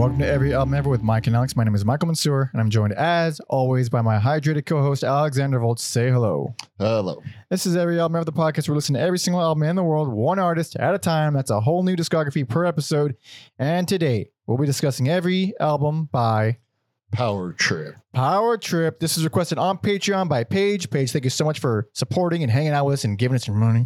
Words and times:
Welcome 0.00 0.20
to 0.20 0.26
Every 0.26 0.54
Album 0.54 0.72
Ever 0.72 0.88
with 0.88 1.02
Mike 1.02 1.26
and 1.26 1.36
Alex. 1.36 1.54
My 1.54 1.62
name 1.62 1.74
is 1.74 1.84
Michael 1.84 2.06
Mansour, 2.06 2.48
and 2.54 2.60
I'm 2.62 2.70
joined 2.70 2.94
as 2.94 3.38
always 3.50 3.90
by 3.90 4.00
my 4.00 4.18
hydrated 4.18 4.64
co-host 4.64 5.04
Alexander 5.04 5.58
Volt. 5.58 5.78
Say 5.78 6.08
hello. 6.08 6.54
Hello. 6.78 7.22
This 7.50 7.66
is 7.66 7.76
Every 7.76 8.00
Album 8.00 8.16
Ever, 8.16 8.24
the 8.24 8.32
podcast 8.32 8.66
where 8.66 8.72
we 8.72 8.76
listen 8.76 8.94
to 8.94 9.00
every 9.00 9.18
single 9.18 9.42
album 9.42 9.62
in 9.64 9.76
the 9.76 9.84
world, 9.84 10.08
one 10.08 10.38
artist 10.38 10.74
at 10.76 10.94
a 10.94 10.98
time. 10.98 11.34
That's 11.34 11.50
a 11.50 11.60
whole 11.60 11.82
new 11.82 11.96
discography 11.96 12.48
per 12.48 12.64
episode. 12.64 13.14
And 13.58 13.86
today 13.86 14.30
we'll 14.46 14.56
be 14.56 14.64
discussing 14.64 15.10
every 15.10 15.52
album 15.60 16.08
by 16.10 16.56
Power 17.12 17.52
Trip. 17.52 17.94
Power 18.14 18.56
Trip. 18.56 19.00
This 19.00 19.18
is 19.18 19.24
requested 19.24 19.58
on 19.58 19.76
Patreon 19.76 20.30
by 20.30 20.44
Paige. 20.44 20.88
Paige, 20.88 21.12
thank 21.12 21.24
you 21.24 21.30
so 21.30 21.44
much 21.44 21.58
for 21.58 21.90
supporting 21.92 22.42
and 22.42 22.50
hanging 22.50 22.72
out 22.72 22.86
with 22.86 22.94
us 22.94 23.04
and 23.04 23.18
giving 23.18 23.36
us 23.36 23.46
your 23.46 23.56
money. 23.56 23.84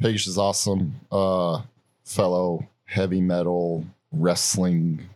Paige 0.00 0.26
is 0.26 0.36
awesome. 0.36 0.96
Uh, 1.12 1.62
fellow 2.02 2.66
heavy 2.86 3.20
metal 3.20 3.86
wrestling 4.10 5.10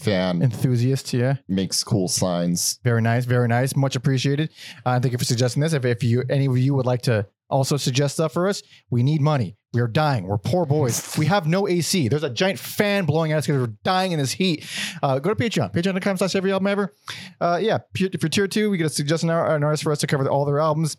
fan. 0.00 0.42
Enthusiast, 0.42 1.12
yeah. 1.12 1.36
makes 1.48 1.84
cool 1.84 2.08
signs. 2.08 2.80
Very 2.82 3.02
nice, 3.02 3.24
very 3.24 3.48
nice. 3.48 3.76
Much 3.76 3.96
appreciated. 3.96 4.50
Uh, 4.84 4.98
thank 4.98 5.12
you 5.12 5.18
for 5.18 5.24
suggesting 5.24 5.62
this. 5.62 5.72
If, 5.72 5.84
if 5.84 6.02
you 6.02 6.24
any 6.28 6.46
of 6.46 6.58
you 6.58 6.74
would 6.74 6.86
like 6.86 7.02
to 7.02 7.26
also 7.48 7.76
suggest 7.76 8.14
stuff 8.14 8.32
for 8.32 8.48
us, 8.48 8.62
we 8.90 9.02
need 9.02 9.20
money. 9.20 9.56
We 9.72 9.80
are 9.80 9.88
dying. 9.88 10.24
We're 10.26 10.38
poor 10.38 10.66
boys. 10.66 11.16
We 11.16 11.26
have 11.26 11.46
no 11.46 11.68
AC. 11.68 12.08
There's 12.08 12.24
a 12.24 12.30
giant 12.30 12.58
fan 12.58 13.04
blowing 13.04 13.32
at 13.32 13.38
us 13.38 13.46
because 13.46 13.60
we're 13.60 13.74
dying 13.84 14.10
in 14.10 14.18
this 14.18 14.32
heat. 14.32 14.66
Uh, 15.00 15.20
go 15.20 15.32
to 15.32 15.36
Patreon, 15.36 15.72
patreon.com 15.72 16.16
slash 16.16 16.34
every 16.34 16.50
album 16.50 16.66
ever. 16.66 16.92
Uh, 17.40 17.58
yeah, 17.62 17.78
if 17.94 18.00
you're 18.00 18.28
tier 18.28 18.48
two, 18.48 18.70
we 18.70 18.78
get 18.78 18.86
a 18.86 18.90
suggestion 18.90 19.30
an 19.30 19.62
artist 19.62 19.84
for 19.84 19.92
us 19.92 19.98
to 19.98 20.08
cover 20.08 20.28
all 20.28 20.44
their 20.44 20.58
albums 20.58 20.96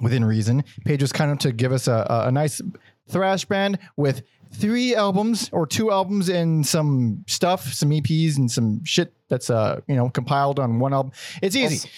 within 0.00 0.24
reason. 0.24 0.64
Page 0.84 1.02
was 1.02 1.12
kind 1.12 1.30
of 1.30 1.38
to 1.40 1.52
give 1.52 1.72
us 1.72 1.86
a, 1.86 2.06
a, 2.10 2.28
a 2.28 2.32
nice 2.32 2.60
thrash 3.08 3.44
band 3.44 3.78
with 3.96 4.22
three 4.52 4.94
albums 4.94 5.48
or 5.52 5.66
two 5.66 5.90
albums 5.90 6.28
and 6.28 6.66
some 6.66 7.24
stuff, 7.26 7.72
some 7.72 7.90
EPs 7.90 8.36
and 8.36 8.50
some 8.50 8.84
shit 8.84 9.12
that's 9.28 9.50
uh 9.50 9.80
you 9.86 9.94
know 9.96 10.10
compiled 10.10 10.58
on 10.58 10.78
one 10.78 10.92
album. 10.92 11.12
It's 11.42 11.56
easy. 11.56 11.88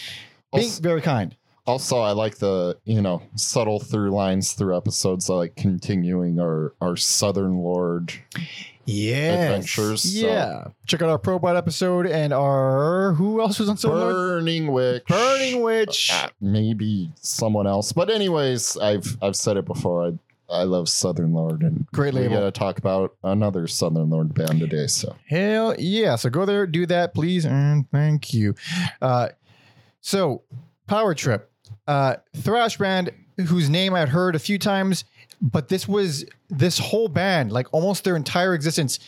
Also- 0.52 0.62
Being 0.68 0.82
very 0.82 1.00
kind. 1.00 1.36
Also, 1.64 1.98
I 2.00 2.10
like 2.10 2.38
the 2.38 2.76
you 2.84 3.00
know 3.00 3.22
subtle 3.36 3.78
through 3.78 4.10
lines 4.10 4.52
through 4.52 4.76
episodes. 4.76 5.28
Like 5.28 5.54
continuing 5.56 6.40
our 6.40 6.74
our 6.80 6.96
Southern 6.96 7.58
Lord. 7.58 8.12
Yeah. 8.84 9.44
Adventures, 9.44 10.02
so- 10.02 10.26
Yeah. 10.26 10.64
Check 10.88 11.02
out 11.02 11.08
our 11.08 11.18
Probot 11.20 11.56
episode 11.56 12.06
and 12.08 12.32
our 12.32 13.12
who 13.14 13.40
else 13.40 13.60
was 13.60 13.68
on 13.68 13.76
Silver? 13.76 14.10
Burning 14.12 14.72
Witch. 14.72 15.04
Burning 15.06 15.62
Witch. 15.62 16.10
Uh, 16.12 16.30
maybe 16.40 17.12
someone 17.20 17.68
else. 17.68 17.92
But 17.92 18.10
anyways, 18.10 18.76
I've 18.78 19.16
I've 19.22 19.36
said 19.36 19.56
it 19.56 19.64
before. 19.64 20.08
I 20.08 20.12
I 20.52 20.64
love 20.64 20.88
Southern 20.88 21.32
Lord, 21.32 21.62
and 21.62 21.86
Great 21.92 22.14
we 22.14 22.20
label. 22.20 22.36
gotta 22.36 22.50
talk 22.50 22.78
about 22.78 23.16
another 23.24 23.66
Southern 23.66 24.10
Lord 24.10 24.34
band 24.34 24.60
today. 24.60 24.86
So 24.86 25.16
Hell 25.26 25.74
yeah. 25.78 26.16
So 26.16 26.30
go 26.30 26.44
there, 26.44 26.66
do 26.66 26.86
that, 26.86 27.14
please, 27.14 27.44
and 27.46 27.90
thank 27.90 28.32
you. 28.34 28.54
Uh, 29.00 29.28
so, 30.00 30.42
Power 30.86 31.14
Trip, 31.14 31.50
uh, 31.86 32.16
thrash 32.36 32.76
band 32.76 33.10
whose 33.46 33.70
name 33.70 33.94
I'd 33.94 34.08
heard 34.08 34.34
a 34.34 34.38
few 34.38 34.58
times, 34.58 35.04
but 35.40 35.68
this 35.68 35.88
was 35.88 36.24
this 36.50 36.78
whole 36.78 37.08
band, 37.08 37.50
like 37.52 37.66
almost 37.72 38.04
their 38.04 38.16
entire 38.16 38.52
existence, 38.54 38.98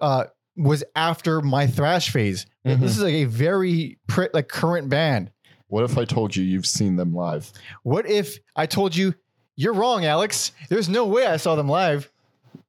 uh, 0.00 0.24
was 0.56 0.82
after 0.96 1.40
my 1.40 1.66
thrash 1.66 2.10
phase. 2.10 2.46
Mhm. 2.66 2.80
This 2.80 2.96
is 2.96 3.02
like 3.02 3.12
a 3.14 3.24
very 3.24 3.98
like 4.32 4.48
current 4.48 4.88
band. 4.88 5.30
what 5.68 5.84
if 5.84 5.98
I 5.98 6.04
told 6.06 6.34
you 6.34 6.42
you've 6.44 6.66
seen 6.66 6.96
them 6.96 7.14
live? 7.14 7.52
What 7.82 8.08
if 8.08 8.38
I 8.56 8.64
told 8.66 8.96
you 8.96 9.14
you're 9.58 9.74
wrong, 9.74 10.04
Alex? 10.06 10.52
There's 10.70 10.88
no 10.88 11.04
way 11.04 11.26
I 11.26 11.36
saw 11.36 11.54
them 11.56 11.68
live. 11.68 12.10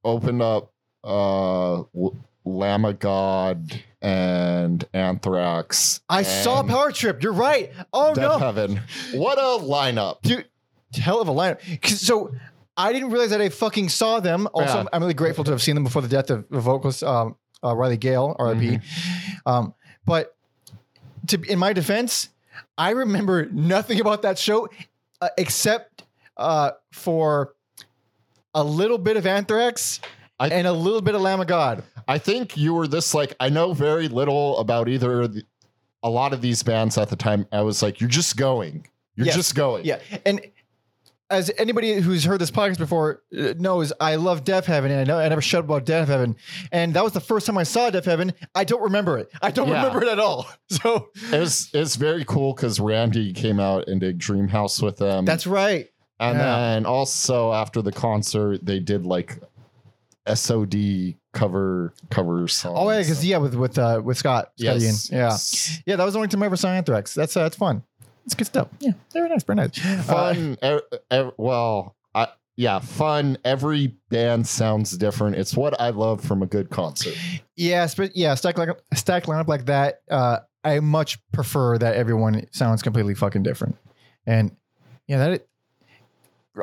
Open 0.04 0.42
up 0.42 0.72
uh 1.04 1.84
Lamb 2.44 2.84
of 2.84 3.00
God 3.00 3.81
and 4.02 4.84
Anthrax. 4.94 6.02
I 6.09 6.24
saw 6.24 6.63
Power 6.63 6.91
Trip. 6.91 7.22
You're 7.22 7.31
right. 7.34 7.72
Oh 7.94 8.13
Death 8.13 8.24
no. 8.24 8.38
Heaven. 8.40 8.81
What 9.13 9.38
a 9.38 9.63
lineup. 9.63 10.22
dude, 10.24 10.46
hell 10.94 11.22
of 11.22 11.28
a 11.28 11.31
lineup. 11.34 11.86
So 11.86 12.34
I 12.75 12.92
didn't 12.94 13.12
realize 13.12 13.30
that 13.31 13.42
I 13.42 13.50
fucking 13.50 13.90
saw 13.90 14.19
them. 14.19 14.47
Also, 14.53 14.74
Yeah. 14.80 14.86
I'm- 14.92 15.02
really 15.02 15.13
grateful 15.13 15.44
to 15.44 15.52
have 15.52 15.62
seen 15.62 15.75
them 15.75 15.84
before 15.84 16.02
the 16.02 16.08
death 16.08 16.30
of 16.31 16.46
the 16.50 16.59
vocalist 16.59 17.03
um, 17.03 17.36
uh, 17.63 17.75
Riley 17.75 17.97
Gale, 17.97 18.36
R.I.P. 18.40 18.80
Um, 19.46 19.74
but 20.06 20.36
to 21.28 21.42
in 21.44 21.59
my 21.59 21.74
defense, 21.74 22.30
I 22.78 22.92
remember 22.92 23.46
nothing 23.52 24.00
about 24.02 24.22
that 24.24 24.40
show 24.40 24.69
uh, 25.22 25.28
except 25.38 25.88
uh, 26.39 26.72
for 26.91 27.53
a 28.55 28.63
little 28.63 28.97
bit 28.97 29.17
of 29.17 29.27
Anthrax 29.27 30.00
I- 30.39 30.47
and 30.50 30.66
a 30.66 30.73
little 30.73 31.01
bit 31.01 31.13
of 31.16 31.22
Lamb 31.22 31.39
of 31.41 31.47
God. 31.47 31.83
I 32.07 32.17
think 32.17 32.57
you 32.57 32.73
were 32.73 32.88
this 32.88 33.13
like 33.13 33.35
I 33.39 33.50
know 33.50 33.73
very 33.73 34.07
little 34.07 34.57
about 34.57 34.89
either 34.89 35.27
the, 35.27 35.44
a 36.01 36.09
lot 36.09 36.33
of 36.33 36.41
these 36.41 36.63
bands 36.63 36.97
at 36.97 37.09
the 37.09 37.16
time. 37.16 37.45
I 37.51 37.61
was 37.61 37.83
like, 37.83 38.00
you're 38.01 38.09
just 38.09 38.38
going. 38.38 38.88
You're 39.16 39.27
Yes. 39.27 39.35
just 39.35 39.53
going. 39.55 39.85
Yeah, 39.85 40.00
and 40.25 40.39
as 41.29 41.51
anybody 41.59 42.00
who's 42.00 42.23
heard 42.23 42.39
this 42.41 42.50
podcast 42.50 42.79
before 42.79 43.21
uh, 43.38 43.53
knows, 43.59 43.94
I 44.00 44.16
love 44.16 44.44
Deafheaven, 44.45 44.85
and 44.85 44.94
I 45.01 45.03
know 45.03 45.19
I 45.19 45.27
never 45.29 45.41
shut 45.41 45.59
up 45.59 45.66
about 45.66 45.85
Deafheaven, 45.85 46.35
and 46.71 46.94
that 46.95 47.03
was 47.03 47.13
the 47.13 47.19
first 47.19 47.45
time 47.45 47.57
I 47.57 47.63
saw 47.63 47.91
Deafheaven. 47.91 48.33
I 48.56 48.63
don't 48.63 48.81
remember 48.81 49.17
it. 49.19 49.29
I 49.41 49.51
don't 49.51 49.67
Yeah. 49.67 49.83
remember 49.85 50.01
it 50.03 50.09
at 50.09 50.19
all. 50.19 50.47
So 50.69 51.09
It 51.33 51.39
was 51.39 51.69
it's 51.73 51.97
very 51.97 52.23
cool 52.25 52.53
because 52.53 52.79
Randy 52.79 53.33
came 53.33 53.59
out 53.59 53.88
and 53.88 54.00
did 54.00 54.17
Dream 54.17 54.47
House 54.47 54.81
with 54.81 54.97
them. 54.97 55.25
that's 55.25 55.45
right. 55.45 55.89
And 56.19 56.38
yeah. 56.38 56.44
then 56.44 56.85
also 56.85 57.53
after 57.53 57.81
the 57.81 57.91
concert 57.91 58.66
they 58.66 58.80
did 58.80 59.06
like 59.06 59.40
SOD 60.34 61.16
cover 61.34 61.94
cover 62.09 62.47
songs. 62.47 62.78
Oh 62.80 62.90
yeah, 62.90 63.00
because 63.00 63.25
yeah, 63.25 63.38
with 63.38 63.56
with 63.56 63.78
uh, 63.78 64.02
with 64.03 64.18
Scott, 64.18 64.52
Scott 64.57 64.80
yes, 64.80 65.12
Ian. 65.12 65.19
yeah, 65.19 65.30
yes. 65.30 65.81
yeah, 65.85 65.96
that 65.96 66.03
was 66.03 66.13
the 66.13 66.19
only 66.19 66.30
time 66.30 66.44
I 66.44 66.47
ever 66.47 66.56
saw 66.56 66.69
Anthrax. 66.69 67.13
That's 67.13 67.35
uh, 67.35 67.44
that's 67.44 67.56
fun. 67.56 67.84
It's 68.25 68.35
good 68.35 68.47
stuff. 68.47 68.68
Yeah, 68.80 68.91
very 69.13 69.30
nice, 69.30 69.44
very 69.44 69.56
nice. 69.56 69.84
Uh, 69.84 70.03
fun. 70.03 70.57
e- 70.63 71.16
e- 71.16 71.31
well, 71.38 71.96
I, 72.13 72.28
yeah, 72.57 72.80
fun. 72.80 73.38
Every 73.44 73.96
band 74.09 74.47
sounds 74.47 74.96
different. 74.97 75.36
It's 75.38 75.56
what 75.56 75.80
I 75.80 75.90
love 75.90 76.22
from 76.22 76.44
a 76.44 76.46
good 76.46 76.69
concert. 76.69 77.16
yeah, 77.56 77.86
sp- 77.90 78.13
yeah, 78.13 78.36
stack 78.36 78.57
like 78.57 78.69
stack 78.94 79.24
lineup 79.24 79.47
like 79.47 79.66
that. 79.66 80.01
Uh, 80.12 80.40
I 80.63 80.80
much 80.80 81.18
prefer 81.31 81.78
that 81.78 81.96
everyone 81.96 82.46
sounds 82.51 82.81
completely 82.81 83.16
fucking 83.16 83.44
different, 83.44 83.78
and 84.25 84.56
yeah, 85.07 85.18
that. 85.30 85.46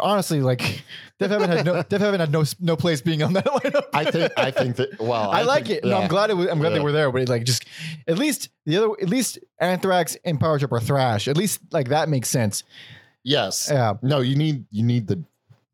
Honestly, 0.01 0.41
like 0.41 0.83
Deafheaven 1.21 1.49
had 1.49 1.65
no 1.67 1.75
Deafheaven 1.83 2.19
had 2.21 2.31
no 2.33 2.45
no 2.61 2.77
place 2.77 3.01
being 3.01 3.23
on 3.23 3.33
that 3.34 3.45
lineup. 3.47 3.84
I 3.93 4.11
think 4.11 4.33
I 4.37 4.51
think 4.51 4.77
that 4.77 4.99
well, 5.01 5.31
I, 5.31 5.43
like 5.43 5.67
think- 5.67 5.84
it. 5.84 5.89
No, 5.89 5.99
I'm 5.99 6.09
glad 6.09 6.31
it 6.31 6.34
was, 6.37 6.49
I'm 6.49 6.59
glad 6.59 6.71
they 6.71 6.81
were 6.81 6.93
there, 6.93 7.11
but 7.11 7.23
it, 7.23 7.29
like 7.29 7.45
just 7.45 7.65
at 8.06 8.19
least 8.19 8.49
the 8.65 8.77
other 8.77 8.89
at 9.01 9.09
least 9.09 9.39
Anthrax 9.61 10.17
and 10.25 10.39
Power 10.41 10.59
Trip 10.59 10.73
are 10.73 10.81
thrash. 10.81 11.29
At 11.29 11.37
least 11.37 11.61
like 11.73 11.89
that 11.89 12.09
makes 12.09 12.29
sense. 12.29 12.65
Yes. 13.25 13.69
Yeah. 13.71 13.95
No, 14.03 14.21
you 14.21 14.37
need 14.37 14.65
you 14.71 14.85
need 14.85 15.06
the 15.06 15.23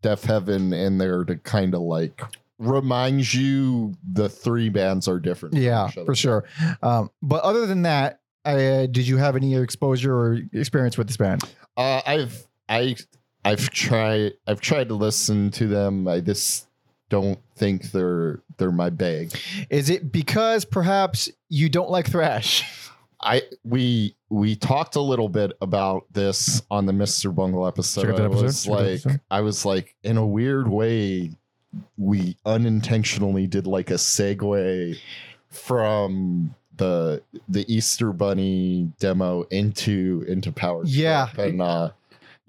Deafheaven 0.02 0.72
in 0.74 0.98
there 0.98 1.24
to 1.24 1.36
kind 1.36 1.74
of 1.74 1.80
like 1.82 2.20
reminds 2.58 3.34
you 3.34 3.94
the 4.12 4.28
three 4.28 4.68
bands 4.68 5.08
are 5.08 5.18
different. 5.20 5.54
Yeah, 5.56 5.88
for 5.88 6.14
sure. 6.14 6.44
Um, 6.82 7.10
but 7.22 7.42
other 7.42 7.66
than 7.66 7.82
that, 7.82 8.20
uh, 8.44 8.86
did 8.86 9.06
you 9.06 9.16
have 9.18 9.36
any 9.36 9.54
exposure 9.56 10.14
or 10.16 10.40
experience 10.52 10.98
with 10.98 11.06
this 11.08 11.16
band? 11.16 11.42
Uh, 11.76 12.00
I've 12.06 12.46
I 12.68 12.96
I've 13.44 13.70
tried 13.70 14.34
I've 14.46 14.60
tried 14.60 14.88
to 14.88 14.94
listen 14.94 15.50
to 15.52 15.66
them. 15.66 16.06
I 16.06 16.20
just 16.20 16.66
don't 17.08 17.38
think 17.56 17.90
they're 17.92 18.40
they're 18.56 18.72
my 18.72 18.90
bag. 18.90 19.32
Is 19.70 19.90
it 19.90 20.12
because 20.12 20.64
perhaps 20.64 21.28
you 21.48 21.68
don't 21.68 21.90
like 21.90 22.10
thrash? 22.10 22.64
I 23.20 23.42
we 23.64 24.16
we 24.30 24.56
talked 24.56 24.96
a 24.96 25.00
little 25.00 25.28
bit 25.28 25.52
about 25.60 26.06
this 26.12 26.62
on 26.70 26.86
the 26.86 26.92
Mr. 26.92 27.32
Bungle 27.32 27.66
episode. 27.66 28.02
Check 28.02 28.20
I 28.20 28.26
was 28.26 28.64
Check 28.64 28.72
like 28.72 28.86
episode. 28.86 29.20
I 29.30 29.40
was 29.42 29.64
like 29.64 29.94
in 30.02 30.16
a 30.16 30.26
weird 30.26 30.68
way 30.68 31.30
we 31.96 32.36
unintentionally 32.44 33.46
did 33.46 33.66
like 33.66 33.90
a 33.90 33.94
segue 33.94 34.98
from 35.48 36.54
the 36.76 37.22
the 37.48 37.72
Easter 37.72 38.12
Bunny 38.12 38.90
demo 38.98 39.42
into 39.50 40.24
into 40.26 40.50
Power 40.50 40.82
Trip. 40.82 40.94
Yeah. 40.94 41.28
and 41.38 41.62
uh 41.62 41.90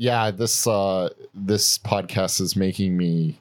yeah 0.04 0.32
this 0.32 0.68
uh 0.68 1.08
this 1.34 1.78
podcast 1.78 2.42
is 2.42 2.56
making 2.56 2.98
me 2.98 3.40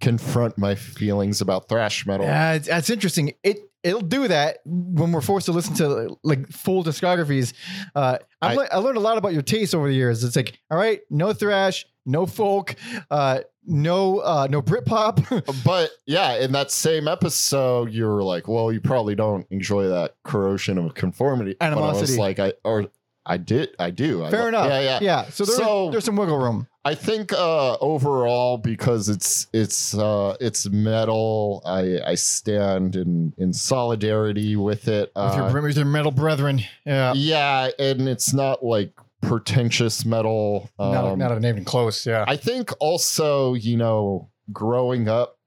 confront 0.00 0.56
my 0.58 0.74
feelings 0.74 1.40
about 1.40 1.68
thrash 1.68 2.06
metal 2.06 2.26
Yeah, 2.26 2.54
it's, 2.54 2.68
that's 2.68 2.90
interesting. 2.90 3.32
It 3.42 3.58
it'll 3.82 4.00
do 4.00 4.28
that 4.28 4.58
when 4.64 5.10
we're 5.12 5.20
forced 5.20 5.46
to 5.46 5.52
listen 5.52 5.74
to 5.76 6.16
like 6.22 6.48
full 6.48 6.84
discographies. 6.84 7.52
Uh, 7.94 8.18
I've 8.40 8.52
I- 8.58 8.60
le- 8.62 8.68
I 8.72 8.76
learned 8.78 8.96
a 8.96 9.00
lot 9.00 9.18
about 9.18 9.32
your 9.32 9.42
taste 9.42 9.74
over 9.74 9.88
the 9.88 9.94
years. 9.94 10.22
It's 10.24 10.36
like, 10.36 10.58
all 10.70 10.78
right, 10.78 11.00
no 11.10 11.32
thrash, 11.32 11.86
no 12.06 12.26
folk, 12.26 12.74
uh, 13.10 13.40
no 13.64 14.18
uh, 14.18 14.48
no 14.50 14.60
Britpop. 14.62 15.14
But 15.64 15.90
yeah, 16.06 16.34
in 16.34 16.50
that 16.52 16.70
same 16.72 17.06
episode, 17.08 17.92
you 17.92 18.06
were 18.06 18.22
like, 18.24 18.48
"Well, 18.48 18.72
you 18.72 18.80
probably 18.80 19.14
don't 19.14 19.46
enjoy 19.50 19.86
that 19.88 20.16
corrosion 20.24 20.78
of 20.78 20.94
conformity." 20.94 21.56
But 21.60 21.66
I 21.72 21.74
was 21.76 21.78
Animosity. 21.78 22.18
like, 22.18 22.38
I 22.40 22.52
or 22.64 22.86
I 23.24 23.36
did. 23.36 23.70
I 23.78 23.90
do. 23.90 24.26
Fair 24.30 24.42
lo- 24.42 24.48
enough. 24.48 24.66
Yeah, 24.68 24.80
yeah. 24.80 24.98
Yeah. 25.00 25.22
So 25.30 25.44
there's 25.44 25.56
So- 25.58 25.90
there's 25.90 26.04
some 26.04 26.16
wiggle 26.16 26.38
room. 26.38 26.66
I 26.84 26.96
think 26.96 27.32
uh, 27.32 27.76
overall 27.80 28.58
because 28.58 29.08
it's 29.08 29.46
it's 29.52 29.96
uh, 29.96 30.36
it's 30.40 30.68
metal. 30.68 31.62
I 31.64 32.00
I 32.04 32.14
stand 32.16 32.96
in 32.96 33.32
in 33.38 33.52
solidarity 33.52 34.56
with 34.56 34.88
it. 34.88 35.12
With 35.14 35.24
Uh, 35.34 35.50
your, 35.52 35.62
with 35.62 35.76
your 35.76 35.86
metal 35.86 36.10
brethren. 36.10 36.60
Yeah. 36.84 37.12
yeah, 37.14 37.68
and 37.78 38.08
it's 38.08 38.32
not 38.34 38.64
like 38.64 38.92
pretentious 39.20 40.04
metal. 40.04 40.68
not, 40.78 41.04
Um, 41.12 41.18
not 41.20 41.44
even 41.44 41.64
close. 41.64 42.04
Yeah. 42.04 42.24
I 42.26 42.36
think 42.36 42.72
also, 42.80 43.54
you 43.54 43.76
know, 43.76 44.30
growing 44.52 45.08
up, 45.08 45.38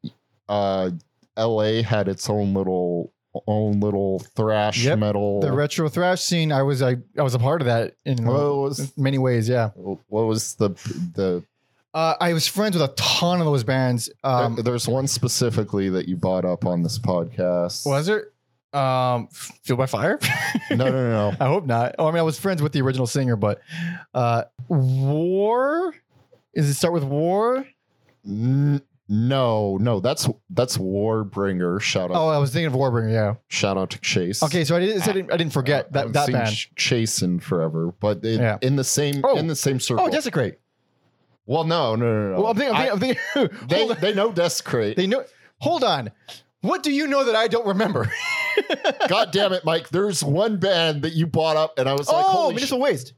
uh, 0.48 0.92
LA 1.38 1.82
had 1.84 2.08
its 2.08 2.30
own 2.30 2.54
little 2.54 2.85
own 3.48 3.80
little 3.80 4.20
thrash 4.36 4.84
Yep, 4.84 5.00
metal. 5.00 5.40
the 5.42 5.52
retro 5.52 5.90
thrash 5.90 6.22
scene. 6.22 6.52
I 6.52 6.64
was 6.64 6.82
I, 6.82 6.98
I 7.18 7.22
was 7.24 7.34
a 7.36 7.40
part 7.40 7.62
of 7.62 7.66
that 7.68 7.96
in 8.06 8.26
was 8.26 8.92
many 8.98 9.18
ways. 9.18 9.48
Yeah. 9.50 9.70
what 9.76 10.24
was 10.24 10.56
the 10.56 10.70
the 11.16 11.44
Uh, 11.94 12.16
I 12.20 12.34
was 12.34 12.48
friends 12.48 12.78
with 12.78 12.90
a 12.90 12.94
ton 12.96 13.40
of 13.40 13.46
those 13.46 13.64
bands. 13.64 14.10
Um, 14.24 14.56
there- 14.56 14.64
there's 14.64 14.88
one 14.88 15.08
specifically 15.08 15.90
that 15.90 16.08
you 16.10 16.16
brought 16.18 16.44
up 16.46 16.66
on 16.66 16.84
this 16.84 17.00
podcast. 17.00 17.86
was 17.86 18.10
it? 18.10 18.32
Um, 18.74 19.30
Fueled 19.64 19.78
by 19.78 19.86
Fire? 19.86 20.20
no, 20.72 20.76
no, 20.76 20.92
no, 20.92 21.30
no. 21.32 21.38
I 21.40 21.46
hope 21.48 21.66
not. 21.66 21.96
Oh, 21.98 22.08
I 22.08 22.12
mean, 22.12 22.20
I 22.20 22.24
was 22.24 22.38
friends 22.38 22.62
with 22.62 22.74
the 22.74 22.82
original 22.82 23.08
singer, 23.08 23.38
but 23.38 23.62
uh, 24.14 24.44
War. 24.68 25.94
Is 26.54 26.70
it 26.70 26.74
start 26.74 26.94
with 26.94 27.04
War? 27.06 27.66
N- 28.26 28.82
no, 29.08 29.78
no, 29.78 30.00
that's 30.00 30.28
that's 30.50 30.78
Warbringer. 30.78 31.80
Shout 31.80 32.10
out, 32.12 32.18
Oh, 32.18 32.28
I 32.30 32.38
was 32.40 32.52
thinking 32.52 32.68
of 32.68 32.74
Warbringer. 32.74 33.12
Yeah. 33.12 33.36
shout 33.48 33.78
out 33.78 33.92
to 33.92 34.00
Chase. 34.00 34.42
Okay, 34.42 34.64
so 34.64 34.76
I 34.76 34.80
didn't. 34.80 35.02
I 35.08 35.12
didn't, 35.14 35.32
I 35.34 35.38
didn't 35.38 35.54
forget 35.54 35.88
I 35.88 35.92
that 36.04 36.14
that 36.14 36.32
band. 36.32 36.56
Ch- 36.56 36.72
Chase 36.76 37.22
in 37.22 37.40
forever, 37.40 37.94
but 38.00 38.24
it, 38.26 38.40
Yeah. 38.40 38.58
in 38.62 38.76
the 38.76 38.84
same 38.84 39.22
Oh. 39.24 39.38
in 39.38 39.48
the 39.48 39.56
same 39.56 39.76
oh, 39.76 39.80
circle. 39.80 40.06
Oh, 40.06 40.10
Desecrate. 40.10 40.60
well, 41.46 41.64
no, 41.66 41.96
no, 41.96 42.06
no, 42.06 42.30
no. 42.32 42.38
Well, 42.42 42.48
I'm 42.52 42.58
thinking. 42.58 42.76
I'm 42.76 43.00
thinking, 43.00 43.22
I'm 43.36 43.48
thinking 43.50 43.68
they 43.68 43.90
on. 43.90 43.98
they 44.02 44.14
know 44.14 44.32
Desecrate. 44.32 44.98
They 44.98 45.08
know. 45.08 45.24
Hold 45.60 45.84
on. 45.84 46.12
What 46.62 46.82
do 46.82 46.92
you 46.92 47.06
know 47.06 47.26
that 47.26 47.36
I 47.36 47.48
don't 47.48 47.68
remember? 47.68 48.12
God 49.08 49.32
damn 49.32 49.54
it, 49.54 49.64
Mike! 49.66 49.90
There's 49.90 50.24
one 50.24 50.58
band 50.58 51.04
that 51.04 51.14
you 51.14 51.28
brought 51.28 51.58
up, 51.58 51.78
and 51.78 51.88
I 51.88 51.94
was 51.94 52.08
like, 52.08 52.26
oh, 52.26 52.30
"Holy 52.30 52.54
sh- 52.54 52.56
Municipal 52.56 52.80
Waste. 52.80 53.14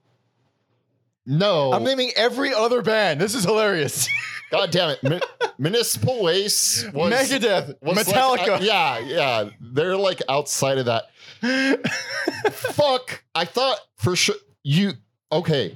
no!" 1.26 1.72
I'm 1.72 1.84
naming 1.86 2.12
every 2.18 2.54
other 2.54 2.82
band. 2.82 3.22
This 3.22 3.36
is 3.36 3.44
hilarious. 3.46 4.08
God 4.50 4.72
damn 4.72 4.92
it, 5.02 5.24
Municipal 5.58 6.24
Waste 6.24 6.92
was 6.94 7.12
Megadeth, 7.14 7.76
was 7.82 7.98
like- 7.98 8.08
Metallica. 8.08 8.56
uh, 8.58 8.60
yeah, 8.62 9.00
yeah, 9.00 9.50
they're 9.60 9.98
like 9.98 10.22
outside 10.30 10.78
of 10.78 10.86
that. 10.86 11.06
Fuck! 12.52 13.24
I 13.36 13.46
thought 13.46 13.80
for 13.98 14.16
sure 14.16 14.36
you 14.64 14.94
okay. 15.32 15.76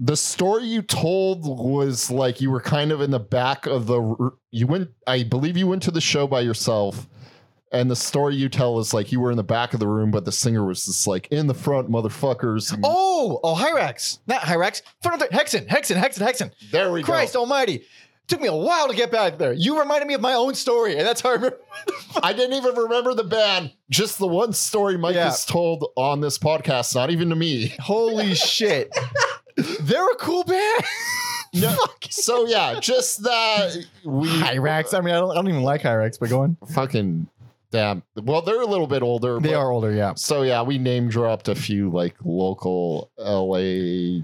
The 0.00 0.16
story 0.16 0.64
you 0.66 0.82
told 0.82 1.44
was 1.46 2.10
like 2.10 2.40
you 2.40 2.50
were 2.50 2.60
kind 2.60 2.92
of 2.92 3.00
in 3.00 3.10
the 3.10 3.18
back 3.20 3.66
of 3.66 3.86
the. 3.86 4.00
r- 4.02 4.34
You 4.50 4.66
went, 4.66 4.90
I 5.06 5.22
believe, 5.22 5.56
you 5.56 5.66
went 5.66 5.82
to 5.84 5.90
the 5.90 6.00
show 6.00 6.26
by 6.26 6.40
yourself, 6.40 7.08
and 7.72 7.90
the 7.90 7.96
story 7.96 8.34
you 8.34 8.48
tell 8.48 8.78
is 8.78 8.94
like 8.94 9.12
you 9.12 9.20
were 9.20 9.30
in 9.30 9.36
the 9.36 9.42
back 9.44 9.74
of 9.74 9.80
the 9.80 9.86
room, 9.86 10.10
but 10.10 10.24
the 10.24 10.32
singer 10.32 10.64
was 10.64 10.86
just 10.86 11.06
like 11.06 11.28
in 11.30 11.46
the 11.46 11.54
front, 11.54 11.90
motherfuckers. 11.90 12.72
and- 12.72 12.84
oh, 12.86 13.40
oh, 13.42 13.54
Hirax, 13.54 14.18
not 14.26 14.42
Hirax. 14.42 14.82
Front 15.02 15.22
of 15.22 15.28
the 15.28 15.34
Hexen, 15.36 15.66
Hexen, 15.68 15.96
Hexen, 15.96 16.26
Hexen. 16.26 16.50
there 16.72 16.90
we 16.92 17.02
Christ 17.02 17.06
go. 17.06 17.12
Christ 17.12 17.36
Almighty! 17.36 17.84
Took 18.28 18.42
me 18.42 18.48
a 18.48 18.54
while 18.54 18.88
to 18.88 18.94
get 18.94 19.10
back 19.10 19.38
there. 19.38 19.54
You 19.54 19.78
reminded 19.80 20.06
me 20.06 20.12
of 20.12 20.20
my 20.20 20.34
own 20.34 20.54
story, 20.54 20.98
and 20.98 21.06
that's 21.06 21.22
how 21.22 21.30
I 21.30 21.34
remember. 21.34 21.58
I 22.22 22.34
didn't 22.34 22.56
even 22.58 22.74
remember 22.74 23.14
the 23.14 23.24
band. 23.24 23.72
Just 23.88 24.18
the 24.18 24.26
one 24.26 24.52
story 24.52 24.98
Mike 24.98 25.14
Yeah. 25.14 25.24
has 25.30 25.46
told 25.46 25.86
on 25.96 26.20
this 26.20 26.36
podcast, 26.38 26.94
not 26.94 27.08
even 27.10 27.30
to 27.30 27.36
me. 27.36 27.74
Holy 27.80 28.34
shit! 28.34 28.94
They're 29.80 30.10
a 30.10 30.16
cool 30.16 30.44
band. 30.44 30.84
No, 31.54 31.74
so 32.10 32.46
yeah, 32.46 32.78
just 32.80 33.22
that 33.22 33.76
we 34.04 34.28
Hirax. 34.28 34.92
I 34.92 35.00
mean, 35.00 35.14
I 35.14 35.18
don't, 35.20 35.30
I 35.30 35.34
don't 35.34 35.48
even 35.48 35.62
like 35.62 35.80
Hirax, 35.80 36.18
but 36.20 36.28
go 36.28 36.42
on. 36.42 36.58
fucking 36.74 37.26
damn. 37.70 38.02
Well, 38.16 38.42
they're 38.42 38.60
a 38.62 38.66
little 38.66 38.86
bit 38.86 39.02
older. 39.02 39.38
They 39.40 39.50
but- 39.50 39.56
are 39.58 39.70
older, 39.70 39.92
yeah. 39.92 40.14
So 40.14 40.42
yeah, 40.42 40.62
we 40.62 40.78
name 40.78 41.08
dropped 41.08 41.48
a 41.48 41.54
few 41.54 41.90
like 41.90 42.16
local 42.24 43.10
LA 43.18 44.22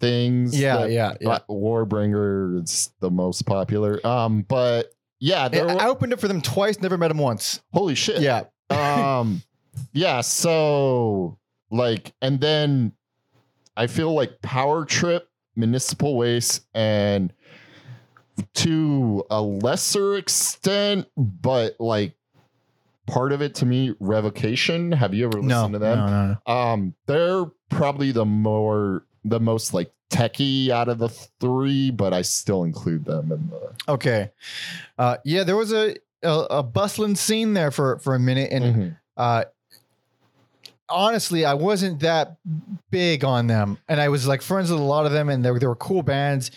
things. 0.00 0.58
Yeah, 0.58 0.78
that- 0.78 0.90
yeah, 0.90 1.14
yeah. 1.20 1.26
but 1.28 1.46
Warbringer 1.48 2.62
is 2.62 2.92
the 3.00 3.10
most 3.10 3.42
popular. 3.46 4.04
Um, 4.06 4.42
but 4.42 4.92
yeah, 5.20 5.48
there 5.48 5.68
I 5.68 5.74
I 5.74 5.88
opened 5.88 6.12
it 6.12 6.20
for 6.20 6.28
them 6.28 6.40
twice, 6.42 6.80
never 6.80 6.98
met 6.98 7.08
them 7.08 7.18
once. 7.18 7.60
holy 7.72 7.94
shit. 7.94 8.20
Yeah. 8.20 8.44
um 8.70 9.42
yeah 9.92 10.20
so 10.22 11.38
like 11.70 12.12
and 12.22 12.40
then 12.40 12.92
i 13.76 13.86
feel 13.86 14.12
like 14.14 14.40
power 14.42 14.84
trip 14.86 15.28
municipal 15.54 16.16
waste 16.16 16.66
and 16.74 17.32
to 18.54 19.24
a 19.30 19.40
lesser 19.40 20.16
extent 20.16 21.06
but 21.16 21.76
like 21.78 22.14
part 23.06 23.32
of 23.32 23.40
it 23.42 23.54
to 23.56 23.66
me 23.66 23.94
revocation 24.00 24.92
have 24.92 25.14
you 25.14 25.26
ever 25.26 25.40
listened 25.40 25.72
No, 25.72 25.78
to 25.78 25.78
them 25.78 25.98
no, 25.98 26.06
no, 26.06 26.38
no. 26.46 26.52
um 26.52 26.94
they're 27.06 27.44
probably 27.70 28.10
the 28.12 28.24
more 28.24 29.04
the 29.24 29.40
most 29.40 29.72
like 29.74 29.92
techie 30.10 30.68
out 30.70 30.88
of 30.88 30.98
the 30.98 31.08
three 31.40 31.90
but 31.90 32.12
i 32.12 32.22
still 32.22 32.62
include 32.64 33.04
them 33.04 33.32
in 33.32 33.48
the 33.50 33.74
Okay. 33.92 34.30
Uh, 34.98 35.16
yeah, 35.24 35.44
there 35.44 35.54
was 35.56 35.72
a, 35.72 35.94
a 36.22 36.30
a 36.50 36.62
bustling 36.62 37.14
scene 37.14 37.54
there 37.54 37.70
for 37.70 37.98
for 38.00 38.14
a 38.16 38.18
minute, 38.18 38.50
and 38.50 38.64
Mhm. 38.64 38.96
uh, 39.16 39.44
honestly, 40.88 41.44
I 41.44 41.54
wasn't 41.54 42.00
that 42.00 42.36
big 42.90 43.24
on 43.24 43.46
them, 43.46 43.78
and 43.88 44.00
I 44.00 44.08
was 44.08 44.26
like 44.26 44.42
friends 44.42 44.70
with 44.70 44.80
a 44.80 44.84
lot 44.84 45.06
of 45.06 45.12
them, 45.12 45.28
and 45.28 45.44
they 45.44 45.50
were, 45.50 45.58
they 45.58 45.66
were 45.66 45.76
cool 45.76 46.02
bands, 46.02 46.50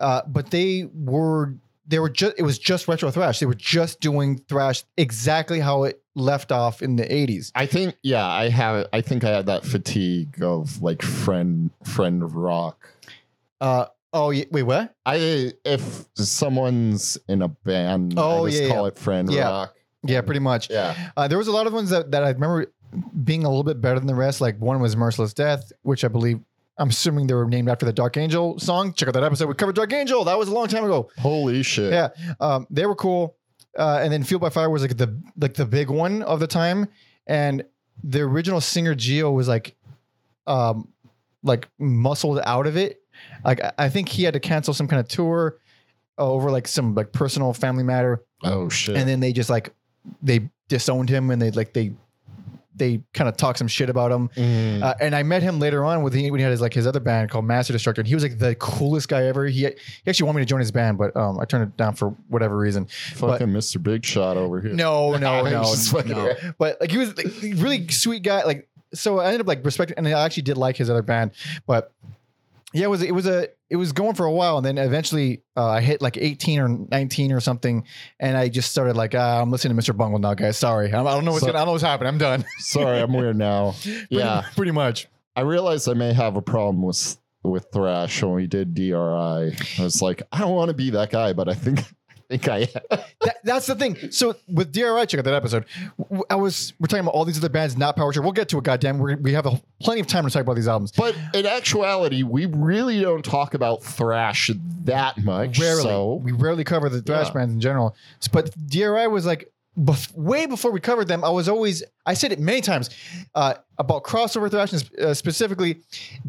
uh, 0.00 0.22
but 0.26 0.50
they 0.50 0.88
were 0.94 1.54
they 1.88 1.98
were 1.98 2.10
just 2.10 2.34
it 2.38 2.42
was 2.42 2.58
just 2.58 2.86
retro 2.86 3.10
thrash. 3.10 3.40
They 3.40 3.46
were 3.46 3.54
just 3.54 4.00
doing 4.00 4.38
thrash 4.48 4.84
exactly 4.96 5.58
how 5.60 5.84
it 5.84 6.00
left 6.14 6.52
off 6.52 6.82
in 6.82 6.96
the 6.96 7.04
'80s. 7.04 7.50
I 7.54 7.66
think 7.66 7.96
yeah, 8.02 8.26
I 8.26 8.48
have 8.50 8.86
I 8.92 9.00
think 9.00 9.24
I 9.24 9.30
had 9.30 9.46
that 9.46 9.64
fatigue 9.64 10.42
of 10.42 10.80
like 10.82 11.02
friend 11.02 11.70
friend 11.84 12.32
rock. 12.34 12.88
Uh, 13.60 13.86
oh, 14.12 14.30
yeah, 14.30 14.44
wait, 14.52 14.62
what? 14.62 14.94
I 15.04 15.52
if 15.64 16.04
someone's 16.14 17.18
in 17.28 17.42
a 17.42 17.48
band, 17.48 18.14
Oh, 18.16 18.46
I 18.46 18.50
just 18.50 18.62
yeah, 18.62 18.68
call 18.68 18.82
yeah. 18.82 18.88
it 18.88 18.98
friend 18.98 19.32
Yeah. 19.32 19.48
rock. 19.48 19.74
Yeah, 20.04 20.20
pretty 20.20 20.40
much. 20.40 20.70
Yeah. 20.70 21.10
Uh, 21.16 21.26
there 21.26 21.38
was 21.38 21.48
a 21.48 21.52
lot 21.52 21.66
of 21.66 21.72
ones 21.72 21.90
that, 21.90 22.12
that 22.12 22.22
I 22.22 22.30
remember 22.30 22.72
being 23.24 23.44
a 23.44 23.48
little 23.48 23.64
bit 23.64 23.80
better 23.80 23.98
than 23.98 24.06
the 24.06 24.14
rest. 24.14 24.40
Like 24.40 24.56
one 24.60 24.80
was 24.80 24.96
Merciless 24.96 25.34
Death, 25.34 25.72
which 25.82 26.04
I 26.04 26.08
believe 26.08 26.38
I'm 26.78 26.90
assuming 26.90 27.26
they 27.26 27.34
were 27.34 27.44
named 27.46 27.68
after 27.68 27.84
the 27.86 27.92
Dark 27.92 28.16
Angel 28.16 28.58
song. 28.58 28.92
Check 28.92 29.08
out 29.08 29.14
that 29.14 29.24
episode. 29.24 29.48
We 29.48 29.54
covered 29.54 29.74
Dark 29.74 29.92
Angel. 29.92 30.24
That 30.24 30.38
was 30.38 30.48
a 30.48 30.52
long 30.54 30.68
time 30.68 30.84
ago. 30.84 31.10
Holy 31.18 31.62
shit. 31.62 31.92
Yeah, 31.92 32.08
um, 32.40 32.66
they 32.70 32.86
were 32.86 32.94
cool. 32.94 33.36
Uh, 33.76 34.00
and 34.02 34.12
then 34.12 34.22
Fueled 34.24 34.40
by 34.42 34.48
Fire 34.50 34.70
was 34.70 34.82
like 34.82 34.96
the 34.96 35.20
like 35.36 35.54
the 35.54 35.66
big 35.66 35.90
one 35.90 36.22
of 36.22 36.40
the 36.40 36.46
time. 36.46 36.86
And 37.26 37.64
the 38.02 38.20
original 38.20 38.60
singer 38.60 38.94
Geo 38.94 39.30
was 39.30 39.48
like, 39.48 39.76
um, 40.46 40.88
like 41.42 41.68
muscled 41.78 42.40
out 42.44 42.66
of 42.66 42.76
it. 42.76 43.02
Like 43.44 43.62
I- 43.62 43.72
I 43.78 43.88
think 43.88 44.08
he 44.08 44.22
had 44.24 44.34
to 44.34 44.40
cancel 44.40 44.72
some 44.74 44.88
kind 44.88 45.00
of 45.00 45.08
tour 45.08 45.58
over 46.16 46.50
like 46.50 46.66
some 46.66 46.94
like 46.94 47.12
personal 47.12 47.52
family 47.52 47.84
matter 47.84 48.24
Oh 48.42 48.68
shit. 48.68 48.96
and 48.96 49.08
then 49.08 49.20
they 49.20 49.32
just 49.32 49.48
like 49.50 49.72
they 50.22 50.48
disowned 50.68 51.08
him 51.08 51.30
and 51.30 51.40
they 51.40 51.50
like 51.52 51.72
they 51.72 51.92
they 52.78 53.02
kind 53.14 53.28
of 53.28 53.36
talk 53.36 53.58
some 53.58 53.68
shit 53.68 53.90
about 53.90 54.10
him. 54.10 54.28
Mm. 54.30 54.82
Uh, 54.82 54.94
and 55.00 55.14
I 55.14 55.22
met 55.22 55.42
him 55.42 55.58
later 55.58 55.84
on 55.84 56.02
with 56.02 56.14
he, 56.14 56.30
when 56.30 56.38
he 56.38 56.42
had 56.42 56.50
his 56.50 56.60
like 56.60 56.74
his 56.74 56.86
other 56.86 57.00
band 57.00 57.30
called 57.30 57.44
Master 57.44 57.72
Destructor, 57.72 57.98
and 57.98 58.08
he 58.08 58.14
was 58.14 58.22
like 58.22 58.38
the 58.38 58.54
coolest 58.56 59.08
guy 59.08 59.24
ever. 59.24 59.46
He 59.46 59.60
he 59.60 59.74
actually 60.06 60.26
wanted 60.26 60.38
me 60.38 60.42
to 60.42 60.48
join 60.48 60.60
his 60.60 60.70
band, 60.70 60.98
but 60.98 61.16
um, 61.16 61.38
I 61.38 61.44
turned 61.44 61.64
it 61.64 61.76
down 61.76 61.94
for 61.94 62.10
whatever 62.28 62.56
reason. 62.56 62.86
Fucking 62.86 63.48
Mr. 63.48 63.82
Big 63.82 64.04
Shot 64.04 64.36
over 64.36 64.60
here. 64.60 64.72
No, 64.72 65.12
no, 65.16 65.42
no, 65.42 65.74
no. 66.06 66.34
But 66.58 66.80
like 66.80 66.90
he 66.90 66.98
was 66.98 67.16
like, 67.16 67.26
really 67.56 67.88
sweet 67.88 68.22
guy. 68.22 68.44
Like 68.44 68.68
so, 68.94 69.18
I 69.18 69.26
ended 69.26 69.42
up 69.42 69.46
like 69.46 69.64
respecting, 69.64 69.98
and 69.98 70.06
I 70.06 70.24
actually 70.24 70.44
did 70.44 70.56
like 70.56 70.76
his 70.76 70.88
other 70.88 71.02
band, 71.02 71.32
but 71.66 71.92
yeah, 72.74 72.84
it 72.84 72.90
was 72.90 73.02
it 73.02 73.12
was 73.12 73.26
a 73.26 73.48
it 73.70 73.76
was 73.76 73.92
going 73.92 74.14
for 74.14 74.26
a 74.26 74.32
while, 74.32 74.56
and 74.58 74.64
then 74.66 74.78
eventually 74.78 75.42
uh, 75.56 75.66
I 75.66 75.80
hit 75.80 76.02
like 76.02 76.16
eighteen 76.16 76.60
or 76.60 76.68
nineteen 76.68 77.32
or 77.32 77.40
something, 77.40 77.84
and 78.20 78.36
I 78.36 78.48
just 78.48 78.70
started 78.70 78.96
like 78.96 79.14
ah, 79.14 79.40
I'm 79.40 79.50
listening 79.50 79.76
to 79.76 79.82
Mr. 79.82 79.96
Bungle 79.96 80.18
now, 80.18 80.34
guys. 80.34 80.56
Sorry, 80.58 80.92
I 80.92 81.02
don't 81.02 81.24
know 81.24 81.32
what's 81.32 81.40
So- 81.40 81.46
gonna, 81.46 81.58
I 81.58 81.60
don't 81.60 81.66
know 81.68 81.72
what's 81.72 81.84
happening. 81.84 82.08
I'm 82.08 82.18
done. 82.18 82.44
Sorry, 82.58 83.00
I'm 83.00 83.12
weird 83.12 83.36
now. 83.36 83.74
Yeah. 84.10 84.40
pretty, 84.42 84.54
pretty 84.56 84.72
much. 84.72 85.08
I 85.36 85.42
realized 85.42 85.88
I 85.88 85.94
may 85.94 86.12
have 86.12 86.36
a 86.36 86.42
problem 86.42 86.82
with 86.82 87.16
with 87.42 87.66
thrash 87.72 88.22
when 88.22 88.34
we 88.34 88.46
did 88.46 88.74
DRI. 88.74 88.92
I 88.94 89.52
was 89.78 90.02
like, 90.02 90.22
I 90.32 90.38
don't 90.40 90.54
want 90.54 90.68
to 90.68 90.74
be 90.74 90.90
that 90.90 91.10
guy, 91.10 91.32
but 91.32 91.48
I 91.48 91.54
think 91.54 91.80
think 92.28 92.48
I 92.48 92.58
am. 92.58 93.00
That, 93.22 93.36
that's 93.42 93.66
the 93.66 93.74
thing. 93.74 93.96
So 94.12 94.36
with 94.48 94.72
DRI, 94.72 95.06
check 95.06 95.18
out 95.18 95.24
that 95.24 95.34
episode. 95.34 95.64
I 96.30 96.34
was 96.36 96.72
we're 96.78 96.86
talking 96.86 97.00
about 97.04 97.14
all 97.14 97.24
these 97.24 97.38
other 97.38 97.48
bands, 97.48 97.76
not 97.76 97.96
Power 97.96 98.12
Trip. 98.12 98.22
We'll 98.22 98.32
get 98.32 98.48
to 98.50 98.58
it. 98.58 98.64
Goddamn, 98.64 98.98
we 98.98 99.14
we 99.16 99.32
have 99.32 99.46
a, 99.46 99.60
plenty 99.80 100.00
of 100.00 100.06
time 100.06 100.24
to 100.24 100.30
talk 100.30 100.42
about 100.42 100.54
these 100.56 100.68
albums. 100.68 100.92
But 100.92 101.16
in 101.34 101.46
actuality, 101.46 102.22
we 102.22 102.46
really 102.46 103.00
don't 103.00 103.24
talk 103.24 103.54
about 103.54 103.82
thrash 103.82 104.50
that 104.84 105.18
much. 105.24 105.58
Rarely, 105.58 105.82
So 105.82 106.14
we 106.14 106.32
rarely 106.32 106.64
cover 106.64 106.88
the 106.88 107.02
thrash 107.02 107.28
Yeah. 107.28 107.32
bands 107.34 107.54
in 107.54 107.60
general. 107.60 107.96
But 108.32 108.50
DRI 108.68 109.06
was 109.06 109.24
like 109.26 109.50
bef- 109.78 110.12
way 110.14 110.46
before 110.46 110.70
we 110.72 110.80
covered 110.80 111.06
them, 111.08 111.22
I 111.24 111.28
was 111.30 111.48
always 111.48 111.82
I 112.04 112.14
said 112.14 112.32
it 112.32 112.38
many 112.40 112.60
times 112.60 112.90
uh, 113.34 113.54
about 113.78 114.02
crossover 114.04 114.50
thrash 114.50 114.72
and 114.72 114.90
uh, 115.00 115.14
specifically, 115.14 115.80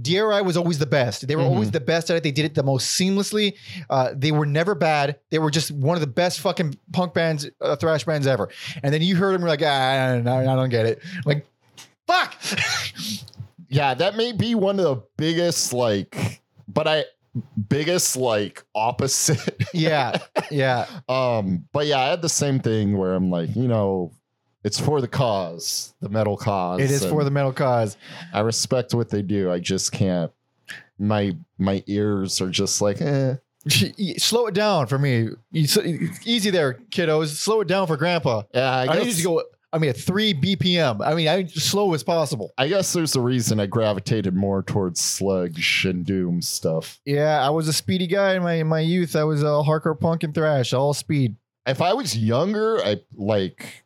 DRI 0.02 0.42
was 0.42 0.56
always 0.58 0.78
the 0.78 0.86
best. 0.86 1.28
They 1.28 1.36
were 1.36 1.44
Mhm. 1.44 1.48
always 1.52 1.72
the 1.72 1.80
best 1.80 2.10
at 2.10 2.18
it. 2.18 2.24
They 2.24 2.32
did 2.32 2.46
it 2.46 2.54
the 2.56 2.64
most 2.64 3.00
seamlessly. 3.00 3.56
Uh, 3.90 4.14
they 4.16 4.32
were 4.32 4.46
never 4.46 4.76
bad. 4.76 5.18
They 5.32 5.40
were 5.40 5.52
just 5.52 5.72
one 5.72 5.96
of 5.96 6.02
the 6.02 6.08
best 6.08 6.40
fucking 6.42 6.78
punk 6.94 7.14
bands, 7.14 7.50
uh, 7.62 7.76
thrash 7.76 8.04
bands 8.06 8.28
ever. 8.28 8.50
And 8.84 8.94
then 8.94 9.02
you 9.02 9.16
heard 9.16 9.34
them, 9.34 9.42
you're 9.42 9.50
like, 9.50 9.62
ah, 9.64 9.68
I 9.94 10.16
don't, 10.18 10.28
I 10.28 10.44
don't 10.56 10.70
get 10.70 10.86
it. 10.86 11.02
Like, 11.26 11.46
fuck. 12.08 12.36
Yeah, 13.72 13.94
that 13.94 14.16
may 14.18 14.32
be 14.32 14.56
one 14.56 14.80
of 14.80 14.86
the 14.86 15.04
biggest 15.16 15.74
like, 15.74 16.42
but 16.68 16.88
I 16.88 17.04
biggest 17.68 18.16
like 18.16 18.64
opposite. 18.76 19.64
yeah, 19.74 20.18
yeah. 20.52 20.86
um, 21.08 21.66
but 21.72 21.88
yeah, 21.88 22.00
I 22.00 22.10
had 22.10 22.22
the 22.22 22.30
same 22.30 22.60
thing 22.60 22.98
where 22.98 23.14
I'm 23.14 23.30
like, 23.30 23.56
you 23.56 23.68
know, 23.68 24.12
it's 24.64 24.80
for 24.80 25.02
the 25.02 25.08
cause, 25.08 25.94
the 26.02 26.10
metal 26.10 26.38
cause. 26.38 26.82
It 26.82 26.92
is 26.92 27.06
for 27.06 27.24
the 27.24 27.32
metal 27.32 27.54
cause. 27.54 27.98
I 28.34 28.42
respect 28.42 28.94
what 28.94 29.10
they 29.10 29.22
do. 29.22 29.52
I 29.52 29.60
just 29.60 29.92
can't. 29.92 30.32
My 30.98 31.36
my 31.58 31.84
ears 31.88 32.42
are 32.42 32.50
just 32.50 32.82
like, 32.82 33.02
eh. 33.02 33.36
Slow 34.18 34.48
it 34.48 34.54
down 34.54 34.88
for 34.88 34.98
me. 34.98 35.30
Easy 35.54 36.50
there, 36.50 36.80
kiddos. 36.92 37.28
Slow 37.28 37.62
it 37.62 37.68
down 37.68 37.88
for 37.88 37.98
grandpa. 37.98 38.44
Yeah, 38.54 38.70
I 38.70 38.88
I, 38.88 39.04
need 39.04 39.14
to 39.14 39.24
go. 39.24 39.44
I 39.72 39.78
mean, 39.78 39.92
at 39.92 39.98
three 39.98 40.34
BPM. 40.34 41.06
I 41.06 41.14
mean, 41.14 41.28
I 41.28 41.46
slow 41.46 41.94
as 41.94 42.04
possible. 42.04 42.52
I 42.58 42.68
guess 42.68 42.92
there's 42.94 43.16
a 43.16 43.22
reason 43.22 43.60
I 43.60 43.68
gravitated 43.68 44.36
more 44.36 44.64
towards 44.64 45.00
sludge 45.00 45.86
and 45.86 46.04
doom 46.04 46.42
stuff. 46.42 47.00
Yeah, 47.06 47.46
I 47.46 47.50
was 47.52 47.68
a 47.68 47.74
speedy 47.74 48.08
guy 48.08 48.36
in 48.36 48.44
my 48.44 48.54
in 48.54 48.68
my 48.68 48.80
youth. 48.80 49.16
I 49.16 49.24
was 49.26 49.44
a 49.44 49.62
hardcore 49.62 50.00
punk 50.00 50.24
and 50.24 50.34
thrash, 50.34 50.74
all 50.74 50.94
speed. 50.94 51.36
If 51.68 51.82
I 51.82 51.94
was 51.94 52.18
younger, 52.18 52.84
I 52.84 53.02
like 53.16 53.84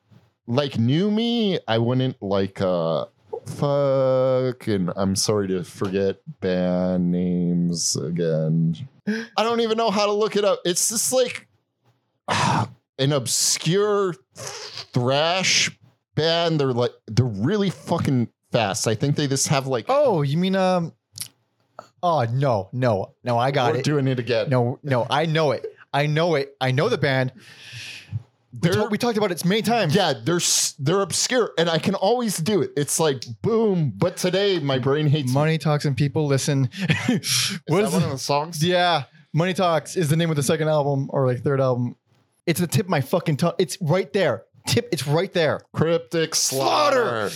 like 0.48 0.78
knew 0.80 1.12
me, 1.12 1.60
I 1.68 1.78
wouldn't 1.80 2.22
like 2.22 2.62
uh 2.62 3.06
fuck 3.46 4.68
and 4.68 4.90
I'm 4.96 5.18
sorry 5.18 5.50
to 5.50 5.66
forget 5.66 6.18
band 6.40 7.12
names 7.12 7.98
again. 7.98 8.78
I 9.08 9.44
don't 9.44 9.60
even 9.60 9.78
know 9.78 9.92
how 9.92 10.06
to 10.06 10.14
look 10.14 10.38
it 10.38 10.46
up. 10.46 10.60
It's 10.64 10.88
just 10.88 11.12
like 11.12 11.48
an 13.00 13.12
obscure 13.14 14.16
thrash 14.36 15.72
band. 16.16 16.60
They're 16.60 16.74
like 16.74 16.92
they're 17.08 17.26
really 17.26 17.70
fucking 17.70 18.30
fast. 18.52 18.88
I 18.88 18.96
think 18.96 19.16
they 19.16 19.28
just 19.28 19.48
have 19.50 19.68
like 19.68 19.86
Oh, 19.90 20.22
you 20.22 20.38
mean 20.38 20.56
um? 20.56 20.94
Oh 22.02 22.26
no, 22.32 22.70
no, 22.74 23.14
no! 23.24 23.38
I 23.38 23.52
got 23.52 23.74
we're 23.74 23.80
it. 23.80 23.86
doing 23.86 24.08
it 24.08 24.20
again. 24.20 24.50
No, 24.50 24.78
no, 24.84 25.08
I 25.10 25.26
know 25.26 25.52
it. 25.52 25.66
I 25.94 26.06
know 26.06 26.36
it. 26.36 26.56
I 26.60 26.72
know 26.72 26.90
the 26.90 26.98
band. 26.98 27.32
We, 27.36 28.60
They're- 28.70 28.74
talk- 28.74 28.92
we 28.92 28.98
talked 28.98 29.18
about 29.18 29.32
it 29.32 29.44
many 29.46 29.62
times. 29.62 29.96
Yeah, 29.96 30.14
they're 30.22 30.36
s- 30.36 30.76
they're 30.78 31.02
obscure, 31.02 31.54
and 31.58 31.70
I 31.70 31.78
can 31.80 31.96
always 31.96 32.38
do 32.38 32.62
it. 32.62 32.72
It's 32.78 33.00
like 33.00 33.24
boom, 33.42 33.94
but 33.96 34.18
today 34.18 34.60
my 34.60 34.78
brain 34.80 35.08
hates 35.08 35.30
me. 35.30 35.34
Money 35.34 35.58
talks 35.58 35.86
and 35.86 35.96
people 35.98 36.28
listen. 36.28 36.70
Is 37.10 37.60
what 37.68 37.82
that 37.82 37.88
is 37.88 37.94
one 37.94 38.02
it? 38.04 38.06
of 38.06 38.12
the 38.12 38.18
songs? 38.20 38.64
Yeah, 38.64 39.04
Money 39.34 39.54
Talks 39.56 39.96
is 39.96 40.10
the 40.10 40.16
name 40.18 40.30
of 40.30 40.36
the 40.36 40.44
second 40.44 40.68
album 40.68 41.08
or 41.12 41.26
like 41.26 41.42
third 41.42 41.60
album. 41.62 41.96
It's 42.46 42.60
the 42.60 42.68
tip 42.68 42.86
of 42.86 42.90
my 42.90 43.02
fucking 43.02 43.38
tongue. 43.38 43.54
It's 43.58 43.78
right 43.82 44.12
there. 44.14 44.44
Tip. 44.68 44.90
It's 44.92 45.08
right 45.08 45.32
there. 45.34 45.62
Cryptic 45.74 46.36
slaughter, 46.36 47.30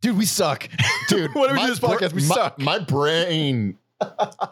Dude, 0.00 0.18
we 0.18 0.26
suck. 0.26 0.68
dude. 1.08 1.34
what 1.34 1.48
do 1.48 1.54
we 1.54 1.60
do 1.62 1.66
this 1.68 1.78
podcast? 1.80 2.12
We 2.12 2.26
my, 2.28 2.34
suck. 2.34 2.58
My 2.58 2.78
brain, 2.78 3.78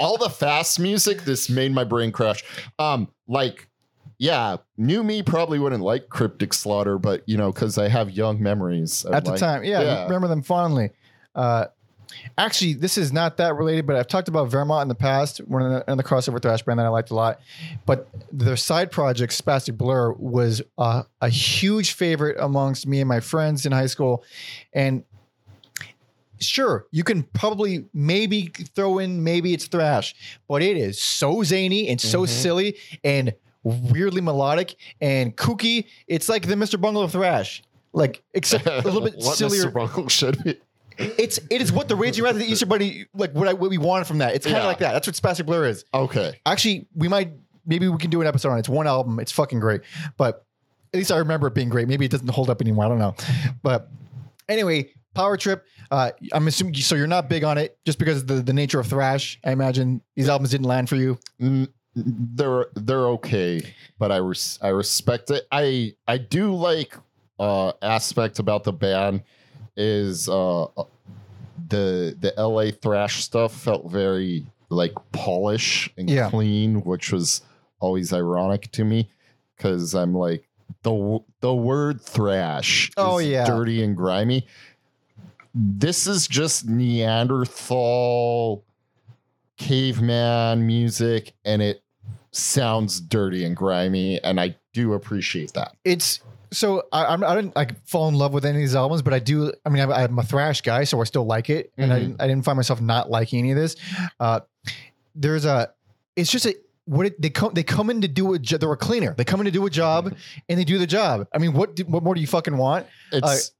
all 0.00 0.16
the 0.16 0.30
fast 0.30 0.80
music, 0.80 1.24
this 1.24 1.50
made 1.50 1.72
my 1.72 1.84
brain 1.84 2.10
crash. 2.10 2.42
Um, 2.78 3.08
like, 3.28 3.68
yeah, 4.16 4.56
new 4.78 5.04
me 5.04 5.22
probably 5.22 5.58
wouldn't 5.58 5.82
like 5.82 6.08
cryptic 6.08 6.54
slaughter, 6.54 6.96
but 6.98 7.22
you 7.28 7.36
know, 7.36 7.52
because 7.52 7.76
I 7.76 7.88
have 7.88 8.10
young 8.10 8.42
memories 8.42 9.04
of, 9.04 9.12
At 9.12 9.24
the 9.24 9.32
like- 9.32 9.40
time, 9.40 9.64
yeah, 9.64 9.82
yeah. 9.82 10.04
remember 10.04 10.28
them 10.28 10.42
fondly. 10.42 10.90
Uh, 11.34 11.66
actually, 12.38 12.74
this 12.74 12.96
is 12.98 13.12
not 13.12 13.36
that 13.38 13.54
related, 13.56 13.86
but 13.86 13.96
I've 13.96 14.06
talked 14.08 14.28
about 14.28 14.50
Vermont 14.50 14.82
in 14.82 14.88
the 14.88 14.94
past, 14.94 15.38
one 15.46 15.62
of 15.62 15.96
the, 15.96 16.02
crossover 16.02 16.40
thrash 16.40 16.62
band 16.62 16.78
that 16.78 16.86
I 16.86 16.88
liked 16.88 17.10
a 17.10 17.14
lot. 17.14 17.40
But 17.86 18.08
their 18.32 18.56
side 18.56 18.90
project, 18.90 19.32
Spastic 19.32 19.76
Blur, 19.76 20.12
was 20.12 20.62
uh, 20.78 21.04
a 21.20 21.28
huge 21.28 21.92
favorite 21.92 22.36
amongst 22.40 22.86
me 22.86 23.00
and 23.00 23.08
my 23.08 23.20
friends 23.20 23.66
in 23.66 23.72
high 23.72 23.86
school, 23.86 24.24
and 24.72 25.04
sure, 26.40 26.86
you 26.90 27.04
can 27.04 27.22
probably 27.22 27.84
maybe 27.94 28.46
throw 28.74 28.98
in 28.98 29.22
maybe 29.22 29.52
it's 29.54 29.66
thrash, 29.66 30.14
but 30.48 30.62
it 30.62 30.76
is 30.76 31.00
so 31.00 31.42
zany 31.42 31.88
and 31.88 32.00
so 32.00 32.22
Mhm. 32.24 32.28
silly 32.28 32.76
and 33.04 33.32
weirdly 33.62 34.20
melodic 34.20 34.74
and 35.00 35.36
kooky. 35.36 35.84
It's 36.08 36.28
like 36.28 36.48
the 36.48 36.56
Mr. 36.56 36.80
Bungle 36.80 37.02
of 37.02 37.12
thrash. 37.12 37.62
Like 37.94 38.22
except 38.32 38.66
a 38.66 38.80
little 38.80 39.02
bit 39.02 39.14
what 39.18 39.36
sillier. 39.36 39.66
Mr. 39.66 39.72
Bungle 39.74 40.08
should 40.08 40.42
be. 40.42 40.58
It's 40.98 41.38
it 41.50 41.60
is 41.62 41.72
what 41.72 41.88
the 41.88 41.96
Raging 41.96 42.24
Wrath 42.24 42.34
of 42.34 42.40
the 42.40 42.46
Easter 42.46 42.66
Bunny 42.66 43.06
like 43.14 43.32
what 43.32 43.48
I 43.48 43.52
what 43.52 43.70
we 43.70 43.78
wanted 43.78 44.06
from 44.06 44.18
that. 44.18 44.34
It's 44.34 44.46
kind 44.46 44.56
of 44.58 44.62
Yeah. 44.62 44.66
like 44.68 44.78
that. 44.78 44.92
That's 44.92 45.06
what 45.06 45.16
Spastic 45.16 45.46
Blur 45.46 45.66
is. 45.66 45.84
Okay. 45.94 46.38
Actually, 46.46 46.86
we 46.94 47.08
might 47.08 47.32
maybe 47.66 47.88
we 47.88 47.98
can 47.98 48.10
do 48.10 48.20
an 48.20 48.26
episode 48.26 48.50
on 48.50 48.56
it. 48.56 48.60
It's 48.60 48.68
one 48.68 48.86
album. 48.86 49.18
It's 49.20 49.32
fucking 49.32 49.60
great. 49.60 49.82
But 50.16 50.44
at 50.94 50.98
least 50.98 51.12
I 51.12 51.16
remember 51.18 51.46
it 51.46 51.54
being 51.54 51.68
great. 51.68 51.88
Maybe 51.88 52.04
it 52.04 52.10
doesn't 52.10 52.28
hold 52.28 52.50
up 52.50 52.60
anymore. 52.60 52.84
I 52.84 52.88
don't 52.88 52.98
know. 52.98 53.14
But 53.62 53.88
anyway, 54.48 54.90
Power 55.14 55.36
Trip. 55.36 55.64
Uh, 55.90 56.10
I'm 56.32 56.46
assuming 56.48 56.74
so. 56.74 56.94
You're 56.94 57.06
not 57.06 57.28
big 57.28 57.44
on 57.44 57.58
it 57.58 57.78
just 57.84 57.98
because 57.98 58.22
of 58.22 58.26
the, 58.26 58.34
the 58.36 58.52
nature 58.52 58.80
of 58.80 58.86
thrash. 58.86 59.38
I 59.44 59.52
imagine 59.52 60.00
these 60.16 60.28
albums 60.28 60.50
didn't 60.50 60.66
land 60.66 60.88
for 60.88 60.96
you. 60.96 61.18
Mm, 61.40 61.68
they're 61.94 62.66
they're 62.74 63.08
okay, 63.08 63.60
but 63.98 64.10
I 64.10 64.16
res- 64.16 64.58
I 64.62 64.68
respect 64.68 65.30
it. 65.30 65.44
I 65.52 65.94
I 66.08 66.16
do 66.18 66.54
like 66.54 66.96
uh 67.38 67.72
aspect 67.82 68.38
about 68.38 68.64
the 68.64 68.72
band 68.72 69.22
is 69.76 70.28
uh 70.28 70.66
the 71.68 72.16
the 72.20 72.32
LA 72.36 72.70
thrash 72.70 73.22
stuff 73.22 73.54
felt 73.54 73.90
very 73.90 74.46
like 74.68 74.92
polish 75.12 75.90
and 75.98 76.08
Yeah. 76.10 76.28
clean, 76.30 76.82
which 76.82 77.12
was 77.12 77.42
always 77.80 78.12
ironic 78.12 78.70
to 78.72 78.84
me 78.84 79.10
because 79.56 79.94
I'm 79.94 80.14
like 80.14 80.48
the 80.82 81.20
the 81.40 81.54
word 81.54 82.00
thrash 82.00 82.90
Oh, 82.96 83.18
is 83.18 83.26
yeah. 83.28 83.44
dirty 83.44 83.82
and 83.82 83.96
grimy. 83.96 84.46
This 85.54 86.06
is 86.06 86.26
just 86.26 86.66
Neanderthal 86.66 88.64
caveman 89.58 90.66
music 90.66 91.34
and 91.44 91.60
it 91.62 91.82
sounds 92.30 93.00
dirty 93.00 93.44
and 93.44 93.54
grimy 93.56 94.22
and 94.24 94.40
I 94.40 94.56
do 94.72 94.94
appreciate 94.94 95.52
that. 95.52 95.76
It's 95.84 96.20
so 96.52 96.84
I, 96.92 97.06
I'm, 97.06 97.24
I 97.24 97.34
didn't 97.34 97.56
like 97.56 97.84
fall 97.86 98.08
in 98.08 98.14
love 98.14 98.32
with 98.32 98.44
any 98.44 98.58
of 98.58 98.62
these 98.62 98.76
albums, 98.76 99.02
but 99.02 99.12
I 99.12 99.18
do. 99.18 99.52
I 99.64 99.68
mean, 99.70 99.82
I, 99.90 100.04
I'm 100.04 100.18
a 100.18 100.22
thrash 100.22 100.60
guy, 100.60 100.84
so 100.84 101.00
I 101.00 101.04
still 101.04 101.24
like 101.24 101.50
it, 101.50 101.72
and 101.76 101.92
I, 101.92 101.96
Mhm. 101.96 102.00
didn't, 102.02 102.20
I 102.22 102.26
didn't 102.28 102.44
find 102.44 102.56
myself 102.56 102.80
not 102.80 103.10
liking 103.10 103.38
any 103.40 103.50
of 103.50 103.56
this. 103.56 103.76
Uh, 104.20 104.40
there's 105.14 105.44
a. 105.44 105.72
It's 106.16 106.30
just 106.30 106.46
a 106.46 106.54
what 106.84 107.06
it, 107.06 107.20
they 107.20 107.30
come 107.30 107.54
they 107.54 107.62
come 107.62 107.90
in 107.90 108.00
to 108.02 108.08
do 108.08 108.34
a 108.34 108.38
jo- 108.38 108.58
they're 108.58 108.72
a 108.72 108.76
cleaner. 108.76 109.14
They 109.16 109.24
come 109.24 109.40
in 109.40 109.44
to 109.46 109.50
do 109.52 109.64
a 109.66 109.70
job 109.70 110.14
and 110.48 110.58
they 110.58 110.64
do 110.64 110.78
the 110.78 110.86
job. 110.86 111.26
I 111.34 111.38
mean, 111.38 111.52
what 111.52 111.76
do, 111.76 111.84
what 111.84 112.02
more 112.02 112.14
do 112.14 112.20
you 112.20 112.26
fucking 112.26 112.56
want? 112.56 112.86
It's 113.12 113.52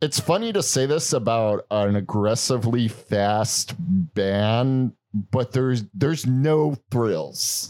it's 0.00 0.18
funny 0.18 0.52
to 0.52 0.62
say 0.62 0.86
this 0.86 1.12
about 1.12 1.66
an 1.70 1.96
aggressively 1.96 2.88
fast 2.88 3.74
band, 4.14 4.92
but 5.30 5.52
there's 5.52 5.84
there's 5.94 6.26
no 6.26 6.76
thrills. 6.90 7.68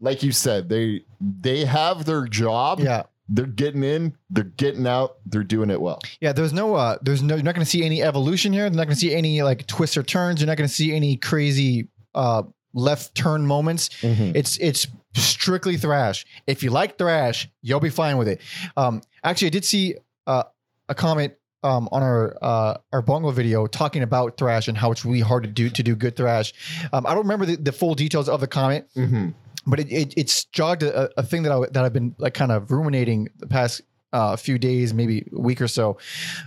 Like 0.00 0.22
you 0.22 0.32
said, 0.32 0.68
they 0.68 1.04
they 1.20 1.64
have 1.64 2.04
their 2.04 2.26
job. 2.26 2.80
Yeah, 2.80 3.04
They're 3.28 3.46
getting 3.46 3.84
in, 3.84 4.16
they're 4.30 4.44
getting 4.44 4.86
out, 4.86 5.16
they're 5.26 5.44
doing 5.44 5.70
it 5.70 5.80
well. 5.80 6.00
yeah. 6.20 6.32
There's 6.32 6.52
no 6.52 6.74
uh, 6.74 6.98
there's 7.02 7.22
no 7.22 7.36
you're 7.36 7.44
not 7.44 7.54
going 7.54 7.64
to 7.64 7.70
see 7.70 7.84
any 7.84 8.02
evolution 8.02 8.52
here. 8.52 8.62
You're 8.64 8.70
not 8.70 8.84
going 8.86 8.94
to 8.94 9.00
see 9.00 9.14
any 9.14 9.42
like 9.42 9.66
twists 9.66 9.96
or 9.96 10.02
turns. 10.02 10.40
You're 10.40 10.48
not 10.48 10.56
going 10.58 10.68
to 10.68 10.74
see 10.74 10.94
any 10.94 11.16
crazy 11.16 11.88
uh 12.14 12.42
left 12.74 13.14
turn 13.14 13.46
moments. 13.46 13.90
It's 14.02 14.58
it's 14.58 14.86
strictly 15.14 15.76
thrash. 15.76 16.26
If 16.46 16.62
you 16.62 16.70
like 16.70 16.98
thrash, 16.98 17.48
you'll 17.62 17.80
be 17.80 17.90
fine 17.90 18.16
with 18.18 18.28
it. 18.28 18.40
Um, 18.76 19.02
actually, 19.22 19.46
I 19.48 19.50
did 19.50 19.64
see 19.64 19.94
uh, 20.26 20.44
a 20.88 20.94
comment 20.94 21.34
um, 21.62 21.88
on 21.92 22.02
our 22.02 22.36
uh, 22.42 22.78
our 22.92 23.02
bongo 23.02 23.30
video 23.30 23.66
talking 23.66 24.02
about 24.02 24.36
thrash 24.36 24.68
and 24.68 24.76
how 24.76 24.90
it's 24.90 25.04
really 25.04 25.20
hard 25.20 25.44
to 25.44 25.48
do 25.50 25.70
to 25.70 25.82
do 25.82 25.94
good 25.94 26.16
thrash. 26.16 26.52
Um, 26.92 27.06
I 27.06 27.10
don't 27.14 27.22
remember 27.24 27.46
the, 27.46 27.56
the 27.56 27.72
full 27.72 27.94
details 27.94 28.28
of 28.28 28.40
the 28.40 28.46
comment, 28.48 28.86
Mhm. 28.96 29.34
But 29.66 29.80
it, 29.80 29.92
it 29.92 30.14
it's 30.16 30.44
jogged 30.46 30.82
a, 30.82 31.10
a 31.18 31.22
thing 31.22 31.44
that 31.44 31.52
I 31.52 31.60
that 31.70 31.84
I've 31.84 31.92
been 31.92 32.14
like 32.18 32.34
kind 32.34 32.50
of 32.52 32.70
ruminating 32.70 33.28
the 33.38 33.46
past 33.46 33.82
uh, 34.12 34.36
few 34.36 34.58
days, 34.58 34.92
maybe 34.92 35.28
a 35.32 35.40
week 35.40 35.60
or 35.60 35.68
so, 35.68 35.98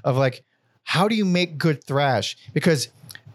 of 0.03 0.17
like 0.17 0.43
how 0.83 1.07
do 1.07 1.15
you 1.15 1.25
make 1.25 1.57
good 1.57 1.83
thrash? 1.83 2.37
Because 2.53 2.89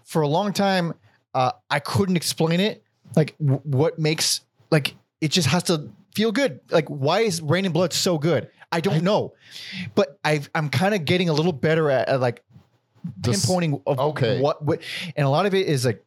for 0.04 0.22
a 0.22 0.28
long 0.28 0.52
time, 0.52 0.94
uh, 1.34 1.52
I 1.70 1.78
couldn't 1.80 2.16
explain 2.16 2.60
it. 2.60 2.84
Like 3.16 3.36
w- 3.38 3.60
what 3.64 3.98
makes 3.98 4.42
like 4.70 4.94
it 5.20 5.28
just 5.32 5.48
has 5.48 5.62
to 5.64 5.88
feel 6.14 6.30
good. 6.30 6.60
Like 6.70 6.88
why 6.88 7.20
is 7.20 7.40
Raining 7.40 7.72
Blood 7.72 7.92
so 7.92 8.18
good? 8.18 8.50
I 8.72 8.80
don't 8.80 9.02
know, 9.02 9.32
but 9.96 10.18
I've, 10.22 10.48
I'm 10.54 10.68
kind 10.68 10.94
of 10.94 11.04
getting 11.04 11.28
a 11.28 11.32
little 11.32 11.52
better 11.52 11.90
at, 11.90 12.08
at 12.08 12.20
like 12.20 12.44
This- 13.16 13.44
pinpointing 13.46 13.82
of 13.86 13.98
okay. 13.98 14.40
what 14.40 14.62
what 14.62 14.82
and 15.16 15.26
a 15.26 15.30
lot 15.30 15.46
of 15.46 15.54
it 15.54 15.66
is 15.66 15.84
like 15.86 16.04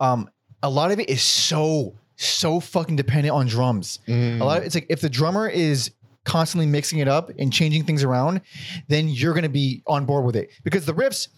um 0.00 0.28
a 0.62 0.70
lot 0.70 0.90
of 0.90 0.98
it 0.98 1.08
is 1.10 1.22
so 1.22 1.94
so 2.16 2.60
fucking 2.60 2.96
dependent 2.96 3.34
on 3.34 3.46
drums 3.46 3.98
a 4.06 4.44
lot 4.44 4.58
of 4.58 4.64
it's 4.64 4.74
like 4.74 4.86
if 4.88 5.00
the 5.00 5.10
drummer 5.10 5.48
is 5.48 5.90
constantly 6.24 6.66
mixing 6.66 7.00
it 7.00 7.08
up 7.08 7.30
and 7.38 7.52
changing 7.52 7.84
things 7.84 8.04
around, 8.04 8.40
then 8.86 9.08
you're 9.08 9.32
going 9.32 9.42
to 9.42 9.48
be 9.48 9.82
on 9.88 10.04
board 10.04 10.24
with 10.24 10.36
it 10.36 10.50
because 10.62 10.86
the 10.86 10.94
riffs, 10.94 11.28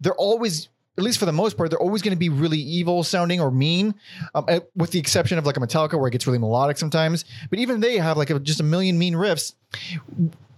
they're 0.00 0.14
always. 0.14 0.68
At 0.98 1.04
least 1.04 1.18
for 1.18 1.24
the 1.24 1.32
most 1.32 1.56
part, 1.56 1.70
they're 1.70 1.78
always 1.78 2.02
going 2.02 2.14
to 2.14 2.18
be 2.18 2.28
really 2.28 2.58
evil 2.58 3.02
sounding 3.04 3.40
or 3.40 3.50
mean, 3.50 3.94
um, 4.34 4.44
eh, 4.48 4.60
with 4.74 4.90
the 4.90 4.98
exception 4.98 5.38
of 5.38 5.46
like 5.46 5.56
a 5.56 5.60
Metallica 5.60 5.98
where 5.98 6.08
it 6.08 6.10
gets 6.10 6.26
really 6.26 6.38
melodic 6.38 6.76
sometimes. 6.76 7.24
But 7.48 7.58
even 7.58 7.80
they 7.80 7.96
have 7.96 8.18
like 8.18 8.28
a, 8.28 8.38
just 8.38 8.60
a 8.60 8.64
million 8.64 8.98
mean 8.98 9.14
riffs. 9.14 9.54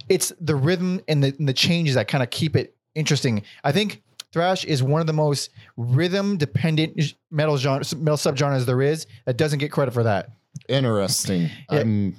It's 0.09 0.33
the 0.41 0.57
rhythm 0.57 1.01
and 1.07 1.23
the, 1.23 1.35
and 1.39 1.49
the 1.49 1.53
changes 1.53 1.95
that 1.95 2.09
kind 2.09 2.25
of 2.25 2.31
keep 2.31 2.57
it 2.57 2.75
interesting. 2.95 3.43
I 3.63 3.71
think 3.71 4.03
thrash 4.33 4.65
is 4.65 4.83
one 4.83 5.01
of 5.01 5.07
the 5.07 5.13
most 5.13 5.51
rhythm 5.77 6.37
dependent 6.37 7.15
metal 7.31 7.57
genre, 7.57 7.85
metal 7.97 8.17
subgenres 8.17 8.65
there 8.65 8.83
is. 8.83 9.07
That 9.27 9.37
doesn't 9.37 9.59
get 9.59 9.71
credit 9.71 9.93
for 9.93 10.03
that. 10.03 10.31
Interesting. 10.69 11.51
Yeah. 11.71 11.81
I'm 11.81 12.17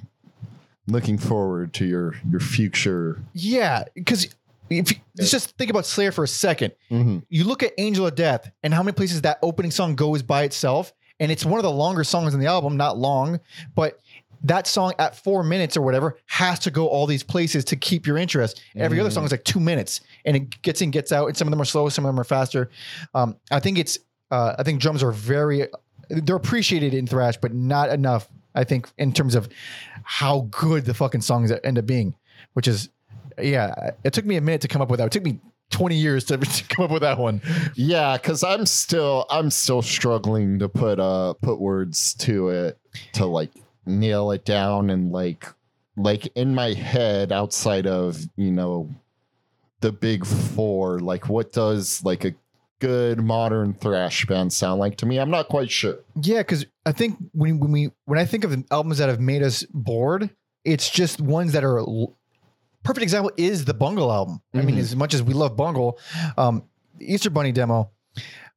looking 0.86 1.18
forward 1.18 1.72
to 1.74 1.84
your 1.86 2.14
your 2.30 2.40
future. 2.40 3.20
Yeah, 3.32 3.84
because 3.94 4.28
if 4.70 4.90
you, 4.92 4.96
let's 5.16 5.30
just 5.30 5.56
think 5.56 5.70
about 5.70 5.86
Slayer 5.86 6.12
for 6.12 6.24
a 6.24 6.28
second. 6.28 6.72
Mhm. 6.90 7.22
You 7.28 7.44
look 7.44 7.62
at 7.62 7.72
Angel 7.78 8.06
of 8.06 8.14
Death 8.14 8.50
and 8.62 8.72
how 8.72 8.82
many 8.82 8.94
places 8.94 9.22
that 9.22 9.38
opening 9.42 9.70
song 9.70 9.94
goes 9.94 10.22
by 10.22 10.42
itself, 10.44 10.92
and 11.20 11.30
it's 11.30 11.44
one 11.44 11.58
of 11.58 11.62
the 11.64 11.70
longer 11.70 12.04
songs 12.04 12.34
in 12.34 12.40
the 12.40 12.46
album. 12.46 12.76
Not 12.76 12.98
long, 12.98 13.40
but 13.74 14.00
that 14.44 14.66
song 14.66 14.92
at 14.98 15.16
four 15.16 15.42
minutes 15.42 15.76
or 15.76 15.82
whatever 15.82 16.16
has 16.26 16.58
to 16.60 16.70
go 16.70 16.86
all 16.86 17.06
these 17.06 17.22
places 17.22 17.64
to 17.66 17.76
keep 17.76 18.06
your 18.06 18.16
interest. 18.16 18.60
Every 18.76 19.00
other 19.00 19.08
Mhm. 19.10 19.14
song 19.14 19.24
is 19.24 19.30
like 19.32 19.44
two 19.44 19.58
minutes, 19.60 20.00
and 20.24 20.36
it 20.36 20.62
gets 20.62 20.80
in, 20.82 20.90
gets 20.90 21.10
out, 21.12 21.26
and 21.26 21.36
some 21.36 21.48
of 21.48 21.50
them 21.50 21.60
are 21.60 21.64
slow, 21.66 21.88
some 21.88 22.04
of 22.04 22.10
them 22.10 22.20
are 22.20 22.24
faster. 22.24 22.70
Um, 23.14 23.36
I 23.50 23.58
think 23.60 23.78
it's, 23.78 23.98
uh, 24.30 24.54
I 24.58 24.62
think 24.62 24.80
drums 24.80 25.02
are 25.02 25.10
very, 25.12 25.66
they're 26.10 26.36
appreciated 26.36 26.94
in 26.94 27.06
thrash, 27.06 27.36
but 27.38 27.52
not 27.54 27.88
enough. 27.90 28.28
I 28.54 28.64
think 28.64 28.88
in 28.98 29.12
terms 29.12 29.34
of 29.34 29.48
how 30.04 30.46
good 30.50 30.84
the 30.84 30.94
fucking 30.94 31.22
songs 31.22 31.50
end 31.64 31.78
up 31.78 31.86
being, 31.86 32.14
which 32.52 32.68
is, 32.68 32.88
yeah, 33.42 33.90
it 34.04 34.12
took 34.12 34.24
me 34.24 34.36
a 34.36 34.40
minute 34.40 34.60
to 34.60 34.68
come 34.68 34.80
up 34.82 34.90
with 34.90 34.98
that. 34.98 35.06
It 35.06 35.12
took 35.12 35.24
me 35.24 35.40
20 35.70 35.96
years 35.96 36.24
to, 36.26 36.36
to 36.38 36.64
come 36.68 36.84
up 36.84 36.90
with 36.90 37.02
that 37.02 37.18
one. 37.18 37.40
Yeah, 37.74 38.16
because 38.16 38.44
I'm 38.44 38.66
still 38.66 39.24
I'm 39.30 39.50
still 39.50 39.82
struggling 39.82 40.58
to 40.60 40.68
put 40.68 41.00
uh 41.00 41.32
put 41.42 41.58
words 41.58 42.14
to 42.18 42.50
it 42.50 42.78
to 43.14 43.24
like 43.26 43.50
nail 43.86 44.30
it 44.30 44.44
down 44.44 44.90
and 44.90 45.12
like 45.12 45.46
like 45.96 46.26
in 46.34 46.54
my 46.54 46.72
head 46.72 47.30
outside 47.32 47.86
of 47.86 48.18
you 48.36 48.50
know 48.50 48.88
the 49.80 49.92
big 49.92 50.24
four 50.26 50.98
like 51.00 51.28
what 51.28 51.52
does 51.52 52.02
like 52.04 52.24
a 52.24 52.34
good 52.80 53.22
modern 53.22 53.72
thrash 53.74 54.26
band 54.26 54.52
sound 54.52 54.80
like 54.80 54.96
to 54.96 55.06
me 55.06 55.18
i'm 55.18 55.30
not 55.30 55.48
quite 55.48 55.70
sure 55.70 55.96
Yeah, 56.20 56.38
because 56.38 56.66
I 56.86 56.92
think 56.92 57.16
when 57.32 57.58
when 57.60 57.72
we 57.72 57.90
when 58.04 58.18
I 58.18 58.24
think 58.26 58.44
of 58.44 58.50
the 58.50 58.62
albums 58.70 58.98
that 58.98 59.08
have 59.08 59.20
made 59.20 59.42
us 59.42 59.62
bored, 59.72 60.28
it's 60.64 60.90
just 60.90 61.18
ones 61.20 61.52
that 61.52 61.64
are 61.64 61.82
perfect 62.82 63.02
example 63.02 63.30
is 63.38 63.64
the 63.64 63.72
Bungle 63.72 64.12
album. 64.12 64.42
I 64.52 64.60
mean, 64.60 64.76
Mhm. 64.76 64.80
as 64.80 64.94
much 64.94 65.14
as 65.14 65.22
we 65.22 65.32
love 65.32 65.56
Bungle, 65.56 65.98
um, 66.36 66.64
the 66.98 67.10
Easter 67.14 67.30
Bunny 67.30 67.52
demo, 67.52 67.90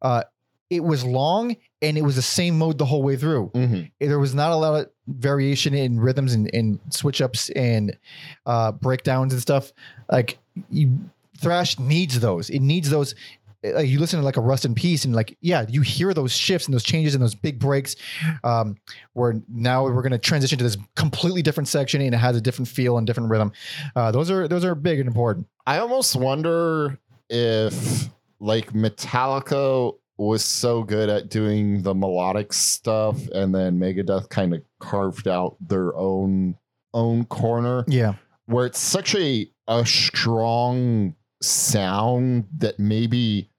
uh, 0.02 0.24
it 0.70 0.84
was 0.84 1.04
long 1.04 1.56
and 1.82 1.98
it 1.98 2.02
was 2.02 2.16
the 2.16 2.22
same 2.22 2.58
mode 2.58 2.78
the 2.78 2.86
whole 2.86 3.04
way 3.04 3.16
through. 3.16 3.52
There 4.00 4.20
was 4.20 4.36
not 4.36 4.52
a 4.52 4.56
lot 4.56 4.82
of 4.82 4.90
variation 5.08 5.74
in 5.74 6.00
rhythms 6.00 6.34
and, 6.34 6.50
and 6.54 6.80
switch 6.90 7.22
ups 7.22 7.50
and 7.52 7.98
uh, 8.46 8.72
breakdowns 8.74 9.34
and 9.34 9.42
stuff. 9.42 9.72
Like 10.12 10.40
you, 10.70 11.00
thrash 11.40 11.80
needs 11.80 12.20
those. 12.20 12.50
It 12.50 12.60
needs 12.60 12.90
those. 12.90 13.16
Like 13.64 13.88
you 13.88 14.00
listen 14.00 14.20
to 14.20 14.26
like 14.26 14.38
a 14.38 14.42
Rust 14.42 14.66
in 14.66 14.76
Peace 14.76 15.06
and 15.06 15.16
like 15.16 15.38
yeah, 15.42 15.66
you 15.68 15.82
hear 15.82 16.14
those 16.14 16.32
shifts 16.32 16.68
and 16.68 16.74
those 16.74 16.84
changes 16.84 17.16
and 17.16 17.24
those 17.24 17.36
big 17.36 17.60
breaks. 17.60 17.96
Um, 18.44 18.76
where 19.14 19.42
now 19.48 19.84
we're 19.84 20.02
going 20.02 20.12
to 20.12 20.18
transition 20.18 20.58
to 20.58 20.64
this 20.64 20.78
completely 20.96 21.42
different 21.42 21.68
section 21.68 22.02
and 22.02 22.14
it 22.14 22.18
has 22.18 22.36
a 22.36 22.42
different 22.42 22.68
feel 22.68 22.98
and 22.98 23.08
different 23.08 23.30
rhythm. 23.30 23.52
Uh, 23.96 24.12
those 24.12 24.30
are 24.30 24.48
those 24.48 24.66
are 24.66 24.76
big 24.76 25.00
and 25.00 25.08
important. 25.08 25.48
i 25.66 25.80
almost 25.80 26.16
wonder 26.16 26.98
if 27.30 28.10
like 28.40 28.74
metallica 28.74 29.94
was 30.18 30.44
so 30.44 30.84
good 30.84 31.10
at 31.10 31.30
doing 31.30 31.84
the 31.84 31.94
melodic 31.94 32.52
stuff 32.52 33.28
and 33.30 33.54
then 33.54 33.80
megadeth 33.80 34.30
kind 34.30 34.54
of 34.54 34.62
carved 34.80 35.28
out 35.28 35.56
their 35.62 35.96
own 35.96 36.56
own 36.94 37.26
corner. 37.26 37.86
Yeah, 37.88 38.16
where 38.46 38.66
it's 38.66 38.80
such 38.80 39.16
a 39.16 39.50
a 39.68 39.86
strong 39.86 41.16
sound 41.42 42.48
that 42.58 42.80
maybe 42.80 43.50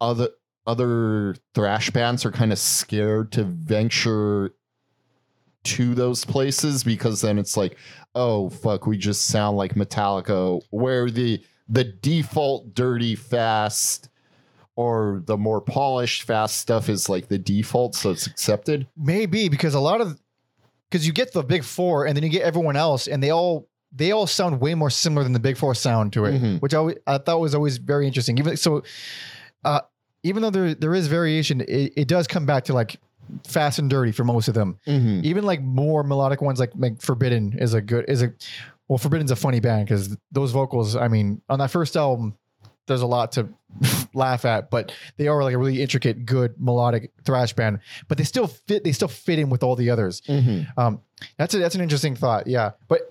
other 0.00 0.28
other 0.66 1.36
thrash 1.54 1.90
bands 1.90 2.24
are 2.24 2.30
kind 2.30 2.52
of 2.52 2.58
scared 2.58 3.32
to 3.32 3.44
venture 3.44 4.54
to 5.62 5.94
those 5.94 6.24
places 6.24 6.84
because 6.84 7.20
then 7.20 7.38
it's 7.38 7.56
like 7.56 7.76
oh 8.14 8.48
fuck 8.50 8.86
we 8.86 8.98
just 8.98 9.26
sound 9.26 9.56
like 9.56 9.74
metallica. 9.74 10.60
Where 10.70 11.10
the 11.10 11.42
the 11.68 11.84
default 11.84 12.74
dirty 12.74 13.14
fast 13.14 14.09
or 14.76 15.22
the 15.26 15.36
more 15.36 15.60
polished 15.60 16.22
fast 16.22 16.56
stuff 16.58 16.88
is 16.88 17.08
like 17.08 17.28
the 17.28 17.38
default 17.38 17.94
so 17.94 18.10
it's 18.10 18.26
accepted 18.26 18.86
maybe 18.96 19.48
because 19.48 19.74
a 19.74 19.80
lot 19.80 20.00
of 20.00 20.18
because 20.90 21.06
you 21.06 21.12
get 21.12 21.32
the 21.32 21.42
big 21.42 21.64
four 21.64 22.06
and 22.06 22.16
then 22.16 22.22
you 22.24 22.30
get 22.30 22.42
everyone 22.42 22.76
else 22.76 23.06
and 23.06 23.22
they 23.22 23.30
all 23.30 23.68
they 23.92 24.12
all 24.12 24.26
sound 24.26 24.60
way 24.60 24.74
more 24.74 24.90
similar 24.90 25.22
than 25.24 25.32
the 25.32 25.40
big 25.40 25.56
four 25.56 25.74
sound 25.74 26.12
to 26.12 26.24
it 26.24 26.40
Mhm. 26.40 26.60
which 26.60 26.74
I, 26.74 26.78
always, 26.78 26.96
I 27.06 27.18
thought 27.18 27.40
was 27.40 27.54
always 27.54 27.78
very 27.78 28.06
interesting 28.06 28.38
even 28.38 28.56
so 28.56 28.82
uh 29.64 29.80
even 30.22 30.42
though 30.42 30.50
there 30.50 30.74
there 30.74 30.94
is 30.94 31.06
variation 31.08 31.60
it, 31.62 31.92
it 31.96 32.08
does 32.08 32.26
come 32.26 32.46
back 32.46 32.64
to 32.64 32.72
like 32.72 32.96
fast 33.46 33.78
and 33.78 33.88
dirty 33.90 34.12
for 34.12 34.24
most 34.24 34.48
of 34.48 34.54
them 34.54 34.78
Mhm. 34.86 35.24
even 35.24 35.44
like 35.44 35.60
more 35.62 36.02
melodic 36.02 36.40
ones 36.42 36.58
like, 36.60 36.72
like 36.76 37.00
forbidden 37.02 37.56
is 37.58 37.74
a 37.74 37.80
good 37.80 38.04
is 38.08 38.22
a 38.22 38.32
well 38.88 38.98
forbidden's 38.98 39.30
a 39.30 39.36
funny 39.36 39.60
band 39.60 39.86
because 39.86 40.16
those 40.32 40.50
vocals 40.52 40.96
i 40.96 41.06
mean 41.08 41.40
on 41.48 41.58
that 41.60 41.70
first 41.70 41.96
album 41.96 42.34
there's 42.90 43.02
a 43.02 43.06
lot 43.06 43.32
to 43.32 43.48
laugh 44.14 44.44
at 44.44 44.70
but 44.70 44.92
they 45.16 45.28
are 45.28 45.42
like 45.42 45.54
a 45.54 45.58
really 45.58 45.80
intricate 45.80 46.26
good 46.26 46.54
melodic 46.58 47.12
thrash 47.24 47.52
band 47.52 47.78
but 48.08 48.18
they 48.18 48.24
still 48.24 48.46
fit 48.48 48.82
they 48.84 48.92
still 48.92 49.08
fit 49.08 49.38
in 49.38 49.48
with 49.48 49.62
all 49.62 49.76
the 49.76 49.88
others. 49.90 50.20
Mhm. 50.28 50.66
um 50.76 51.00
that's 51.38 51.54
a, 51.54 51.58
that's 51.58 51.74
an 51.74 51.80
interesting 51.80 52.16
thought 52.16 52.46
yeah. 52.46 52.72
But 52.88 53.02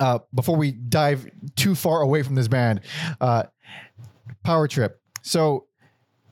uh 0.00 0.20
before 0.34 0.56
we 0.56 0.72
dive 0.72 1.28
too 1.56 1.74
far 1.74 2.00
away 2.02 2.22
from 2.22 2.34
this 2.36 2.48
band 2.48 2.80
uh 3.20 3.44
power 4.44 4.68
trip. 4.68 5.00
So 5.22 5.66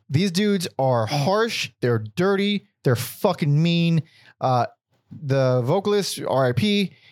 these 0.09 0.31
dudes 0.31 0.69
are 0.79 1.07
harsh 1.07 1.71
they're 1.81 2.05
dirty 2.17 2.67
they're 2.85 2.97
fucking 2.97 3.63
mean. 3.63 4.03
Uh 4.41 4.67
the 5.11 5.61
vocalist 5.63 6.19
rip 6.19 6.61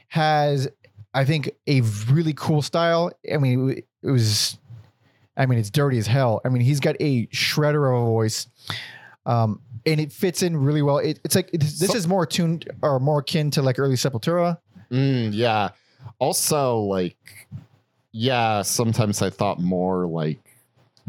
has 0.09 0.69
i 1.13 1.25
think 1.25 1.51
a 1.67 1.81
really 2.09 2.33
cool 2.35 2.63
style. 2.63 3.11
I 3.33 3.37
mean 3.39 3.83
it 4.03 4.11
was 4.11 4.57
i 5.41 5.47
mean 5.47 5.59
it's 5.59 5.71
dirty 5.71 5.99
as 5.99 6.07
hell 6.07 6.41
i 6.45 6.49
mean 6.49 6.63
he's 6.63 6.79
got 6.79 6.95
a 7.01 7.27
shredder 7.29 7.89
of 7.93 8.03
a 8.03 8.07
voice 8.07 8.47
um 9.27 9.61
and 9.87 9.99
it 10.01 10.13
fits 10.13 10.43
in 10.43 10.57
really 10.57 10.83
well 10.83 10.99
it, 10.99 11.19
it's 11.25 11.35
like 11.35 11.51
it's, 11.53 11.81
this 11.81 11.91
So- 11.91 11.97
is 11.97 12.07
more 12.07 12.25
tuned 12.27 12.71
or 12.83 13.01
more 13.01 13.19
akin 13.21 13.51
to 13.53 13.63
like 13.63 13.79
early 13.79 13.97
sepultura 13.97 14.59
Mm, 14.93 15.31
yeah. 15.33 15.69
Also, 16.19 16.79
like, 16.81 17.17
yeah, 18.11 18.63
sometimes 18.63 19.23
I 19.23 19.31
thought 19.31 19.61
more 19.61 20.05
like, 20.05 20.41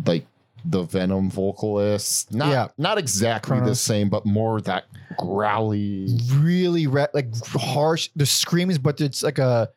like 0.06 0.24
the 0.66 0.84
Venom 0.84 1.32
vocalist. 1.32 2.32
Not, 2.32 2.50
Yeah. 2.50 2.68
not 2.78 3.00
exactly 3.00 3.60
the 3.60 3.74
same, 3.74 4.08
but 4.10 4.24
more 4.24 4.62
that 4.62 4.84
growly. 5.18 6.06
really 6.36 6.86
ra- 6.86 7.08
like 7.16 7.36
harsh 7.56 8.10
the 8.16 8.26
screams 8.28 8.78
but 8.78 9.02
it's 9.02 9.24
like 9.24 9.40
a 9.40 9.68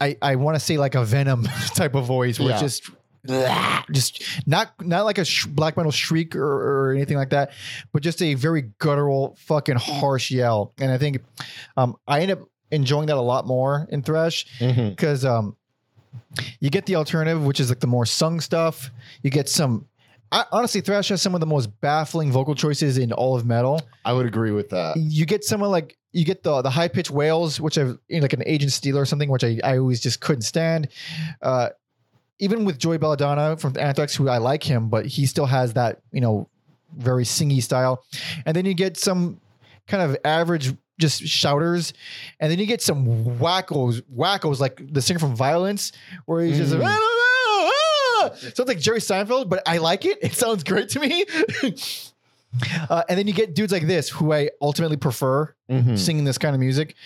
i 0.00 0.16
i 0.22 0.34
want 0.36 0.54
to 0.56 0.60
say 0.60 0.78
like 0.78 0.94
a 0.94 1.04
venom 1.04 1.42
type 1.74 1.94
of 1.94 2.06
voice 2.06 2.40
where 2.40 2.48
Yeah. 2.50 2.60
just 2.60 2.90
just 3.92 4.22
not 4.46 4.72
not 4.80 5.04
like 5.04 5.18
a 5.18 5.24
sh- 5.24 5.46
black 5.46 5.76
metal 5.76 5.92
shriek 5.92 6.34
or, 6.34 6.42
or 6.88 6.92
anything 6.92 7.16
like 7.16 7.30
that 7.30 7.52
but 7.92 8.02
just 8.02 8.22
a 8.22 8.34
very 8.34 8.70
guttural 8.78 9.36
fucking 9.40 9.76
harsh 9.76 10.30
yell. 10.30 10.72
And 10.78 10.90
i 10.90 10.98
think 10.98 11.22
um 11.76 11.96
i 12.06 12.20
end 12.20 12.30
up 12.30 12.40
enjoying 12.70 13.06
that 13.06 13.16
a 13.16 13.20
lot 13.20 13.46
more 13.46 13.86
in 13.90 14.02
thrash 14.02 14.46
because 14.58 15.24
um 15.24 15.56
you 16.60 16.70
get 16.70 16.86
the 16.86 16.96
alternative 16.96 17.44
which 17.44 17.60
is 17.60 17.68
like 17.68 17.80
the 17.80 17.86
more 17.86 18.06
sung 18.06 18.40
stuff. 18.40 18.90
You 19.22 19.30
get 19.30 19.48
some 19.48 19.86
I, 20.32 20.44
honestly 20.52 20.80
thrash 20.80 21.08
has 21.08 21.20
some 21.20 21.34
of 21.34 21.40
the 21.40 21.46
most 21.46 21.66
baffling 21.80 22.30
vocal 22.30 22.54
choices 22.54 22.98
in 22.98 23.12
all 23.12 23.34
of 23.36 23.44
metal. 23.44 23.82
I 24.04 24.12
would 24.12 24.26
agree 24.26 24.52
with 24.52 24.70
that. 24.70 24.96
you 24.96 25.26
get 25.26 25.42
someone 25.44 25.70
like 25.70 25.96
you 26.12 26.24
get 26.24 26.42
the 26.42 26.62
the 26.62 26.70
high 26.70 26.88
pitched 26.88 27.10
wails, 27.10 27.60
which 27.60 27.78
I've 27.78 27.98
you 28.08 28.18
know, 28.18 28.22
like 28.22 28.32
an 28.32 28.42
Agent 28.46 28.72
Steeler 28.72 28.96
or 29.02 29.06
something, 29.06 29.28
which 29.30 29.44
I, 29.44 29.58
I 29.64 29.78
always 29.78 30.00
just 30.00 30.20
couldn't 30.20 30.42
stand. 30.42 30.88
Uh, 31.42 31.70
even 32.40 32.64
with 32.64 32.78
Joey 32.78 32.98
Belladonna 32.98 33.56
from 33.56 33.76
Anthrax, 33.78 34.14
who 34.16 34.28
I 34.28 34.38
like 34.38 34.62
him, 34.64 34.88
but 34.88 35.06
he 35.06 35.26
still 35.26 35.46
has 35.46 35.74
that 35.74 36.00
you 36.12 36.20
know 36.20 36.48
very 36.96 37.24
singy 37.24 37.62
style. 37.62 38.02
And 38.44 38.56
then 38.56 38.64
you 38.66 38.74
get 38.74 38.96
some 38.96 39.40
kind 39.86 40.02
of 40.02 40.16
average 40.24 40.74
just 40.98 41.22
shouters, 41.22 41.92
and 42.40 42.50
then 42.50 42.58
you 42.58 42.66
get 42.66 42.82
some 42.82 43.06
wackos, 43.38 44.02
wackos 44.14 44.58
like 44.60 44.80
the 44.92 45.00
singer 45.00 45.18
from 45.20 45.34
Violence, 45.36 45.92
where 46.26 46.42
he's 46.44 46.58
just. 46.58 46.72
Mm. 46.74 46.82
"Ah, 46.84 46.98
ah, 46.98 47.70
ah." 48.24 48.34
Sounds 48.34 48.68
like 48.68 48.78
Jerry 48.80 48.98
Seinfeld, 49.00 49.48
but 49.48 49.62
I 49.66 49.78
like 49.78 50.04
it. 50.04 50.18
It 50.22 50.34
sounds 50.34 50.64
great 50.64 50.88
to 50.90 51.00
me. 51.00 51.24
Uh, 52.88 53.04
and 53.08 53.16
then 53.16 53.28
you 53.28 53.32
get 53.32 53.54
dudes 53.54 53.72
like 53.72 53.86
this, 53.86 54.08
who 54.08 54.32
I 54.32 54.50
ultimately 54.60 54.96
prefer 54.96 55.54
Mhm. 55.70 55.96
singing 55.96 56.24
this 56.24 56.36
kind 56.36 56.52
of 56.52 56.58
music. 56.58 56.96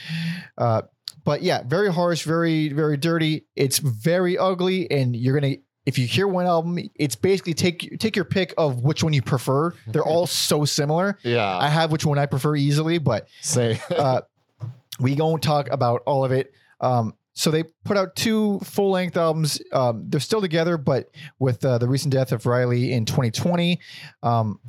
Uh, 0.57 0.81
but 1.25 1.43
yeah, 1.43 1.63
very 1.65 1.93
harsh, 1.93 2.25
very 2.25 2.69
very 2.69 2.97
dirty. 2.97 3.47
It's 3.57 3.79
very 3.79 4.39
ugly, 4.39 4.91
and 4.91 5.17
you're 5.17 5.39
gonna 5.39 5.57
if 5.87 5.99
you 5.99 6.07
hear 6.07 6.27
one 6.27 6.47
album, 6.47 6.79
it's 6.95 7.15
basically 7.15 7.55
take 7.55 7.99
take 7.99 8.17
your 8.17 8.25
pick 8.25 8.55
of 8.57 8.83
which 8.83 9.03
one 9.03 9.13
you 9.13 9.23
prefer. 9.23 9.75
They're 9.87 10.05
all 10.05 10.27
so 10.49 10.65
similar. 10.65 11.19
Yeah. 11.23 11.57
I 11.57 11.69
have 11.69 11.93
which 11.93 12.07
one 12.07 12.19
I 12.19 12.27
prefer 12.27 12.57
easily, 12.57 12.99
but 12.99 13.29
say 13.41 13.81
uh, 13.91 14.23
we 14.99 15.15
won't 15.15 15.43
talk 15.43 15.69
about 15.71 16.03
all 16.07 16.25
of 16.25 16.33
it. 16.33 16.53
Um, 16.81 17.15
so 17.35 17.51
they 17.51 17.65
put 17.85 17.97
out 17.97 18.15
two 18.15 18.61
full 18.61 18.91
length 18.91 19.17
albums. 19.17 19.61
Um, 19.73 20.05
they're 20.09 20.21
still 20.21 20.41
together, 20.41 20.79
but 20.79 21.11
with 21.39 21.65
uh, 21.65 21.79
the 21.79 21.89
recent 21.89 22.13
death 22.13 22.31
of 22.31 22.47
Riley 22.47 22.93
in 22.93 23.07
2020, 23.07 23.81
um, 24.23 24.61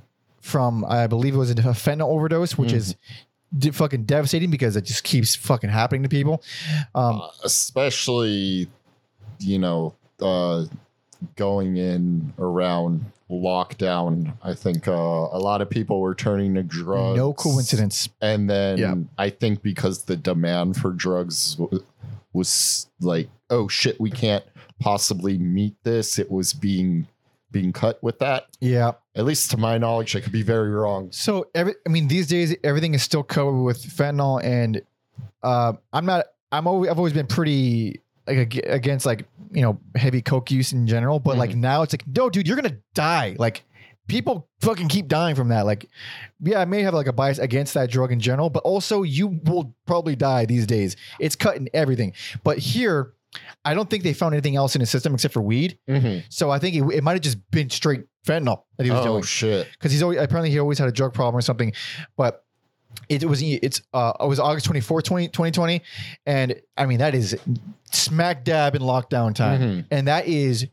from 0.41 0.83
I 0.85 1.05
believe 1.07 1.35
it 1.35 1.37
was 1.37 1.51
a 1.51 1.55
fentanyl 1.55 2.09
overdose, 2.09 2.57
which 2.57 2.73
is 2.73 2.95
d- 3.57 3.71
fucking 3.71 4.03
devastating 4.05 4.49
because 4.51 4.75
it 4.75 4.83
just 4.85 5.03
keeps 5.03 5.35
fucking 5.35 5.69
happening 5.69 6.03
to 6.03 6.09
people. 6.09 6.43
Um, 6.93 7.21
Uh, 7.21 7.27
especially 7.43 8.67
you 9.39 9.59
know 9.59 9.93
uh 10.21 10.65
going 11.35 11.77
in 11.77 12.33
around 12.39 13.03
lockdown 13.29 14.33
i 14.43 14.53
think 14.53 14.87
uh 14.87 14.91
a 14.91 15.39
lot 15.39 15.61
of 15.61 15.69
people 15.69 15.99
were 15.99 16.13
turning 16.15 16.53
to 16.53 16.63
drugs 16.63 17.17
no 17.17 17.33
coincidence. 17.33 18.07
and 18.21 18.49
then 18.49 18.77
Yeah. 18.77 18.95
i 19.17 19.29
think 19.29 19.61
because 19.61 20.03
the 20.03 20.15
demand 20.15 20.77
for 20.77 20.91
drugs 20.91 21.55
w- 21.55 21.83
was 22.33 22.87
like 23.01 23.27
oh 23.49 23.67
shit 23.67 23.99
we 23.99 24.11
can't 24.11 24.43
possibly 24.79 25.37
meet 25.37 25.75
this 25.83 26.19
it 26.19 26.29
was 26.31 26.53
being 26.53 27.07
being 27.55 27.71
cut 27.73 27.97
with 28.03 28.19
that 28.19 28.47
Yeah. 28.59 28.91
at 29.15 29.23
least 29.25 29.49
to 29.51 29.57
my 29.57 29.77
knowledge 29.77 30.15
i 30.15 30.19
could 30.19 30.31
be 30.33 30.43
very 30.43 30.69
wrong 30.69 31.11
So 31.11 31.47
every, 31.55 31.73
I 31.87 31.89
mean, 31.89 32.07
these 32.09 32.27
days 32.27 32.55
everything 32.63 32.93
is 32.93 33.01
still 33.01 33.23
covered 33.23 33.61
with 33.63 33.79
fentanyl, 33.81 34.43
and 34.43 34.81
uh, 35.41 35.73
I'm 35.93 36.05
not. 36.05 36.25
I'm 36.51 36.67
always. 36.67 36.89
I've 36.91 36.97
always 36.97 37.13
been 37.13 37.27
pretty 37.27 38.01
like 38.27 38.55
against 38.65 39.05
like 39.05 39.25
you 39.51 39.61
know 39.61 39.79
heavy 39.95 40.21
coke 40.21 40.51
use 40.51 40.73
in 40.73 40.85
general, 40.87 41.19
but 41.19 41.37
like 41.37 41.55
now 41.55 41.81
it's 41.83 41.93
like 41.93 42.05
no, 42.07 42.29
dude, 42.29 42.47
you're 42.47 42.57
gonna 42.61 42.77
die. 42.93 43.35
Like 43.39 43.63
people 44.07 44.47
fucking 44.61 44.87
keep 44.89 45.07
dying 45.07 45.35
from 45.35 45.47
that. 45.49 45.65
Like, 45.65 45.87
yeah, 46.41 46.59
I 46.59 46.65
may 46.65 46.81
have 46.83 46.93
like 46.93 47.07
a 47.07 47.13
bias 47.13 47.39
against 47.39 47.73
that 47.75 47.89
drug 47.89 48.11
in 48.11 48.19
general, 48.19 48.49
but 48.49 48.63
also 48.63 49.03
you 49.03 49.39
will 49.45 49.73
probably 49.85 50.15
die 50.15 50.45
these 50.45 50.65
days. 50.67 50.95
It's 51.19 51.35
cutting 51.35 51.69
everything. 51.73 52.13
But 52.43 52.57
here, 52.57 53.13
I 53.63 53.74
don't 53.74 53.89
think 53.89 54.04
they 54.04 54.13
found 54.13 54.34
anything 54.34 54.56
else 54.56 54.76
in 54.76 54.80
his 54.82 54.89
system 54.89 55.13
except 55.13 55.34
for 55.34 55.41
weed. 55.41 55.78
So 56.30 56.50
I 56.52 56.60
think 56.60 56.76
it, 56.76 56.84
it 56.95 57.04
might 57.04 57.13
have 57.13 57.21
just 57.21 57.39
been 57.52 57.69
straight 57.69 58.04
fentanyl 58.26 58.63
that 58.78 58.86
he 58.86 58.91
was 58.91 59.02
oh 59.02 59.06
doing. 59.06 59.24
shit. 59.24 59.67
Because 59.74 59.91
he's 59.91 60.02
always 60.02 60.19
apparently 60.19 60.50
he 60.50 60.60
always 60.60 60.80
had 60.80 60.88
a 60.88 60.91
drug 60.91 61.13
problem 61.13 61.38
or 61.38 61.41
something 61.41 61.74
but 62.17 62.43
it, 63.10 63.24
was 63.26 63.41
it's 63.43 63.82
uh 63.93 64.13
it 64.19 64.26
was 64.28 64.39
august 64.39 64.65
24 64.65 65.02
20, 65.02 65.28
2020 65.28 65.82
and 66.26 66.56
i 66.78 66.86
mean 66.86 67.00
that 67.00 67.13
is 67.13 67.38
smack 67.91 68.43
dab 68.45 68.74
in 68.74 68.82
lockdown 68.82 69.36
time. 69.36 69.62
Mhm. 69.62 69.86
and 69.91 70.08
that 70.08 70.28
is 70.28 70.65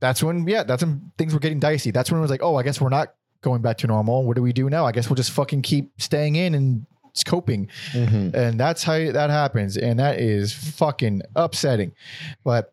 that's 0.00 0.22
when 0.22 0.46
yeah 0.46 0.62
that's 0.62 0.82
when 0.84 1.10
things 1.18 1.32
were 1.32 1.40
getting 1.40 1.58
dicey. 1.60 1.90
That's 1.90 2.10
when 2.10 2.18
it 2.18 2.22
was 2.22 2.30
like 2.30 2.42
oh 2.42 2.56
i 2.56 2.62
guess 2.62 2.80
we're 2.80 2.88
not 2.90 3.14
going 3.40 3.62
back 3.62 3.78
to 3.78 3.86
normal. 3.86 4.24
What 4.24 4.36
do 4.36 4.42
we 4.42 4.52
do 4.52 4.70
now? 4.70 4.86
I 4.86 4.92
guess 4.92 5.08
we'll 5.10 5.16
just 5.16 5.30
fucking 5.32 5.62
keep 5.62 5.92
staying 6.00 6.36
in 6.36 6.54
and 6.54 6.86
coping. 7.22 7.68
Mhm. 7.92 8.34
and 8.34 8.58
that's 8.58 8.82
how 8.82 8.98
that 9.12 9.30
happens. 9.30 9.76
And 9.76 9.98
that 10.00 10.18
is 10.18 10.52
fucking 10.52 11.22
upsetting. 11.36 11.92
But 12.42 12.72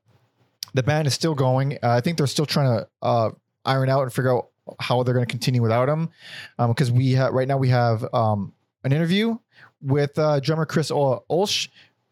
the 0.73 0.81
band 0.83 1.05
is 1.07 1.13
still 1.13 1.35
going. 1.35 1.73
Uh, 1.83 1.89
i 1.89 2.01
think 2.01 2.17
they're 2.17 2.27
still 2.27 2.45
trying 2.45 2.79
to 2.79 2.87
uh, 3.03 3.31
iron 3.65 3.89
out 3.89 4.03
and 4.03 4.13
figure 4.13 4.35
out 4.35 4.47
how 4.79 5.03
they're 5.03 5.13
going 5.13 5.25
to 5.25 5.29
continue 5.29 5.61
without 5.61 5.89
him. 5.89 6.09
Because 6.57 6.91
we 6.91 7.11
have 7.11 7.33
right 7.33 7.47
now 7.47 7.57
we 7.57 7.69
have 7.69 8.05
um, 8.13 8.53
an 8.83 8.93
interview 8.93 9.37
with 9.81 10.17
uh, 10.17 10.39
drummer 10.39 10.65
chris 10.65 10.89
Ol- 10.91 11.25
Ulsh 11.29 11.67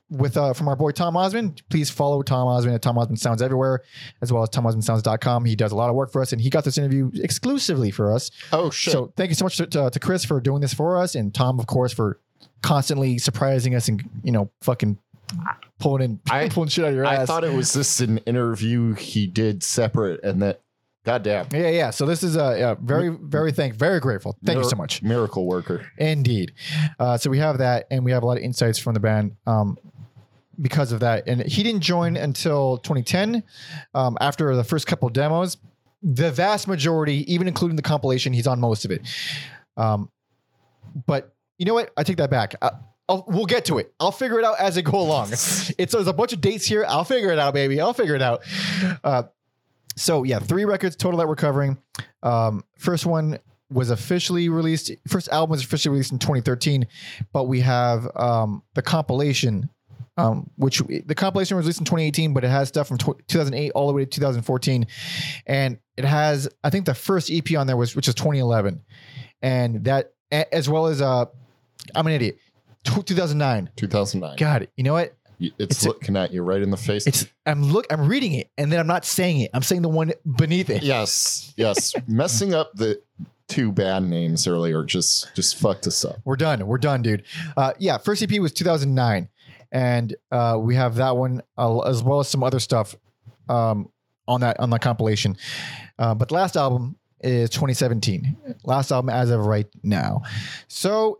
with 0.09 0.35
uh, 0.37 0.53
from 0.53 0.67
our 0.67 0.75
boy 0.75 0.91
tom 0.91 1.15
osmond 1.15 1.61
please 1.69 1.89
follow 1.89 2.21
tom 2.21 2.47
osmond 2.47 2.73
at 2.75 2.81
tom 2.81 2.97
osmond 2.97 3.19
sounds 3.19 3.41
everywhere 3.41 3.81
as 4.21 4.33
well 4.33 4.41
as 4.41 4.49
tomosmondsounds.com 4.49 5.45
he 5.45 5.55
does 5.55 5.71
a 5.71 5.75
lot 5.75 5.89
of 5.89 5.95
work 5.95 6.11
for 6.11 6.21
us 6.21 6.31
and 6.31 6.41
he 6.41 6.49
got 6.49 6.63
this 6.63 6.77
interview 6.77 7.11
exclusively 7.15 7.91
for 7.91 8.11
us 8.11 8.31
oh 8.51 8.69
shit 8.69 8.91
so 8.91 9.13
thank 9.15 9.29
you 9.29 9.35
so 9.35 9.45
much 9.45 9.57
to, 9.57 9.67
to, 9.67 9.89
to 9.89 9.99
Chris 9.99 10.25
for 10.25 10.39
doing 10.41 10.61
this 10.61 10.73
for 10.73 10.97
us, 10.97 11.15
and 11.15 11.33
Tom, 11.33 11.59
of 11.59 11.67
course, 11.67 11.93
for 11.93 12.19
constantly 12.61 13.17
surprising 13.17 13.75
us 13.75 13.87
and 13.87 14.03
you 14.23 14.31
know 14.31 14.49
fucking 14.61 14.97
pulling 15.79 16.03
in 16.03 16.19
I- 16.29 16.49
pulling 16.51 16.69
shit 16.69 16.85
out 16.85 16.89
of 16.89 16.95
your 16.95 17.05
ass. 17.05 17.19
I 17.19 17.25
thought 17.25 17.43
it 17.43 17.53
was 17.53 17.73
just 17.73 18.01
an 18.01 18.17
interview 18.19 18.93
he 18.93 19.27
did 19.27 19.63
separate, 19.63 20.23
and 20.23 20.41
that, 20.41 20.61
goddamn, 21.05 21.47
yeah, 21.53 21.69
yeah. 21.69 21.89
So 21.91 22.05
this 22.05 22.23
is 22.23 22.37
uh, 22.37 22.55
yeah, 22.57 22.75
very, 22.81 23.09
very 23.09 23.51
thank, 23.51 23.75
very 23.75 23.99
grateful. 23.99 24.37
Thank 24.43 24.63
you 24.63 24.69
so 24.69 24.75
much, 24.75 25.01
miracle 25.03 25.45
worker. 25.45 25.85
indeed. 25.97 26.53
Uh, 26.99 27.17
so 27.17 27.29
we 27.29 27.37
have 27.39 27.59
that, 27.59 27.87
and 27.91 28.03
we 28.03 28.11
have 28.11 28.23
a 28.23 28.25
lot 28.25 28.37
of 28.37 28.43
insights 28.43 28.79
from 28.79 28.93
the 28.93 28.99
band. 28.99 29.35
Um, 29.45 29.77
because 30.61 30.91
of 30.91 30.99
that, 31.01 31.27
and 31.27 31.41
he 31.41 31.63
didn't 31.63 31.81
join 31.81 32.17
until 32.17 32.77
2010. 32.79 33.43
Um, 33.93 34.17
after 34.19 34.55
the 34.55 34.63
first 34.63 34.87
couple 34.87 35.09
demos, 35.09 35.57
the 36.01 36.31
vast 36.31 36.67
majority, 36.67 37.31
even 37.31 37.47
including 37.47 37.75
the 37.75 37.81
compilation, 37.81 38.33
he's 38.33 38.47
on 38.47 38.59
most 38.59 38.85
of 38.85 38.91
it. 38.91 39.01
Um, 39.77 40.11
but 41.05 41.33
you 41.57 41.65
know 41.65 41.73
what? 41.73 41.91
I 41.97 42.03
take 42.03 42.17
that 42.17 42.29
back. 42.29 42.55
I, 42.61 42.71
I'll, 43.07 43.25
we'll 43.27 43.45
get 43.45 43.65
to 43.65 43.79
it. 43.79 43.93
I'll 43.99 44.11
figure 44.11 44.39
it 44.39 44.45
out 44.45 44.59
as 44.59 44.77
I 44.77 44.81
go 44.81 44.99
along. 44.99 45.29
it's 45.31 45.73
there's 45.75 46.07
a 46.07 46.13
bunch 46.13 46.31
of 46.31 46.41
dates 46.41 46.65
here. 46.65 46.85
I'll 46.87 47.03
figure 47.03 47.31
it 47.31 47.39
out, 47.39 47.53
baby. 47.53 47.81
I'll 47.81 47.93
figure 47.93 48.15
it 48.15 48.21
out. 48.21 48.43
Uh, 49.03 49.23
so 49.95 50.23
yeah, 50.23 50.39
three 50.39 50.65
records 50.65 50.95
total 50.95 51.17
that 51.19 51.27
we're 51.27 51.35
covering. 51.35 51.77
Um, 52.21 52.63
first 52.77 53.05
one 53.05 53.39
was 53.71 53.89
officially 53.89 54.47
released. 54.49 54.91
First 55.07 55.29
album 55.29 55.51
was 55.51 55.63
officially 55.63 55.93
released 55.93 56.11
in 56.11 56.19
2013, 56.19 56.87
but 57.33 57.45
we 57.45 57.61
have 57.61 58.07
um, 58.15 58.63
the 58.75 58.81
compilation. 58.81 59.69
Um, 60.19 60.49
which 60.57 60.79
the 61.05 61.15
compilation 61.15 61.57
was 61.57 61.65
released 61.65 61.79
in 61.79 61.85
2018, 61.85 62.33
but 62.33 62.43
it 62.43 62.49
has 62.49 62.67
stuff 62.67 62.87
from 62.87 62.97
tw 62.97 63.17
2008 63.27 63.71
all 63.71 63.87
the 63.87 63.93
way 63.93 64.03
to 64.05 64.09
2014, 64.09 64.87
and 65.45 65.77
it 65.97 66.05
has 66.05 66.47
I 66.63 66.69
think 66.69 66.85
the 66.85 66.93
first 66.93 67.29
EP 67.31 67.55
on 67.57 67.67
there 67.67 67.77
was 67.77 67.95
which 67.95 68.07
is 68.07 68.15
2011, 68.15 68.81
and 69.41 69.83
that 69.85 70.13
as 70.31 70.69
well 70.69 70.87
as 70.87 71.01
uh, 71.01 71.25
I'm 71.95 72.07
an 72.07 72.13
idiot, 72.13 72.37
Tw 72.83 73.05
2009. 73.05 73.69
2009. 73.75 74.35
God, 74.37 74.67
you 74.77 74.83
know 74.83 74.93
what? 74.93 75.15
It's, 75.39 75.53
It's 75.57 75.85
a- 75.85 75.87
looking 75.87 76.17
at 76.17 76.31
you 76.33 76.41
right 76.43 76.61
in 76.61 76.69
the 76.69 76.77
face. 76.77 77.07
It's 77.07 77.25
I'm 77.45 77.63
look 77.63 77.85
I'm 77.89 78.07
reading 78.07 78.33
it 78.33 78.49
and 78.57 78.71
then 78.71 78.79
I'm 78.79 78.87
not 78.87 79.05
saying 79.05 79.39
it. 79.39 79.51
I'm 79.53 79.63
saying 79.63 79.81
the 79.83 79.89
one 79.89 80.11
beneath 80.37 80.69
it. 80.69 80.83
yes, 80.83 81.53
yes. 81.57 81.93
Messing 82.07 82.53
up 82.53 82.71
the 82.75 83.01
two 83.47 83.71
band 83.71 84.09
names 84.09 84.45
earlier 84.47 84.83
just 84.83 85.33
just 85.35 85.55
fucked 85.57 85.87
us 85.87 86.03
up. 86.05 86.17
We're 86.25 86.35
done. 86.35 86.67
We're 86.67 86.77
done, 86.77 87.01
dude. 87.01 87.23
Uh, 87.57 87.71
yeah, 87.79 87.97
first 87.97 88.21
EP 88.21 88.37
was 88.39 88.51
2009, 88.51 89.29
and 89.71 90.15
uh, 90.31 90.57
we 90.59 90.75
have 90.75 90.95
that 90.95 91.15
one 91.15 91.41
uh, 91.57 91.79
as 91.79 92.03
well 92.03 92.19
as 92.19 92.27
some 92.27 92.43
other 92.43 92.59
stuff 92.59 92.95
um, 93.47 93.89
on 94.27 94.41
that 94.41 94.59
on 94.59 94.69
the 94.69 94.79
compilation. 94.79 95.37
Uh, 95.97 96.15
but 96.15 96.29
the 96.29 96.35
last 96.35 96.55
album 96.55 96.95
is 97.21 97.49
2017. 97.49 98.37
Last 98.63 98.91
album 98.91 99.09
as 99.09 99.29
of 99.29 99.45
right 99.45 99.67
now. 99.83 100.21
So 100.67 101.19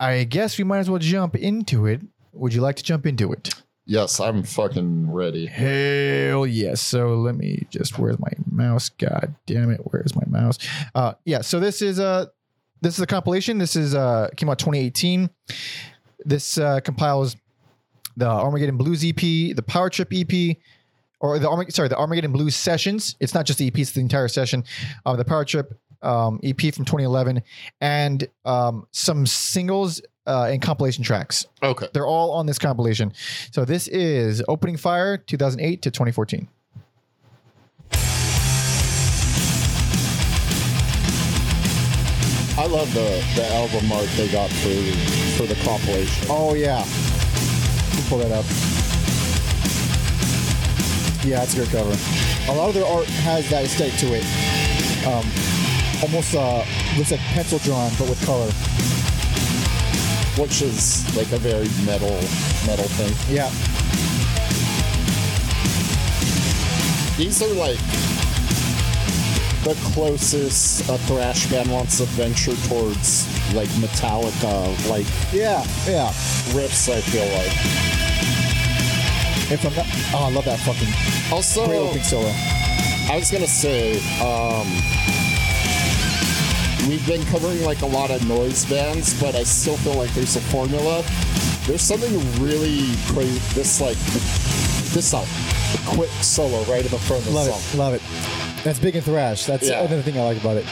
I 0.00 0.24
guess 0.24 0.58
we 0.58 0.64
might 0.64 0.78
as 0.78 0.90
well 0.90 0.98
jump 0.98 1.36
into 1.36 1.86
it. 1.86 2.00
Would 2.32 2.52
you 2.52 2.60
like 2.60 2.76
to 2.76 2.82
jump 2.82 3.06
into 3.06 3.32
it? 3.32 3.54
Yes, 3.86 4.18
I'm 4.18 4.42
fucking 4.42 5.12
ready. 5.12 5.46
Hell 5.46 6.46
yes. 6.46 6.80
So 6.80 7.16
let 7.16 7.36
me 7.36 7.66
just 7.70 7.98
where's 7.98 8.18
my 8.18 8.32
mouse? 8.50 8.88
God 8.88 9.34
damn 9.46 9.70
it. 9.70 9.80
Where's 9.84 10.14
my 10.16 10.24
mouse? 10.26 10.58
Uh 10.94 11.14
yeah, 11.24 11.42
so 11.42 11.60
this 11.60 11.82
is 11.82 12.00
uh 12.00 12.26
this 12.80 12.94
is 12.94 13.00
a 13.00 13.06
compilation. 13.06 13.58
This 13.58 13.76
is 13.76 13.94
uh 13.94 14.30
came 14.36 14.48
out 14.48 14.58
2018. 14.58 15.28
This 16.24 16.56
uh 16.56 16.80
compiles 16.80 17.36
the 18.16 18.26
Armageddon 18.28 18.76
Blues 18.76 19.04
EP, 19.04 19.16
the 19.16 19.64
Power 19.66 19.90
Trip 19.90 20.08
EP, 20.12 20.56
or 21.20 21.38
the 21.38 21.48
Armag- 21.48 21.72
sorry, 21.72 21.88
the 21.88 21.96
Armageddon 21.96 22.32
Blues 22.32 22.54
sessions. 22.56 23.16
It's 23.20 23.34
not 23.34 23.46
just 23.46 23.58
the 23.58 23.66
EP, 23.66 23.78
it's 23.78 23.92
the 23.92 24.00
entire 24.00 24.28
session. 24.28 24.64
Uh, 25.06 25.16
the 25.16 25.24
Power 25.24 25.44
Trip 25.44 25.78
um, 26.02 26.38
EP 26.42 26.60
from 26.60 26.84
2011, 26.84 27.42
and 27.80 28.28
um, 28.44 28.86
some 28.92 29.26
singles 29.26 30.02
uh, 30.26 30.48
and 30.50 30.60
compilation 30.62 31.02
tracks. 31.04 31.46
Okay. 31.62 31.88
They're 31.92 32.06
all 32.06 32.32
on 32.32 32.46
this 32.46 32.58
compilation. 32.58 33.12
So 33.52 33.64
this 33.64 33.88
is 33.88 34.42
Opening 34.48 34.76
Fire 34.76 35.16
2008 35.16 35.82
to 35.82 35.90
2014. 35.90 36.48
I 42.56 42.66
love 42.66 42.92
the 42.94 43.22
the 43.34 43.46
album 43.54 43.90
art 43.90 44.08
they 44.16 44.28
got 44.28 44.48
for 44.48 45.36
for 45.36 45.46
the 45.46 45.56
compilation. 45.64 46.26
Oh 46.30 46.54
yeah. 46.54 46.84
Pull 48.08 48.18
that 48.18 48.32
up. 48.32 48.44
Yeah, 51.24 51.42
it's 51.42 51.54
a 51.54 51.60
good 51.60 51.68
cover. 51.70 51.96
A 52.50 52.54
lot 52.54 52.68
of 52.68 52.74
their 52.74 52.86
art 52.86 53.06
has 53.24 53.48
that 53.50 53.64
aesthetic 53.64 53.96
to 54.00 54.14
it. 54.14 54.24
Um, 55.06 55.24
almost 56.02 56.34
uh, 56.34 56.64
looks 56.98 57.10
like 57.10 57.20
pencil 57.20 57.58
drawn, 57.60 57.90
but 57.98 58.08
with 58.08 58.24
color. 58.26 58.50
which 60.36 60.62
is 60.62 61.04
like 61.16 61.30
a 61.32 61.38
very 61.38 61.68
metal 61.86 62.10
metal 62.66 62.88
thing. 62.98 63.14
Yeah. 63.34 63.50
These 67.16 67.42
are 67.42 67.54
like 67.54 67.78
the 69.64 69.74
closest 69.92 70.88
a 70.90 70.98
thrash 70.98 71.46
band 71.50 71.70
wants 71.70 71.98
to 71.98 72.04
venture 72.04 72.54
towards 72.68 73.26
like 73.54 73.68
Metallica, 73.80 74.88
like 74.90 75.06
Yeah, 75.32 75.64
yeah. 75.86 76.08
riffs. 76.52 76.88
I 76.92 77.00
feel 77.00 77.24
like. 77.38 77.52
If 79.50 79.64
I'm 79.66 79.74
not, 79.74 79.86
oh, 80.14 80.26
I 80.26 80.30
love 80.32 80.44
that 80.46 80.58
fucking 80.60 80.88
Also, 81.32 81.66
great 81.66 81.78
opening 81.78 82.02
solo. 82.04 82.28
I 83.10 83.16
was 83.18 83.30
gonna 83.30 83.46
say, 83.46 83.96
um, 84.20 84.66
we've 86.88 87.06
been 87.06 87.24
covering 87.26 87.62
like 87.64 87.82
a 87.82 87.86
lot 87.86 88.10
of 88.10 88.26
noise 88.26 88.64
bands, 88.66 89.18
but 89.20 89.34
I 89.34 89.42
still 89.44 89.76
feel 89.78 89.94
like 89.94 90.12
there's 90.14 90.36
a 90.36 90.40
formula. 90.40 91.02
There's 91.66 91.82
something 91.82 92.12
really 92.42 92.94
crazy. 93.08 93.38
This 93.54 93.80
like 93.80 93.96
this 94.92 95.10
song, 95.10 95.24
a 95.74 95.78
quick 95.96 96.10
solo 96.22 96.62
right 96.64 96.84
in 96.84 96.90
the 96.90 96.98
front 96.98 97.22
of 97.22 97.28
the 97.28 97.32
Love 97.32 97.46
song. 97.48 97.60
it, 97.60 97.78
love 97.78 97.94
it. 97.94 98.02
That's 98.64 98.78
big 98.78 98.96
and 98.96 99.04
thrash. 99.04 99.44
That's 99.44 99.68
Yeah. 99.68 99.80
another 99.80 100.02
thing 100.02 100.18
I 100.18 100.22
like 100.24 100.40
about 100.40 100.56
it. 100.56 100.64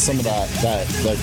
Some 0.00 0.18
of 0.18 0.24
that, 0.24 0.48
that 0.62 0.86
like 1.04 1.18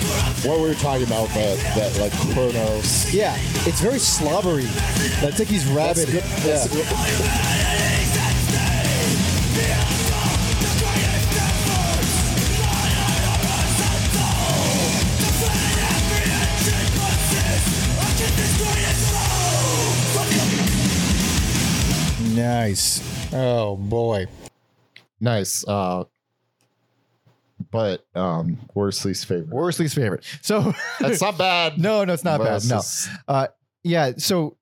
what 0.45 0.59
we 0.61 0.67
were 0.67 0.75
talking 0.75 1.07
about, 1.07 1.29
that 1.29 1.57
that 1.75 1.97
like 1.99 2.13
Cronos. 2.33 3.11
Yeah, 3.11 3.35
it's 3.65 3.81
very 3.81 3.97
slobbery. 3.97 4.65
That 5.19 5.33
like 5.39 5.47
he's 5.47 5.65
That's 5.73 6.05
rabid. 6.05 6.13
good. 6.13 6.23
Yeah. 6.45 6.67
Good. 6.67 6.87
Nice. 22.35 23.01
Oh 23.33 23.75
boy. 23.75 24.27
Nice. 25.19 25.67
Uh, 25.67 26.03
but 27.71 28.05
um, 28.15 28.57
worst 28.73 29.03
least 29.05 29.25
favorite. 29.25 29.49
Worst 29.49 29.79
least 29.79 29.95
favorite. 29.95 30.23
So 30.41 30.73
That's 30.99 31.21
not 31.21 31.37
bad. 31.37 31.77
no, 31.77 32.03
no, 32.03 32.13
it's 32.13 32.23
not 32.23 32.37
But 32.39 32.45
bad. 32.45 32.55
it's 32.57 32.69
No. 32.69 32.75
just- 32.77 33.09
Uh, 33.27 33.47
yeah. 33.83 34.11
So 34.17 34.57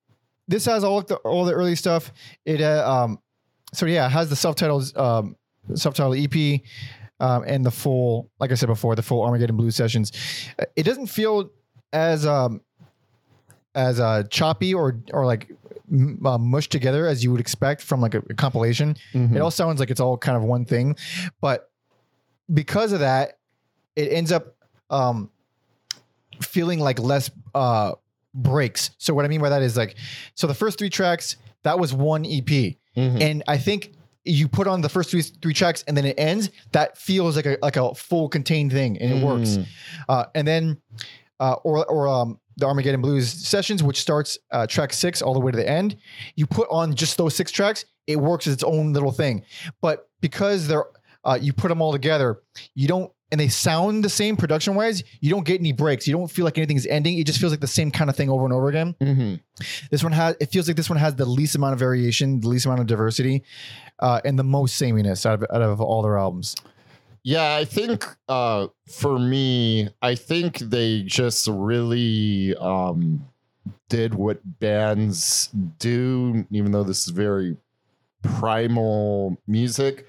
this 0.47 0.65
has 0.65 0.83
all 0.83 1.01
the 1.01 1.15
all 1.17 1.45
the 1.45 1.53
early 1.53 1.75
stuff. 1.75 2.11
It 2.45 2.61
uh, 2.61 2.83
um, 2.89 3.19
so 3.73 3.85
yeah, 3.85 4.05
it 4.05 4.11
has 4.11 4.29
the 4.29 4.35
subtitles 4.35 4.95
um, 4.95 5.35
subtitle 5.73 6.13
EP, 6.13 6.61
um, 7.19 7.43
and 7.47 7.65
the 7.65 7.71
full, 7.71 8.29
like 8.39 8.51
I 8.51 8.55
said 8.55 8.67
before, 8.67 8.95
the 8.95 9.01
full 9.01 9.23
Armageddon 9.23 9.57
Blue 9.57 9.71
sessions. 9.71 10.11
Uh, 10.59 10.65
It 10.75 10.83
doesn't 10.83 11.07
feel 11.07 11.49
as 11.93 12.25
um 12.25 12.61
as 13.73 13.99
uh 13.99 14.23
choppy 14.29 14.73
or 14.73 14.99
or 15.13 15.25
like 15.25 15.51
m- 15.91 16.19
uh, 16.25 16.37
mushed 16.37 16.71
together 16.71 17.07
as 17.07 17.23
you 17.23 17.31
would 17.31 17.41
expect 17.41 17.81
from 17.81 18.01
like 18.01 18.13
a, 18.13 18.19
a 18.29 18.33
compilation. 18.33 18.95
Mhm. 19.13 19.35
It 19.35 19.39
all 19.41 19.51
sounds 19.51 19.79
like 19.79 19.89
it's 19.91 19.99
all 19.99 20.17
kind 20.17 20.37
of 20.37 20.43
one 20.43 20.65
thing, 20.65 20.95
but 21.41 21.69
because 22.53 22.91
of 22.91 22.99
that, 22.99 23.37
it 23.95 24.11
ends 24.11 24.31
up 24.31 24.55
um, 24.89 25.29
feeling 26.41 26.79
like 26.79 26.99
less 26.99 27.29
uh, 27.53 27.93
breaks. 28.33 28.91
So 28.97 29.13
what 29.13 29.25
I 29.25 29.27
mean 29.27 29.41
by 29.41 29.49
that 29.49 29.61
is 29.61 29.77
like, 29.77 29.95
so 30.33 30.47
the 30.47 30.53
first 30.53 30.77
three 30.77 30.89
tracks 30.89 31.37
that 31.63 31.79
was 31.79 31.93
one 31.93 32.25
EP, 32.25 32.45
Mhm. 32.95 33.21
and 33.21 33.43
I 33.47 33.57
think 33.57 33.93
you 34.23 34.47
put 34.47 34.67
on 34.67 34.81
the 34.81 34.89
first 34.89 35.09
three 35.11 35.21
three 35.21 35.53
tracks 35.53 35.83
and 35.87 35.95
then 35.97 36.05
it 36.05 36.19
ends. 36.19 36.49
That 36.71 36.97
feels 36.97 37.35
like 37.35 37.45
a 37.45 37.57
like 37.61 37.75
a 37.77 37.93
full 37.95 38.29
contained 38.29 38.71
thing, 38.71 38.97
and 38.99 39.11
it 39.13 39.23
works. 39.23 39.49
Mm. 39.57 39.65
Uh, 40.09 40.25
and 40.35 40.47
then, 40.47 40.77
uh, 41.39 41.53
or 41.63 41.85
or 41.85 42.07
um, 42.07 42.39
the 42.57 42.65
Armageddon 42.67 43.01
Blues 43.01 43.31
sessions, 43.31 43.81
which 43.83 43.99
starts 43.99 44.37
uh, 44.51 44.65
track 44.67 44.93
six 44.93 45.21
all 45.21 45.33
the 45.33 45.39
way 45.39 45.51
to 45.51 45.57
the 45.57 45.67
end. 45.69 45.97
You 46.35 46.45
put 46.47 46.67
on 46.71 46.93
just 46.95 47.17
those 47.17 47.35
six 47.35 47.51
tracks, 47.51 47.85
it 48.07 48.15
works 48.17 48.47
as 48.47 48.53
its 48.53 48.63
own 48.63 48.93
little 48.93 49.11
thing. 49.11 49.43
But 49.81 50.07
because 50.21 50.67
they're 50.67 50.85
uh, 51.25 51.37
you 51.41 51.51
put 51.53 51.69
them 51.69 51.81
all 51.81 51.91
together, 51.91 52.39
you 52.75 52.87
don't, 52.87 53.11
and 53.31 53.39
they 53.41 53.47
sound 53.47 54.03
the 54.03 54.09
same 54.09 54.37
production 54.37 54.75
wise. 54.75 55.03
You 55.19 55.29
don't 55.31 55.45
get 55.45 55.59
any 55.59 55.71
breaks. 55.71 56.07
You 56.07 56.13
don't 56.15 56.29
feel 56.29 56.45
like 56.45 56.57
anything's 56.57 56.85
ending. 56.85 57.17
It 57.17 57.25
just 57.25 57.39
feels 57.39 57.51
like 57.51 57.59
the 57.59 57.67
same 57.67 57.89
kind 57.91 58.09
of 58.09 58.15
thing 58.15 58.29
over 58.29 58.45
and 58.45 58.53
over 58.53 58.69
again. 58.69 58.95
Mhm. 59.01 59.39
This 59.89 60.03
one 60.03 60.11
has. 60.13 60.35
It 60.39 60.51
feels 60.51 60.67
like 60.67 60.77
this 60.77 60.89
one 60.89 60.99
has 60.99 61.15
the 61.15 61.25
least 61.25 61.55
amount 61.55 61.73
of 61.73 61.79
variation, 61.79 62.39
the 62.39 62.47
least 62.47 62.65
amount 62.65 62.81
of 62.81 62.87
diversity, 62.87 63.43
uh, 63.99 64.21
and 64.23 64.37
the 64.37 64.43
most 64.43 64.75
sameness 64.77 65.25
out 65.25 65.41
of 65.41 65.49
out 65.51 65.61
of 65.63 65.81
all 65.81 66.01
their 66.03 66.17
albums. 66.17 66.55
Yeah, 67.23 67.55
I 67.55 67.65
think 67.65 68.05
uh, 68.29 68.67
for 68.87 69.17
me, 69.17 69.89
I 70.03 70.13
think 70.13 70.59
they 70.59 71.01
just 71.01 71.47
really 71.47 72.55
um, 72.57 73.25
did 73.89 74.13
what 74.13 74.39
bands 74.59 75.49
do, 75.79 76.45
even 76.51 76.71
though 76.71 76.83
this 76.83 77.07
is 77.07 77.09
very 77.09 77.57
primal 78.21 79.37
music. 79.47 80.07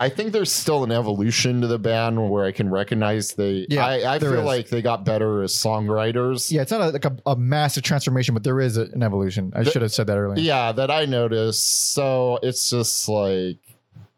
I 0.00 0.08
think 0.08 0.32
there's 0.32 0.50
still 0.50 0.82
an 0.82 0.90
evolution 0.90 1.60
to 1.60 1.68
the 1.68 1.78
band 1.78 2.28
where 2.30 2.44
I 2.44 2.50
can 2.50 2.68
recognize 2.68 3.34
they. 3.34 3.66
Yeah, 3.68 3.86
I, 3.86 4.14
I 4.14 4.18
feel 4.18 4.40
is. 4.40 4.44
like 4.44 4.68
they 4.68 4.82
got 4.82 5.04
better 5.04 5.42
as 5.42 5.52
songwriters. 5.52 6.50
Yeah, 6.50 6.62
it's 6.62 6.72
not 6.72 6.80
a, 6.80 6.88
like 6.88 7.04
a, 7.04 7.16
a 7.24 7.36
massive 7.36 7.84
transformation, 7.84 8.34
but 8.34 8.42
there 8.42 8.60
is 8.60 8.76
a, 8.76 8.82
an 8.86 9.04
evolution. 9.04 9.52
I 9.54 9.62
should 9.62 9.82
have 9.82 9.92
said 9.92 10.08
that 10.08 10.18
earlier. 10.18 10.42
Yeah, 10.42 10.72
that 10.72 10.90
I 10.90 11.04
noticed. 11.04 11.92
So 11.92 12.40
it's 12.42 12.68
just 12.70 13.08
like, 13.08 13.58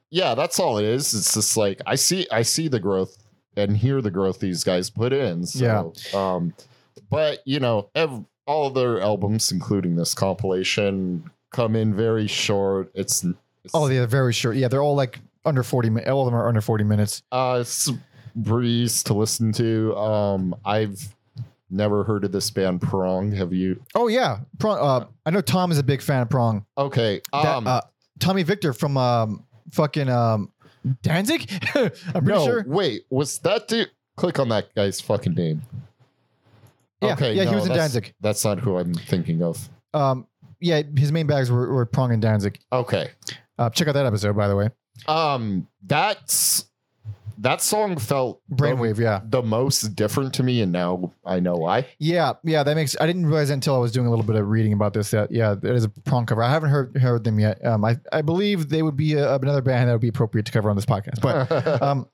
yeah, 0.09 0.35
that's 0.35 0.59
all 0.59 0.79
it 0.79 0.87
is. 0.87 1.13
It's 1.13 1.35
just 1.35 1.57
like 1.57 1.83
I 1.87 1.97
see, 1.97 2.27
I 2.33 2.43
see 2.43 2.69
the 2.69 2.81
growth 2.81 3.19
and 3.57 3.77
hear 3.77 4.01
the 4.01 4.11
growth 4.11 4.41
these 4.41 4.65
guys 4.65 4.89
put 4.89 5.13
in. 5.13 5.45
So, 5.45 5.93
um, 6.15 6.55
but 7.11 7.41
you 7.45 7.61
know, 7.61 7.91
ev- 7.95 8.25
all 8.47 8.69
of 8.69 8.75
their 8.75 9.01
albums, 9.01 9.53
including 9.53 9.97
this 9.97 10.15
compilation, 10.15 11.31
come 11.51 11.77
in 11.77 11.95
very 11.95 12.27
short. 12.27 12.91
It's, 12.95 13.23
it's 13.65 13.75
Oh, 13.75 13.87
they're 13.87 14.07
very 14.07 14.33
short. 14.33 14.57
Yeah, 14.57 14.69
they're 14.69 14.83
all 14.83 14.97
like 14.97 15.21
under 15.45 15.63
40 15.63 15.91
minutes. 15.91 16.11
All 16.11 16.23
of 16.23 16.27
them 16.27 16.35
are 16.35 16.49
under 16.49 16.61
40 16.61 16.85
minutes. 16.85 17.23
uh, 17.33 17.59
it's 17.61 17.89
a 17.89 17.99
breeze 18.37 19.03
to 19.05 19.15
listen 19.15 19.53
to. 19.53 19.97
Um, 19.97 20.55
I've 20.65 21.15
never 21.71 22.05
heard 22.05 22.25
of 22.25 22.33
this 22.33 22.51
band 22.51 22.83
Prong. 22.83 23.33
Have 23.33 23.53
you? 23.53 23.81
Oh, 23.95 24.09
yeah. 24.09 24.41
Prong, 24.59 24.79
uh, 24.79 25.07
I 25.27 25.31
know 25.31 25.41
Tom 25.41 25.71
is 25.71 25.79
a 25.79 25.83
big 25.83 26.03
fan 26.03 26.23
of 26.23 26.31
Prong. 26.31 26.65
Okay. 26.77 27.21
That, 27.33 27.47
Um, 27.47 27.67
uh, 27.67 27.81
Tommy 28.21 28.43
Victor 28.43 28.73
from 28.73 28.97
um, 28.97 29.45
fucking 29.73 30.09
um, 30.09 30.53
Danzig? 31.03 31.51
I'm 31.75 31.91
pretty 31.91 32.27
no, 32.27 32.45
sure. 32.45 32.65
wait, 32.67 33.05
was 33.11 33.39
that 33.41 33.69
dude? 33.69 33.91
Click 34.17 34.39
on 34.39 34.49
that 34.51 34.73
guy's 34.75 35.01
fucking 35.01 35.35
name. 35.35 35.63
Yeah, 37.03 37.17
yeah, 37.21 37.45
he 37.45 37.55
was 37.55 37.67
in 37.67 37.75
Danzig. 37.75 38.15
That's 38.21 38.45
not 38.45 38.61
who 38.61 38.79
I'm 38.79 38.95
thinking 38.95 39.43
of. 39.43 39.69
Um, 39.93 40.27
yeah, 40.61 40.83
his 40.97 41.13
main 41.13 41.27
bags 41.27 41.51
were, 41.51 41.73
were 41.73 41.85
Prong 41.85 42.13
and 42.13 42.23
Danzig. 42.23 42.59
Okay. 42.73 43.11
Uh, 43.59 43.69
check 43.71 43.89
out 43.89 43.95
that 43.95 44.07
episode, 44.07 44.37
by 44.37 44.49
the 44.49 44.57
way. 44.57 44.71
Um, 45.07 45.69
that's 45.83 46.67
that 47.39 47.61
song 47.61 47.97
felt 47.99 48.41
the, 48.49 48.57
Brainwave, 48.57 48.99
yeah. 48.99 49.21
the 49.25 49.43
most 49.43 49.97
different 49.97 50.35
to 50.35 50.43
me, 50.43 50.63
and 50.63 50.71
now 50.73 51.13
I 51.25 51.41
know 51.41 51.55
why. 51.57 51.87
Yeah, 51.99 52.35
yeah, 52.45 52.63
that 52.63 52.75
makes. 52.77 52.97
I 53.01 53.07
didn't 53.07 53.27
realize 53.27 53.51
until 53.51 53.75
I 53.75 53.79
was 53.79 53.93
doing 53.93 54.07
a 54.07 54.11
little 54.11 54.25
bit 54.25 54.37
of 54.37 54.49
reading 54.49 54.73
about 54.73 54.95
this. 54.95 55.11
That 55.11 55.31
yeah, 55.31 55.55
there 55.55 55.75
is 55.75 55.85
a 55.85 55.89
prong 55.89 56.27
cover. 56.27 56.43
I 56.43 56.51
haven't 56.51 56.71
heard 56.71 56.97
heard 56.97 57.25
them 57.25 57.41
yet. 57.41 57.65
Um, 57.65 57.85
I 57.85 57.99
I 58.13 58.23
believe 58.23 58.69
they 58.69 58.83
would 58.83 58.97
be 58.97 59.15
a, 59.15 59.35
another 59.35 59.63
band 59.63 59.89
that 59.89 59.93
would 59.93 60.01
be 60.01 60.09
appropriate 60.09 60.47
to 60.47 60.53
cover 60.53 60.71
on 60.71 60.77
this 60.77 60.87
podcast. 60.87 61.21
But 61.21 61.83
um, 61.83 62.09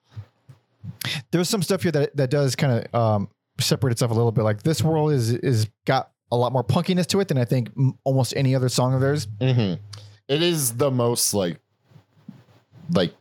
there's 1.30 1.48
some 1.48 1.62
stuff 1.62 1.82
here 1.82 1.92
that 1.92 2.16
that 2.16 2.30
does 2.30 2.56
kind 2.56 2.84
of 2.84 2.94
um 2.94 3.28
separate 3.60 3.92
itself 3.92 4.10
a 4.10 4.14
little 4.14 4.32
bit. 4.32 4.42
Like 4.42 4.62
this 4.62 4.82
world 4.82 5.12
is 5.12 5.30
is 5.30 5.68
got 5.84 6.10
a 6.32 6.36
lot 6.36 6.52
more 6.52 6.64
punkiness 6.64 7.06
to 7.08 7.20
it 7.20 7.28
than 7.28 7.38
I 7.38 7.44
think 7.44 7.70
m- 7.76 7.98
almost 8.04 8.34
any 8.36 8.54
other 8.54 8.68
song 8.68 8.94
of 8.94 9.00
theirs. 9.00 9.26
Mhm. 9.40 9.78
It 10.28 10.42
is 10.42 10.76
the 10.76 10.90
most 10.92 11.34
like, 11.34 11.60
like, 12.92 13.14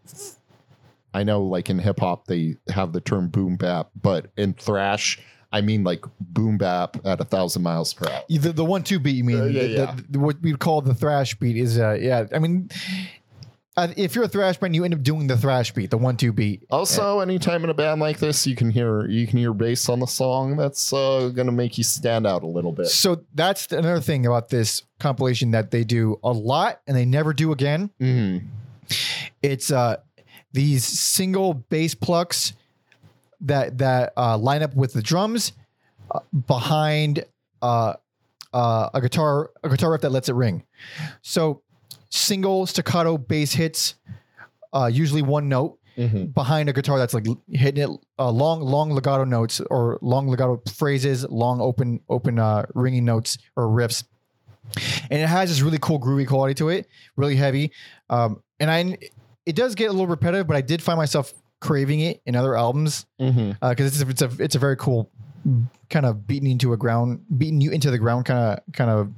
I 1.13 1.23
know, 1.23 1.43
like 1.43 1.69
in 1.69 1.79
hip 1.79 1.99
hop 1.99 2.25
they 2.27 2.55
have 2.69 2.93
the 2.93 3.01
term 3.01 3.29
boom 3.29 3.55
bap, 3.55 3.89
but 3.99 4.27
in 4.37 4.53
thrash, 4.53 5.19
I 5.51 5.61
mean 5.61 5.83
like 5.83 6.05
boom 6.19 6.57
bap 6.57 6.97
at 7.05 7.19
a 7.19 7.23
thousand 7.25 7.63
miles 7.63 7.93
per 7.93 8.07
hour. 8.07 8.21
The, 8.29 8.51
the 8.51 8.65
one 8.65 8.83
two 8.83 8.99
beat 8.99 9.15
you 9.15 9.23
mean? 9.23 9.39
Uh, 9.41 9.45
yeah, 9.45 9.61
The- 9.63 9.67
yeah. 9.69 9.95
the- 9.95 10.05
the- 10.11 10.19
what 10.19 10.41
we'd 10.41 10.59
call 10.59 10.81
the 10.81 10.93
thrash 10.93 11.33
beat 11.35 11.57
is 11.57 11.79
uh 11.79 11.97
yeah. 11.99 12.25
I 12.33 12.39
mean. 12.39 12.69
Uh, 13.77 13.87
if 13.95 14.13
you're 14.13 14.25
a 14.25 14.27
thrash 14.27 14.57
band, 14.57 14.75
you 14.75 14.83
end 14.83 14.93
up 14.93 15.01
doing 15.03 15.27
the 15.27 15.37
thrash 15.37 15.73
beat, 15.73 15.89
the 15.89 15.97
one 15.97 16.17
two 16.17 16.33
beat. 16.33 16.65
Also, 16.69 17.21
anytime 17.21 17.63
in 17.63 17.69
a 17.69 17.73
band 17.73 18.01
like 18.01 18.19
this, 18.19 18.45
you 18.45 18.53
can 18.53 18.69
hear 18.69 19.07
you 19.07 19.25
can 19.25 19.37
hear 19.39 19.53
bass 19.53 19.87
on 19.87 20.01
the 20.01 20.05
song. 20.05 20.57
That's 20.57 20.91
uh, 20.91 21.31
gonna 21.33 21.53
make 21.53 21.77
you 21.77 21.85
stand 21.85 22.27
out 22.27 22.43
a 22.43 22.47
little 22.47 22.73
bit. 22.73 22.87
So 22.87 23.23
that's 23.35 23.71
another 23.71 24.01
thing 24.01 24.25
about 24.25 24.49
this 24.49 24.83
compilation 24.99 25.51
that 25.51 25.71
they 25.71 25.85
do 25.85 26.19
a 26.25 26.31
lot 26.31 26.81
and 26.87 26.97
they 26.97 27.05
never 27.05 27.31
do 27.31 27.53
again. 27.53 27.89
Mhm. 28.01 28.47
It's 29.41 29.71
uh 29.71 29.97
these 30.51 30.83
single 30.85 31.53
bass 31.53 31.95
plucks 31.95 32.53
that 33.41 33.77
that 33.77 34.13
uh, 34.17 34.37
line 34.37 34.63
up 34.63 34.75
with 34.75 34.93
the 34.93 35.01
drums 35.01 35.53
uh, 36.11 36.19
behind 36.47 37.23
uh, 37.61 37.93
uh, 38.53 38.89
a 38.93 39.01
guitar 39.01 39.51
a 39.63 39.69
guitar 39.69 39.91
riff 39.91 40.01
that 40.01 40.11
lets 40.11 40.27
it 40.29 40.33
ring. 40.35 40.63
So 41.21 41.61
single 42.09 42.65
staccato 42.65 43.17
bass 43.17 43.53
hits, 43.53 43.95
uh, 44.73 44.89
usually 44.91 45.21
one 45.21 45.47
note 45.49 45.75
Mhm. 45.97 46.33
behind 46.33 46.69
a 46.69 46.73
guitar 46.73 46.97
that's 46.97 47.13
like 47.13 47.25
hitting 47.51 47.83
it 47.83 47.89
uh, 48.17 48.29
long 48.31 48.61
long 48.61 48.89
legato 48.91 49.25
notes 49.25 49.59
or 49.69 49.99
long 50.01 50.29
legato 50.29 50.61
phrases 50.73 51.25
long 51.29 51.59
open 51.59 51.99
open 52.07 52.39
uh, 52.39 52.65
ringing 52.73 53.03
notes 53.03 53.37
or 53.57 53.67
riffs 53.67 54.05
and 55.09 55.19
it 55.21 55.27
has 55.27 55.49
this 55.49 55.59
really 55.61 55.79
cool 55.79 55.99
groovy 55.99 56.25
quality 56.25 56.53
to 56.53 56.69
it 56.69 56.87
really 57.17 57.35
heavy 57.35 57.73
um, 58.09 58.41
and 58.61 58.71
i 58.71 58.97
it 59.49 59.55
does 59.55 59.75
get 59.75 59.89
a 59.89 59.91
little 59.91 60.07
repetitive 60.07 60.45
but 60.47 60.55
i 60.55 60.61
did 60.61 60.81
find 60.81 60.97
myself 60.97 61.33
craving 61.59 61.99
it 61.99 62.21
in 62.25 62.35
other 62.35 62.55
albums 62.55 63.05
because 63.17 64.01
it's, 64.01 64.01
it's 64.01 64.21
a 64.21 64.29
it's 64.43 64.55
a 64.55 64.59
very 64.59 64.77
cool 64.77 65.09
kind 65.89 66.05
of 66.05 66.25
beating 66.27 66.49
into 66.51 66.71
a 66.73 66.77
ground 66.77 67.23
beating 67.37 67.59
you 67.61 67.71
into 67.71 67.89
the 67.91 67.97
ground 67.97 68.25
kind 68.25 68.39
of 68.39 68.73
kind 68.73 68.89
of 68.91 69.11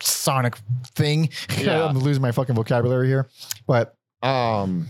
sonic 0.00 0.56
thing 0.94 1.28
Yeah. 1.58 1.84
i'm 1.86 1.98
losing 1.98 2.22
my 2.22 2.32
fucking 2.32 2.54
vocabulary 2.54 3.06
here 3.08 3.28
but 3.66 3.94
Um, 4.22 4.86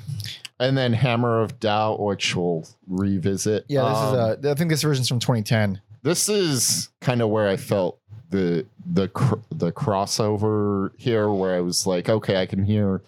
and 0.58 0.76
then 0.76 0.92
Hammer 0.92 1.40
of 1.40 1.58
Doubt, 1.60 2.00
which 2.00 2.34
we'll 2.36 2.66
revisit. 2.88 3.64
yeah 3.68 3.88
this 3.88 3.98
Um, 3.98 4.14
is 4.14 4.46
uh 4.46 4.50
i 4.50 4.54
think 4.54 4.70
this 4.70 4.82
version's 4.82 5.08
from 5.08 5.18
2010 5.20 5.80
this 6.02 6.28
is 6.30 6.88
kind 7.02 7.20
of 7.20 7.28
where 7.28 7.46
I 7.48 7.56
felt 7.58 7.98
the 8.30 8.64
the 8.90 9.08
cr- 9.08 9.34
the 9.50 9.70
crossover 9.70 10.92
here, 10.96 11.28
where 11.30 11.54
I 11.54 11.60
was 11.60 11.86
like, 11.86 12.08
okay, 12.08 12.40
I 12.40 12.46
can 12.46 12.64
hear, 12.64 13.02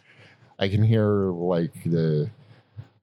I 0.62 0.68
can 0.68 0.84
hear 0.84 1.32
like 1.32 1.72
the 1.84 2.30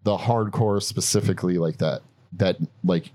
the 0.03 0.15
hardcore 0.15 0.81
specifically 0.81 1.57
like 1.57 1.77
that 1.79 2.01
that 2.37 2.55
like 2.85 3.11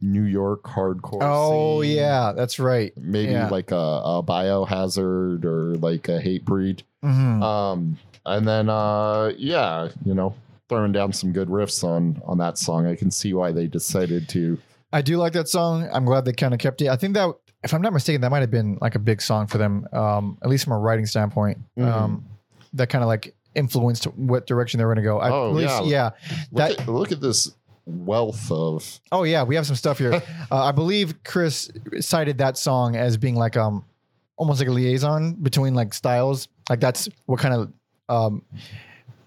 New 0.00 0.22
York 0.22 0.62
hardcore. 0.62 1.18
Oh 1.22 1.82
scene. 1.82 1.96
yeah, 1.96 2.32
that's 2.32 2.60
right. 2.60 2.92
maybe 2.96 3.32
yeah. 3.32 3.48
like 3.48 3.72
a, 3.72 3.74
a 3.74 4.22
biohazard 4.22 5.44
or 5.44 5.74
like 5.78 6.08
a 6.08 6.20
Hatebreed. 6.20 6.82
Mhm. 7.04 7.42
Um, 7.42 7.98
and 8.24 8.46
then 8.46 8.68
uh, 8.68 9.32
yeah, 9.36 9.88
you 10.04 10.14
know, 10.14 10.34
throwing 10.68 10.92
down 10.92 11.12
some 11.12 11.32
good 11.32 11.48
riffs 11.48 11.82
on 11.82 12.22
on 12.24 12.38
that 12.38 12.58
song. 12.58 12.86
I 12.86 12.94
can 12.94 13.10
see 13.10 13.34
why 13.34 13.50
they 13.50 13.66
decided 13.66 14.28
to. 14.28 14.56
I 14.92 15.02
do 15.02 15.16
like 15.16 15.32
that 15.32 15.48
song. 15.48 15.88
I'm 15.92 16.04
glad 16.04 16.24
they 16.24 16.32
kind 16.32 16.54
of 16.54 16.60
kept 16.60 16.80
it. 16.80 16.88
I 16.88 16.96
think 16.96 17.14
that, 17.14 17.34
if 17.64 17.74
I'm 17.74 17.82
not 17.82 17.92
mistaken, 17.92 18.20
that 18.20 18.30
might 18.30 18.40
have 18.40 18.50
been 18.52 18.78
like 18.80 18.94
a 18.94 19.00
big 19.00 19.20
song 19.20 19.48
for 19.48 19.58
them, 19.58 19.86
um, 19.92 20.38
at 20.44 20.48
least 20.48 20.62
from 20.64 20.74
a 20.74 20.78
writing 20.78 21.06
standpoint. 21.06 21.58
Mhm. 21.76 21.92
Um, 21.92 22.24
that 22.74 22.88
kind 22.88 23.02
of 23.02 23.08
like 23.08 23.34
influenced 23.54 24.04
what 24.16 24.46
direction 24.46 24.78
they 24.78 24.84
were 24.84 24.94
going 24.94 25.04
to 25.04 25.08
go. 25.10 25.18
I, 25.20 25.30
Oh, 25.30 25.50
at 25.50 25.54
least- 25.56 25.84
yeah. 25.86 26.10
yeah. 26.30 26.36
Look, 26.52 26.68
That- 26.76 26.80
at, 26.80 26.88
look 26.88 27.12
at 27.12 27.20
this 27.20 27.50
wealth 27.86 28.50
of 28.52 29.00
Oh 29.10 29.24
yeah, 29.24 29.42
we 29.42 29.56
have 29.56 29.66
some 29.66 29.76
stuff 29.76 29.98
here. 29.98 30.12
uh, 30.50 30.64
I 30.64 30.72
believe 30.72 31.22
Chris 31.24 31.70
cited 32.00 32.38
that 32.38 32.56
song 32.56 32.94
as 32.96 33.16
being 33.16 33.34
like 33.36 33.56
um, 33.56 33.84
almost 34.36 34.60
like 34.60 34.68
a 34.68 34.72
liaison 34.72 35.34
between 35.34 35.74
like 35.74 35.92
styles. 35.94 36.48
Like 36.68 36.80
that's 36.80 37.08
what 37.26 37.40
kind 37.40 37.54
of 37.54 37.72
um, 38.08 38.42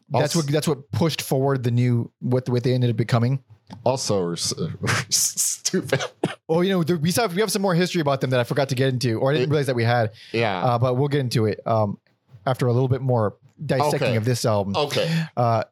that's 0.10 0.36
what 0.36 0.48
that's 0.48 0.68
what 0.68 0.90
pushed 0.92 1.22
forward 1.22 1.64
the 1.64 1.72
new 1.72 2.10
what 2.20 2.48
what 2.48 2.64
they 2.64 2.74
ended 2.74 2.90
up 2.92 2.96
becoming. 2.96 3.44
also 3.84 4.22
are 4.22 4.34
s- 4.34 4.54
stupid. 5.10 6.02
Oh, 6.48 6.62
you 6.62 6.70
know, 6.70 6.80
we 6.98 7.12
have 7.14 7.34
we 7.34 7.42
have 7.42 7.52
some 7.52 7.62
more 7.62 7.74
history 7.76 8.00
about 8.02 8.22
them 8.22 8.30
that 8.30 8.40
I 8.40 8.44
forgot 8.44 8.70
to 8.70 8.76
get 8.76 8.90
into, 8.90 9.20
or 9.20 9.32
I 9.32 9.34
didn't 9.34 9.50
realize 9.50 9.66
that 9.68 9.76
we 9.76 9.84
had. 9.84 10.12
Yeah. 10.32 10.64
Uh, 10.64 10.78
but 10.78 10.96
we'll 10.96 11.08
get 11.08 11.22
into 11.22 11.46
it 11.48 11.60
um, 11.66 11.98
after 12.46 12.68
a 12.68 12.74
little 12.74 12.88
bit 12.90 13.02
more 13.02 13.36
dissecting 13.66 14.10
Okay. 14.10 14.16
of 14.18 14.26
this 14.26 14.46
album. 14.46 14.76
okay. 14.76 15.26
Uh, 15.38 15.64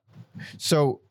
so, 0.57 1.01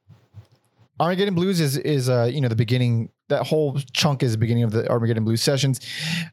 Armageddon 0.98 1.34
Blues 1.34 1.60
is 1.60 1.76
is 1.78 2.08
uh, 2.08 2.28
you 2.32 2.40
know 2.40 2.48
the 2.48 2.56
beginning. 2.56 3.10
That 3.28 3.46
whole 3.46 3.78
chunk 3.92 4.22
is 4.22 4.32
the 4.32 4.38
beginning 4.38 4.64
of 4.64 4.72
the 4.72 4.88
Armageddon 4.90 5.24
Blues 5.24 5.40
sessions. 5.42 5.80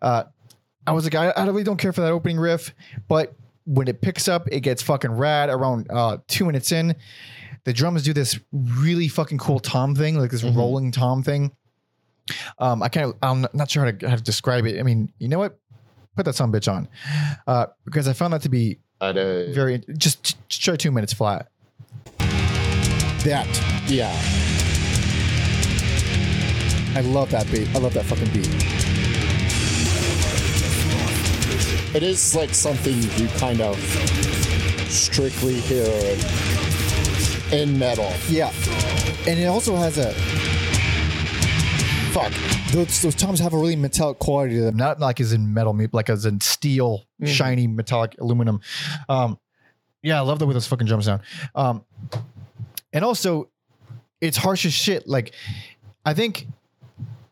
Uh, 0.02 0.24
I 0.86 0.92
was 0.94 1.04
like, 1.04 1.16
I, 1.16 1.30
I 1.30 1.46
really 1.46 1.64
don't 1.64 1.78
care 1.78 1.94
for 1.94 2.02
that 2.02 2.12
opening 2.12 2.38
riff, 2.40 2.74
but 3.08 3.36
when 3.66 3.88
it 3.88 4.02
picks 4.02 4.28
up, 4.28 4.48
it 4.52 4.62
gets 4.62 4.82
fucking 4.82 5.12
rad. 5.12 5.50
Around 5.50 5.88
uh, 5.92 6.18
two 6.28 6.46
minutes 6.46 6.72
in, 6.72 6.96
the 7.66 7.74
drums 7.74 8.04
do 8.04 8.14
this 8.14 8.40
really 8.52 9.08
fucking 9.08 9.38
cool 9.38 9.60
tom 9.60 9.96
thing, 9.96 10.18
like 10.18 10.32
this 10.32 10.42
Mhm. 10.44 10.56
rolling 10.56 10.92
tom 10.92 11.22
thing. 11.24 11.52
Um, 12.60 12.82
I 12.84 12.90
can't. 12.90 13.16
I'm 13.22 13.46
not 13.54 13.70
sure 13.70 13.86
how 13.86 13.92
to 13.92 14.10
how 14.10 14.16
to 14.16 14.24
describe 14.24 14.66
it. 14.66 14.80
I 14.80 14.84
mean, 14.84 15.14
you 15.20 15.28
know 15.30 15.40
what? 15.40 15.58
Put 16.16 16.26
that 16.26 16.34
some 16.36 16.52
bitch 16.52 16.72
on, 16.72 16.88
uh, 17.46 17.68
because 17.86 18.08
I 18.08 18.14
found 18.14 18.34
that 18.34 18.42
to 18.42 18.50
be 18.50 18.80
At 19.00 19.16
a, 19.18 19.52
very 19.54 19.84
just, 19.98 20.38
show 20.52 20.76
two 20.76 20.92
minutes 20.92 21.14
flat. 21.14 21.48
That 22.18 23.48
yeah. 23.88 24.12
I 26.96 27.02
love 27.02 27.30
that 27.30 27.50
beat. 27.52 27.68
I 27.76 27.80
love 27.80 27.94
that 27.94 28.06
fucking 28.06 28.34
beat. 28.34 28.48
It 31.96 32.02
is 32.02 32.36
like 32.36 32.54
something 32.56 32.96
you 33.22 33.28
kind 33.38 33.62
of 33.62 33.80
strictly 34.90 35.56
hear 35.56 35.86
in 37.52 37.78
metal. 37.78 38.12
Yeah, 38.30 38.52
and 39.28 39.40
it 39.40 39.46
also 39.46 39.76
has 39.76 40.00
a 40.00 40.14
fuck. 42.12 42.32
Those 42.72 43.02
those 43.02 43.16
toms 43.16 43.40
have 43.40 43.54
a 43.54 43.58
really 43.58 43.76
metallic 43.76 44.20
quality 44.20 44.56
to 44.56 44.62
them, 44.62 44.78
not 44.78 45.00
like 45.00 45.20
as 45.20 45.34
in 45.34 45.54
metal, 45.54 45.78
like 45.92 46.10
as 46.10 46.26
in 46.26 46.42
steel, 46.42 47.04
Mhm. 47.22 47.28
shiny 47.28 47.68
metallic 47.68 48.16
aluminum. 48.20 48.62
Um, 49.10 49.40
yeah, 50.04 50.18
I 50.18 50.22
love 50.22 50.40
the 50.40 50.46
way 50.48 50.54
those 50.54 50.68
fucking 50.68 50.88
drums 50.88 51.06
sound. 51.06 51.22
Um, 51.56 51.84
and 52.94 53.04
also, 53.04 53.50
it's 54.22 54.38
harsh 54.38 54.66
as 54.66 54.74
shit. 54.74 55.08
Like, 55.08 55.34
I 56.06 56.14
think 56.14 56.48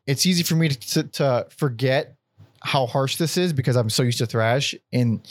it's 0.07 0.25
easy 0.25 0.43
for 0.43 0.55
me 0.55 0.69
to, 0.69 0.79
to, 0.79 1.03
to 1.03 1.47
forget 1.49 2.15
how 2.61 2.85
harsh 2.87 3.15
this 3.17 3.37
is 3.37 3.53
because 3.53 3.75
I'm 3.75 3.89
so 3.89 4.03
used 4.03 4.17
to 4.19 4.25
thrash. 4.25 4.75
And 4.91 5.21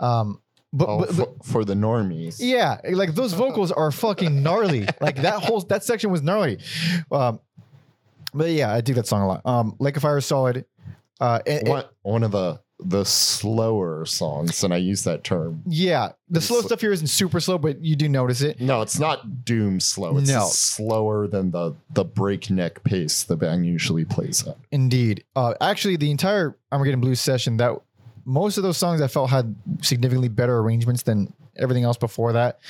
um, 0.00 0.40
but, 0.72 0.88
Oh, 0.88 0.98
but, 1.00 1.16
but 1.16 1.36
for, 1.44 1.52
for 1.52 1.64
the 1.64 1.74
normies. 1.74 2.36
yeah, 2.38 2.78
like 2.92 3.14
those 3.14 3.32
vocals 3.32 3.72
are 3.72 3.90
fucking 3.90 4.42
gnarly. 4.42 4.86
Like 5.00 5.16
that 5.22 5.42
whole 5.42 5.60
that 5.62 5.84
section 5.84 6.10
was 6.10 6.22
gnarly. 6.22 6.58
Um, 7.10 7.40
but 8.38 8.50
yeah, 8.50 8.72
I 8.72 8.80
dig 8.80 8.96
that 8.96 9.06
song 9.06 9.22
a 9.22 9.26
lot. 9.26 9.42
Um, 9.44 9.76
Lake 9.78 9.96
of 9.96 10.02
Fire 10.02 10.18
is 10.18 10.26
solid. 10.26 10.64
Uh, 11.20 11.40
and- 11.46 11.60
and- 11.60 11.68
One, 11.68 11.84
one 12.02 12.22
of 12.22 12.30
the 12.32 12.60
the 12.80 13.04
slower 13.04 14.04
songs, 14.06 14.62
and 14.62 14.72
I 14.72 14.76
use 14.76 15.02
that 15.02 15.24
term. 15.24 15.62
yeah, 15.66 16.12
the 16.30 16.40
slow 16.40 16.60
stuff 16.60 16.80
here 16.80 16.92
isn't 16.92 17.08
super 17.08 17.40
slow, 17.40 17.58
but 17.58 17.82
you 17.84 17.96
do 17.96 18.08
notice 18.08 18.40
it. 18.40 18.60
No, 18.60 18.82
it's 18.82 19.00
not 19.00 19.44
doom 19.44 19.80
slow. 19.80 20.16
It's 20.16 20.30
No. 20.30 20.46
slower 20.46 21.26
than 21.26 21.50
the 21.50 21.74
the 21.92 22.04
breakneck 22.04 22.84
pace 22.84 23.24
the 23.24 23.36
band 23.36 23.66
usually 23.66 24.04
plays 24.04 24.46
at. 24.46 24.56
Indeed. 24.70 25.24
Uh, 25.34 25.54
actually, 25.60 25.96
the 25.96 26.12
entire 26.12 26.56
Armageddon 26.70 27.00
Blues 27.00 27.20
session, 27.20 27.56
that 27.56 27.72
most 28.24 28.58
of 28.58 28.62
those 28.62 28.76
songs 28.78 29.00
I 29.00 29.08
felt 29.08 29.30
had 29.30 29.56
significantly 29.82 30.28
better 30.28 30.56
arrangements 30.58 31.02
than 31.02 31.32
everything 31.56 31.82
else 31.82 31.96
before 31.96 32.34
that. 32.34 32.60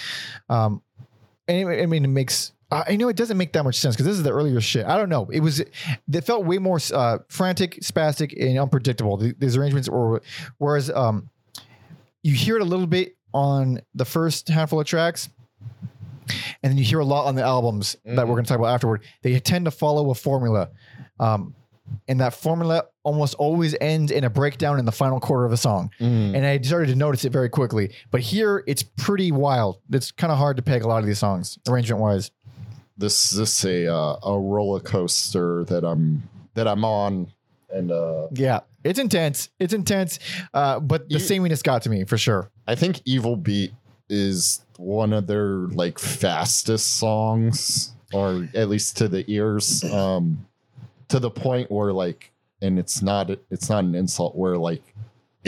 Um, 0.48 0.80
and 1.46 1.68
it- 1.70 1.82
I 1.82 1.86
mean, 1.86 2.04
it 2.06 2.08
makes. 2.08 2.52
I 2.70 2.84
I 2.88 2.96
know 2.96 3.08
it 3.08 3.16
doesn't 3.16 3.36
make 3.38 3.52
that 3.54 3.64
much 3.64 3.76
sense 3.76 3.94
because 3.94 4.06
this 4.06 4.16
is 4.16 4.22
the 4.22 4.32
earlier 4.32 4.60
shit. 4.60 4.84
I 4.86 4.96
don't 4.96 5.08
know. 5.08 5.28
It 5.32 5.40
was. 5.40 5.60
It 5.60 6.20
felt 6.24 6.44
way 6.44 6.58
more 6.58 6.78
uh, 6.92 7.18
frantic, 7.28 7.80
spastic, 7.80 8.34
and 8.40 8.58
unpredictable. 8.58 9.16
The- 9.16 9.34
These 9.38 9.56
arrangements 9.56 9.88
were. 9.88 10.22
Whereas, 10.58 10.90
um, 10.90 11.30
you 12.22 12.32
hear 12.34 12.56
it 12.56 12.62
a 12.62 12.66
little 12.66 12.86
bit 12.86 13.16
on 13.32 13.80
the 13.94 14.04
first 14.04 14.48
handful 14.48 14.80
of 14.80 14.86
tracks. 14.86 15.28
And 16.62 16.70
then 16.70 16.76
you 16.76 16.84
hear 16.84 16.98
a 16.98 17.04
lot 17.04 17.26
on 17.26 17.36
the 17.36 17.42
albums 17.42 17.96
that 18.04 18.26
we're 18.28 18.34
going 18.34 18.44
to 18.44 18.48
talk 18.48 18.58
about 18.58 18.74
afterward. 18.74 19.02
They 19.22 19.38
tend 19.40 19.64
to 19.64 19.70
follow 19.70 20.10
a 20.10 20.14
formula. 20.14 20.68
Um, 21.18 21.54
and 22.06 22.20
that 22.20 22.34
formula 22.34 22.82
almost 23.02 23.34
always 23.36 23.74
ends 23.80 24.12
in 24.12 24.24
a 24.24 24.28
breakdown 24.30 24.78
in 24.78 24.84
the 24.84 24.92
final 24.92 25.20
quarter 25.20 25.46
of 25.46 25.52
a 25.52 25.56
song. 25.56 25.90
And 26.00 26.44
I 26.44 26.60
started 26.60 26.88
to 26.88 26.96
notice 26.96 27.24
it 27.24 27.32
very 27.32 27.48
quickly. 27.48 27.94
But 28.10 28.20
here, 28.20 28.62
it's 28.66 28.82
pretty 28.82 29.32
wild. 29.32 29.78
It's 29.90 30.10
kind 30.10 30.30
of 30.30 30.36
hard 30.36 30.56
to 30.58 30.62
peg 30.62 30.82
a 30.82 30.88
lot 30.88 30.98
of 30.98 31.06
these 31.06 31.18
songs, 31.18 31.58
arrangement 31.66 32.02
wise. 32.02 32.30
This 32.98 33.30
this 33.30 33.64
a 33.64 33.86
uh, 33.86 34.18
a 34.24 34.38
roller 34.38 34.80
coaster 34.80 35.64
that 35.66 35.84
I'm 35.84 36.28
that 36.54 36.66
I'm 36.66 36.84
on, 36.84 37.28
and 37.70 37.92
uh, 37.92 38.26
Yeah, 38.32 38.60
it's 38.82 38.98
intense. 38.98 39.48
It's 39.60 39.72
intense. 39.72 40.18
Uh, 40.52 40.80
but 40.80 41.08
the 41.08 41.14
You- 41.14 41.20
sameness 41.20 41.62
got 41.62 41.82
to 41.82 41.90
me 41.90 42.04
for 42.04 42.18
sure. 42.18 42.50
I 42.66 42.74
think 42.74 43.00
Evil 43.04 43.36
Beat 43.36 43.72
is 44.08 44.62
one 44.78 45.12
of 45.12 45.26
their 45.28 45.68
like 45.68 45.98
fastest 46.00 46.96
songs, 46.96 47.92
or 48.12 48.48
at 48.54 48.68
least 48.68 48.96
to 48.98 49.06
the 49.08 49.24
ears, 49.30 49.84
um, 49.84 50.44
to 51.08 51.20
the 51.20 51.30
point 51.30 51.70
where 51.70 51.92
like, 51.92 52.32
and 52.62 52.78
it's 52.80 53.00
not 53.00 53.30
it's 53.50 53.70
not 53.70 53.84
an 53.84 53.94
insult 53.94 54.34
where 54.34 54.56
like 54.58 54.82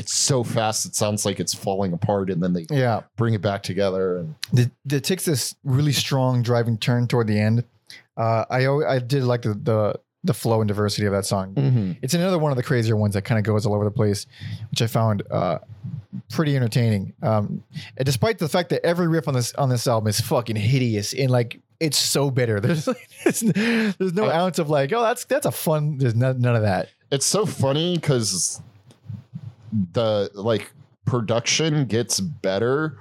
it's 0.01 0.13
so 0.15 0.43
fast 0.43 0.87
it 0.87 0.95
sounds 0.97 1.25
like 1.25 1.39
it's 1.41 1.55
falling 1.55 1.93
apart, 1.93 2.31
and 2.31 2.43
then 2.43 2.53
they 2.53 2.67
Yeah. 2.71 3.03
bring 3.17 3.35
it 3.35 3.43
back 3.43 3.63
together, 3.63 4.17
and 4.19 4.35
The, 4.53 4.71
it 4.97 5.05
takes 5.05 5.25
this 5.25 5.55
really 5.65 5.93
strong 5.93 6.43
driving 6.43 6.79
turn 6.79 7.07
toward 7.07 7.27
the 7.29 7.39
end. 7.39 7.65
Uh, 8.17 8.45
I 8.51 8.65
al- 8.65 8.85
I 8.87 8.99
did 8.99 9.25
like 9.25 9.43
the, 9.43 9.55
the 9.55 10.01
the 10.23 10.35
flow 10.35 10.61
and 10.61 10.69
diversity 10.69 11.07
of 11.07 11.13
that 11.15 11.25
song. 11.25 11.97
It's 12.03 12.13
another 12.13 12.39
one 12.39 12.53
of 12.53 12.57
the 12.57 12.63
crazier 12.63 12.95
ones 12.95 13.15
that 13.15 13.23
kind 13.23 13.39
of 13.39 13.45
goes 13.45 13.65
all 13.65 13.75
over 13.75 13.85
the 13.85 13.91
place, 13.91 14.27
which 14.71 14.83
I 14.83 14.87
found 14.87 15.23
uh, 15.31 15.61
pretty 16.29 16.55
entertaining. 16.57 17.15
Um, 17.23 17.63
and 17.97 18.05
despite 18.05 18.39
the 18.39 18.49
fact 18.49 18.69
that 18.69 18.85
every 18.85 19.09
riff 19.09 19.29
on 19.29 19.35
this 19.35 19.55
on 19.55 19.71
this 19.71 19.87
album 19.87 20.09
is 20.09 20.21
fucking 20.21 20.57
hideous 20.57 21.15
and 21.15 21.31
like 21.31 21.61
it's 21.81 21.97
so 21.97 22.31
bitter. 22.31 22.61
There's 22.65 22.87
like, 22.87 23.09
there's, 23.25 23.41
there's 23.41 24.13
no 24.13 24.29
ounce 24.31 24.59
of 24.59 24.69
like, 24.69 24.93
oh, 24.93 25.01
that's 25.03 25.25
that's 25.25 25.47
a 25.47 25.51
fun. 25.53 25.97
There's 25.97 26.15
none, 26.15 26.39
none 26.41 26.55
of 26.57 26.63
that. 26.63 26.91
it's 27.11 27.25
so 27.25 27.47
funny 27.47 27.97
because 27.97 28.61
the 29.93 30.31
like 30.35 30.73
production 31.05 31.85
gets 31.87 32.21
better 32.21 32.99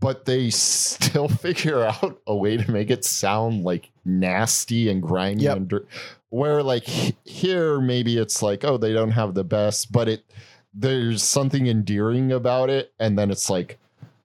but 0.00 0.24
they 0.24 0.50
still 0.50 1.28
figure 1.46 1.84
out 1.84 2.20
a 2.26 2.34
way 2.36 2.56
to 2.56 2.70
make 2.70 2.90
it 2.90 3.04
sound 3.04 3.64
like 3.64 3.90
nasty 4.04 4.88
and 4.88 5.02
grimy 5.02 5.42
Yep. 5.42 5.56
and 5.56 5.68
dir- 5.68 5.86
where 6.30 6.62
like 6.62 6.84
here 6.84 7.80
maybe 7.80 8.16
it's 8.18 8.42
like 8.42 8.64
oh 8.64 8.76
they 8.76 8.92
don't 8.92 9.10
have 9.12 9.34
the 9.34 9.44
best 9.44 9.92
but 9.92 10.08
it 10.08 10.24
there's 10.74 11.22
something 11.22 11.66
endearing 11.66 12.32
about 12.32 12.70
it 12.70 12.92
and 13.00 13.18
then 13.18 13.30
it's 13.30 13.50
like 13.50 13.78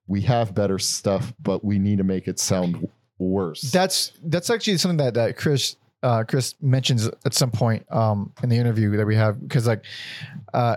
we 0.08 0.22
have 0.22 0.54
better 0.54 0.78
stuff 0.80 1.34
but 1.42 1.64
we 1.66 1.80
need 1.80 1.98
to 1.98 2.04
make 2.04 2.28
it 2.28 2.40
sound 2.40 2.88
worse 3.18 3.62
That's 3.72 4.12
that's 4.26 4.50
actually 4.50 4.78
something 4.78 4.98
that 4.98 5.14
that 5.16 5.38
Chris 5.38 5.76
uh, 6.04 6.24
Chris 6.24 6.54
mentions 6.62 7.08
at 7.26 7.34
some 7.34 7.50
point 7.50 7.84
um, 7.92 8.32
in 8.44 8.50
the 8.50 8.58
interview 8.58 8.96
that 8.98 9.08
we 9.08 9.16
have 9.16 9.42
because 9.42 9.66
like 9.66 9.84
uh, 10.54 10.76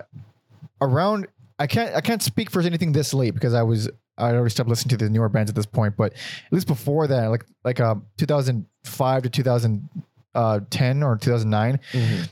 around 0.81 1.27
I 1.59 1.67
can't 1.67 1.95
I 1.95 2.01
can't 2.01 2.23
speak 2.23 2.51
for 2.51 2.61
anything 2.63 2.93
this 2.93 3.13
late 3.15 3.35
because 3.35 3.55
I 3.55 3.63
was 3.63 3.89
I 4.17 4.33
already 4.33 4.51
stopped 4.51 4.69
listening 4.69 4.97
to 4.99 5.05
the 5.05 5.11
newer 5.11 5.29
bands 5.29 5.51
at 5.51 5.55
this 5.57 5.67
point, 5.67 5.97
but 5.97 6.13
at 6.13 6.53
least 6.53 6.67
before 6.67 7.07
that, 7.07 7.27
like 7.29 7.45
like 7.65 7.81
um 7.81 8.05
2005 8.17 9.23
to 9.23 9.31
2010 9.31 11.03
or 11.03 11.17
2009, 11.17 11.81
Mhm. 11.93 12.29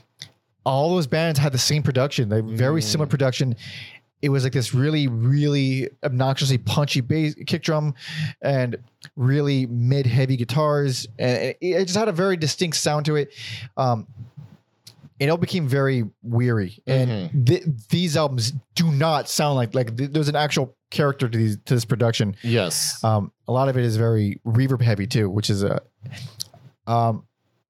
all 0.65 0.89
those 0.95 1.07
bands 1.07 1.39
had 1.39 1.51
the 1.51 1.57
same 1.57 1.83
production, 1.83 2.29
like 2.29 2.43
very 2.45 2.81
Mm. 2.81 2.85
similar 2.85 3.07
production. 3.07 3.55
It 4.21 4.29
was 4.29 4.43
like 4.43 4.53
this 4.53 4.73
really, 4.73 5.07
really 5.07 5.89
obnoxiously 6.03 6.57
punchy 6.57 7.01
bass 7.01 7.35
kick 7.45 7.61
drum 7.61 7.93
and 8.41 8.77
really 9.15 9.67
mid 9.67 10.07
heavy 10.07 10.35
guitars. 10.37 11.07
And 11.19 11.37
it, 11.37 11.57
it 11.61 11.85
just 11.85 11.97
had 11.97 12.07
a 12.07 12.11
very 12.11 12.35
distinct 12.35 12.77
sound 12.77 13.05
to 13.05 13.15
it. 13.15 13.29
Um, 13.77 14.07
it 15.19 15.29
all 15.29 15.37
became 15.37 15.67
very 15.67 16.03
weary. 16.21 16.81
And 16.85 17.47
th- 17.47 17.63
these 17.89 18.15
albums 18.17 18.53
do 18.75 18.91
not 18.91 19.27
sound 19.29 19.55
like, 19.55 19.73
like 19.73 19.97
th- 19.97 20.11
there's 20.11 20.27
an 20.29 20.35
actual 20.35 20.75
character 20.91 21.27
to 21.27 21.37
these, 21.37 21.57
to 21.65 21.73
this 21.73 21.85
production. 21.85 22.35
yes 22.43 23.03
Um, 23.03 23.31
a 23.47 23.51
lot 23.51 23.67
of 23.69 23.77
it 23.77 23.83
is 23.83 23.97
very 23.97 24.39
reverb 24.45 24.81
heavy 24.81 25.07
too, 25.07 25.29
which 25.29 25.49
is 25.49 25.63
a, 25.63 25.81
um, 26.85 27.23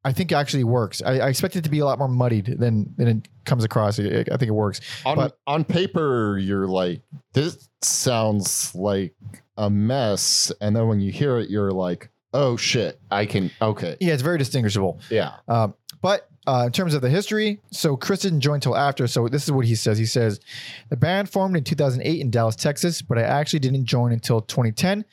I 0.04 0.14
think 0.14 0.32
actually 0.32 0.64
works. 0.64 1.02
I, 1.02 1.20
I 1.20 1.28
expect 1.30 1.56
it 1.56 1.64
to 1.66 1.70
be 1.70 1.80
a 1.80 1.86
lot 1.86 2.00
more 2.00 2.08
muddied 2.08 2.46
than 2.60 2.94
than 2.98 3.08
it 3.08 3.28
comes 3.46 3.64
across. 3.66 4.00
I, 4.00 4.04
I 4.32 4.38
think 4.38 4.44
it 4.44 4.52
works. 4.52 4.80
on 5.06 5.16
but- 5.18 5.38
on 5.48 5.64
paper 5.66 6.38
you're 6.38 6.68
like 6.68 7.02
this 7.34 7.68
sounds 7.82 8.74
like 8.74 9.14
a 9.58 9.70
mess 9.70 10.52
and 10.62 10.76
then 10.76 10.88
when 10.88 11.00
you 11.00 11.12
hear 11.12 11.38
it 11.40 11.50
you're 11.50 11.72
like 11.72 12.10
oh 12.34 12.56
shit 12.58 13.00
i 13.12 13.26
can 13.26 13.50
okay 13.62 13.98
Yeah, 14.00 14.14
it's 14.14 14.22
very 14.24 14.38
distinguishable. 14.38 15.00
yeah 15.10 15.34
Um, 15.48 15.74
but 16.02 16.30
uh, 16.48 16.64
in 16.66 16.72
terms 16.72 16.94
of 16.94 17.02
the 17.02 17.10
history, 17.10 17.60
so 17.72 17.98
Chris 17.98 18.22
didn't 18.22 18.40
join 18.40 18.56
until 18.56 18.78
after. 18.78 19.06
So 19.06 19.28
this 19.28 19.44
is 19.44 19.52
what 19.52 19.66
he 19.66 19.76
says. 19.76 19.98
He 19.98 20.06
says, 20.06 20.40
the 20.90 20.96
band 20.96 21.30
formed 21.30 21.58
in 21.58 21.64
2008 21.66 22.22
in 22.22 22.32
Dallas, 22.32 22.56
Texas, 22.56 23.02
but 23.02 23.18
I 23.18 23.24
actually 23.24 23.60
didn't 23.60 23.84
join 23.84 24.14
until 24.14 24.40
2010. 24.40 25.04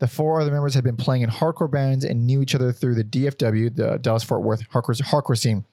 The 0.00 0.08
four 0.08 0.40
other 0.40 0.50
members 0.50 0.74
had 0.74 0.82
been 0.82 0.96
playing 0.96 1.22
in 1.22 1.30
hardcore 1.30 1.70
bands 1.70 2.04
and 2.04 2.26
knew 2.26 2.42
each 2.42 2.56
other 2.56 2.72
through 2.72 2.96
the 2.96 3.04
DFW, 3.04 3.74
the 3.74 3.98
Dallas 3.98 4.24
Fort 4.24 4.42
Worth 4.42 4.68
hardcore, 4.68 5.00
hardcore 5.00 5.38
scene. 5.38 5.64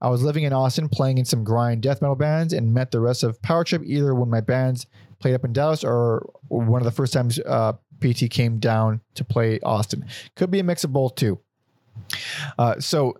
I 0.00 0.08
was 0.08 0.22
living 0.22 0.44
in 0.44 0.54
Austin, 0.54 0.88
playing 0.88 1.18
in 1.18 1.26
some 1.26 1.44
grind 1.44 1.82
death 1.82 2.00
metal 2.00 2.16
bands, 2.16 2.54
and 2.54 2.72
met 2.72 2.90
the 2.90 3.00
rest 3.00 3.24
of 3.24 3.40
Power 3.42 3.62
Trip 3.62 3.82
either 3.84 4.14
when 4.14 4.30
my 4.30 4.40
bands 4.40 4.86
played 5.18 5.34
up 5.34 5.44
in 5.44 5.52
Dallas 5.52 5.84
or 5.84 6.30
one 6.48 6.80
of 6.80 6.86
the 6.86 6.92
first 6.92 7.12
times 7.12 7.38
uh, 7.40 7.74
PT 8.00 8.30
came 8.30 8.58
down 8.58 9.02
to 9.14 9.24
play 9.24 9.60
Austin. 9.60 10.06
Could 10.34 10.50
be 10.50 10.60
a 10.60 10.64
mix 10.64 10.82
of 10.82 10.94
both 10.94 11.14
too. 11.14 11.40
Uh, 12.58 12.78
so 12.78 13.16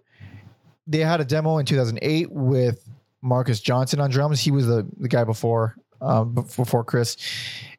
they 0.87 0.99
had 0.99 1.20
a 1.20 1.24
demo 1.24 1.59
in 1.59 1.66
2008 1.66 2.30
with 2.30 2.89
Marcus 3.22 3.61
Johnson 3.61 4.01
on 4.01 4.11
drums. 4.11 4.41
He 4.41 4.51
was 4.51 4.66
the, 4.66 4.87
the 4.99 5.09
guy 5.09 5.24
before 5.24 5.76
um, 6.01 6.32
before 6.34 6.84
Chris, 6.84 7.16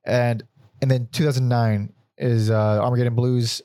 and 0.05 0.43
and 0.81 0.89
then 0.91 1.07
2009 1.11 1.91
is 2.17 2.49
uh, 2.49 2.81
Armageddon 2.83 3.15
Blues, 3.15 3.61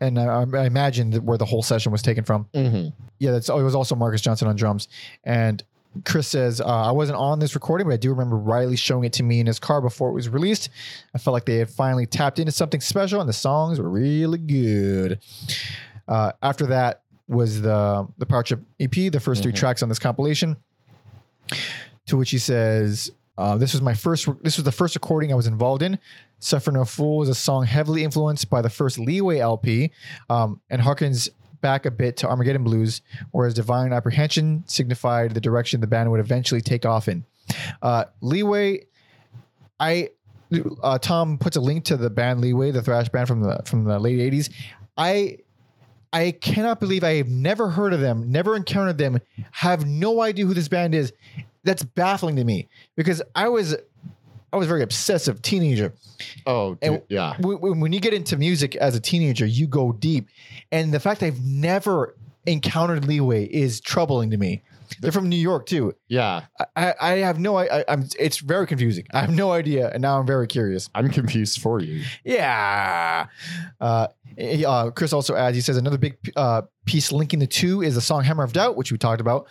and 0.00 0.18
I, 0.18 0.44
I 0.54 0.66
imagine 0.66 1.10
that 1.10 1.22
where 1.24 1.38
the 1.38 1.44
whole 1.46 1.62
session 1.62 1.90
was 1.92 2.02
taken 2.02 2.24
from. 2.24 2.46
Mhm. 2.54 2.92
Yeah, 3.18 3.32
that's 3.32 3.50
oh, 3.50 3.58
it 3.58 3.64
was 3.64 3.74
also 3.74 3.94
Marcus 3.96 4.20
Johnson 4.20 4.46
on 4.48 4.54
drums, 4.56 4.88
and 5.24 5.62
Chris 6.04 6.28
says 6.28 6.60
uh, 6.60 6.66
I 6.66 6.92
wasn't 6.92 7.18
on 7.18 7.40
this 7.40 7.54
recording, 7.54 7.88
but 7.88 7.94
I 7.94 7.96
do 7.96 8.10
remember 8.10 8.36
Riley 8.36 8.76
showing 8.76 9.04
it 9.04 9.12
to 9.14 9.22
me 9.22 9.40
in 9.40 9.46
his 9.46 9.58
car 9.58 9.80
before 9.80 10.10
it 10.10 10.12
was 10.12 10.28
released. 10.28 10.68
I 11.14 11.18
felt 11.18 11.32
like 11.32 11.46
they 11.46 11.56
had 11.56 11.70
finally 11.70 12.06
tapped 12.06 12.38
into 12.38 12.52
something 12.52 12.80
special, 12.80 13.20
and 13.20 13.28
the 13.28 13.32
songs 13.32 13.80
were 13.80 13.88
really 13.88 14.38
good. 14.38 15.18
Uh, 16.06 16.32
after 16.42 16.66
that 16.66 17.02
was 17.28 17.60
the 17.62 18.06
the 18.18 18.26
Power 18.26 18.42
Trip 18.42 18.60
EP, 18.80 18.90
the 19.10 19.20
1st 19.20 19.42
three 19.42 19.52
Mhm. 19.52 19.56
tracks 19.56 19.82
on 19.82 19.88
this 19.88 19.98
compilation. 19.98 20.56
To 22.06 22.16
which 22.16 22.30
he 22.30 22.38
says, 22.38 23.10
uh, 23.36 23.56
"This 23.58 23.72
was 23.72 23.82
my 23.82 23.94
first. 23.94 24.26
This 24.42 24.56
was 24.56 24.64
the 24.64 24.72
first 24.72 24.94
recording 24.94 25.30
I 25.32 25.34
was 25.34 25.46
involved 25.46 25.82
in. 25.82 25.98
Suffer 26.40 26.70
No 26.72 26.84
Fool 26.84 27.22
is 27.22 27.28
a 27.28 27.34
song 27.34 27.64
heavily 27.66 28.04
influenced 28.04 28.48
by 28.48 28.62
the 28.62 28.70
first 28.70 28.98
Leeway 28.98 29.38
LP, 29.38 29.90
um, 30.30 30.60
and 30.70 30.80
harkens 30.82 31.28
back 31.60 31.84
a 31.86 31.90
bit 31.90 32.16
to 32.18 32.28
Armageddon 32.28 32.62
Blues, 32.64 33.02
whereas 33.32 33.52
Divine 33.52 33.92
Apprehension 33.92 34.62
signified 34.66 35.32
the 35.34 35.40
direction 35.40 35.80
the 35.80 35.86
band 35.86 36.10
would 36.10 36.20
eventually 36.20 36.60
take 36.60 36.86
off 36.86 37.08
in. 37.08 37.24
Uh, 37.82 38.04
Leeway, 38.20 38.84
I." 39.80 40.10
Uh, 40.82 40.96
Tom 40.98 41.36
puts 41.36 41.58
a 41.58 41.60
link 41.60 41.84
to 41.84 41.96
the 41.98 42.08
band 42.08 42.40
Leeway, 42.40 42.70
the 42.70 42.80
thrash 42.80 43.10
band 43.10 43.28
from 43.28 43.42
the 43.42 43.60
from 43.66 43.84
the 43.84 43.98
late 43.98 44.18
'80s. 44.18 44.48
I 44.96 45.38
I 46.12 46.30
cannot 46.32 46.80
believe 46.80 47.04
I 47.04 47.14
have 47.16 47.28
never 47.28 47.68
heard 47.68 47.92
of 47.92 48.00
them, 48.00 48.30
never 48.32 48.56
encountered 48.56 48.98
them, 48.98 49.20
have 49.52 49.86
no 49.86 50.22
idea 50.22 50.46
who 50.46 50.54
this 50.54 50.68
band 50.68 50.94
is. 50.94 51.12
That's 51.64 51.82
baffling 51.82 52.36
to 52.36 52.44
me 52.44 52.68
because 52.96 53.20
I 53.34 53.48
was 53.48 53.76
I 54.52 54.56
was 54.56 54.66
a 54.66 54.68
very 54.68 54.82
obsessive 54.82 55.42
teenager. 55.42 55.92
oh 56.46 56.74
dude, 56.76 56.82
And- 56.82 57.02
yeah 57.08 57.34
When, 57.40 57.60
when- 57.60 57.80
when 57.80 57.92
you 57.92 58.00
get 58.00 58.14
into 58.14 58.36
music 58.36 58.74
as 58.76 58.94
a 58.96 59.00
teenager, 59.00 59.44
you 59.44 59.66
go 59.66 59.92
deep, 59.92 60.28
and 60.72 60.94
the 60.94 61.00
fact 61.00 61.22
I've 61.22 61.44
never 61.44 62.14
encountered 62.46 63.04
Leeway 63.04 63.44
is 63.44 63.80
troubling 63.80 64.30
to 64.30 64.38
me. 64.38 64.62
They're 65.00 65.12
from 65.12 65.28
New 65.28 65.36
York 65.36 65.66
too. 65.66 65.94
yeah 66.08 66.42
I, 66.76 66.94
I 67.00 67.12
have 67.18 67.38
no 67.38 67.56
I, 67.56 67.80
I- 67.80 67.84
I'm. 67.88 68.04
It's 68.18 68.38
very 68.38 68.66
confusing. 68.66 69.04
I 69.12 69.20
have 69.20 69.34
no 69.34 69.52
idea, 69.52 69.90
and 69.92 70.02
now 70.02 70.18
I'm 70.18 70.26
very 70.26 70.46
curious. 70.46 70.88
i'm 70.94 71.08
confused 71.10 71.60
for 71.60 71.80
you 71.80 72.04
Yeah. 72.24 73.26
Uh, 73.80 74.08
he- 74.36 74.64
uh, 74.64 74.90
Chris 74.90 75.12
also 75.12 75.34
adds, 75.34 75.56
he 75.56 75.60
says 75.60 75.76
another 75.76 75.98
big 75.98 76.16
uh, 76.36 76.62
piece 76.84 77.10
linking 77.10 77.38
the 77.40 77.46
two 77.46 77.82
is 77.82 77.94
the 77.96 78.00
song 78.00 78.22
Hammer 78.22 78.44
of 78.44 78.52
Doubt, 78.52 78.76
which 78.76 78.92
we 78.92 78.98
talked 78.98 79.20
about, 79.20 79.46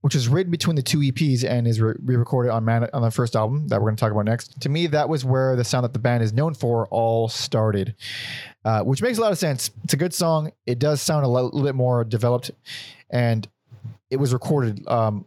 which 0.00 0.14
was 0.14 0.28
written 0.28 0.50
between 0.50 0.74
the 0.76 0.82
two 0.82 0.98
EPs 0.98 1.44
and 1.48 1.66
is 1.66 1.80
re 1.80 1.94
recorded 2.04 2.50
on 2.50 2.64
Man- 2.64 2.88
on 2.92 3.02
the 3.02 3.10
first 3.10 3.36
album 3.36 3.68
that 3.68 3.80
we're 3.80 3.86
going 3.88 3.96
to 3.96 4.00
talk 4.00 4.10
about 4.12 4.24
next. 4.24 4.60
To 4.62 4.68
me, 4.68 4.88
that 4.88 5.08
was 5.08 5.24
where 5.24 5.54
the 5.56 5.64
sound 5.64 5.84
that 5.84 5.92
the 5.92 5.98
band 6.00 6.22
is 6.24 6.32
known 6.32 6.54
for 6.54 6.86
all 6.88 7.28
started, 7.28 7.94
uh, 8.64 8.82
which 8.82 9.00
makes 9.00 9.18
a 9.18 9.20
lot 9.20 9.30
of 9.32 9.38
sense. 9.38 9.70
It's 9.84 9.94
a 9.94 9.96
good 9.96 10.12
song. 10.14 10.50
It 10.66 10.78
does 10.78 11.00
sound 11.00 11.24
a 11.24 11.28
little 11.28 11.62
bit 11.62 11.74
more 11.76 12.02
developed, 12.04 12.50
and 13.10 13.46
it 14.12 14.20
was 14.20 14.32
recorded 14.32 14.86
um, 14.88 15.26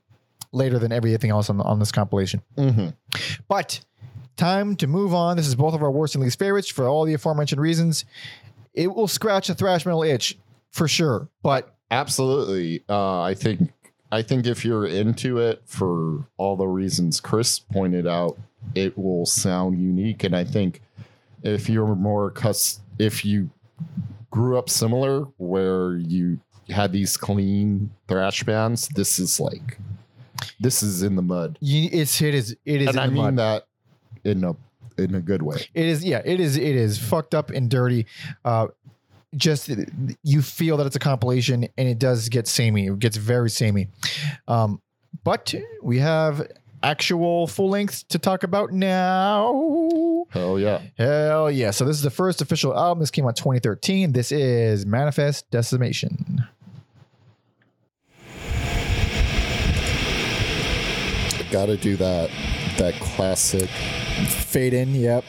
later 0.54 0.78
than 0.80 0.92
everything 0.92 1.32
else 1.32 1.50
on, 1.50 1.60
on 1.60 1.80
this 1.80 1.92
compilation. 1.92 2.42
Mhm. 2.56 2.94
But 3.48 3.82
time 4.38 4.76
to 4.78 4.88
move 4.88 5.14
on. 5.14 5.38
This 5.38 5.48
is 5.48 5.56
both 5.56 5.74
of 5.74 5.82
our 5.82 5.90
worst 5.92 6.14
and 6.16 6.24
least 6.24 6.38
favorites 6.38 6.70
for 6.70 6.88
all 6.88 7.04
the 7.04 7.14
aforementioned 7.16 7.60
reasons. 7.60 8.06
It 8.74 8.94
will 8.94 9.08
scratch 9.08 9.50
a 9.50 9.56
thrash 9.56 9.86
metal 9.86 10.04
itch 10.04 10.38
for 10.72 10.88
sure. 10.88 11.30
But 11.42 11.72
absolutely 11.92 12.84
uh 12.90 13.22
i 13.22 13.36
think 13.36 13.72
i 14.12 14.20
think 14.24 14.48
if 14.48 14.66
you're 14.66 14.88
into 14.88 15.38
it 15.38 15.62
for 15.66 16.26
all 16.38 16.56
the 16.56 16.66
reasons 16.66 17.20
chris 17.22 17.60
pointed 17.60 18.08
out 18.08 18.36
it 18.74 18.98
will 18.98 19.24
sound 19.24 19.78
unique 19.80 20.24
and 20.24 20.36
i 20.36 20.44
think 20.44 20.82
if 21.44 21.70
you're 21.70 21.96
more 21.96 22.32
cus 22.32 22.80
if 22.98 23.24
you 23.24 23.52
grew 24.32 24.58
up 24.58 24.68
similar 24.68 25.22
where 25.38 25.96
you 25.96 26.40
had 26.70 26.92
these 26.92 27.18
clean 27.18 27.92
thrash 28.08 28.44
bands 28.44 28.88
this 28.90 29.20
is 29.20 29.40
like 29.40 29.78
this 30.60 30.82
is 30.84 31.04
in 31.04 31.16
the 31.16 31.22
mud 31.22 31.58
you, 31.62 31.90
it's 31.92 32.22
it 32.22 32.34
is 32.34 32.56
it 32.66 32.82
is 32.82 32.88
and 32.88 32.98
in 32.98 33.04
i 33.04 33.08
mean 33.08 33.16
mud. 33.24 33.38
that 33.38 33.68
in 34.24 34.44
a 34.44 34.56
in 34.98 35.16
a 35.16 35.22
good 35.22 35.42
way 35.42 35.58
It 35.74 35.86
is 35.86 36.04
yeah. 36.06 36.22
It 36.24 36.40
is 36.40 36.56
it 36.56 36.76
is 36.76 36.98
fucked 36.98 37.36
up 37.36 37.50
and 37.50 37.70
dirty. 37.70 38.06
Uh, 38.46 38.68
just 39.36 39.70
you 40.24 40.42
feel 40.42 40.78
that 40.78 40.88
it's 40.88 40.96
a 40.96 41.00
compilation, 41.00 41.68
and 41.78 41.88
it 41.90 42.00
does 42.00 42.30
get 42.30 42.48
samey. 42.48 42.88
It 42.88 43.00
gets 43.00 43.18
very 43.18 43.50
samey. 43.50 43.90
Um, 44.48 44.82
but 45.26 45.54
we 45.84 46.00
have 46.00 46.48
actual 46.86 47.48
full 47.48 47.70
length 47.70 48.08
to 48.10 48.20
talk 48.20 48.44
about 48.44 48.72
now. 48.72 50.26
hell 50.30 50.60
yeah 50.60 50.82
Hell 50.98 51.50
yeah. 51.50 51.72
So 51.72 51.84
this 51.86 51.98
is 51.98 52.04
the 52.04 52.12
first 52.12 52.42
official 52.42 52.78
album. 52.78 53.00
This 53.00 53.12
came 53.12 53.26
out 53.26 53.36
2013. 53.36 54.12
This 54.12 54.32
is 54.32 54.86
Manifest 54.86 55.50
Decimation. 55.52 56.46
gotta 61.52 61.78
do 61.78 61.96
that 61.96 62.30
that 62.78 62.94
classic 62.96 63.70
Fade 63.70 64.74
in, 64.74 64.96
yep. 64.96 65.24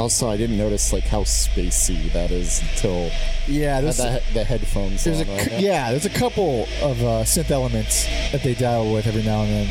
Also, 0.00 0.30
I 0.30 0.38
didn't 0.38 0.56
notice 0.56 0.94
like 0.94 1.04
how 1.04 1.24
spacey 1.24 2.10
that 2.14 2.30
is 2.30 2.62
until 2.62 3.10
Yeah, 3.46 3.82
there's, 3.82 3.98
the, 3.98 4.22
the 4.32 4.44
headphones. 4.44 5.04
there's 5.04 5.20
a 5.20 5.24
right? 5.26 5.60
yeah, 5.60 5.90
there's 5.90 6.06
a 6.06 6.10
couple 6.10 6.62
of 6.82 7.02
uh, 7.02 7.22
synth 7.24 7.50
elements 7.50 8.06
that 8.32 8.42
they 8.42 8.54
dial 8.54 8.92
with 8.94 9.06
every 9.06 9.22
now 9.22 9.42
and 9.42 9.50
then. 9.52 9.68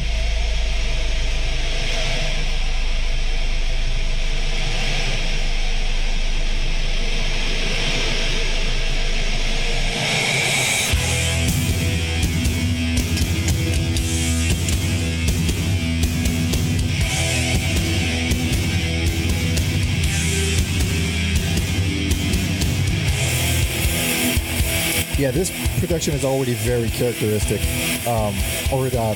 Yeah, 25.29 25.35
this 25.35 25.79
production 25.79 26.15
is 26.15 26.25
already 26.25 26.55
very 26.55 26.89
characteristic, 26.89 27.61
um, 28.07 28.33
or 28.73 28.87
uh, 28.87 29.15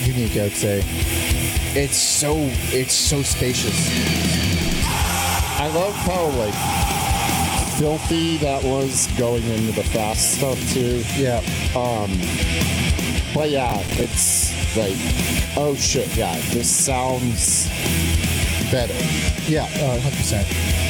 unique, 0.00 0.34
I 0.38 0.44
would 0.44 0.52
say. 0.52 0.82
It's 1.76 1.98
so 1.98 2.36
it's 2.72 2.94
so 2.94 3.20
spacious. 3.22 3.76
I 5.60 5.70
love 5.74 5.92
how 5.92 6.28
like 6.38 6.54
filthy 7.76 8.38
that 8.38 8.64
was 8.64 9.08
going 9.18 9.42
into 9.42 9.72
the 9.72 9.84
fast 9.84 10.38
stuff 10.38 10.58
too. 10.72 11.04
Yeah, 11.18 11.42
Um, 11.76 12.10
But 13.34 13.50
yeah, 13.50 13.76
it's 14.00 14.54
like, 14.74 14.96
oh 15.58 15.74
shit, 15.78 16.16
yeah, 16.16 16.34
this 16.48 16.70
sounds 16.70 17.68
better. 18.72 18.94
yeah, 19.50 19.64
uh, 19.64 20.00
hundred 20.00 20.16
percent. 20.16 20.87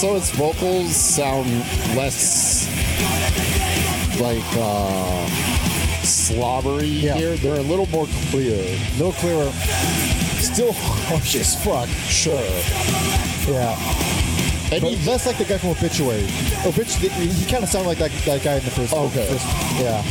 Also, 0.00 0.14
its 0.14 0.30
vocals 0.30 0.94
sound 0.94 1.48
less 1.96 2.68
like 4.20 4.44
uh, 4.56 5.26
slobbery 6.04 6.86
Yeah. 6.86 7.14
here. 7.16 7.34
They're 7.34 7.58
a 7.58 7.62
little 7.62 7.86
more 7.88 8.06
clear. 8.30 8.78
No 8.96 9.10
clearer. 9.10 9.50
Still 10.38 10.72
harsh 10.72 11.34
as 11.34 11.56
fuck. 11.64 11.88
Sure. 12.06 12.38
Yeah, 13.52 13.74
And 14.70 14.82
but 14.82 15.04
less 15.04 15.26
like 15.26 15.36
the 15.36 15.44
guy 15.44 15.58
from 15.58 15.70
Obituary. 15.70 16.28
Obituary, 16.64 17.26
he 17.26 17.50
kind 17.50 17.64
of 17.64 17.68
sounded 17.68 17.88
like 17.88 17.98
that, 17.98 18.12
that 18.24 18.44
guy 18.44 18.54
in 18.54 18.64
the 18.64 18.70
first. 18.70 18.92
Okay. 18.94 19.26
first- 19.26 19.46
yeah. 19.80 20.04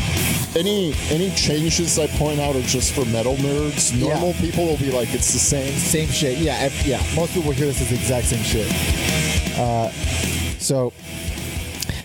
any 0.57 0.93
any 1.11 1.29
changes 1.31 1.97
I 1.97 2.07
point 2.07 2.41
out 2.41 2.57
are 2.57 2.61
just 2.63 2.91
for 2.93 3.05
metal 3.05 3.35
nerds. 3.37 3.95
Yeah. 3.95 4.09
Normal 4.09 4.33
people 4.33 4.65
will 4.65 4.75
be 4.77 4.91
like, 4.91 5.13
it's 5.13 5.31
the 5.31 5.39
same. 5.39 5.71
Same 5.77 6.09
shit. 6.09 6.39
Yeah, 6.39 6.69
yeah. 6.83 7.01
Most 7.15 7.33
people 7.35 7.47
will 7.47 7.55
hear 7.55 7.67
this 7.67 7.79
as 7.81 7.87
the 7.89 7.95
exact 7.95 8.27
same 8.27 8.43
shit. 8.43 8.67
Uh, 9.57 9.89
so 10.59 10.93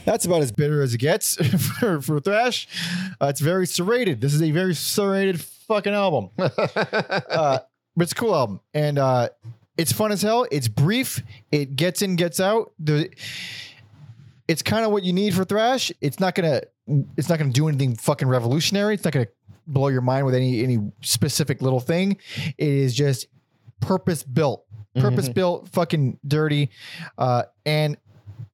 that's 0.04 0.24
about 0.24 0.42
as 0.42 0.52
bitter 0.52 0.82
as 0.82 0.94
it 0.94 0.98
gets 0.98 1.36
for, 1.78 2.00
for 2.00 2.20
thrash. 2.20 2.68
Uh, 3.20 3.26
it's 3.26 3.40
very 3.40 3.66
serrated. 3.66 4.20
This 4.20 4.34
is 4.34 4.42
a 4.42 4.50
very 4.50 4.74
serrated 4.74 5.40
fucking 5.40 5.92
album. 5.92 6.30
uh, 6.38 7.58
but 7.96 8.02
it's 8.02 8.12
a 8.12 8.16
cool 8.16 8.34
album, 8.34 8.60
and 8.72 8.98
uh, 8.98 9.28
it's 9.76 9.92
fun 9.92 10.12
as 10.12 10.22
hell. 10.22 10.46
It's 10.50 10.68
brief. 10.68 11.22
It 11.50 11.76
gets 11.76 12.02
in, 12.02 12.16
gets 12.16 12.40
out. 12.40 12.72
The 12.78 13.10
it's 14.48 14.62
kind 14.62 14.84
of 14.84 14.92
what 14.92 15.04
you 15.04 15.12
need 15.12 15.34
for 15.34 15.44
thrash. 15.44 15.92
It's 16.00 16.18
not 16.20 16.34
gonna 16.34 16.62
it's 17.16 17.28
not 17.28 17.38
gonna 17.38 17.52
do 17.52 17.68
anything 17.68 17.96
fucking 17.96 18.28
revolutionary. 18.28 18.94
It's 18.94 19.04
not 19.04 19.12
gonna 19.12 19.28
blow 19.66 19.88
your 19.88 20.00
mind 20.00 20.26
with 20.26 20.34
any 20.34 20.62
any 20.62 20.78
specific 21.02 21.62
little 21.62 21.80
thing. 21.80 22.16
It 22.58 22.68
is 22.68 22.94
just 22.94 23.28
purpose 23.80 24.22
built, 24.22 24.64
purpose 24.94 25.28
built, 25.28 25.68
fucking 25.70 26.18
dirty. 26.26 26.70
Uh, 27.18 27.44
and 27.64 27.96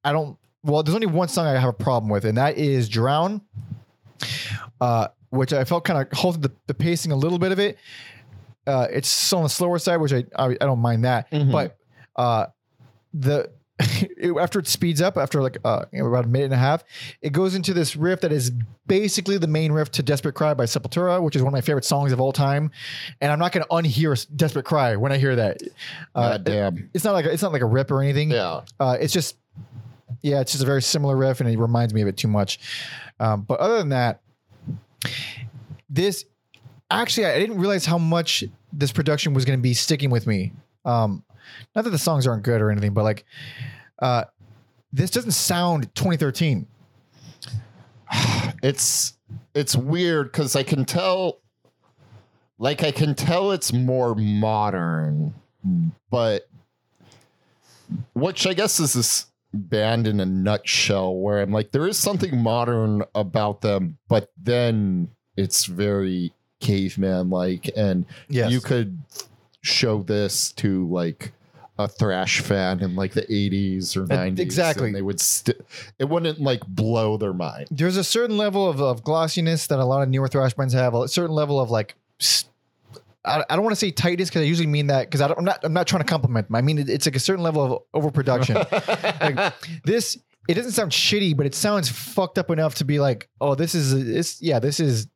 I 0.04 0.12
don't. 0.12 0.36
Well, 0.62 0.82
there's 0.82 0.94
only 0.94 1.06
one 1.06 1.28
song 1.28 1.46
I 1.46 1.52
have 1.58 1.68
a 1.68 1.72
problem 1.72 2.10
with, 2.10 2.24
and 2.24 2.36
that 2.38 2.56
is 2.58 2.88
"Drown," 2.88 3.40
uh, 4.80 5.08
which 5.30 5.52
I 5.52 5.64
felt 5.64 5.84
kind 5.84 6.06
of 6.06 6.16
halted 6.18 6.42
the, 6.42 6.52
the 6.66 6.74
pacing 6.74 7.12
a 7.12 7.16
little 7.16 7.38
bit 7.38 7.52
of 7.52 7.58
it. 7.58 7.78
Uh, 8.66 8.86
it's 8.90 9.32
on 9.32 9.42
the 9.44 9.48
slower 9.48 9.78
side, 9.78 9.96
which 9.96 10.12
I 10.12 10.24
I, 10.36 10.46
I 10.48 10.54
don't 10.66 10.80
mind 10.80 11.04
that, 11.04 11.30
Mhm. 11.30 11.50
but 11.52 11.76
uh, 12.16 12.46
the 13.14 13.50
it- 14.16 14.36
after 14.38 14.58
it 14.58 14.66
speeds 14.66 15.00
up 15.00 15.16
after 15.16 15.42
like 15.42 15.58
uh, 15.64 15.84
about 15.98 16.24
a 16.24 16.28
minute 16.28 16.46
and 16.46 16.54
a 16.54 16.58
half, 16.58 16.84
it 17.22 17.32
goes 17.32 17.54
into 17.54 17.72
this 17.72 17.96
riff 17.96 18.20
that 18.22 18.32
is 18.32 18.50
basically 18.86 19.38
the 19.38 19.46
main 19.46 19.72
riff 19.72 19.90
to 19.92 20.02
"Desperate 20.02 20.34
Cry" 20.34 20.54
by 20.54 20.64
Sepultura, 20.64 21.22
which 21.22 21.36
is 21.36 21.42
one 21.42 21.48
of 21.48 21.52
my 21.52 21.60
favorite 21.60 21.84
songs 21.84 22.12
of 22.12 22.20
all 22.20 22.32
time. 22.32 22.70
And 23.20 23.30
I'm 23.30 23.38
not 23.38 23.52
going 23.52 23.64
to 23.64 23.68
unhear 23.70 24.26
"Desperate 24.36 24.64
Cry" 24.64 24.96
when 24.96 25.12
I 25.12 25.18
hear 25.18 25.36
that. 25.36 25.62
Uh, 26.14 26.38
damn. 26.38 26.90
it's 26.94 27.04
not 27.04 27.12
like 27.12 27.26
a, 27.26 27.32
it's 27.32 27.42
not 27.42 27.52
like 27.52 27.62
a 27.62 27.66
rip 27.66 27.90
or 27.90 28.02
anything. 28.02 28.30
Yeah. 28.30 28.62
Uh, 28.80 28.96
it's 29.00 29.12
just 29.12 29.36
yeah, 30.22 30.40
it's 30.40 30.52
just 30.52 30.62
a 30.64 30.66
very 30.66 30.82
similar 30.82 31.16
riff, 31.16 31.40
and 31.40 31.48
it 31.48 31.58
reminds 31.58 31.94
me 31.94 32.02
of 32.02 32.08
it 32.08 32.16
too 32.16 32.28
much. 32.28 32.58
Um, 33.20 33.42
but 33.42 33.60
other 33.60 33.78
than 33.78 33.90
that, 33.90 34.20
this 35.88 36.24
actually 36.90 37.26
I 37.26 37.38
didn't 37.38 37.58
realize 37.58 37.86
how 37.86 37.98
much 37.98 38.44
this 38.72 38.92
production 38.92 39.34
was 39.34 39.44
going 39.44 39.58
to 39.58 39.62
be 39.62 39.74
sticking 39.74 40.10
with 40.10 40.26
me. 40.26 40.52
Um, 40.84 41.22
not 41.74 41.84
that 41.84 41.90
the 41.90 41.98
songs 41.98 42.26
aren't 42.26 42.42
good 42.42 42.60
or 42.60 42.70
anything, 42.70 42.92
but 42.94 43.04
like 43.04 43.24
uh, 44.00 44.24
this 44.92 45.10
doesn't 45.10 45.32
sound 45.32 45.94
2013. 45.94 46.66
it's 48.62 49.14
it's 49.54 49.76
weird 49.76 50.32
because 50.32 50.56
I 50.56 50.62
can 50.62 50.84
tell, 50.84 51.40
like 52.58 52.82
I 52.82 52.90
can 52.90 53.14
tell 53.14 53.52
it's 53.52 53.72
more 53.72 54.14
modern, 54.14 55.34
but 56.10 56.48
which 58.14 58.46
I 58.46 58.54
guess 58.54 58.80
is 58.80 58.92
this 58.92 59.26
band 59.52 60.06
in 60.06 60.20
a 60.20 60.26
nutshell. 60.26 61.16
Where 61.16 61.40
I'm 61.40 61.52
like, 61.52 61.72
there 61.72 61.86
is 61.86 61.98
something 61.98 62.36
modern 62.42 63.02
about 63.14 63.60
them, 63.60 63.98
but 64.08 64.30
then 64.40 65.10
it's 65.36 65.66
very 65.66 66.32
caveman 66.60 67.30
like, 67.30 67.70
and 67.76 68.04
Yes. 68.28 68.50
you 68.50 68.60
could 68.60 68.98
show 69.62 70.02
this 70.02 70.52
to 70.52 70.88
like 70.88 71.32
a 71.78 71.86
thrash 71.86 72.40
fan 72.40 72.80
in 72.80 72.96
like 72.96 73.12
the 73.12 73.22
80s 73.22 73.96
or 73.96 74.02
Uh, 74.02 74.16
90s 74.16 74.38
exactly. 74.40 74.86
and 74.88 74.96
they 74.96 75.02
would 75.02 75.20
st- 75.20 75.60
it 75.98 76.08
wouldn't 76.08 76.40
like 76.40 76.66
blow 76.66 77.16
their 77.16 77.32
mind 77.32 77.68
There's 77.70 77.96
a 77.96 78.02
certain 78.04 78.36
level 78.36 78.68
of, 78.68 78.80
of 78.80 79.02
glossiness 79.04 79.66
that 79.68 79.78
a 79.78 79.84
lot 79.84 80.02
of 80.02 80.08
newer 80.08 80.26
thrash 80.28 80.54
bands 80.54 80.74
have. 80.74 80.94
A 80.94 81.06
certain 81.08 81.34
level 81.34 81.60
of 81.60 81.70
like. 81.70 81.94
i 83.24 83.44
don't 83.50 83.62
want 83.62 83.72
to 83.72 83.76
say 83.76 83.90
tightness 83.90 84.28
because 84.28 84.42
I 84.42 84.44
usually 84.46 84.66
mean 84.66 84.86
that 84.88 85.06
because 85.10 85.20
I'm 85.20 85.44
not 85.44 85.60
I'm 85.62 85.72
not 85.72 85.86
trying 85.86 86.02
to 86.02 86.08
compliment 86.08 86.48
them. 86.48 86.56
I 86.56 86.62
mean 86.62 86.78
it- 86.78 86.88
it's 86.90 87.06
like 87.06 87.16
a 87.16 87.20
certain 87.20 87.42
level 87.44 87.62
of 87.64 87.82
overproduction. 87.94 88.54
like 89.20 89.54
this 89.84 90.16
it 90.48 90.54
doesn't 90.54 90.72
sound 90.72 90.92
shitty 90.92 91.36
but 91.36 91.44
it 91.46 91.54
sounds 91.54 91.88
fucked 91.90 92.38
up 92.38 92.50
enough 92.50 92.76
to 92.76 92.84
be 92.84 92.98
like 93.00 93.28
oh 93.40 93.54
this 93.54 93.74
is 93.74 93.92
this 94.06 94.40
yeah 94.40 94.58
this 94.58 94.80
is 94.80 95.08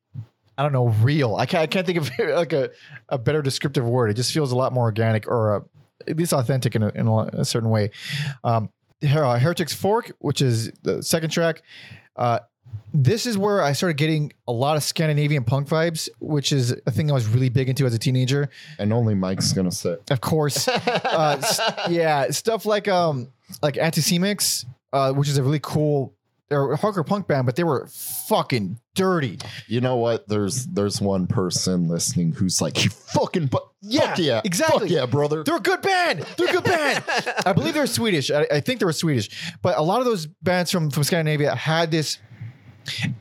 i 0.58 0.62
don't 0.62 0.72
know 0.74 0.88
real 1.00 1.36
i 1.36 1.46
can't, 1.46 1.62
I 1.62 1.66
can't 1.66 1.86
think 1.86 1.98
of 1.98 2.10
like 2.36 2.52
a, 2.52 2.70
a 3.08 3.16
better 3.18 3.40
descriptive 3.40 3.88
word 3.88 4.10
it 4.10 4.14
just 4.14 4.32
feels 4.32 4.52
a 4.52 4.56
lot 4.56 4.72
more 4.74 4.84
organic 4.84 5.26
or 5.26 5.56
uh, 5.56 5.60
at 6.09 6.16
least 6.16 6.32
authentic 6.32 6.74
in 6.74 6.82
a, 6.82 6.88
in 6.90 7.07
a, 7.09 7.16
a 7.40 7.44
certain 7.44 7.70
way. 7.70 7.90
Um 8.44 8.70
Her- 9.03 9.24
uh, 9.24 9.38
heretics 9.38 9.74
fork 9.74 10.12
which 10.20 10.40
is 10.42 10.70
the 10.82 11.03
second 11.03 11.30
track 11.30 11.62
uh 12.16 12.38
this 12.94 13.26
is 13.26 13.36
where 13.36 13.62
I 13.62 13.72
started 13.72 13.96
getting 13.98 14.32
a 14.46 14.53
lot 14.53 14.76
of 14.76 14.82
Scandinavian 14.82 15.44
punk 15.44 15.68
vibes, 15.68 16.09
which 16.20 16.53
is 16.53 16.74
a 16.86 16.90
thing 16.90 17.11
I 17.11 17.14
was 17.14 17.26
really 17.26 17.48
big 17.50 17.68
into 17.68 17.84
as 17.86 17.92
a 17.94 17.98
teenager. 17.98 18.48
And 18.78 18.92
only 18.92 19.14
mike's 19.14 19.53
gonna 19.53 19.70
say 19.72 19.96
of 20.11 20.20
course. 20.20 20.68
uh, 20.68 21.38
s- 21.42 21.61
yeah, 21.90 22.30
stuff 22.30 22.64
like 22.64 22.88
um 22.88 23.28
like 23.62 23.76
Anti 23.76 24.00
Cimex, 24.00 24.64
uh, 24.92 25.12
which 25.12 25.28
is 25.28 25.36
a 25.38 25.42
really 25.42 25.61
cool 25.62 26.14
they're 26.53 26.76
hardcore 26.76 27.07
punk 27.07 27.26
band, 27.26 27.46
but 27.46 27.57
they 27.57 27.64
were 27.64 27.86
fucking 28.28 28.78
dirty. 28.94 29.38
you 29.66 29.80
know 29.80 29.96
what 29.96 30.28
there's 30.28 30.66
there's 30.66 31.00
one 31.00 31.26
person 31.26 31.88
listening 31.88 32.32
who's 32.32 32.61
like 32.61 32.84
you 32.84 32.90
fucking 32.90 33.46
but 33.46 33.62
Yeah, 33.80 34.09
fuck 34.11 34.18
yeah 34.18 34.40
exactly. 34.44 34.88
fuck 34.88 34.90
yeah 34.90 35.07
brother 35.07 35.42
They're 35.42 35.57
a 35.57 35.61
good 35.61 35.82
band. 35.82 36.26
They're 36.36 36.48
a 36.48 36.53
good 36.53 36.64
band. 36.64 37.03
I 37.46 37.53
believe 37.53 37.74
they're 37.74 37.86
Swedish. 37.86 38.30
I, 38.30 38.46
I 38.50 38.61
think 38.61 38.78
they 38.80 38.86
were 38.86 38.92
Swedish, 38.92 39.28
but 39.62 39.76
a 39.78 39.82
lot 39.82 40.00
of 40.00 40.05
those 40.05 40.26
bands 40.26 40.70
from 40.70 40.90
from 40.90 41.03
Scandinavia 41.05 41.55
had 41.57 41.90
this. 41.90 42.18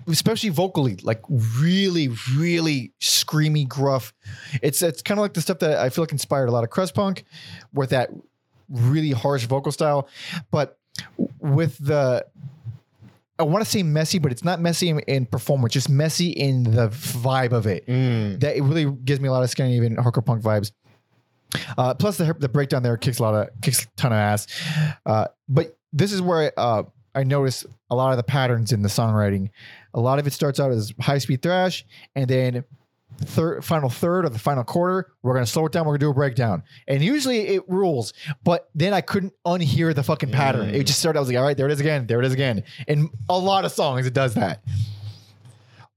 Especially 0.07 0.49
vocally, 0.49 0.95
like 1.03 1.21
really, 1.29 2.09
really 2.35 2.93
screamy, 2.99 3.67
gruff. 3.67 4.11
It's 4.63 4.81
it's 4.81 5.03
kind 5.03 5.19
of 5.19 5.21
like 5.21 5.33
the 5.35 5.41
stuff 5.41 5.59
that 5.59 5.77
I 5.77 5.89
feel 5.89 6.01
like 6.01 6.11
inspired 6.11 6.49
a 6.49 6.51
lot 6.51 6.63
of 6.63 6.71
crust 6.71 6.95
punk, 6.95 7.25
with 7.71 7.91
that 7.91 8.09
really 8.69 9.11
harsh 9.11 9.45
vocal 9.45 9.71
style, 9.71 10.07
but 10.49 10.79
with 11.39 11.77
the 11.77 12.25
I 13.41 13.45
want 13.45 13.63
to 13.63 13.69
say 13.69 13.83
messy, 13.83 14.19
but 14.19 14.31
it's 14.31 14.43
not 14.43 14.61
messy 14.61 14.89
in, 14.89 14.99
in 14.99 15.25
performance, 15.25 15.73
just 15.73 15.89
messy 15.89 16.29
in 16.29 16.63
the 16.63 16.89
vibe 16.89 17.51
of 17.51 17.65
it. 17.65 17.87
Mm. 17.87 18.39
That 18.39 18.55
it 18.55 18.61
really 18.61 18.85
gives 18.85 19.19
me 19.19 19.27
a 19.27 19.31
lot 19.31 19.43
of 19.43 19.49
Scandinavian 19.49 19.97
hardcore 19.97 20.25
punk 20.25 20.43
vibes. 20.43 20.71
Uh, 21.77 21.93
plus 21.93 22.17
the 22.17 22.33
the 22.39 22.47
breakdown 22.47 22.83
there 22.83 22.95
kicks 22.97 23.19
a 23.19 23.23
lot 23.23 23.33
of 23.33 23.49
kicks 23.61 23.83
a 23.83 23.87
ton 23.97 24.13
of 24.13 24.17
ass. 24.17 24.47
Uh, 25.05 25.25
but 25.49 25.77
this 25.91 26.13
is 26.13 26.21
where 26.21 26.53
uh, 26.57 26.83
I 27.13 27.23
notice 27.23 27.65
a 27.89 27.95
lot 27.95 28.11
of 28.11 28.17
the 28.17 28.23
patterns 28.23 28.71
in 28.71 28.81
the 28.83 28.89
songwriting. 28.89 29.49
A 29.93 29.99
lot 29.99 30.19
of 30.19 30.27
it 30.27 30.33
starts 30.33 30.59
out 30.59 30.71
as 30.71 30.93
high 30.99 31.17
speed 31.17 31.41
thrash, 31.41 31.85
and 32.15 32.29
then 32.29 32.63
third 33.25 33.63
final 33.65 33.89
third 33.89 34.25
or 34.25 34.29
the 34.29 34.39
final 34.39 34.63
quarter, 34.63 35.13
we're 35.23 35.33
gonna 35.33 35.45
slow 35.45 35.65
it 35.65 35.71
down. 35.71 35.85
We're 35.85 35.93
gonna 35.93 35.99
do 35.99 36.09
a 36.11 36.13
breakdown, 36.13 36.63
and 36.87 37.01
usually 37.03 37.39
it 37.49 37.67
rules. 37.69 38.13
But 38.43 38.69
then 38.75 38.93
I 38.93 39.01
couldn't 39.01 39.33
unhear 39.45 39.93
the 39.95 40.03
fucking 40.03 40.31
pattern. 40.31 40.69
It 40.73 40.85
just 40.85 40.99
started. 40.99 41.19
I 41.19 41.21
was 41.21 41.29
like, 41.29 41.37
all 41.37 41.43
right, 41.43 41.55
there 41.57 41.67
it 41.67 41.71
is 41.71 41.79
again. 41.79 42.07
There 42.07 42.19
it 42.19 42.25
is 42.25 42.33
again. 42.33 42.63
In 42.87 43.09
a 43.29 43.37
lot 43.37 43.65
of 43.65 43.71
songs, 43.71 44.05
it 44.05 44.13
does 44.13 44.33
that. 44.35 44.61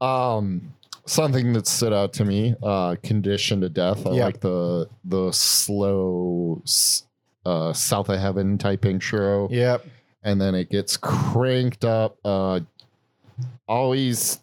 Um, 0.01 0.75
something 1.07 1.53
that 1.55 1.66
stood 1.66 1.93
out 1.93 2.12
to 2.14 2.25
me, 2.25 2.55
uh, 2.62 2.97
"Conditioned 3.03 3.62
to 3.62 3.68
Death." 3.68 4.07
I 4.07 4.12
Yeah. 4.12 4.25
like 4.25 4.41
the 4.41 4.89
the 5.05 5.33
slow, 5.33 6.61
s- 6.64 7.05
uh, 7.47 7.72
"South 7.72 8.09
of 8.09 8.18
Heaven" 8.20 8.59
type 8.59 8.85
intro, 8.85 9.49
Yep. 9.51 9.87
and 10.22 10.41
then 10.41 10.55
it 10.55 10.70
gets 10.70 10.97
cranked 10.97 11.85
up. 11.85 12.16
Uh, 12.25 12.61
always, 13.68 14.39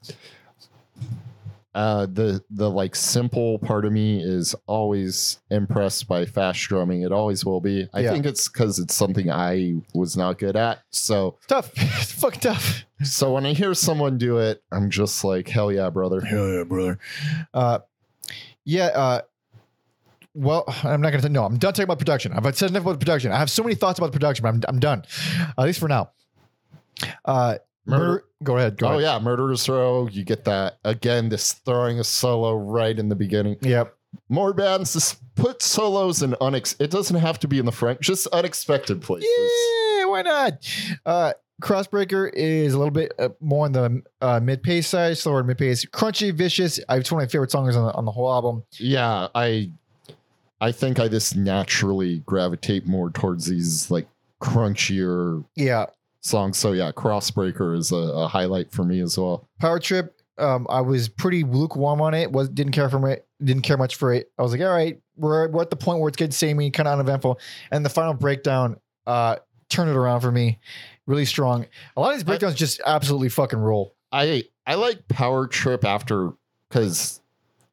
uh, 1.74 2.05
the 2.05 2.43
the 2.49 2.69
like 2.69 2.95
simple 2.95 3.57
part 3.59 3.86
of 3.86 3.93
me 3.93 4.22
is 4.22 4.53
always 4.67 5.39
impressed 5.49 6.07
by 6.07 6.26
fast 6.26 6.59
drumming. 6.67 7.01
It 7.03 7.11
always 7.11 7.45
will 7.45 7.61
be. 7.61 7.88
I 7.93 8.01
Yeah. 8.01 8.11
think 8.11 8.26
it's 8.26 8.49
because 8.49 8.78
it's 8.80 8.93
something 8.93 9.32
I 9.32 9.76
was 9.93 10.17
not 10.17 10.38
good 10.38 10.55
at. 10.57 10.82
So 10.89 11.38
Tough. 11.47 11.72
it's 11.76 12.11
fucking 12.13 12.41
tough. 12.41 12.84
so 13.03 13.34
when 13.34 13.45
I 13.45 13.53
hear 13.53 13.74
someone 13.74 14.17
do 14.17 14.38
it, 14.39 14.61
I'm 14.72 14.89
just 14.89 15.24
like, 15.24 15.47
hell 15.47 15.72
yeah, 15.72 15.89
brother. 15.89 16.19
Hell 16.22 16.49
yeah, 16.49 16.63
brother. 16.65 16.99
Uh, 17.53 17.80
yeah. 18.65 18.88
Uh, 18.88 19.22
well, 20.34 20.63
I'm 20.84 21.01
not 21.01 21.11
gonna. 21.11 21.30
No, 21.30 21.43
I'm 21.45 21.57
done 21.57 21.74
talking 21.74 21.84
about 21.84 21.99
production. 21.99 22.32
I've 22.34 22.57
said 22.57 22.69
enough 22.69 22.84
about 22.84 22.99
production. 22.99 23.32
I 23.32 23.38
have 23.38 23.49
so 23.49 23.63
many 23.63 23.76
thoughts 23.76 23.99
about 23.99 24.11
the 24.11 24.17
production, 24.19 24.43
but 24.43 24.49
I'm, 24.49 24.61
I'm 24.67 24.80
done. 24.80 25.03
at 25.57 25.63
least 25.65 25.80
for 25.80 25.88
now. 25.89 26.11
Uh, 27.26 27.57
Murder-. 27.86 28.26
Go 28.44 28.58
ahead. 28.58 28.78
Go 28.78 28.88
oh 28.88 28.90
ahead. 28.92 29.02
yeah, 29.04 29.20
Murderer's 29.20 29.68
Row. 29.68 30.08
You 30.08 30.24
get 30.24 30.46
that 30.46 30.80
again. 30.84 31.30
This 31.30 31.54
throwing 31.54 32.00
a 32.00 32.04
solo 32.04 32.56
right 32.56 32.98
in 32.98 33.10
the 33.10 33.16
beginning. 33.16 33.58
Yep. 33.62 33.96
More 34.30 34.54
bands 34.54 34.94
just 34.94 35.22
put 35.36 35.62
solos 35.62 36.22
in 36.22 36.32
unex. 36.34 36.76
It 36.80 36.92
doesn't 36.92 37.16
have 37.16 37.40
to 37.40 37.48
be 37.48 37.60
in 37.60 37.66
the 37.66 37.72
front. 37.72 38.02
Just 38.02 38.28
unexpected 38.28 39.02
places. 39.02 39.30
Yeah. 39.30 40.06
Why 40.06 40.22
not? 40.24 40.54
Uh, 41.06 41.34
Crossbreaker 41.62 42.30
is 42.34 42.74
a 42.74 42.78
little 42.78 42.92
bit 42.92 43.14
uh, 43.20 43.30
more 43.40 43.66
on 43.66 43.72
the 43.72 44.02
uh, 44.20 44.40
mid 44.42 44.64
pace 44.64 44.88
side, 44.88 45.18
slower 45.18 45.44
mid 45.44 45.58
pace. 45.58 45.86
Crunchy, 45.86 46.34
vicious. 46.34 46.80
I, 46.90 46.98
it's 46.98 47.12
one 47.12 47.22
of 47.22 47.28
my 47.28 47.32
favorite 47.32 47.52
songs 47.52 47.76
on 47.76 47.86
the, 47.86 47.94
on 47.94 48.06
the 48.06 48.12
whole 48.12 48.32
album. 48.32 48.64
Yeah, 48.80 49.28
I, 49.36 49.72
I 50.60 50.72
think 50.72 51.00
I 51.00 51.08
just 51.08 51.36
naturally 51.36 52.20
gravitate 52.20 52.86
more 52.88 53.12
towards 53.12 53.46
these 53.46 53.90
like 53.92 54.08
crunchier 54.42 55.46
Yeah. 55.56 55.86
Songs. 56.22 56.57
So 56.57 56.72
yeah, 56.72 56.91
Crossbreaker 56.91 57.76
is 57.78 57.91
a, 57.91 57.95
a 57.95 58.28
highlight 58.28 58.72
for 58.72 58.84
me 58.84 59.01
as 59.01 59.17
well. 59.17 59.47
Power 59.59 59.80
Trip. 59.80 60.15
Um, 60.38 60.65
I 60.69 60.82
was 60.82 61.07
pretty 61.09 61.43
lukewarm 61.43 62.01
on 62.01 62.13
it. 62.13 62.32
Was 62.32 62.49
didn't 62.49 62.72
care 62.72 62.89
for 62.89 63.07
it. 63.09 63.28
Didn't 63.43 63.61
care 63.63 63.78
much 63.78 63.95
for 63.95 64.13
it. 64.13 64.32
I 64.39 64.41
was 64.41 64.51
like, 64.53 64.61
all 64.61 64.67
right, 64.74 64.99
we're, 65.17 65.47
we're 65.49 65.61
at 65.61 65.69
the 65.69 65.76
point 65.76 65.99
where 65.99 66.07
it's 66.07 66.17
getting 66.17 66.32
samey, 66.32 66.72
kind 66.72 66.88
of 66.88 66.93
uneventful. 66.93 67.39
And 67.69 67.86
the 67.86 67.89
final 67.89 68.13
breakdown 68.13 68.78
uh, 69.05 69.36
turned 69.69 69.89
it 69.91 69.95
around 69.95 70.22
for 70.22 70.32
me. 70.32 70.57
Really 71.05 71.26
strong. 71.26 71.65
A 71.95 72.01
lot 72.01 72.11
of 72.11 72.15
these 72.17 72.24
breakdowns 72.24 72.55
just 72.55 72.82
absolutely 72.86 73.30
fucking 73.30 73.59
roll. 73.59 73.93
I 74.11 74.45
I 74.65 74.76
like 74.76 75.07
Power 75.09 75.47
Trip 75.47 75.84
after 75.86 76.32
because 76.69 77.19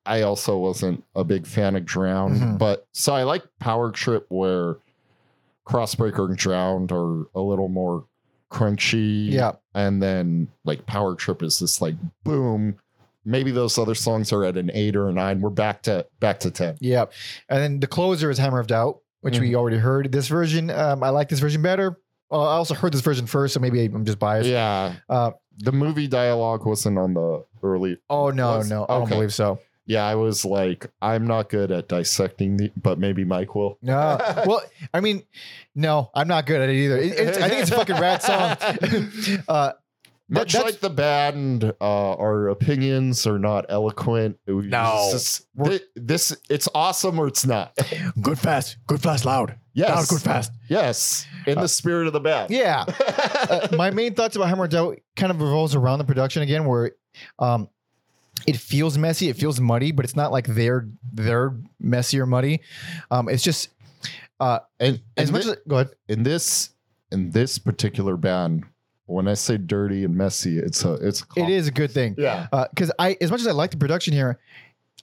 I 0.05 0.23
also 0.23 0.59
wasn't 0.59 1.05
a 1.15 1.25
big 1.25 1.47
fan 1.47 1.77
of 1.77 1.85
Drowned, 1.85 2.41
Mhm. 2.41 2.59
but 2.59 2.87
so 2.93 3.15
I 3.15 3.23
like 3.23 3.45
Power 3.61 3.91
Trip 3.93 4.27
where 4.31 4.77
Crossbreaker 5.67 6.27
and 6.29 6.37
Drowned 6.37 6.93
are 6.93 7.25
a 7.35 7.41
little 7.41 7.69
more 7.69 8.05
crunchy. 8.51 9.31
Yeah. 9.31 9.53
and 9.75 10.03
then 10.03 10.49
like 10.65 10.87
Power 10.87 11.15
Trip 11.15 11.43
is 11.43 11.59
just 11.59 11.81
like 11.83 11.95
boom. 12.25 12.77
Maybe 13.25 13.51
those 13.51 13.77
other 13.79 13.95
songs 13.95 14.33
are 14.33 14.45
at 14.45 14.57
an 14.57 14.71
eight 14.73 14.97
or 14.97 15.09
a 15.09 15.13
nine. 15.13 15.41
We're 15.41 15.51
back 15.51 15.83
to 15.83 16.07
back 16.21 16.41
to 16.41 16.51
ten. 16.51 16.77
Yeah. 16.81 17.07
And 17.49 17.63
then 17.63 17.81
the 17.81 17.87
closer 17.87 18.31
is 18.31 18.39
Hammer 18.39 18.59
of 18.61 18.67
Doubt, 18.69 19.01
which 19.21 19.39
we 19.39 19.55
already 19.55 19.77
heard. 19.77 20.11
This 20.13 20.29
version, 20.29 20.71
um, 20.71 21.03
I 21.03 21.11
like 21.11 21.29
this 21.29 21.41
version 21.41 21.61
better. 21.61 21.99
Uh, 22.31 22.43
I 22.43 22.53
also 22.57 22.75
heard 22.75 22.93
this 22.93 23.01
version 23.03 23.27
first, 23.27 23.55
so 23.55 23.61
maybe 23.61 23.85
I'm 23.85 24.05
just 24.05 24.19
biased. 24.19 24.49
Yeah, 24.49 24.95
Uh, 25.09 25.33
the 25.59 25.73
movie 25.73 26.07
dialogue 26.09 26.65
wasn't 26.67 26.99
on 26.99 27.15
the 27.15 27.45
early. 27.63 27.99
oh 28.09 28.31
no, 28.31 28.59
Was- 28.59 28.71
no, 28.71 28.85
I 28.89 28.95
don't 28.95 29.03
okay. 29.05 29.15
believe 29.15 29.35
so. 29.35 29.59
Yeah, 29.89 30.05
I 30.05 30.15
was 30.17 30.45
like, 30.45 30.87
I'm 31.03 31.27
not 31.27 31.49
good 31.49 31.73
at 31.73 31.89
dissecting 31.89 32.59
the, 32.59 32.71
but 32.81 32.99
maybe 32.99 33.25
Mike 33.25 33.55
will. 33.55 33.79
No. 33.83 34.19
well, 34.47 34.63
I 34.93 35.01
mean, 35.01 35.23
no, 35.75 36.11
I'm 36.15 36.29
not 36.29 36.45
good 36.47 36.61
at 36.61 36.69
it 36.69 36.75
either. 36.77 36.99
It- 36.99 37.13
it's, 37.19 37.39
I 37.39 37.49
think 37.49 37.63
it's 37.63 37.71
a 37.71 37.75
fucking 37.77 37.97
rad 37.97 38.23
song. 38.23 39.43
uh, 39.49 39.73
Much 40.31 40.53
that's- 40.53 40.63
like 40.73 40.81
the 40.81 40.91
band, 40.91 41.65
uh, 41.81 42.13
our 42.17 42.49
opinions 42.49 43.27
are 43.27 43.39
not 43.39 43.65
eloquent. 43.71 44.39
It 44.47 44.53
No. 44.67 45.09
just- 45.11 45.47
thi- 45.65 45.81
this 45.97 46.37
it's 46.51 46.69
awesome 46.75 47.19
or 47.19 47.27
it's 47.27 47.47
not. 47.47 47.73
good 48.21 48.39
fast, 48.39 48.77
good 48.87 49.01
fast, 49.01 49.25
loud. 49.25 49.55
yes, 49.73 50.11
good 50.11 50.21
fast. 50.21 50.53
yes, 50.69 51.27
in 51.47 51.59
the 51.59 51.67
spirit 51.69 52.07
of 52.09 52.13
the 52.13 52.21
band. 52.21 52.51
Yeah. 52.51 52.85
uh, 52.87 53.69
my 53.75 53.91
main 53.91 54.13
thoughts 54.15 54.37
about 54.37 54.51
Hammer 54.51 54.65
of 54.65 54.71
Doubt 54.71 54.99
kind 55.17 55.31
of 55.33 55.41
revolves 55.41 55.75
around 55.75 55.99
the 55.99 56.05
production 56.05 56.43
again, 56.43 56.67
where 56.67 56.93
um, 57.39 57.71
it 58.47 58.57
feels 58.57 58.97
messy, 58.99 59.29
it 59.29 59.37
feels 59.37 59.61
muddy, 59.61 59.93
but 59.93 60.05
it's 60.05 60.17
not 60.17 60.33
like 60.33 60.47
they're 60.47 60.89
they're 61.13 61.55
messy 61.81 62.21
or 62.21 62.27
muddy. 62.27 62.61
Um, 63.11 63.29
it's 63.29 63.43
just 63.43 63.71
uh, 64.41 64.61
and 64.81 65.01
as 65.17 65.29
and 65.29 65.33
much 65.33 65.45
thi- 65.45 65.51
as 65.51 65.57
go 65.67 65.77
ahead. 65.77 65.91
in 66.09 66.23
this 66.23 66.71
in 67.13 67.31
this 67.31 67.59
particular 67.59 68.17
band, 68.17 68.65
when 69.07 69.27
I 69.29 69.35
say 69.35 69.57
dirty 69.57 70.05
and 70.05 70.15
messy, 70.15 70.59
it's 70.59 70.85
a 70.85 70.95
it's 70.95 71.23
a 71.37 71.41
It 71.41 71.49
is 71.49 71.69
a 71.69 71.73
good 71.73 71.91
thing. 71.91 72.15
yeah. 72.19 72.47
because 72.71 72.93
I 72.99 73.17
as 73.21 73.31
much 73.31 73.41
as 73.41 73.47
I 73.47 73.53
like 73.53 73.71
the 73.73 73.77
production 73.79 74.13
here, 74.15 74.39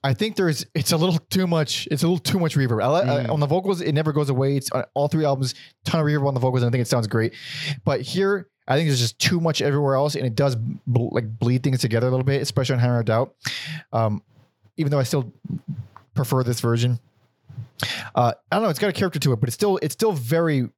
I 0.03 0.13
think 0.13 0.35
there's 0.35 0.65
it's 0.75 0.91
a 0.91 0.97
little 0.97 1.17
too 1.29 1.47
much. 1.47 1.87
It's 1.91 2.03
a 2.03 2.07
little 2.07 2.19
too 2.19 2.39
much 2.39 2.55
reverb. 2.55 2.83
I, 2.83 2.87
li- 2.87 3.09
I- 3.09 3.25
Mm. 3.25 3.31
on 3.31 3.39
the 3.39 3.47
vocals, 3.47 3.81
it 3.81 3.93
never 3.93 4.13
goes 4.13 4.29
away. 4.29 4.55
It's 4.57 4.71
on 4.71 4.83
all 4.93 5.07
three 5.07 5.25
albums, 5.25 5.55
ton 5.83 5.99
of 5.99 6.05
reverb 6.07 6.27
on 6.27 6.33
the 6.33 6.39
vocals, 6.39 6.61
and 6.63 6.69
I 6.69 6.71
think 6.71 6.81
it 6.83 6.87
sounds 6.87 7.07
great. 7.07 7.33
But 7.83 8.01
here, 8.01 8.47
I 8.67 8.75
think 8.75 8.89
there's 8.89 8.99
just 8.99 9.19
too 9.19 9.39
much 9.39 9.61
everywhere 9.61 9.95
else, 9.95 10.15
and 10.15 10.25
it 10.25 10.35
does 10.35 10.55
bl- 10.55 11.09
like 11.11 11.37
bleed 11.39 11.63
things 11.63 11.79
together 11.79 12.07
a 12.07 12.09
little 12.09 12.25
bit, 12.25 12.41
especially 12.41 12.73
on 12.73 12.79
Hammer 12.79 12.99
of 12.99 13.05
Doubt. 13.05 13.35
Um, 13.93 14.23
even 14.77 14.91
though 14.91 14.99
I 14.99 15.03
still 15.03 15.31
prefer 16.15 16.43
this 16.43 16.59
version, 16.59 16.99
uh, 18.15 18.33
I 18.51 18.55
don't 18.55 18.63
know. 18.63 18.69
It's 18.69 18.79
got 18.79 18.89
a 18.89 18.93
character 18.93 19.19
to 19.19 19.33
it, 19.33 19.39
but 19.39 19.49
it's 19.49 19.53
still 19.53 19.77
it's 19.81 19.93
still 19.93 20.11
very. 20.11 20.69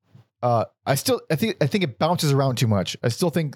Uh, 0.43 0.65
I 0.85 0.95
still 0.95 1.21
I 1.31 1.35
think 1.35 1.57
I 1.61 1.67
think 1.67 1.83
it 1.83 1.97
bounces 1.97 2.31
around 2.31 2.57
too 2.57 2.67
much. 2.67 2.97
I 3.03 3.07
still 3.07 3.29
think 3.29 3.55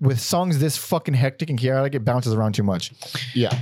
with 0.00 0.20
songs 0.20 0.58
this 0.58 0.76
fucking 0.76 1.14
hectic 1.14 1.50
and 1.50 1.58
chaotic, 1.58 1.94
it 1.94 2.04
bounces 2.04 2.32
around 2.32 2.54
too 2.54 2.62
much. 2.62 2.92
Yeah. 3.34 3.56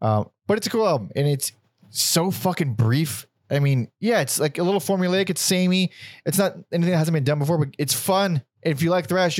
Uh, 0.00 0.24
but 0.46 0.58
it's 0.58 0.66
a 0.66 0.70
cool 0.70 0.86
album, 0.86 1.10
and 1.16 1.26
it's 1.26 1.52
so 1.90 2.30
fucking 2.30 2.74
brief. 2.74 3.26
I 3.50 3.58
mean, 3.60 3.90
yeah, 4.00 4.20
it's 4.20 4.40
like 4.40 4.58
a 4.58 4.62
little 4.62 4.80
formulaic. 4.80 5.30
It's 5.30 5.40
samey. 5.40 5.90
It's 6.24 6.38
not 6.38 6.56
anything 6.72 6.92
that 6.92 6.98
hasn't 6.98 7.14
been 7.14 7.24
done 7.24 7.38
before, 7.38 7.58
but 7.58 7.74
it's 7.78 7.94
fun. 7.94 8.42
If 8.62 8.82
you 8.82 8.90
like 8.90 9.06
thrash, 9.06 9.38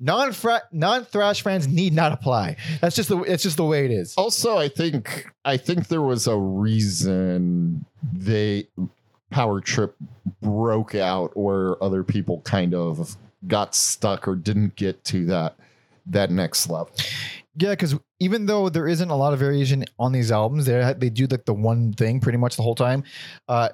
non 0.00 0.34
non 0.72 1.04
thrash 1.04 1.42
fans 1.42 1.68
need 1.68 1.92
not 1.92 2.10
apply. 2.10 2.56
That's 2.80 2.96
just 2.96 3.08
the 3.08 3.20
it's 3.20 3.44
just 3.44 3.56
the 3.56 3.64
way 3.64 3.84
it 3.84 3.92
is. 3.92 4.14
Also, 4.16 4.58
I 4.58 4.68
think 4.68 5.30
I 5.44 5.56
think 5.56 5.86
there 5.86 6.02
was 6.02 6.26
a 6.26 6.36
reason 6.36 7.84
they 8.12 8.66
Power 9.30 9.60
Trip 9.60 9.94
broke 10.42 10.96
out 10.96 11.36
where 11.36 11.82
other 11.82 12.02
people 12.02 12.40
kind 12.40 12.74
of 12.74 13.16
got 13.46 13.74
stuck 13.76 14.26
or 14.26 14.34
didn't 14.34 14.74
get 14.74 15.04
to 15.04 15.26
that 15.26 15.54
that 16.06 16.32
next 16.32 16.68
level. 16.68 16.92
Yeah, 17.56 17.70
because 17.70 17.96
even 18.20 18.46
though 18.46 18.68
there 18.68 18.86
isn't 18.86 19.10
a 19.10 19.16
lot 19.16 19.32
of 19.32 19.38
variation 19.38 19.84
on 19.98 20.12
these 20.12 20.30
albums, 20.30 20.66
they 20.66 20.94
they 20.96 21.10
do 21.10 21.26
like 21.26 21.44
the 21.44 21.54
one 21.54 21.92
thing 21.92 22.20
pretty 22.20 22.38
much 22.38 22.56
the 22.56 22.62
whole 22.62 22.74
time. 22.74 23.02
Uh, 23.48 23.70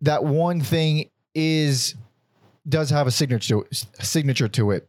that 0.00 0.24
one 0.24 0.60
thing 0.60 1.10
is 1.34 1.94
does 2.68 2.90
have 2.90 3.06
a 3.06 3.10
signature 3.10 3.60
signature 3.72 4.48
to 4.48 4.72
it. 4.72 4.88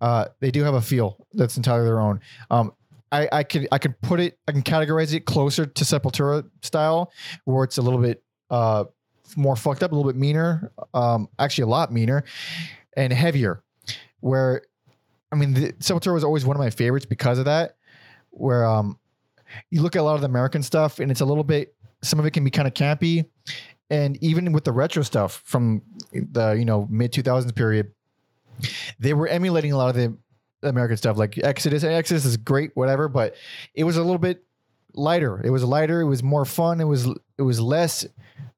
Uh, 0.00 0.26
they 0.40 0.50
do 0.50 0.64
have 0.64 0.74
a 0.74 0.80
feel 0.80 1.16
that's 1.34 1.56
entirely 1.56 1.84
their 1.84 2.00
own. 2.00 2.20
Um, 2.50 2.72
I, 3.12 3.28
I 3.30 3.42
can 3.42 3.68
I 3.70 3.78
can 3.78 3.92
put 4.00 4.18
it 4.20 4.38
I 4.48 4.52
can 4.52 4.62
categorize 4.62 5.12
it 5.14 5.26
closer 5.26 5.66
to 5.66 5.84
Sepultura 5.84 6.48
style, 6.62 7.12
where 7.44 7.64
it's 7.64 7.76
a 7.76 7.82
little 7.82 8.00
bit 8.00 8.22
uh, 8.50 8.84
more 9.36 9.56
fucked 9.56 9.82
up, 9.82 9.92
a 9.92 9.94
little 9.94 10.10
bit 10.10 10.18
meaner, 10.18 10.72
um, 10.94 11.28
actually 11.38 11.62
a 11.62 11.68
lot 11.68 11.92
meaner, 11.92 12.24
and 12.96 13.12
heavier. 13.12 13.62
Where, 14.20 14.62
I 15.32 15.36
mean, 15.36 15.54
the, 15.54 15.72
Sepultura 15.74 16.12
was 16.12 16.24
always 16.24 16.44
one 16.44 16.56
of 16.56 16.60
my 16.60 16.70
favorites 16.70 17.06
because 17.06 17.38
of 17.38 17.46
that. 17.46 17.76
Where 18.30 18.64
um, 18.64 18.98
you 19.70 19.82
look 19.82 19.96
at 19.96 20.00
a 20.00 20.02
lot 20.02 20.14
of 20.14 20.20
the 20.20 20.26
American 20.26 20.62
stuff, 20.62 21.00
and 21.00 21.10
it's 21.10 21.20
a 21.20 21.24
little 21.24 21.44
bit. 21.44 21.74
Some 22.02 22.18
of 22.18 22.26
it 22.26 22.32
can 22.32 22.44
be 22.44 22.50
kind 22.50 22.68
of 22.68 22.74
campy, 22.74 23.26
and 23.90 24.16
even 24.22 24.52
with 24.52 24.64
the 24.64 24.72
retro 24.72 25.02
stuff 25.02 25.42
from 25.44 25.82
the 26.12 26.52
you 26.52 26.64
know 26.64 26.86
mid 26.90 27.12
two 27.12 27.22
thousands 27.22 27.52
period, 27.52 27.92
they 28.98 29.14
were 29.14 29.28
emulating 29.28 29.72
a 29.72 29.76
lot 29.76 29.88
of 29.88 29.94
the 29.94 30.16
American 30.62 30.96
stuff, 30.96 31.16
like 31.16 31.38
Exodus. 31.38 31.84
Exodus 31.84 32.24
is 32.24 32.36
great, 32.36 32.70
whatever, 32.74 33.08
but 33.08 33.34
it 33.74 33.84
was 33.84 33.96
a 33.96 34.02
little 34.02 34.18
bit 34.18 34.44
lighter. 34.94 35.40
It 35.44 35.50
was 35.50 35.64
lighter. 35.64 36.00
It 36.00 36.06
was 36.06 36.22
more 36.22 36.44
fun. 36.44 36.80
It 36.80 36.84
was 36.84 37.06
it 37.38 37.42
was 37.42 37.60
less 37.60 38.06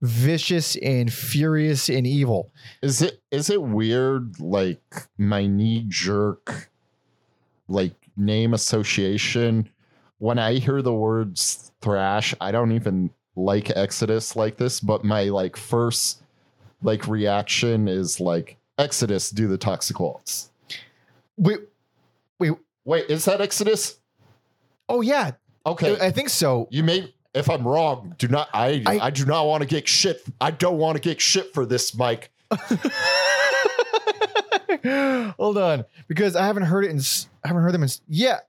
vicious 0.03 0.77
and 0.77 1.13
furious 1.13 1.89
and 1.89 2.07
evil. 2.07 2.51
Is 2.83 3.03
it 3.03 3.21
is 3.31 3.51
it 3.51 3.63
weird 3.63 4.39
like 4.41 5.09
my 5.19 5.47
knee 5.47 5.85
jerk 5.89 6.71
like 7.69 7.95
name 8.17 8.55
association 8.55 9.69
when 10.19 10.39
I 10.39 10.55
hear 10.55 10.81
the 10.81 10.95
words 10.95 11.73
thrash, 11.81 12.35
I 12.41 12.53
don't 12.53 12.73
even 12.73 13.11
like 13.37 13.71
Exodus 13.77 14.37
like 14.37 14.57
this, 14.57 14.81
but 14.81 15.05
my 15.05 15.25
like 15.25 15.57
first 15.57 16.23
like 16.83 17.09
reaction 17.09 17.89
is 17.89 18.21
like 18.21 18.57
Exodus 18.79 19.31
do 19.31 19.49
the 19.49 19.59
toxic 19.59 19.99
waltz. 20.01 20.51
Wait, 21.37 21.61
wait. 22.39 22.53
Wait, 22.85 23.09
is 23.09 23.25
that 23.25 23.41
Exodus? 23.41 23.99
Oh 24.89 25.01
yeah, 25.01 25.33
Okay. 25.67 25.97
I 26.01 26.11
think 26.11 26.29
so. 26.29 26.69
you 26.71 26.83
may 26.83 27.13
if 27.35 27.51
I'm 27.51 27.67
wrong, 27.67 28.15
do 28.19 28.29
not 28.29 28.49
I 28.55 28.83
I, 28.87 28.99
I- 29.07 29.11
do 29.11 29.25
not 29.25 29.47
want 29.47 29.63
to 29.63 29.67
get 29.69 29.89
shit. 29.89 30.23
I 30.41 30.51
don't 30.51 30.79
want 30.79 30.97
to 30.97 31.01
get 31.01 31.21
shit 31.21 31.53
for 31.55 31.67
this, 31.67 31.95
Mike. 31.97 32.31
Hold 35.39 35.59
on, 35.59 35.85
because 36.09 36.37
I 36.37 36.47
haven't 36.47 36.65
heard 36.65 36.85
it 36.85 36.91
in. 36.91 37.01
I 37.43 37.49
haven't 37.49 37.63
heard 37.63 37.73
them 37.73 37.83
in. 37.83 37.89
Yeah, 38.09 38.41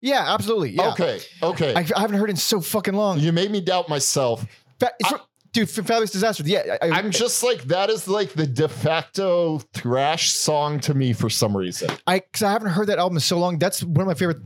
yeah, 0.00 0.32
absolutely. 0.34 0.70
Yeah. 0.70 0.90
Okay. 0.92 1.20
Okay. 1.42 1.74
I, 1.74 1.80
I 1.96 2.00
haven't 2.00 2.18
heard 2.18 2.28
it 2.28 2.32
in 2.32 2.36
so 2.36 2.60
fucking 2.60 2.94
long. 2.94 3.18
you 3.18 3.32
made 3.32 3.50
me 3.50 3.60
doubt 3.60 3.88
myself. 3.88 4.44
Fa- 4.78 4.92
it's 5.00 5.08
fr- 5.08 5.16
dude, 5.52 5.68
Fabulous 5.70 6.10
Disaster. 6.10 6.42
Yeah, 6.46 6.76
I, 6.82 6.88
I, 6.88 6.90
I'm 6.98 7.10
just 7.10 7.42
like 7.42 7.62
that 7.64 7.90
is 7.90 8.06
like 8.06 8.32
the 8.34 8.46
de 8.46 8.68
facto 8.68 9.58
thrash 9.72 10.30
song 10.30 10.78
to 10.80 10.94
me 10.94 11.12
for 11.12 11.30
some 11.30 11.56
reason. 11.56 11.90
I 12.06 12.20
because 12.20 12.42
I 12.42 12.52
haven't 12.52 12.70
heard 12.70 12.86
that 12.88 12.98
album 12.98 13.16
in 13.16 13.20
so 13.20 13.38
long. 13.38 13.58
That's 13.58 13.82
one 13.82 14.02
of 14.02 14.06
my 14.06 14.14
favorite 14.14 14.38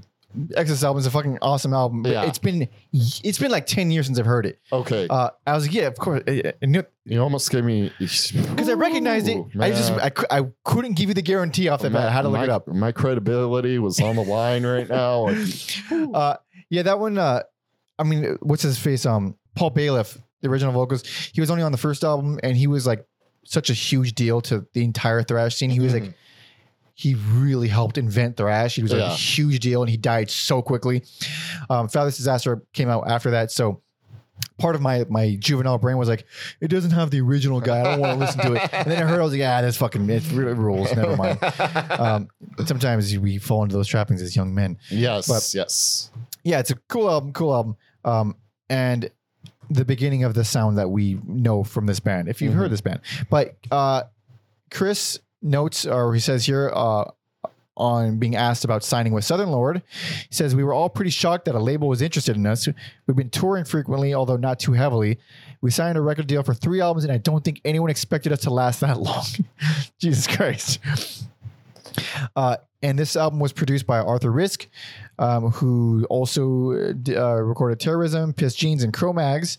Exodus 0.56 0.82
albums. 0.84 1.06
A 1.06 1.10
fucking 1.10 1.38
awesome 1.42 1.72
album. 1.74 2.04
Yeah. 2.06 2.24
It's 2.24 2.38
been 2.38 2.68
it's 2.92 3.38
been 3.38 3.50
like 3.50 3.66
ten 3.66 3.90
years 3.90 4.06
since 4.06 4.18
I've 4.18 4.26
heard 4.26 4.46
it. 4.46 4.58
Okay, 4.72 5.06
Uh, 5.08 5.30
I 5.46 5.54
was 5.54 5.66
like, 5.66 5.74
yeah, 5.74 5.86
of 5.86 5.96
course. 5.96 6.22
I, 6.26 6.52
I 6.62 6.84
you 7.04 7.20
almost 7.20 7.50
gave 7.50 7.64
me 7.64 7.92
because 7.98 8.68
I 8.68 8.74
recognized 8.74 9.28
it. 9.28 9.44
I 9.58 9.70
just. 9.70 9.92
I, 9.92 10.10
cou- 10.10 10.26
I 10.30 10.42
couldn't 10.64 10.94
give 10.94 11.08
you 11.08 11.14
the 11.14 11.22
guarantee 11.22 11.68
off 11.68 11.82
the 11.82 11.90
bat. 11.90 12.08
I 12.08 12.10
had 12.12 12.22
to 12.22 12.28
look 12.28 12.38
my, 12.38 12.44
it 12.44 12.50
up. 12.50 12.68
My 12.68 12.92
credibility 12.92 13.78
was 13.78 14.00
on 14.00 14.16
the 14.16 14.24
line 14.24 14.64
right 14.64 14.88
now. 14.88 15.28
Uh, 16.14 16.36
yeah, 16.70 16.82
that 16.82 16.98
one. 16.98 17.18
Uh, 17.18 17.42
I 17.98 18.04
mean, 18.04 18.36
what's 18.40 18.62
his 18.62 18.78
face? 18.78 19.04
Um, 19.06 19.36
Paul 19.54 19.70
Baloff, 19.70 20.18
the 20.40 20.48
original 20.48 20.72
vocals. 20.72 21.04
He 21.32 21.40
was 21.40 21.50
only 21.50 21.62
on 21.62 21.72
the 21.72 21.78
first 21.78 22.04
album, 22.04 22.38
and 22.42 22.56
he 22.56 22.66
was 22.66 22.86
like 22.86 23.06
such 23.44 23.70
a 23.70 23.74
huge 23.74 24.14
deal 24.14 24.40
to 24.42 24.66
the 24.72 24.84
entire 24.84 25.22
thrash 25.22 25.56
scene. 25.56 25.70
He 25.70 25.80
was 25.80 25.92
like, 25.92 26.14
he 26.94 27.14
really 27.14 27.68
helped 27.68 27.98
invent 27.98 28.36
thrash. 28.36 28.76
He 28.76 28.82
was 28.82 28.92
like 28.92 29.00
a 29.02 29.14
huge 29.14 29.60
deal, 29.60 29.82
and 29.82 29.90
he 29.90 29.96
died 29.96 30.30
so 30.30 30.60
quickly. 30.62 31.02
Um, 31.70 31.88
Fabulous 31.88 32.16
Disaster 32.16 32.62
came 32.72 32.88
out 32.88 33.08
after 33.08 33.30
that, 33.32 33.50
so. 33.50 33.80
Part 34.58 34.74
of 34.74 34.80
my 34.82 35.04
my 35.08 35.36
juvenile 35.38 35.78
brain 35.78 35.98
was 35.98 36.08
like, 36.08 36.24
it 36.60 36.66
doesn't 36.68 36.90
have 36.90 37.10
the 37.12 37.20
original 37.20 37.60
guy. 37.60 37.80
I 37.80 37.84
don't 37.84 38.00
want 38.00 38.14
to 38.14 38.18
listen 38.18 38.40
to 38.40 38.54
it. 38.54 38.74
And 38.74 38.90
then 38.90 39.00
I 39.02 39.06
heard, 39.08 39.20
I 39.20 39.22
was 39.22 39.32
like, 39.32 39.42
ah, 39.42 39.60
that's 39.60 39.76
fucking 39.76 40.08
it 40.10 40.24
rules. 40.32 40.92
Never 40.96 41.16
mind. 41.16 41.38
Um, 41.90 42.28
sometimes 42.66 43.16
we 43.18 43.38
fall 43.38 43.62
into 43.62 43.76
those 43.76 43.86
trappings 43.86 44.20
as 44.20 44.34
young 44.34 44.52
men 44.52 44.78
yes, 44.90 45.28
but- 45.28 45.48
yes. 45.54 46.10
yeah, 46.42 46.58
it's 46.58 46.70
a 46.72 46.76
cool 46.88 47.08
album, 47.08 47.32
cool 47.32 47.54
album. 47.54 47.76
Um, 48.04 48.36
and 48.68 49.10
the 49.70 49.84
beginning 49.84 50.24
of 50.24 50.34
the 50.34 50.44
sound 50.44 50.76
that 50.78 50.90
we 50.90 51.20
know 51.24 51.62
from 51.62 51.86
this 51.86 52.00
band, 52.00 52.28
if 52.28 52.42
you've 52.42 52.52
Mhm. 52.54 52.56
heard 52.56 52.70
this 52.72 52.80
band. 52.80 53.00
But 53.30 53.54
uh, 53.70 54.04
Chris 54.72 55.20
notes, 55.42 55.86
or 55.86 56.14
he 56.14 56.20
says 56.20 56.46
here, 56.46 56.70
uh, 56.74 57.10
on 57.76 58.18
being 58.18 58.36
asked 58.36 58.64
about 58.64 58.84
signing 58.84 59.12
with 59.12 59.24
Southern 59.24 59.50
Lord, 59.50 59.82
he 60.28 60.34
says 60.34 60.54
we 60.54 60.62
were 60.62 60.74
all 60.74 60.90
pretty 60.90 61.10
shocked 61.10 61.46
that 61.46 61.54
a 61.54 61.58
label 61.58 61.88
was 61.88 62.02
interested 62.02 62.36
in 62.36 62.46
us. 62.46 62.68
We've 63.06 63.16
been 63.16 63.30
touring 63.30 63.64
frequently, 63.64 64.12
although 64.12 64.36
not 64.36 64.60
too 64.60 64.72
heavily. 64.72 65.18
We 65.62 65.70
signed 65.70 65.96
a 65.96 66.00
record 66.00 66.26
deal 66.26 66.42
for 66.42 66.54
three 66.54 66.80
albums, 66.80 67.04
and 67.04 67.12
I 67.12 67.18
don't 67.18 67.42
think 67.42 67.60
anyone 67.64 67.90
expected 67.90 68.32
us 68.32 68.40
to 68.40 68.50
last 68.50 68.80
that 68.80 68.98
long. 69.00 69.24
Jesus 69.98 70.26
Christ. 70.26 70.80
Uh, 72.36 72.56
and 72.82 72.98
this 72.98 73.16
album 73.16 73.38
was 73.38 73.52
produced 73.52 73.86
by 73.86 73.98
Arthur 73.98 74.30
Rizk, 74.30 74.66
um, 75.18 75.50
who 75.50 76.04
also 76.10 76.72
uh, 76.72 77.40
recorded 77.42 77.80
Terrorism, 77.80 78.32
Pissed 78.32 78.58
Jeans, 78.58 78.82
and 78.82 78.92
Cro-Mags. 78.92 79.58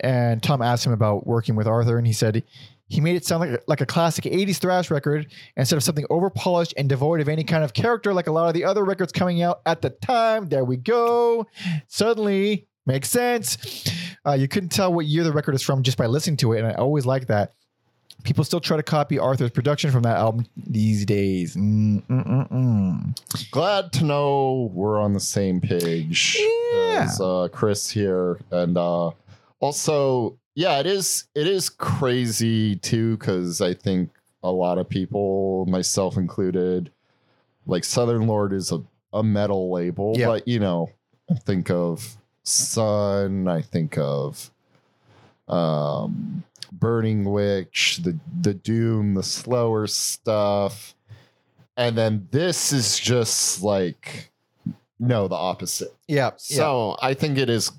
And 0.00 0.42
Tom 0.42 0.62
asked 0.62 0.86
him 0.86 0.92
about 0.92 1.26
working 1.26 1.56
with 1.56 1.66
Arthur, 1.66 1.98
and 1.98 2.06
he 2.06 2.12
said 2.12 2.42
he 2.88 3.00
made 3.00 3.16
it 3.16 3.24
sound 3.24 3.40
like 3.40 3.50
a, 3.50 3.58
like 3.66 3.80
a 3.80 3.86
classic 3.86 4.24
80s 4.24 4.58
thrash 4.58 4.90
record 4.90 5.26
instead 5.56 5.76
of 5.76 5.82
something 5.82 6.06
over 6.10 6.30
polished 6.30 6.72
and 6.76 6.88
devoid 6.88 7.20
of 7.20 7.28
any 7.28 7.42
kind 7.44 7.64
of 7.64 7.72
character 7.74 8.14
like 8.14 8.26
a 8.28 8.32
lot 8.32 8.46
of 8.48 8.54
the 8.54 8.64
other 8.64 8.84
records 8.84 9.12
coming 9.12 9.42
out 9.42 9.60
at 9.66 9.82
the 9.82 9.90
time. 9.90 10.48
There 10.48 10.64
we 10.64 10.76
go. 10.76 11.46
Suddenly 11.88 12.66
makes 12.86 13.08
sense. 13.10 13.58
Uh, 14.26 14.32
you 14.32 14.48
couldn't 14.48 14.70
tell 14.70 14.92
what 14.92 15.06
year 15.06 15.24
the 15.24 15.32
record 15.32 15.54
is 15.54 15.62
from 15.62 15.82
just 15.82 15.98
by 15.98 16.06
listening 16.06 16.36
to 16.38 16.52
it, 16.52 16.58
and 16.60 16.68
I 16.68 16.72
always 16.74 17.06
like 17.06 17.26
that. 17.28 17.52
People 18.24 18.42
still 18.44 18.60
try 18.60 18.76
to 18.76 18.82
copy 18.82 19.18
Arthur's 19.18 19.50
production 19.50 19.90
from 19.92 20.02
that 20.02 20.16
album 20.16 20.46
these 20.56 21.04
days. 21.04 21.54
Mm, 21.54 22.04
mm, 22.06 22.50
mm. 22.50 23.50
Glad 23.52 23.92
to 23.94 24.04
know 24.04 24.70
we're 24.72 24.98
on 24.98 25.12
the 25.12 25.20
same 25.20 25.60
page 25.60 26.36
Yeah. 26.72 27.04
as 27.08 27.20
uh, 27.20 27.48
Chris 27.52 27.88
here, 27.90 28.40
and 28.50 28.76
uh, 28.76 29.10
also, 29.60 30.38
yeah, 30.56 30.80
it 30.80 30.86
is 30.86 31.26
it 31.34 31.46
is 31.46 31.68
crazy 31.68 32.76
too 32.76 33.16
because 33.18 33.60
I 33.60 33.74
think 33.74 34.10
a 34.42 34.50
lot 34.50 34.78
of 34.78 34.88
people, 34.88 35.66
myself 35.66 36.16
included, 36.16 36.90
like 37.66 37.84
Southern 37.84 38.26
Lord 38.26 38.52
is 38.52 38.72
a, 38.72 38.82
a 39.12 39.22
metal 39.22 39.70
label, 39.70 40.14
Yeah. 40.16 40.26
but 40.26 40.48
you 40.48 40.58
know, 40.58 40.90
I 41.30 41.34
think 41.34 41.70
of 41.70 42.16
Sunn, 42.42 43.46
I 43.48 43.60
think 43.60 43.98
of 43.98 44.50
um 45.46 46.42
Burning 46.72 47.24
Witch, 47.30 48.00
the 48.02 48.18
the 48.40 48.54
Doom, 48.54 49.14
the 49.14 49.22
slower 49.22 49.86
stuff. 49.86 50.94
And 51.76 51.98
then 51.98 52.28
this 52.30 52.72
is 52.72 52.98
just 52.98 53.62
like 53.62 54.32
no, 54.98 55.28
the 55.28 55.34
opposite. 55.34 55.94
Yeah. 56.08 56.30
yeah. 56.48 56.56
So 56.56 56.96
I 57.02 57.12
think 57.12 57.36
it 57.36 57.50
is 57.50 57.70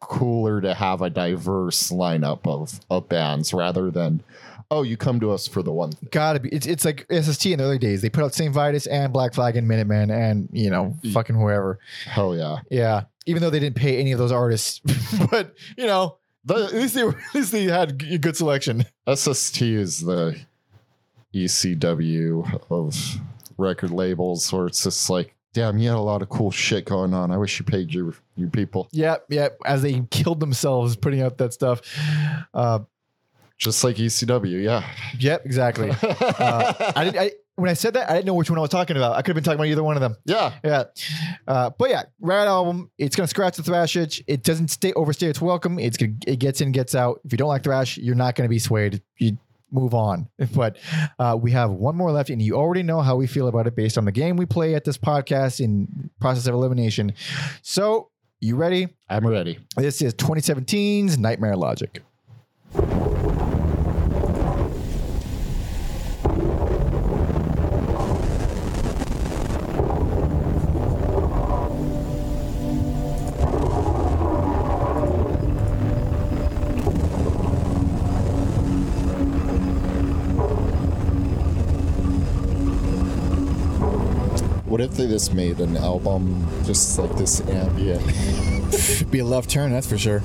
cooler 0.00 0.60
to 0.60 0.74
have 0.74 1.02
a 1.02 1.10
diverse 1.10 1.90
lineup 1.90 2.46
of, 2.46 2.80
of 2.90 3.08
bands 3.08 3.52
rather 3.52 3.90
than 3.90 4.22
oh 4.70 4.82
you 4.82 4.96
come 4.96 5.20
to 5.20 5.30
us 5.30 5.46
for 5.46 5.62
the 5.62 5.72
one 5.72 5.92
thing. 5.92 6.08
Gotta 6.10 6.40
be. 6.40 6.48
It's, 6.50 6.66
it's 6.66 6.84
like 6.84 7.06
SST 7.10 7.46
in 7.46 7.58
the 7.58 7.64
early 7.64 7.78
days. 7.78 8.02
They 8.02 8.10
put 8.10 8.24
out 8.24 8.34
Saint 8.34 8.54
Vitus 8.54 8.86
and 8.86 9.12
Black 9.12 9.34
Flag 9.34 9.56
and 9.56 9.66
Minutemen 9.66 10.10
and, 10.10 10.48
you 10.52 10.70
know, 10.70 10.94
fucking 11.12 11.36
whoever. 11.36 11.78
Hell 12.04 12.36
yeah. 12.36 12.58
Yeah. 12.70 13.04
Even 13.26 13.42
though 13.42 13.50
they 13.50 13.60
didn't 13.60 13.76
pay 13.76 13.98
any 13.98 14.12
of 14.12 14.18
those 14.18 14.32
artists. 14.32 14.80
but, 15.30 15.54
you 15.76 15.86
know, 15.86 16.18
at 16.48 16.72
least 16.72 16.94
they, 16.94 17.04
were, 17.04 17.16
at 17.28 17.34
least 17.34 17.52
they 17.52 17.64
had 17.64 18.02
a 18.02 18.18
good 18.18 18.36
selection. 18.36 18.84
SST 19.12 19.62
is 19.62 20.00
the 20.00 20.38
ECW 21.34 22.62
of 22.70 23.20
record 23.58 23.90
labels 23.90 24.50
where 24.52 24.66
it's 24.66 24.84
just 24.84 25.10
like, 25.10 25.34
damn, 25.52 25.78
you 25.78 25.88
had 25.88 25.96
a 25.96 26.00
lot 26.00 26.22
of 26.22 26.28
cool 26.28 26.50
shit 26.50 26.84
going 26.84 27.14
on. 27.14 27.30
I 27.30 27.36
wish 27.36 27.58
you 27.58 27.64
paid 27.64 27.92
your 27.92 28.14
your 28.36 28.48
people. 28.50 28.88
Yep. 28.92 29.26
Yep. 29.30 29.58
As 29.64 29.82
they 29.82 30.02
killed 30.10 30.40
themselves 30.40 30.96
putting 30.96 31.20
out 31.20 31.38
that 31.38 31.52
stuff. 31.52 31.80
Uh, 32.54 32.80
Just 33.58 33.82
like 33.82 33.96
ECW, 33.96 34.62
yeah. 34.62 34.84
yep. 35.18 35.44
Exactly. 35.44 35.90
Uh, 36.20 36.92
I 36.94 37.04
did. 37.04 37.16
I, 37.16 37.30
when 37.56 37.68
I 37.68 37.74
said 37.74 37.94
that, 37.94 38.08
I 38.08 38.14
didn't 38.14 38.26
know 38.26 38.34
which 38.34 38.48
one 38.48 38.56
I 38.58 38.62
was 38.62 38.70
talking 38.70 38.96
about. 38.96 39.16
I 39.16 39.22
could 39.22 39.28
have 39.28 39.34
been 39.34 39.42
talking 39.42 39.58
about 39.58 39.66
either 39.66 39.82
one 39.82 39.96
of 39.96 40.00
them. 40.00 40.14
yeah. 40.24 40.52
Yeah. 40.62 40.84
Uh, 41.48 41.70
but 41.76 41.90
yeah, 41.90 42.04
rad 42.20 42.46
album. 42.46 42.92
It's 42.98 43.16
gonna 43.16 43.26
scratch 43.26 43.56
the 43.56 43.64
thrash 43.64 43.96
itch. 43.96 44.22
It 44.28 44.44
doesn't 44.44 44.68
stay 44.68 44.92
overstay 44.92 45.26
its 45.26 45.40
welcome. 45.40 45.80
It's 45.80 45.96
gonna 45.96 46.12
it 46.26 46.36
gets 46.38 46.60
in, 46.60 46.70
gets 46.70 46.94
out. 46.94 47.20
If 47.24 47.32
you 47.32 47.38
don't 47.38 47.48
like 47.48 47.64
thrash, 47.64 47.98
you're 47.98 48.14
not 48.14 48.36
gonna 48.36 48.48
be 48.48 48.60
swayed. 48.60 49.02
You 49.18 49.36
move 49.70 49.94
on. 49.94 50.28
But 50.54 50.78
uh, 51.18 51.38
we 51.40 51.52
have 51.52 51.70
one 51.70 51.94
more 51.96 52.10
left, 52.10 52.30
and 52.30 52.40
you 52.40 52.56
already 52.56 52.82
know 52.82 53.00
how 53.00 53.16
we 53.16 53.26
feel 53.26 53.48
about 53.48 53.66
it 53.66 53.76
based 53.76 53.98
on 53.98 54.04
the 54.04 54.12
game 54.12 54.36
we 54.36 54.46
play 54.46 54.74
at 54.74 54.84
this 54.84 54.98
podcast 54.98 55.60
in 55.60 56.10
process 56.20 56.46
of 56.46 56.54
elimination. 56.54 57.12
So 57.62 58.10
you 58.40 58.56
ready? 58.56 58.88
I'm 59.08 59.26
ready. 59.26 59.58
This 59.76 60.00
is 60.00 60.14
2017's 60.14 61.18
Nightmare 61.18 61.56
Logic. 61.56 62.02
What 84.78 84.92
if 84.92 84.96
they 84.96 85.08
just 85.08 85.34
made 85.34 85.58
an 85.58 85.76
album 85.76 86.46
just 86.64 87.00
like 87.00 87.12
this 87.16 87.40
ambient? 87.40 88.00
Be 89.10 89.18
a 89.18 89.24
left 89.24 89.50
turn, 89.50 89.72
that's 89.72 89.88
for 89.88 89.98
sure. 89.98 90.20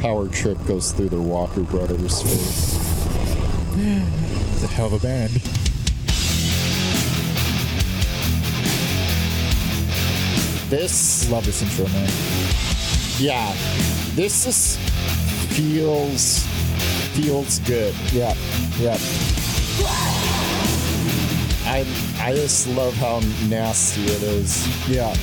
Power 0.00 0.28
trip 0.28 0.64
goes 0.68 0.92
through 0.92 1.08
the 1.08 1.20
Walker 1.20 1.62
Brothers 1.62 2.22
face. 2.22 2.76
It's 3.74 4.62
a 4.62 4.68
hell 4.68 4.86
of 4.86 4.92
a 4.92 4.98
band. 5.00 5.32
this 10.70 11.28
Love 11.32 11.44
this 11.44 11.62
intro, 11.62 11.86
man. 11.88 12.08
yeah 13.18 13.52
this 14.14 14.46
is 14.46 14.76
feels 15.56 16.44
feels 17.12 17.58
good 17.60 17.92
Yeah, 18.12 18.36
yeah. 18.78 19.39
I 21.66 21.84
i 22.20 22.32
just 22.34 22.68
love 22.68 22.94
how 22.94 23.20
nasty 23.48 24.02
it 24.04 24.22
is 24.22 24.66
Yeah. 24.88 25.14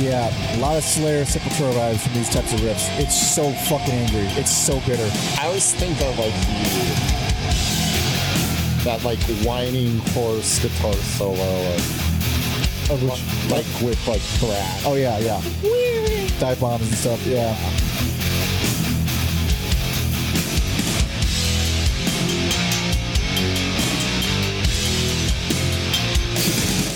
Yeah, 0.00 0.30
a 0.56 0.58
lot 0.58 0.76
of 0.76 0.84
Slayer 0.84 1.24
Sepultura 1.24 1.72
vibes 1.72 1.98
from 1.98 2.14
these 2.14 2.28
types 2.30 2.52
of 2.52 2.60
riffs. 2.60 2.86
It's 3.00 3.20
so 3.20 3.50
fucking 3.50 3.92
angry. 3.92 4.26
It's 4.40 4.50
so 4.50 4.78
bitter. 4.86 5.10
i 5.40 5.46
always 5.46 5.74
think 5.74 6.00
of 6.00 6.16
like 6.16 6.32
the 6.32 7.27
that 8.88 9.04
like 9.04 9.18
whining 9.44 9.98
horse 10.14 10.60
guitar 10.60 10.94
solo 10.94 11.34
like, 12.88 13.20
like 13.50 13.66
with 13.82 14.08
like 14.08 14.22
thrash 14.40 14.82
Oh 14.86 14.94
yeah, 14.94 15.18
yeah. 15.18 15.42
Dive 16.40 16.58
bombs 16.58 16.88
and 16.88 16.96
stuff. 16.96 17.26
Yeah. 17.26 17.54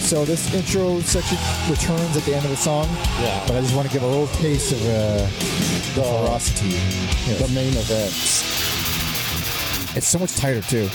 So 0.00 0.24
this 0.24 0.54
intro 0.54 1.00
section 1.00 1.36
returns 1.68 2.16
at 2.16 2.22
the 2.22 2.34
end 2.34 2.46
of 2.46 2.50
the 2.52 2.56
song, 2.56 2.88
yeah 3.20 3.44
but 3.46 3.56
I 3.56 3.60
just 3.60 3.76
want 3.76 3.86
to 3.88 3.92
give 3.92 4.02
a 4.02 4.06
little 4.06 4.28
taste 4.28 4.72
of 4.72 4.80
uh, 4.86 5.26
the 5.94 6.02
ferocity. 6.02 6.70
the 7.36 7.52
main 7.52 7.74
events 7.76 8.42
It's 9.94 10.06
so 10.06 10.18
much 10.18 10.34
tighter 10.36 10.62
too. 10.62 10.88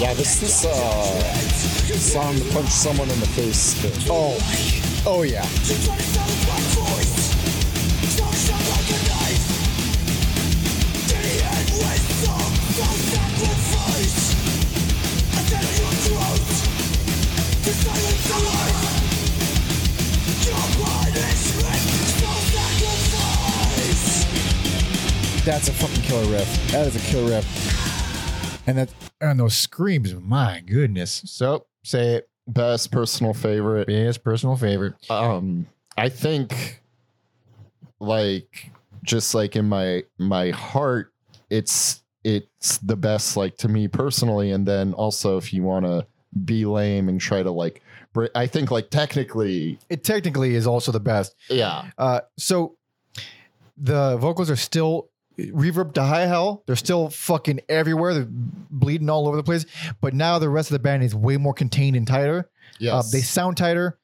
Yeah, 0.00 0.14
this 0.14 0.42
is 0.42 0.64
uh 0.64 1.40
song 1.98 2.34
to 2.34 2.44
punch 2.54 2.70
someone 2.70 3.10
in 3.10 3.20
the 3.20 3.26
face. 3.26 3.76
Oh, 4.08 4.34
oh 5.06 5.22
yeah. 5.24 5.42
That's 25.44 25.68
a 25.68 25.72
fucking 25.72 26.02
killer 26.04 26.32
riff. 26.32 26.70
That 26.70 26.86
is 26.86 26.96
a 26.96 27.00
killer 27.00 27.30
riff. 27.32 28.66
And 28.66 28.78
that 28.78 29.09
And 29.20 29.38
those 29.38 29.54
screams, 29.56 30.14
my 30.14 30.62
goodness. 30.64 31.22
So 31.26 31.66
say 31.84 32.14
it. 32.16 32.28
Best 32.46 32.90
personal 32.90 33.32
favorite. 33.34 33.86
Biggest 33.86 34.24
personal 34.24 34.56
favorite. 34.56 34.94
Um, 35.10 35.66
I 35.96 36.08
think, 36.08 36.80
like, 38.00 38.70
just 39.04 39.34
like 39.34 39.56
in 39.56 39.68
my 39.68 40.04
my 40.18 40.50
heart, 40.50 41.12
it's 41.48 42.02
it's 42.24 42.78
the 42.78 42.96
best. 42.96 43.36
Like 43.36 43.56
to 43.58 43.68
me 43.68 43.88
personally, 43.88 44.50
and 44.52 44.66
then 44.66 44.94
also 44.94 45.36
if 45.36 45.52
you 45.52 45.62
want 45.62 45.84
to 45.86 46.06
be 46.44 46.64
lame 46.64 47.08
and 47.08 47.20
try 47.20 47.42
to 47.42 47.50
like, 47.50 47.82
I 48.34 48.46
think 48.46 48.70
like 48.70 48.90
technically, 48.90 49.78
It 49.88 50.02
technically 50.04 50.54
is 50.54 50.66
also 50.66 50.92
the 50.92 51.00
best. 51.00 51.34
yeah, 51.48 51.90
Uh, 51.98 52.20
so 52.38 52.76
the 53.76 54.16
vocals 54.18 54.50
are 54.50 54.56
still 54.56 55.09
reverb 55.48 55.94
to 55.94 56.02
high 56.02 56.26
hell. 56.26 56.62
They're 56.66 56.76
still 56.76 57.10
fucking 57.10 57.60
everywhere. 57.68 58.14
They're 58.14 58.28
bleeding 58.28 59.08
all 59.10 59.26
over 59.28 59.36
the 59.36 59.42
place. 59.42 59.66
But 60.00 60.14
now 60.14 60.38
the 60.38 60.48
rest 60.48 60.70
of 60.70 60.74
the 60.74 60.78
band 60.80 61.02
is 61.02 61.14
way 61.14 61.36
more 61.36 61.54
contained 61.54 61.96
and 61.96 62.06
tighter. 62.06 62.50
yes, 62.78 62.92
Uh, 62.92 63.02
they 63.12 63.20
sound 63.22 63.56
tighter 63.56 63.98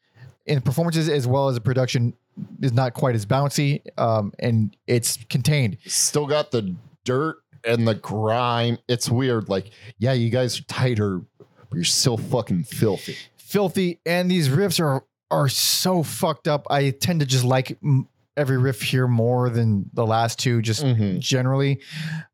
in 0.46 0.60
performances 0.60 1.08
as 1.08 1.26
well 1.26 1.48
as 1.48 1.54
the 1.54 1.60
production 1.60 2.14
is 2.60 2.72
not 2.72 2.94
quite 2.94 3.14
as 3.14 3.26
bouncy. 3.26 3.82
Um, 3.98 4.32
and 4.38 4.76
it's 4.86 5.18
contained. 5.28 5.78
still 5.86 6.26
got 6.26 6.50
the 6.50 6.74
dirt 7.04 7.36
and 7.64 7.86
the 7.86 7.94
grime. 7.94 8.78
It's 8.88 9.08
weird. 9.10 9.48
Like, 9.48 9.70
yeah, 9.98 10.12
you 10.12 10.30
guys 10.30 10.58
are 10.60 10.64
tighter, 10.64 11.20
but 11.38 11.74
you're 11.74 11.84
still 11.84 12.16
fucking 12.16 12.64
filthy. 12.64 13.16
filthy 13.36 14.00
and 14.06 14.30
these 14.30 14.48
riffs 14.48 14.80
are 14.80 15.04
are 15.30 15.48
so 15.48 16.02
fucked 16.04 16.46
up 16.46 16.66
i 16.70 16.90
tend 16.90 17.18
to 17.20 17.26
just 17.26 17.44
like 17.44 17.76
mm, 17.80 18.06
every 18.36 18.58
riff 18.58 18.82
here 18.82 19.06
more 19.08 19.48
than 19.50 19.88
the 19.94 20.04
last 20.06 20.38
two 20.38 20.60
just 20.62 20.84
Mhm. 20.84 21.18
generally 21.20 21.80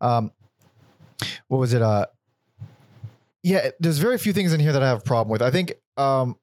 um 0.00 0.30
what 1.48 1.58
was 1.58 1.72
it 1.72 1.82
uh 1.82 2.06
yeah 3.42 3.70
there's 3.80 3.98
very 3.98 4.18
few 4.18 4.32
things 4.32 4.52
in 4.52 4.60
here 4.60 4.72
that 4.72 4.82
i 4.82 4.88
have 4.88 4.98
a 4.98 5.02
problem 5.02 5.30
with 5.30 5.42
i 5.42 5.50
think 5.50 5.74
um 5.96 6.36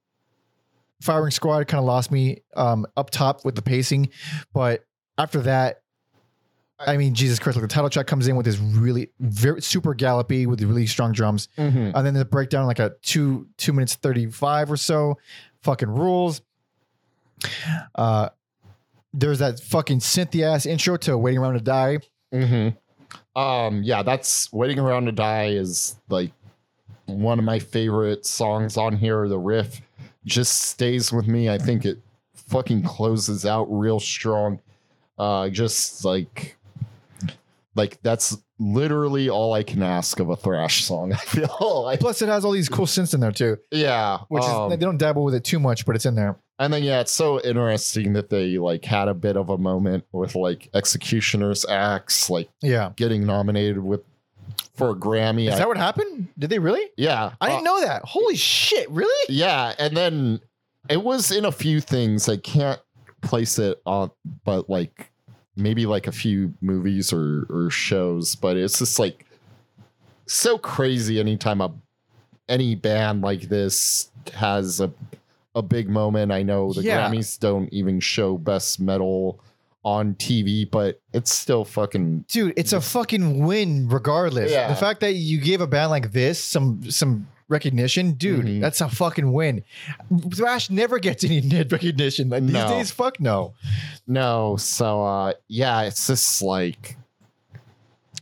firing 1.01 1.31
squad 1.31 1.67
kind 1.67 1.79
of 1.79 1.85
lost 1.85 2.11
me 2.11 2.41
um 2.55 2.85
up 2.97 3.09
top 3.09 3.43
with 3.45 3.55
the 3.55 3.61
pacing 3.61 4.09
but 4.53 4.85
after 5.17 5.41
that 5.41 5.81
I 6.81 6.95
mean, 6.95 7.13
Jesus 7.13 7.39
Christ! 7.39 7.57
Like 7.57 7.63
the 7.63 7.67
title 7.67 7.89
track 7.89 8.07
comes 8.07 8.29
in 8.29 8.37
with 8.37 8.45
this 8.45 8.57
really 8.57 9.09
very 9.19 9.61
super 9.61 9.93
gallopy 9.93 10.45
with 10.45 10.61
really 10.61 10.87
strong 10.87 11.11
drums, 11.11 11.49
and 11.57 11.93
then 12.07 12.13
the 12.13 12.23
breakdown 12.23 12.67
like 12.67 12.79
a 12.79 12.93
two 13.01 13.49
two 13.57 13.73
minutes 13.73 13.95
thirty 13.95 14.27
five 14.27 14.71
or 14.71 14.77
so, 14.77 15.17
fucking 15.61 15.89
rules. 15.89 16.41
Uh, 17.95 18.29
there's 19.13 19.39
that 19.39 19.59
fucking 19.59 19.99
synthy 19.99 20.43
ass 20.43 20.65
intro 20.65 20.97
to 20.97 21.17
"Waiting 21.17 21.39
Around 21.39 21.53
to 21.53 21.61
Die." 21.61 21.97
Mm-hmm. 22.33 23.39
Um, 23.39 23.83
yeah, 23.83 24.03
that's 24.03 24.51
"Waiting 24.53 24.79
Around 24.79 25.05
to 25.05 25.11
Die" 25.11 25.47
is 25.47 25.95
like 26.09 26.31
one 27.05 27.39
of 27.39 27.45
my 27.45 27.59
favorite 27.59 28.25
songs 28.25 28.77
on 28.77 28.95
here. 28.95 29.27
The 29.27 29.37
riff 29.37 29.81
just 30.25 30.61
stays 30.61 31.11
with 31.11 31.27
me. 31.27 31.49
I 31.49 31.57
think 31.57 31.85
it 31.85 31.99
fucking 32.33 32.83
closes 32.83 33.45
out 33.45 33.65
real 33.65 33.99
strong. 33.99 34.59
Uh, 35.17 35.49
just 35.49 36.05
like 36.05 36.57
like 37.75 37.99
that's 38.01 38.37
literally 38.59 39.29
all 39.29 39.53
I 39.53 39.63
can 39.63 39.81
ask 39.81 40.19
of 40.19 40.29
a 40.29 40.35
thrash 40.35 40.83
song. 40.83 41.13
I 41.13 41.17
feel 41.17 41.83
like 41.85 41.99
Plus, 41.99 42.21
it 42.21 42.29
has 42.29 42.43
all 42.45 42.51
these 42.51 42.69
cool 42.69 42.85
synths 42.85 43.13
in 43.13 43.19
there 43.19 43.31
too, 43.31 43.57
yeah, 43.71 44.19
which 44.29 44.43
um, 44.43 44.71
is 44.71 44.77
they 44.77 44.83
don't 44.85 44.97
dabble 44.97 45.23
with 45.23 45.35
it 45.35 45.43
too 45.43 45.59
much, 45.59 45.85
but 45.85 45.95
it's 45.95 46.05
in 46.05 46.15
there. 46.15 46.37
And 46.57 46.73
then 46.73 46.83
yeah, 46.83 46.99
it's 46.99 47.11
so 47.13 47.39
interesting 47.41 48.13
that 48.13 48.29
they 48.29 48.57
like 48.57 48.83
had 48.83 49.07
a 49.07 49.13
bit 49.13 49.37
of 49.37 49.49
a 49.49 49.57
moment 49.57 50.03
with 50.11 50.35
like 50.35 50.69
Executioner's 50.73 51.65
Axe, 51.65 52.29
like 52.29 52.49
Yeah, 52.61 52.91
getting 52.97 53.25
nominated 53.25 53.79
with 53.79 54.01
for 54.75 54.89
a 54.91 54.95
Grammy. 54.95 55.47
is 55.47 55.53
I- 55.55 55.59
that 55.59 55.67
what 55.67 55.77
happened? 55.77 56.27
Did 56.37 56.49
they 56.49 56.59
really? 56.59 56.85
yeah, 56.97 57.31
I 57.39 57.47
didn't 57.49 57.61
uh, 57.67 57.71
know 57.71 57.81
that. 57.81 58.01
Holy 58.03 58.35
shit! 58.35 58.89
Really? 58.91 59.25
Yeah, 59.29 59.73
and 59.79 59.95
then 59.95 60.41
it 60.89 61.01
was 61.01 61.31
in 61.31 61.45
a 61.45 61.51
few 61.51 61.79
things. 61.79 62.27
I 62.27 62.37
can't 62.37 62.79
place 63.21 63.57
it 63.59 63.81
on, 63.85 64.11
but 64.43 64.69
like 64.69 65.11
maybe 65.55 65.85
like 65.85 66.07
a 66.07 66.11
few 66.11 66.53
movies 66.61 67.11
or 67.13 67.45
or 67.49 67.69
shows. 67.69 68.35
But 68.35 68.57
it's 68.57 68.79
just 68.79 68.99
like 68.99 69.25
so 70.25 70.57
crazy 70.57 71.19
anytime 71.19 71.61
a 71.61 71.71
any 72.47 72.75
band 72.75 73.21
like 73.21 73.41
this 73.49 74.09
has 74.33 74.79
a 74.79 74.91
a 75.55 75.61
big 75.61 75.89
moment. 75.89 76.31
I 76.31 76.43
know 76.43 76.73
the 76.73 76.83
Yeah. 76.83 77.09
Grammys 77.09 77.39
don't 77.39 77.71
even 77.73 77.99
show 77.99 78.37
best 78.37 78.79
metal 78.79 79.39
on 79.83 80.13
TV, 80.15 80.69
but 80.69 80.99
it's 81.13 81.33
still 81.33 81.65
fucking 81.65 82.25
dude 82.27 82.53
it's 82.57 82.73
a 82.73 82.81
fucking 82.81 83.45
win 83.45 83.87
regardless 83.87 84.51
Yeah. 84.51 84.67
the 84.67 84.75
fact 84.75 84.99
that 84.99 85.13
you 85.13 85.39
gave 85.39 85.61
a 85.61 85.67
band 85.67 85.89
like 85.89 86.11
this 86.11 86.41
some 86.43 86.89
some 86.91 87.27
recognition? 87.49 88.11
Dude 88.13 88.45
Mhm. 88.45 88.61
that's 88.61 88.79
a 88.79 88.87
fucking 88.89 89.33
win. 89.33 89.63
Thrash 90.33 90.69
never 90.69 90.99
gets 90.99 91.23
any 91.23 91.41
recognition. 91.69 92.29
Like 92.29 92.43
these 92.43 92.53
No. 92.53 92.67
days 92.69 92.91
fuck 92.91 93.19
no. 93.19 93.53
No, 94.07 94.55
so 94.57 95.03
uh 95.03 95.33
yeah, 95.47 95.81
it's 95.81 96.07
just 96.07 96.41
like 96.41 96.95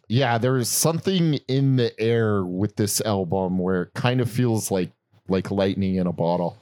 yeah, 0.09 0.37
there's 0.37 0.69
something 0.69 1.35
in 1.49 1.75
the 1.75 1.97
air 1.99 2.45
with 2.45 2.75
this 2.77 3.01
album 3.01 3.59
where 3.59 3.83
it 3.83 3.93
kind 3.93 4.21
of 4.21 4.29
feels 4.31 4.71
like 4.71 4.91
like 5.29 5.51
lightning 5.51 5.95
in 5.95 6.07
a 6.07 6.13
bottle. 6.13 6.57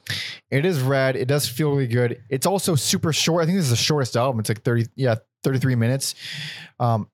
it 0.50 0.66
is 0.66 0.82
rad. 0.82 1.16
It 1.16 1.28
does 1.28 1.48
feel 1.48 1.70
really 1.72 1.86
good. 1.86 2.20
It's 2.30 2.48
also 2.48 2.74
super 2.76 3.14
short. 3.14 3.44
I 3.44 3.46
think 3.46 3.58
this 3.58 3.66
is 3.66 3.72
the 3.72 3.76
shortest 3.76 4.16
album. 4.18 4.40
It's 4.40 4.50
like 4.50 4.64
30 4.64 4.88
yeah 4.96 5.16
33 5.44 5.76
minutes. 5.76 6.16
Um 6.80 7.08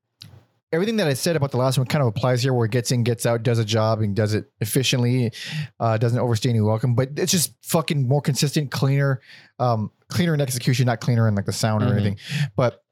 everything 0.72 0.98
that 0.98 1.08
i 1.08 1.14
said 1.14 1.36
about 1.36 1.52
the 1.52 1.58
last 1.58 1.78
one 1.78 1.86
kind 1.88 2.02
of 2.02 2.08
applies 2.08 2.42
here 2.44 2.54
where 2.54 2.66
it 2.66 2.72
gets 2.72 2.92
in 2.92 3.04
gets 3.04 3.26
out 3.26 3.44
does 3.44 3.60
a 3.60 3.66
job 3.66 4.02
and 4.02 4.16
does 4.16 4.34
it 4.34 4.46
efficiently 4.62 5.32
uh 5.80 5.98
doesn't 5.98 6.20
overstay 6.20 6.50
any 6.50 6.62
welcome 6.62 6.96
but 6.96 7.10
it's 7.18 7.32
just 7.32 7.54
fucking 7.64 8.08
more 8.08 8.22
consistent 8.22 8.72
cleaner 8.72 9.22
um 9.60 9.92
cleaner 10.08 10.34
in 10.34 10.42
execution 10.42 10.86
not 10.86 11.00
cleaner 11.02 11.28
in 11.28 11.36
like 11.36 11.46
the 11.46 11.52
sound 11.54 11.84
or 11.84 11.88
Mhm. 11.88 11.92
anything 11.94 12.18
but 12.56 12.84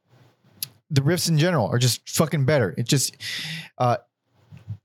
the 0.92 1.02
riffs 1.02 1.30
in 1.30 1.38
general 1.38 1.68
are 1.68 1.78
just 1.78 2.10
fucking 2.10 2.46
better. 2.46 2.74
It 2.76 2.88
just, 2.88 3.16
uh, 3.78 3.98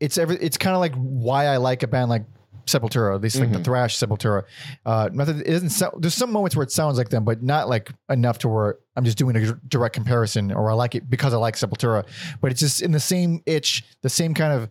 it's 0.00 0.18
every. 0.18 0.36
It's 0.36 0.58
kind 0.58 0.74
of 0.76 0.80
like 0.80 0.92
why 0.96 1.46
I 1.46 1.56
like 1.56 1.82
a 1.82 1.86
band 1.86 2.10
like 2.10 2.24
Sepultura, 2.66 3.14
at 3.14 3.20
least 3.20 3.38
like 3.38 3.52
the 3.52 3.58
Mhm. 3.58 3.64
thrash 3.64 3.98
Sepultura. 3.98 4.42
Uh, 4.86 5.08
not 5.12 5.26
that 5.26 5.36
it 5.40 5.50
doesn't 5.50 5.70
sound. 5.70 6.02
There's 6.02 6.14
some 6.14 6.30
moments 6.32 6.56
where 6.56 6.62
it 6.64 6.72
sounds 6.72 6.98
like 6.98 7.10
them, 7.10 7.24
but 7.24 7.42
not 7.42 7.68
like 7.68 7.90
enough 8.08 8.38
to 8.38 8.48
where 8.48 8.76
I'm 8.96 9.04
just 9.04 9.18
doing 9.18 9.36
a 9.36 9.52
direct 9.68 9.94
comparison, 9.94 10.52
or 10.52 10.70
I 10.70 10.74
like 10.74 10.94
it 10.94 11.08
because 11.10 11.34
I 11.34 11.36
like 11.38 11.56
Sepultura. 11.56 12.04
But 12.40 12.50
it's 12.52 12.60
just 12.60 12.82
in 12.82 12.92
the 12.92 13.00
same 13.00 13.42
itch, 13.46 13.84
the 14.02 14.08
same 14.08 14.34
kind 14.34 14.52
of 14.52 14.70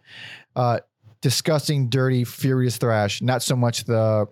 uh, 0.55 0.79
disgusting, 1.21 1.89
dirty, 1.89 2.23
furious 2.23 2.77
thrash. 2.77 3.21
Not 3.21 3.41
so 3.41 3.55
much 3.55 3.85
the 3.85 4.27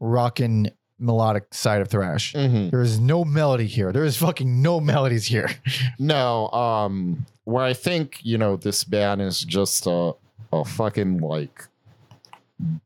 rockin' 0.00 0.70
melodic 0.98 1.52
side 1.52 1.80
of 1.80 1.88
thrash. 1.88 2.32
Mhm. 2.34 2.70
There 2.70 2.80
is 2.80 2.98
no 3.00 3.24
melody 3.24 3.66
here. 3.66 3.92
There 3.92 4.04
is 4.04 4.16
fucking 4.16 4.62
no 4.62 4.80
melodies 4.80 5.26
here. 5.26 5.50
No, 5.98 6.48
um, 6.50 7.26
where 7.44 7.64
I 7.64 7.72
think 7.74 8.18
you 8.22 8.38
know 8.38 8.56
this 8.56 8.84
band 8.84 9.20
is 9.22 9.42
just 9.42 9.86
a 9.86 10.12
a 10.52 10.64
fucking 10.64 11.18
like 11.18 11.66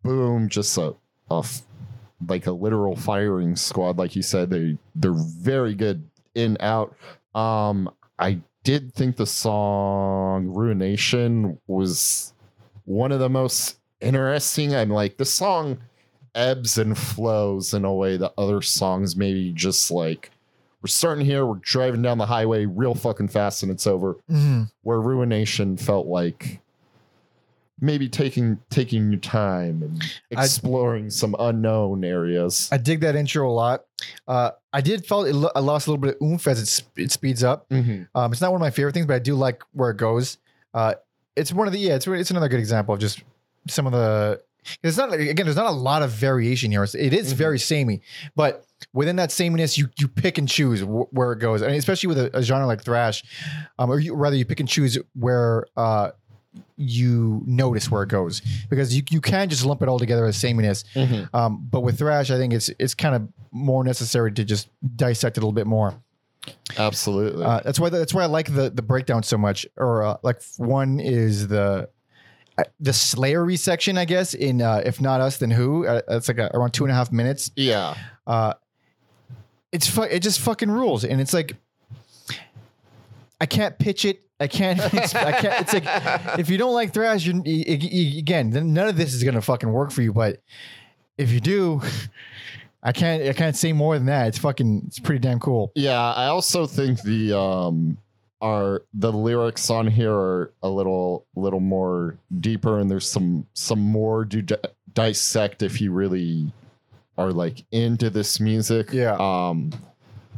boom, 0.03 0.49
just 0.49 0.77
a 0.79 0.95
a 1.31 1.45
like 2.27 2.47
a 2.47 2.53
literal 2.53 2.97
firing 2.97 3.57
squad. 3.57 3.99
Like 3.99 4.17
you 4.17 4.23
said, 4.23 4.51
they 4.51 4.77
they're 4.95 5.13
very 5.13 5.75
good 5.75 6.09
in 6.35 6.57
out. 6.61 6.95
Um, 7.35 7.91
I 8.19 8.41
did 8.65 8.93
think 8.95 9.17
the 9.17 9.27
song 9.27 10.49
"Ruination" 10.49 11.59
was 11.67 12.33
one 12.85 13.13
of 13.13 13.21
the 13.21 13.29
most 13.29 13.79
interesting. 14.01 14.75
I'm 14.75 14.91
like 14.91 15.17
the 15.17 15.25
song 15.25 15.79
ebbs 16.35 16.79
and 16.79 16.97
flows 16.97 17.75
in 17.75 17.85
a 17.85 17.93
way 17.95 18.17
that 18.17 18.33
other 18.39 18.63
songs 18.63 19.17
maybe 19.17 19.53
just 19.53 19.91
like 19.91 20.31
we're 20.83 20.89
starting 20.89 21.25
here, 21.25 21.45
we're 21.45 21.57
driving 21.57 22.03
down 22.03 22.19
the 22.19 22.27
highway 22.27 22.65
real 22.65 22.95
fucking 22.95 23.27
fast 23.29 23.63
and 23.65 23.73
it's 23.73 23.87
over. 23.87 24.17
Mhm. 24.31 24.71
Where 24.83 25.01
Ruination 25.01 25.77
felt 25.77 26.07
like 26.07 26.61
maybe 27.81 28.09
taking 28.09 28.59
taking 28.71 29.11
your 29.11 29.21
time 29.21 29.83
and 29.83 30.03
I- 30.37 30.43
exploring 30.45 31.11
some 31.11 31.35
unknown 31.39 32.05
areas. 32.05 32.69
I 32.73 32.77
dig 32.79 33.01
that 33.01 33.17
intro 33.17 33.49
a 33.49 33.53
lot. 33.53 33.85
Uh, 34.27 34.51
I 34.73 34.81
did 34.81 35.07
felt 35.07 35.27
it 35.29 35.35
lo- 35.35 35.51
I 35.55 35.61
lost 35.61 35.87
a 35.87 35.91
little 35.91 36.01
bit 36.01 36.17
of 36.17 36.23
oomph 36.27 36.47
as 36.47 36.61
it, 36.61 36.67
sp- 36.71 36.97
it 36.99 37.13
speeds 37.13 37.43
up. 37.43 37.69
Mhm. 37.69 38.09
Um, 38.15 38.33
it's 38.33 38.41
not 38.41 38.53
one 38.53 38.61
of 38.61 38.65
my 38.65 38.71
favorite 38.71 38.93
things, 38.95 39.07
but 39.07 39.15
I 39.15 39.19
do 39.21 39.35
like 39.35 39.63
where 39.73 39.91
it 39.91 39.97
goes. 39.97 40.39
Uh, 40.75 40.95
it's 41.37 41.53
one 41.53 41.67
of 41.67 41.73
the 41.73 41.79
yeah. 41.79 41.95
It's 41.95 42.07
it's 42.07 42.31
another 42.31 42.49
good 42.49 42.61
example 42.61 42.95
of 42.95 43.01
just 43.01 43.23
some 43.69 43.87
of 43.87 43.93
the. 43.93 44.41
It's 44.83 44.97
not 44.99 45.13
again. 45.15 45.47
There's 45.47 45.57
not 45.57 45.67
a 45.67 45.71
lot 45.71 46.03
of 46.03 46.11
variation 46.11 46.71
here. 46.71 46.83
It's, 46.85 46.95
it 46.95 47.15
is 47.15 47.33
Mhm. 47.33 47.37
very 47.37 47.59
samey, 47.59 48.03
but 48.37 48.65
within 48.93 49.17
that 49.17 49.31
sameness, 49.33 49.79
you 49.79 49.89
you 49.99 50.09
pick 50.09 50.37
and 50.37 50.47
choose 50.49 50.81
wh- 50.81 51.11
where 51.15 51.33
it 51.33 51.39
goes. 51.39 51.63
I 51.63 51.69
mean, 51.69 51.77
especially 51.79 52.09
with 52.09 52.19
a, 52.19 52.37
a 52.39 52.43
genre 52.43 52.67
like 52.67 52.83
thrash, 52.83 53.23
um, 53.79 53.89
or 53.91 53.99
you, 53.99 54.15
rather 54.15 54.37
you 54.37 54.45
pick 54.45 54.61
and 54.61 54.69
choose 54.69 54.99
where 55.15 55.65
uh, 55.77 56.11
you 56.77 57.43
notice 57.47 57.91
where 57.91 58.03
it 58.03 58.09
goes 58.09 58.41
because 58.71 58.95
you 58.95 59.03
you 59.11 59.21
can 59.21 59.49
just 59.49 59.65
lump 59.65 59.83
it 59.83 59.89
all 59.89 59.99
together 59.99 60.25
as 60.27 60.37
sameness. 60.37 60.85
Mhm. 60.95 61.29
Um, 61.35 61.67
but 61.71 61.81
with 61.81 61.99
thrash, 61.99 62.31
I 62.31 62.37
think 62.37 62.53
it's 62.53 62.71
it's 62.79 62.95
kind 62.95 63.15
of 63.15 63.29
more 63.51 63.83
necessary 63.85 64.33
to 64.33 64.45
just 64.45 64.69
dissect 64.97 65.37
it 65.37 65.41
a 65.41 65.43
little 65.43 65.53
bit 65.53 65.67
more. 65.67 65.95
Absolutely. 66.79 67.45
Uh, 67.45 67.61
that's 67.65 67.79
why 67.81 67.89
that's 67.91 68.15
why 68.15 68.23
I 68.23 68.27
like 68.27 68.55
the 68.55 68.71
the 68.71 68.83
breakdown 68.83 69.23
so 69.23 69.37
much. 69.39 69.67
Or 69.77 70.03
uh, 70.03 70.17
like 70.23 70.41
one 70.57 71.01
is 71.01 71.49
the 71.49 71.89
uh, 72.57 72.65
the 72.81 72.93
Slayery 72.93 73.59
section, 73.59 73.99
I 73.99 74.05
guess. 74.05 74.35
In 74.35 74.63
uh, 74.63 74.83
if 74.85 75.01
not 75.01 75.21
us, 75.21 75.37
then 75.39 75.51
who? 75.51 75.87
Uh, 75.87 76.01
it's 76.09 76.29
like 76.29 76.39
a, 76.39 76.51
around 76.55 76.73
two 76.73 76.85
and 76.85 76.93
a 76.93 76.95
half 76.95 77.13
minutes. 77.13 77.51
yeah. 77.57 77.95
Uh, 78.27 78.55
it's 79.73 79.87
fu- 79.87 80.03
it 80.03 80.21
just 80.21 80.41
fucking 80.41 80.71
rules, 80.71 81.05
and 81.05 81.21
it's 81.21 81.35
like 81.35 81.57
I 83.41 83.47
can't 83.47 83.79
pitch 83.79 84.05
it. 84.05 84.23
I 84.41 84.47
can't. 84.47 84.79
It's, 84.95 85.15
I 85.15 85.33
can't. 85.33 85.61
It's 85.63 85.75
like 85.75 86.39
if 86.39 86.49
you 86.51 86.59
don't 86.59 86.75
like 86.75 86.93
thrash, 86.93 87.25
you, 87.27 87.43
you, 87.45 87.77
you- 87.77 88.19
again, 88.19 88.51
then 88.51 88.73
none 88.73 88.89
of 88.89 88.97
this 88.97 89.15
is 89.15 89.23
gonna 89.25 89.43
fucking 89.43 89.71
work 89.73 89.91
for 89.91 90.03
you. 90.03 90.13
But 90.13 90.41
if 91.17 91.31
you 91.33 91.41
do, 91.41 91.81
I 92.83 92.93
can't. 92.93 93.23
I 93.25 93.33
can't 93.33 93.57
say 93.57 93.73
more 93.73 93.97
than 93.97 94.07
that. 94.07 94.29
It's 94.29 94.39
fucking. 94.39 94.85
It's 94.87 94.99
pretty 95.01 95.19
damn 95.21 95.41
cool. 95.41 95.73
Yeah, 95.75 96.01
I 96.01 96.27
also 96.27 96.67
think 96.67 97.03
the 97.03 97.37
um 97.39 97.99
are 98.41 98.83
the 98.95 99.13
lyrics 99.13 99.69
on 99.69 99.89
here 99.89 100.13
are 100.15 100.53
a 100.63 100.69
little 100.69 101.27
little 101.35 101.59
more 101.59 102.17
deeper 102.39 102.79
and 102.79 102.89
there's 102.89 103.11
some 103.11 103.45
some 103.55 103.81
more 103.81 104.25
to 104.27 104.43
di- 104.43 104.57
dissect 104.95 105.61
if 105.65 105.81
you 105.81 105.91
really 105.91 106.53
are 107.17 107.33
like 107.33 107.65
into 107.73 108.11
this 108.11 108.39
music. 108.39 108.93
Yeah. 108.93 109.17
Um 109.19 109.73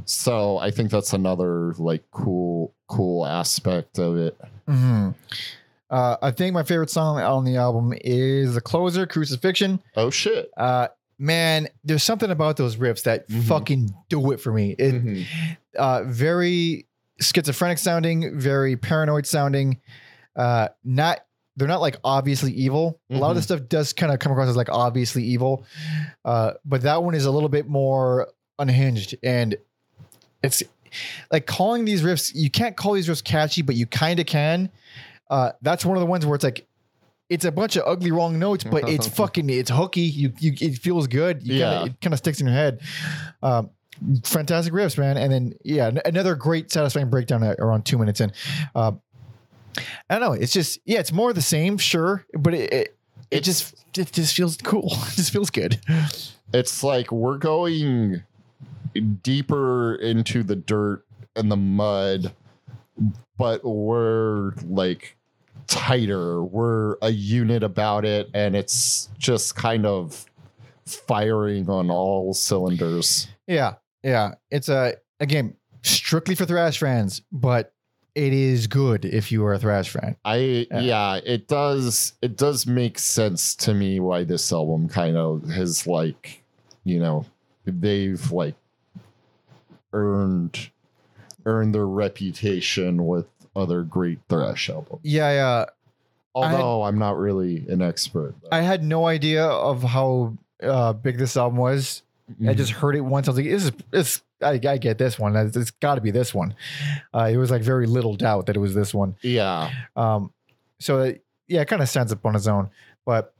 so 0.07 0.57
I 0.57 0.71
think 0.71 0.91
that's 0.91 1.13
another 1.13 1.75
like 1.75 2.03
cool 2.11 2.73
cool 2.91 3.25
aspect 3.27 3.99
of 3.99 4.17
it. 4.19 4.37
hmm 4.67 5.11
Uh, 5.91 6.17
I 6.23 6.31
think 6.31 6.55
my 6.55 6.63
favorite 6.63 6.89
song 6.91 7.19
on 7.21 7.45
the 7.45 7.57
album 7.57 7.93
is 8.05 8.55
the 8.55 8.61
closer, 8.61 9.07
Crucifixation. 9.07 9.81
Oh 9.97 10.09
shit. 10.11 10.49
Uh, 10.57 10.87
man, 11.19 11.67
there's 11.83 12.05
something 12.05 12.31
about 12.31 12.57
those 12.57 12.77
riffs 12.77 13.03
that 13.05 13.29
Mhm. 13.29 13.43
fucking 13.45 13.95
do 14.09 14.31
it 14.31 14.41
for 14.41 14.53
me. 14.53 14.77
It 14.79 14.95
Mhm. 14.95 15.27
uh, 15.77 16.05
very 16.05 16.87
schizophrenic 17.21 17.79
sounding, 17.79 18.39
very 18.39 18.77
paranoid 18.77 19.27
sounding. 19.27 19.79
Uh, 20.37 20.69
not 20.85 21.21
they're 21.57 21.67
not 21.69 21.81
like 21.81 21.97
obviously 22.05 22.53
evil. 22.53 23.01
A 23.11 23.17
lot 23.19 23.31
of 23.31 23.35
the 23.37 23.41
Mhm. 23.41 23.45
stuff 23.45 23.69
does 23.69 23.93
kind 23.93 24.13
of 24.13 24.19
come 24.21 24.31
across 24.33 24.49
as 24.49 24.57
like 24.57 24.71
obviously 24.71 25.25
evil, 25.25 25.65
uh, 26.25 26.53
but 26.65 26.83
that 26.83 27.03
one 27.03 27.15
is 27.15 27.25
a 27.27 27.31
little 27.31 27.49
bit 27.51 27.69
more 27.69 28.29
unhinged 28.61 29.17
and 29.25 29.57
it's 30.43 30.63
like 31.33 31.47
calling 31.47 31.85
these 31.85 32.03
riffs. 32.03 32.33
You 32.35 32.51
can't 32.51 32.77
call 32.77 32.93
these 32.95 33.09
riffs 33.09 33.23
catchy, 33.25 33.63
but 33.63 33.75
you 33.75 33.87
kind 33.87 34.21
of 34.21 34.27
can. 34.27 34.71
Uh, 35.29 35.53
that's 35.63 35.85
one 35.85 35.97
of 35.97 36.01
the 36.01 36.07
ones 36.07 36.27
where 36.27 36.35
it's 36.35 36.45
like 36.45 36.67
it's 37.29 37.45
a 37.45 37.53
bunch 37.53 37.77
of 37.77 37.85
ugly 37.87 38.11
wrong 38.11 38.39
notes, 38.39 38.65
but 38.65 38.89
it's 38.89 39.07
fucking 39.17 39.49
it's 39.51 39.71
hooky. 39.71 40.01
You 40.03 40.33
you 40.39 40.53
it 40.61 40.79
feels 40.79 41.07
good. 41.07 41.47
You 41.47 41.55
Yeah. 41.57 41.73
kinda, 41.79 41.87
it 41.93 42.01
kind 42.01 42.13
of 42.15 42.19
sticks 42.19 42.41
in 42.41 42.47
your 42.47 42.57
head. 42.57 42.81
Um, 43.43 43.71
fantastic 44.25 44.73
riffs, 44.73 44.99
man. 44.99 45.17
And 45.17 45.33
then 45.33 45.53
yeah, 45.65 45.87
n- 45.87 46.01
another 46.05 46.35
great 46.35 46.73
satisfying 46.73 47.11
breakdown 47.11 47.43
at 47.45 47.59
around 47.61 47.85
two 47.85 47.99
minutes 47.99 48.21
in. 48.21 48.33
Uh, 48.75 48.93
I 50.09 50.19
don't 50.19 50.21
know. 50.21 50.33
It's 50.33 50.53
just 50.53 50.81
yeah, 50.85 50.99
it's 50.99 51.13
more 51.13 51.29
of 51.31 51.37
the 51.37 51.43
same, 51.43 51.79
sure, 51.79 52.25
but 52.35 52.53
it 52.55 52.73
it, 52.73 52.97
it 53.31 53.41
just 53.45 53.75
it 53.97 54.11
just 54.13 54.35
feels 54.35 54.57
cool. 54.57 54.89
it 54.93 55.15
just 55.15 55.31
feels 55.33 55.51
good. 55.51 55.81
it's 56.53 56.83
like 56.83 57.13
we're 57.13 57.39
going 57.39 58.25
deeper 59.23 59.95
into 59.97 60.43
the 60.43 60.57
dirt 60.57 61.05
and 61.37 61.51
the 61.51 61.57
mud, 61.57 62.35
but 63.37 63.65
we're 63.65 64.53
like 64.65 65.17
tighter. 65.67 66.43
We're 66.43 66.97
a 67.03 67.11
unit 67.11 67.63
about 67.63 68.05
it, 68.05 68.29
and 68.35 68.55
it's 68.55 69.09
just 69.19 69.55
kind 69.55 69.87
of 69.87 70.27
firing 70.87 71.69
on 71.71 71.91
all 71.91 72.35
cylinders. 72.35 73.29
Yeah, 73.47 73.75
yeah. 74.03 74.35
It's 74.51 74.69
a 74.69 74.95
again 75.21 75.57
strictly 75.83 76.35
for 76.35 76.45
thrash 76.45 76.79
fans, 76.79 77.23
but 77.33 77.73
it 78.15 78.33
is 78.33 78.67
good 78.67 79.05
if 79.05 79.31
you 79.31 79.45
are 79.45 79.55
a 79.55 79.59
thrash 79.59 79.91
fan. 79.91 80.17
I 80.25 80.67
Yeah. 80.71 80.81
yeah. 80.81 81.21
it 81.25 81.49
does 81.49 82.15
it 82.23 82.37
does 82.37 82.67
make 82.67 82.99
sense 82.99 83.55
to 83.57 83.75
me 83.75 84.01
why 84.01 84.25
this 84.25 84.53
album 84.53 84.89
kind 84.89 85.17
of 85.17 85.49
has 85.49 85.87
like, 85.87 86.43
you 86.85 86.99
know, 86.99 87.25
they've 87.65 88.31
like 88.33 88.57
earned 89.93 90.71
earned 91.47 91.75
their 91.75 91.87
reputation 91.87 93.07
with 93.07 93.27
other 93.57 93.83
great 93.83 94.19
thrash 94.29 94.69
albums. 94.71 95.01
Yeah, 95.03 95.33
yeah. 95.33 95.65
I 96.41 96.49
had- 96.51 96.61
Although 96.61 96.83
I'm 96.85 96.99
not 96.99 97.19
really 97.19 97.65
an 97.69 97.83
expert. 97.83 98.35
I 98.53 98.61
had 98.61 98.85
no 98.85 99.07
idea 99.07 99.45
of 99.47 99.83
how 99.83 100.35
uh, 100.63 100.93
big 100.93 101.19
this 101.19 101.37
album 101.37 101.59
was. 101.59 102.03
I 102.47 102.55
just 102.55 102.71
heard 102.71 102.95
it 102.95 103.01
once. 103.01 103.27
I 103.27 103.33
was 103.33 103.39
like, 103.39 103.49
"This 103.49 103.65
is 103.65 103.73
this. 103.91 104.23
I, 104.41 104.51
I 104.65 104.79
get 104.79 104.99
this 104.99 105.19
one. 105.19 105.35
It's, 105.35 105.57
it's 105.57 105.73
got 105.73 105.97
to 105.97 106.01
be 106.01 106.13
this 106.13 106.33
one." 106.33 106.55
Uh, 107.13 107.29
it 107.33 107.37
was 107.37 107.51
like 107.51 107.63
very 107.63 107.87
little 107.87 108.15
doubt 108.15 108.47
that 108.47 108.55
it 108.55 108.61
was 108.61 108.73
this 108.73 108.95
one. 108.95 109.17
yeah. 109.23 109.73
Um, 109.97 110.33
so 110.79 111.01
it, 111.01 111.25
yeah, 111.49 111.63
it 111.63 111.69
kind 111.69 111.83
of 111.83 111.89
stands 111.89 112.13
up 112.13 112.25
on 112.25 112.37
its 112.37 112.47
own. 112.47 112.71
But 113.05 113.35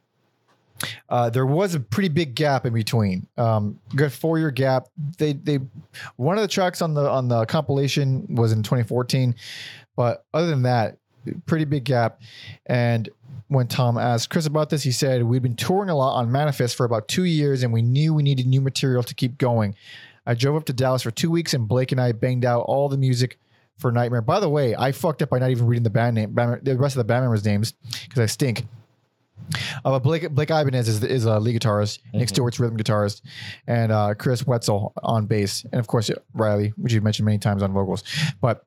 uh, 1.09 1.31
there 1.31 1.47
was 1.47 1.75
a 1.75 1.81
pretty 1.81 2.09
big 2.09 2.35
gap 2.35 2.67
in 2.67 2.73
between. 2.73 3.27
Um, 3.37 3.79
good 3.95 4.13
four 4.13 4.39
year 4.39 4.51
gap. 4.51 4.87
They 5.19 5.33
they 5.33 5.61
one 6.17 6.37
of 6.37 6.43
the 6.43 6.49
tracks 6.49 6.83
on 6.83 6.95
the 6.95 7.09
on 7.09 7.29
the 7.29 7.45
compilation 7.47 8.35
was 8.35 8.53
in 8.53 8.63
2014, 8.63 9.35
but 9.97 10.25
other 10.33 10.47
than 10.49 10.63
that, 10.63 10.99
pretty 11.47 11.65
big 11.65 11.85
gap. 11.85 12.21
And 12.67 13.09
when 13.49 13.67
Tom 13.67 13.99
asked 13.99 14.31
Chris 14.31 14.47
about 14.47 14.71
this, 14.71 14.83
he 14.83 14.93
said 14.93 15.23
we'd 15.23 15.43
been 15.43 15.57
touring 15.57 15.91
a 15.91 15.97
lot 15.97 16.17
on 16.17 16.31
Manifest 16.31 16.77
for 16.77 16.85
about 16.85 17.09
two 17.09 17.25
years, 17.25 17.63
and 17.63 17.73
we 17.73 17.83
knew 17.83 18.15
we 18.15 18.23
needed 18.23 18.47
new 18.47 18.61
material 18.61 19.03
to 19.03 19.15
keep 19.15 19.39
going. 19.39 19.75
I 20.27 20.35
drove 20.35 20.57
up 20.57 20.65
to 20.67 20.73
Dallas 20.73 21.03
for 21.03 21.11
two 21.11 21.31
weeks, 21.31 21.55
and 21.55 21.67
Blake 21.67 21.93
and 21.93 22.01
I 22.01 22.13
banged 22.13 22.45
out 22.45 22.61
all 22.63 22.89
the 22.89 22.97
music 22.97 23.39
for 23.79 23.91
Nightmare. 23.91 24.21
By 24.21 24.39
the 24.39 24.49
way, 24.49 24.77
I 24.77 24.93
fucked 24.93 25.23
up 25.23 25.31
by 25.31 25.39
not 25.39 25.51
even 25.51 25.67
reading 25.67 25.83
the 25.83 25.91
band 25.91 26.15
name, 26.15 26.33
band, 26.33 26.61
the 26.63 26.77
rest 26.77 26.95
of 26.95 27.01
the 27.01 27.05
band 27.05 27.25
members' 27.25 27.45
names 27.45 27.73
because 28.05 28.21
I 28.21 28.27
stink. 28.27 28.67
Uh, 29.85 29.91
but 29.91 30.01
Blake 30.03 30.31
Blake 30.31 30.51
Ibanez 30.51 30.89
is, 30.89 31.03
is 31.05 31.25
a 31.25 31.39
lead 31.41 31.61
guitarist, 31.61 31.99
Nick 32.13 32.29
Mhm. 32.29 32.29
Stewart's 32.29 32.61
rhythm 32.61 32.77
guitarist, 32.77 33.23
and 33.67 33.91
uh, 33.93 34.15
Chris 34.15 34.43
Whetzel 34.45 34.93
on 35.03 35.27
bass, 35.27 35.65
and 35.73 35.81
of 35.81 35.87
course 35.87 36.11
Riley, 36.35 36.73
which 36.77 36.93
you've 36.93 37.05
mentioned 37.05 37.27
many 37.27 37.39
times 37.39 37.63
on 37.63 37.73
vocals. 37.73 38.03
But 38.41 38.65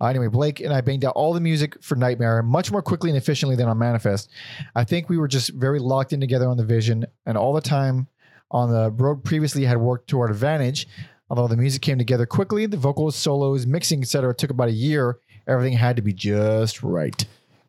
Uh, 0.00 0.06
anyway, 0.06 0.28
Blake 0.28 0.60
and 0.60 0.72
I 0.72 0.80
banged 0.80 1.04
out 1.04 1.14
all 1.16 1.32
the 1.32 1.40
music 1.40 1.76
for 1.82 1.96
Nightmare 1.96 2.40
much 2.40 2.70
more 2.70 2.82
quickly 2.82 3.10
and 3.10 3.16
efficiently 3.16 3.56
than 3.56 3.66
on 3.68 3.76
Manifest. 3.76 4.30
I 4.76 4.84
think 4.84 5.08
we 5.08 5.18
were 5.18 5.26
just 5.26 5.50
very 5.54 5.80
locked 5.80 6.12
in 6.12 6.20
together 6.20 6.48
on 6.48 6.56
the 6.56 6.64
vision, 6.64 7.04
and 7.26 7.36
all 7.36 7.52
the 7.52 7.60
time 7.60 8.06
on 8.52 8.70
the 8.70 8.92
road 8.92 9.24
previously 9.24 9.64
had 9.64 9.78
worked 9.78 10.08
to 10.10 10.20
our 10.20 10.30
advantage. 10.30 10.86
Although 11.28 11.48
the 11.48 11.56
music 11.56 11.82
came 11.82 11.98
together 11.98 12.26
quickly, 12.26 12.66
the 12.66 12.76
vocals, 12.76 13.16
solos, 13.16 13.66
mixing, 13.66 14.02
etc., 14.02 14.32
took 14.36 14.50
about 14.50 14.68
a 14.68 14.72
year. 14.72 15.18
Everything 15.48 15.72
had 15.76 15.96
to 15.96 16.02
be 16.02 16.12
just 16.12 16.84
right. 16.84 17.24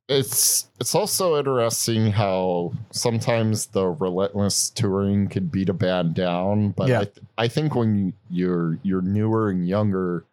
It's 0.10 0.68
it's 0.80 0.96
also 0.96 1.38
interesting 1.38 2.12
how 2.12 2.72
sometimes 2.92 3.68
the 3.68 3.86
relentless 3.88 4.70
touring 4.70 5.28
could 5.28 5.52
beat 5.52 5.68
a 5.70 5.74
band 5.74 6.14
down 6.14 6.70
but 6.72 6.88
Yeah. 6.88 7.02
I, 7.02 7.04
th- 7.06 7.18
I 7.38 7.48
think 7.50 7.76
when 7.76 8.14
you're 8.30 8.78
you're 8.84 9.02
newer 9.02 9.50
and 9.50 9.68
younger 9.68 10.24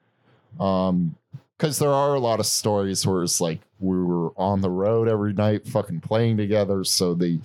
um 0.60 1.16
because 1.58 1.78
there 1.80 1.90
are 1.90 2.14
a 2.14 2.20
lot 2.20 2.38
of 2.40 2.46
stories 2.46 3.04
where 3.06 3.22
it's 3.24 3.40
like 3.40 3.60
we 3.80 3.96
were 4.00 4.30
on 4.38 4.60
the 4.60 4.70
road 4.70 5.08
every 5.08 5.32
night 5.32 5.66
fucking 5.66 6.00
playing 6.00 6.36
together 6.36 6.84
so 6.84 7.14
they 7.14 7.40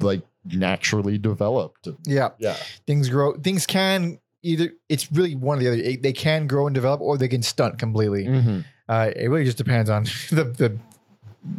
like 0.00 0.22
naturally 0.44 1.18
developed 1.18 1.88
Yeah, 2.06 2.30
yeah 2.38 2.56
things 2.86 3.08
grow. 3.08 3.34
Things 3.36 3.66
can 3.66 4.18
either. 4.42 4.72
It's 4.88 5.12
really 5.12 5.34
one 5.36 5.58
or 5.58 5.60
the 5.62 5.68
other. 5.68 5.96
They 6.00 6.12
can 6.12 6.46
grow 6.48 6.66
and 6.66 6.74
develop, 6.74 7.00
or 7.00 7.16
they 7.16 7.28
can 7.28 7.42
stunt 7.42 7.78
completely. 7.78 8.24
Mhm. 8.24 8.64
Uh, 8.88 9.10
it 9.14 9.28
really 9.28 9.44
just 9.44 9.58
depends 9.58 9.88
on 9.88 10.04
the, 10.30 10.44
the 10.44 10.78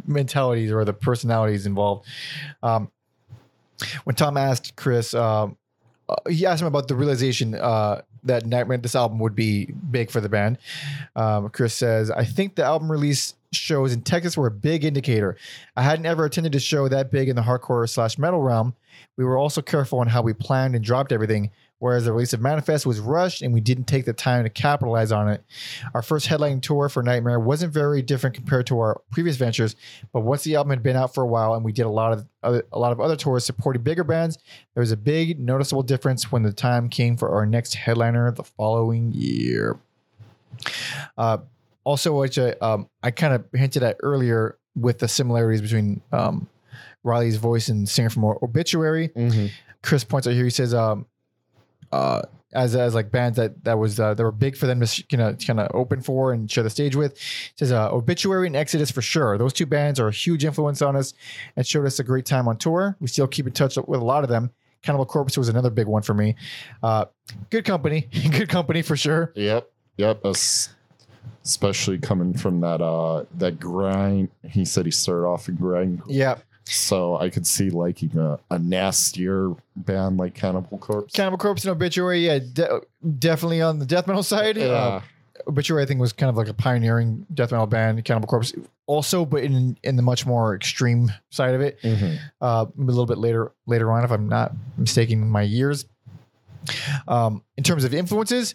mentalities 0.06 0.72
or 0.72 0.84
the 0.84 0.92
personalities 0.92 1.66
involved. 1.66 2.06
Um, 2.62 2.90
when 4.04 4.16
Tom 4.16 4.36
asked 4.36 4.76
Chris, 4.76 5.14
um, 5.14 5.56
uh, 6.08 6.16
he 6.28 6.46
asked 6.46 6.62
him 6.62 6.68
about 6.68 6.88
the 6.88 6.94
realization 6.94 7.54
uh, 7.54 8.02
that 8.24 8.46
Nightmare, 8.46 8.78
this 8.78 8.94
album 8.94 9.18
would 9.18 9.34
be 9.34 9.66
big 9.90 10.10
for 10.10 10.20
the 10.20 10.28
band. 10.28 10.58
Um, 11.16 11.48
Chris 11.50 11.74
says, 11.74 12.10
I 12.10 12.24
think 12.24 12.54
the 12.54 12.64
album 12.64 12.90
release 12.90 13.34
shows 13.52 13.92
in 13.92 14.02
Texas 14.02 14.36
were 14.36 14.46
a 14.46 14.50
big 14.50 14.84
indicator. 14.84 15.36
I 15.76 15.82
hadn't 15.82 16.06
ever 16.06 16.24
attended 16.24 16.54
a 16.54 16.60
show 16.60 16.88
that 16.88 17.10
big 17.10 17.28
in 17.28 17.36
the 17.36 17.42
hardcore 17.42 17.88
slash 17.88 18.18
metal 18.18 18.40
realm. 18.40 18.74
We 19.16 19.24
were 19.24 19.38
also 19.38 19.62
careful 19.62 20.00
on 20.00 20.08
how 20.08 20.22
we 20.22 20.32
planned 20.32 20.74
and 20.74 20.84
dropped 20.84 21.12
everything, 21.12 21.50
whereas 21.84 22.06
the 22.06 22.12
release 22.14 22.32
of 22.32 22.40
Manifest 22.40 22.86
was 22.86 22.98
rushed 22.98 23.42
and 23.42 23.52
we 23.52 23.60
didn't 23.60 23.84
take 23.84 24.06
the 24.06 24.14
time 24.14 24.42
to 24.42 24.48
capitalize 24.48 25.12
on 25.12 25.28
it. 25.28 25.44
Our 25.92 26.00
first 26.00 26.26
headlining 26.26 26.62
tour 26.62 26.88
for 26.88 27.02
Nightmare 27.02 27.38
wasn't 27.38 27.74
very 27.74 28.00
different 28.00 28.34
compared 28.34 28.66
to 28.68 28.78
our 28.78 29.02
previous 29.10 29.36
ventures, 29.36 29.76
but 30.10 30.20
once 30.20 30.44
the 30.44 30.54
album 30.54 30.70
had 30.70 30.82
been 30.82 30.96
out 30.96 31.12
for 31.12 31.22
a 31.22 31.26
while 31.26 31.52
and 31.52 31.62
we 31.62 31.72
did 31.72 31.84
a 31.84 31.90
lot 31.90 32.14
of 32.14 32.26
other, 32.42 32.64
a 32.72 32.78
lot 32.78 32.92
of 32.92 33.00
other 33.02 33.16
tours 33.16 33.44
supporting 33.44 33.82
bigger 33.82 34.02
bands, 34.02 34.38
there 34.72 34.80
was 34.80 34.92
a 34.92 34.96
big 34.96 35.38
noticeable 35.38 35.82
difference 35.82 36.32
when 36.32 36.42
the 36.42 36.54
time 36.54 36.88
came 36.88 37.18
for 37.18 37.28
our 37.34 37.44
next 37.44 37.74
headliner 37.74 38.32
the 38.32 38.44
following 38.44 39.12
year. 39.12 39.78
Uh, 41.18 41.36
also, 41.84 42.18
which 42.18 42.38
I, 42.38 42.52
um, 42.62 42.88
I 43.02 43.10
kind 43.10 43.34
of 43.34 43.44
hinted 43.52 43.82
at 43.82 43.98
earlier 44.02 44.56
with 44.74 45.00
the 45.00 45.08
similarities 45.08 45.60
between 45.60 46.00
um, 46.12 46.48
Riley's 47.02 47.36
voice 47.36 47.68
and 47.68 47.86
singer 47.86 48.08
from 48.08 48.24
Obituary. 48.24 49.10
Mhm. 49.10 49.50
Chris 49.82 50.02
points 50.02 50.26
out 50.26 50.32
here. 50.32 50.44
He 50.44 50.50
says, 50.50 50.72
um, 50.72 51.04
uh, 51.92 52.22
as 52.52 52.74
as 52.76 52.94
like 52.94 53.10
bands 53.10 53.36
that 53.36 53.64
that 53.64 53.78
was 53.78 53.98
uh, 53.98 54.14
that 54.14 54.22
were 54.22 54.30
big 54.32 54.56
for 54.56 54.66
them 54.66 54.80
to 54.80 55.02
kind 55.04 55.22
of 55.22 55.38
kind 55.44 55.58
of 55.60 55.68
open 55.74 56.00
for 56.00 56.32
and 56.32 56.50
share 56.50 56.62
the 56.62 56.70
stage 56.70 56.94
with. 56.96 57.18
He 57.18 57.52
says, 57.58 57.72
uh, 57.72 57.90
Obituary 57.92 58.46
and 58.46 58.54
Exodus 58.56 58.90
for 58.90 59.02
sure. 59.02 59.36
Those 59.38 59.52
two 59.52 59.66
bands 59.66 59.98
are 59.98 60.08
a 60.08 60.12
huge 60.12 60.44
influence 60.44 60.80
on 60.82 60.94
us 60.96 61.14
and 61.56 61.66
showed 61.66 61.86
us 61.86 61.98
a 61.98 62.04
great 62.04 62.26
time 62.26 62.46
on 62.48 62.56
tour. 62.56 62.96
We 63.00 63.08
still 63.08 63.26
keep 63.26 63.46
in 63.46 63.52
touch 63.52 63.76
with 63.76 64.00
a 64.00 64.04
lot 64.04 64.22
of 64.24 64.30
them. 64.30 64.50
Cannibal 64.82 65.06
Corpse 65.06 65.36
was 65.38 65.48
another 65.48 65.70
big 65.70 65.86
one 65.86 66.02
for 66.02 66.12
me. 66.14 66.36
Uh, 66.82 67.06
good 67.50 67.64
company, 67.64 68.02
good 68.30 68.48
company 68.48 68.82
for 68.82 68.96
sure. 68.96 69.32
Yep. 69.34 69.70
Yep. 69.96 70.26
es- 70.26 70.68
Especially 71.44 71.98
coming 71.98 72.32
from 72.34 72.60
that 72.60 72.80
uh 72.80 73.24
that 73.36 73.60
grind. 73.60 74.30
He 74.48 74.64
said 74.64 74.86
he 74.86 74.90
started 74.90 75.26
off 75.26 75.48
in 75.48 75.56
grind. 75.56 76.00
Yeah, 76.06 76.36
So 76.66 77.16
I 77.18 77.28
could 77.30 77.46
see 77.46 77.68
liking 77.70 78.16
a, 78.16 78.38
a 78.50 78.58
nastier 78.58 79.54
band 79.76 80.16
like 80.16 80.34
Cannibal 80.34 80.78
Corpse. 80.78 81.12
Cannibal 81.12 81.36
Corpse 81.38 81.64
and 81.64 81.72
Obituary. 81.72 82.26
Yeah, 82.26 82.38
de- 82.38 82.80
definitely 83.18 83.60
on 83.60 83.78
the 83.78 83.86
death 83.86 84.06
metal 84.06 84.22
side. 84.22 84.56
yeah. 84.56 84.64
Uh, 84.66 85.00
Obituary, 85.46 85.82
I 85.82 85.86
think, 85.86 86.00
was 86.00 86.12
kind 86.14 86.30
of 86.30 86.36
like 86.36 86.48
a 86.48 86.54
pioneering 86.54 87.26
death 87.34 87.50
metal 87.50 87.66
band. 87.66 88.02
Cannibal 88.04 88.28
Corpse, 88.28 88.54
also, 88.86 89.26
but 89.26 89.42
in 89.42 89.76
in 89.82 89.96
the 89.96 90.02
much 90.02 90.24
more 90.24 90.54
extreme 90.54 91.12
side 91.30 91.54
of 91.54 91.60
it. 91.60 91.80
Mhm. 91.82 92.18
Uh, 92.40 92.66
a 92.78 92.80
little 92.80 93.04
bit 93.04 93.18
later 93.18 93.52
later 93.66 93.92
on, 93.92 94.04
if 94.04 94.10
I'm 94.10 94.28
not 94.28 94.52
mistaking 94.78 95.28
my 95.28 95.42
years. 95.42 95.84
Um, 97.08 97.42
in 97.56 97.64
terms 97.64 97.84
of 97.84 97.94
influences, 97.94 98.54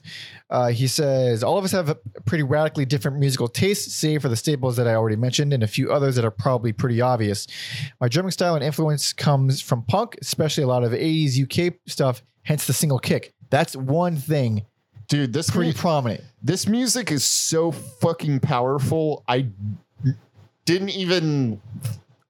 uh, 0.50 0.68
he 0.70 0.88
says 0.88 1.44
all 1.44 1.58
of 1.58 1.64
us 1.64 1.72
have 1.72 1.90
a 1.90 1.96
pretty 2.26 2.44
radically 2.44 2.86
different 2.86 3.18
musical 3.18 3.48
tastes, 3.48 3.94
save 3.94 4.22
for 4.22 4.30
the 4.30 4.36
staples 4.36 4.78
that 4.78 4.88
I 4.88 4.96
already 4.96 5.16
mentioned, 5.16 5.54
and 5.54 5.64
a 5.64 5.68
few 5.68 5.92
others 5.92 6.16
that 6.16 6.26
are 6.26 6.32
probably 6.32 6.74
pretty 6.74 7.02
obvious. 7.02 7.48
My 8.02 8.08
drumming 8.08 8.32
style 8.32 8.56
and 8.56 8.64
influence 8.64 9.14
comes 9.14 9.62
from 9.62 9.84
punk, 9.84 10.18
especially 10.22 10.64
a 10.64 10.68
lot 10.68 10.84
of 10.84 10.92
80s 10.92 11.40
UK 11.70 11.76
stuff. 11.88 12.24
Hence 12.44 12.66
the 12.66 12.74
single 12.74 13.00
kick. 13.00 13.34
That's 13.50 13.76
one 13.76 14.16
thing 14.16 14.66
Dude, 15.08 15.34
this 15.34 15.50
pretty 15.50 15.72
mu- 15.72 15.76
prominent. 15.76 16.24
this 16.42 16.68
music 16.68 17.12
is 17.12 17.24
so 17.24 17.72
fucking 17.72 18.42
powerful. 18.42 19.24
I 19.28 19.48
didn't 20.66 20.90
even 20.90 21.62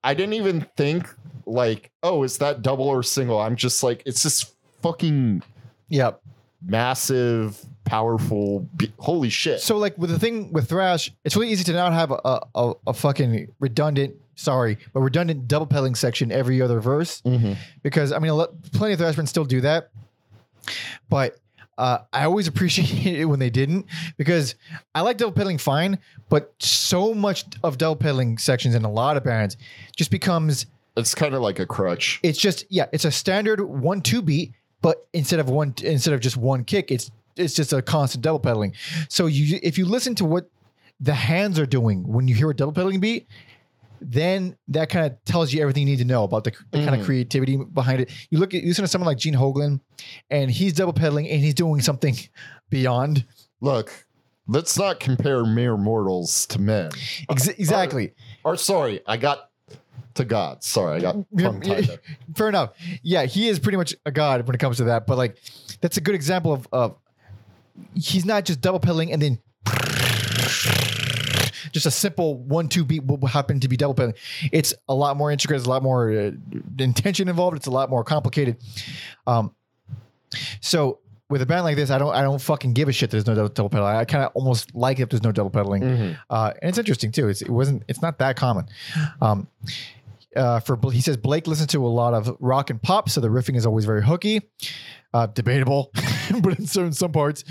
I 0.03 0.13
didn't 0.13 0.33
even 0.33 0.65
think 0.77 1.07
like, 1.45 1.91
oh, 2.03 2.23
is 2.23 2.37
that 2.37 2.61
double 2.61 2.87
or 2.87 3.03
single? 3.03 3.39
I'm 3.39 3.55
just 3.55 3.83
like, 3.83 4.03
it's 4.05 4.23
just 4.23 4.55
fucking 4.81 5.43
Yep. 5.89 6.21
massive, 6.65 7.63
powerful. 7.85 8.67
Be- 8.77 8.91
Holy 8.99 9.29
shit! 9.29 9.59
So 9.61 9.77
like 9.77 9.97
with 9.97 10.09
the 10.09 10.19
thing 10.19 10.51
with 10.53 10.69
thrash, 10.69 11.11
it's 11.23 11.35
really 11.35 11.49
easy 11.51 11.63
to 11.65 11.73
not 11.73 11.93
have 11.93 12.11
a 12.11 12.39
a, 12.55 12.73
a 12.87 12.93
fucking 12.93 13.47
redundant, 13.59 14.15
sorry, 14.35 14.77
but 14.93 15.01
redundant 15.01 15.47
double 15.47 15.65
pedaling 15.65 15.95
section 15.95 16.31
every 16.31 16.61
other 16.61 16.79
verse 16.79 17.21
Mhm. 17.21 17.57
because 17.83 18.11
I 18.11 18.19
mean, 18.19 18.31
a 18.31 18.35
lot, 18.35 18.49
plenty 18.73 18.93
of 18.93 18.99
thrash 18.99 19.15
bands 19.15 19.29
still 19.31 19.45
do 19.45 19.61
that, 19.61 19.89
but. 21.09 21.35
Uh, 21.77 21.99
I 22.11 22.25
always 22.25 22.45
appreciated 22.49 23.21
it 23.21 23.23
when 23.23 23.39
they 23.39 23.49
didn't 23.49 23.85
because 24.17 24.55
I 24.93 24.99
like 24.99 25.15
double 25.15 25.31
pedaling 25.31 25.57
fine, 25.59 25.97
but 26.27 26.53
so 26.59 27.13
much 27.13 27.45
of 27.63 27.77
double 27.77 27.95
pedaling 27.95 28.37
sections 28.37 28.75
in 28.75 28.83
a 28.83 28.91
lot 28.91 29.15
of 29.15 29.23
bands 29.23 29.55
just 29.95 30.11
becomes 30.11 30.65
It's 30.97 31.15
kind 31.15 31.33
of 31.33 31.41
like 31.41 31.57
a 31.59 31.65
crutch. 31.65 32.19
it's 32.21 32.37
just 32.37 32.65
yeah, 32.69 32.87
it's 32.91 33.05
a 33.05 33.11
standard 33.11 33.61
one 33.61 34.01
two 34.01 34.21
beat, 34.21 34.51
but 34.81 35.07
instead 35.13 35.39
of 35.39 35.49
one 35.49 35.73
instead 35.83 36.13
of 36.13 36.19
just 36.19 36.37
one 36.37 36.63
kick, 36.63 36.91
it's 36.91 37.11
it's 37.35 37.53
just 37.53 37.73
a 37.73 37.81
constant 37.81 38.23
double 38.23 38.39
pedaling. 38.39 38.73
So 39.07 39.25
you 39.27 39.59
if 39.63 39.77
you 39.77 39.85
listen 39.85 40.15
to 40.15 40.25
what 40.25 40.49
the 40.99 41.13
hands 41.13 41.57
are 41.59 41.65
doing 41.65 42.07
when 42.07 42.27
you 42.27 42.35
hear 42.35 42.49
a 42.49 42.55
double 42.55 42.73
pedaling 42.73 42.99
beat, 42.99 43.27
then 44.01 44.57
that 44.69 44.89
kind 44.89 45.05
of 45.05 45.23
tells 45.25 45.53
you 45.53 45.61
everything 45.61 45.87
you 45.87 45.91
need 45.91 45.99
to 45.99 46.05
know 46.05 46.23
about 46.23 46.43
the, 46.43 46.51
the 46.71 46.79
kind 46.79 46.95
of 46.95 47.01
mm. 47.01 47.05
creativity 47.05 47.57
behind 47.57 48.01
it. 48.01 48.11
You 48.29 48.39
look 48.39 48.53
at 48.53 48.61
you 48.61 48.69
listen 48.69 48.83
to 48.83 48.87
someone 48.87 49.07
like 49.07 49.17
Gene 49.17 49.35
Hoglan, 49.35 49.79
and 50.29 50.51
he's 50.51 50.73
double 50.73 50.93
pedaling 50.93 51.29
and 51.29 51.41
he's 51.41 51.53
doing 51.53 51.81
something 51.81 52.17
beyond 52.69 53.25
Look, 53.61 54.07
let's 54.47 54.77
not 54.77 54.99
compare 54.99 55.45
mere 55.45 55.75
mortals 55.75 56.45
to 56.47 56.59
men. 56.59 56.91
Ex- 57.29 57.47
exactly. 57.47 58.13
Or 58.43 58.55
sorry, 58.55 59.01
I 59.05 59.17
got 59.17 59.48
to 60.19 60.25
God. 60.25 60.63
Sorry, 60.63 60.97
I 60.97 60.99
got 61.01 61.15
tongue 61.37 61.61
tied. 61.61 61.99
Fair 62.35 62.47
enough. 62.49 62.71
Yeah, 63.01 63.25
he 63.25 63.47
is 63.47 63.59
pretty 63.59 63.77
much 63.77 63.95
a 64.05 64.11
god 64.11 64.45
when 64.47 64.55
it 64.55 64.59
comes 64.59 64.77
to 64.77 64.83
that. 64.85 65.07
But 65.07 65.17
like, 65.17 65.37
that's 65.81 65.97
a 65.97 66.01
good 66.01 66.15
example 66.15 66.53
of, 66.53 66.67
of 66.71 66.95
he's 67.95 68.25
not 68.25 68.45
just 68.45 68.61
double 68.61 68.79
pedaling 68.79 69.11
and 69.11 69.21
then 69.21 69.39
just 71.71 71.85
a 71.85 71.91
simple 71.91 72.37
one-two 72.37 72.85
beat 72.85 73.05
will 73.05 73.25
happen 73.27 73.59
to 73.59 73.67
be 73.67 73.77
double 73.77 73.93
pedaling. 73.93 74.15
It's 74.51 74.73
a 74.87 74.93
lot 74.93 75.17
more 75.17 75.31
intricate. 75.31 75.57
It's 75.57 75.65
a 75.65 75.69
lot 75.69 75.83
more 75.83 76.11
uh, 76.11 76.31
intention 76.77 77.29
involved. 77.29 77.57
It's 77.57 77.67
a 77.67 77.71
lot 77.71 77.89
more 77.89 78.03
complicated. 78.03 78.57
Um, 79.27 79.53
so 80.61 80.99
with 81.29 81.41
a 81.41 81.45
band 81.45 81.63
like 81.63 81.75
this, 81.75 81.91
I 81.91 81.99
don't 81.99 82.13
I 82.13 82.21
don't 82.23 82.41
fucking 82.41 82.73
give 82.73 82.89
a 82.89 82.91
shit. 82.91 83.11
There's 83.11 83.27
no 83.27 83.35
double, 83.35 83.49
double 83.49 83.69
pedaling. 83.69 83.95
I 83.95 84.05
kind 84.05 84.23
of 84.23 84.31
almost 84.33 84.73
like 84.73 84.99
it 84.99 85.03
if 85.03 85.09
there's 85.09 85.23
no 85.23 85.31
double 85.31 85.51
pedaling. 85.51 85.83
Mhm. 85.83 86.17
Uh, 86.29 86.53
and 86.61 86.69
it's 86.69 86.77
interesting 86.77 87.11
too. 87.11 87.29
It's, 87.29 87.41
it 87.41 87.49
wasn't. 87.49 87.83
It's 87.87 88.01
not 88.01 88.17
that 88.19 88.35
common. 88.35 88.65
Um, 89.21 89.47
uh, 90.35 90.59
for 90.59 90.77
he 90.91 91.01
says 91.01 91.17
Blake 91.17 91.47
listens 91.47 91.71
to 91.71 91.85
a 91.85 91.87
lot 91.87 92.13
of 92.13 92.35
rock 92.39 92.69
and 92.69 92.81
pop, 92.81 93.09
so 93.09 93.21
the 93.21 93.29
riffing 93.29 93.55
is 93.55 93.65
always 93.65 93.85
very 93.85 94.03
hooky. 94.03 94.41
Uh, 95.11 95.25
debatable, 95.25 95.91
but 96.41 96.59
in 96.59 96.67
some 96.67 96.91
some 96.91 97.11
parts, 97.11 97.43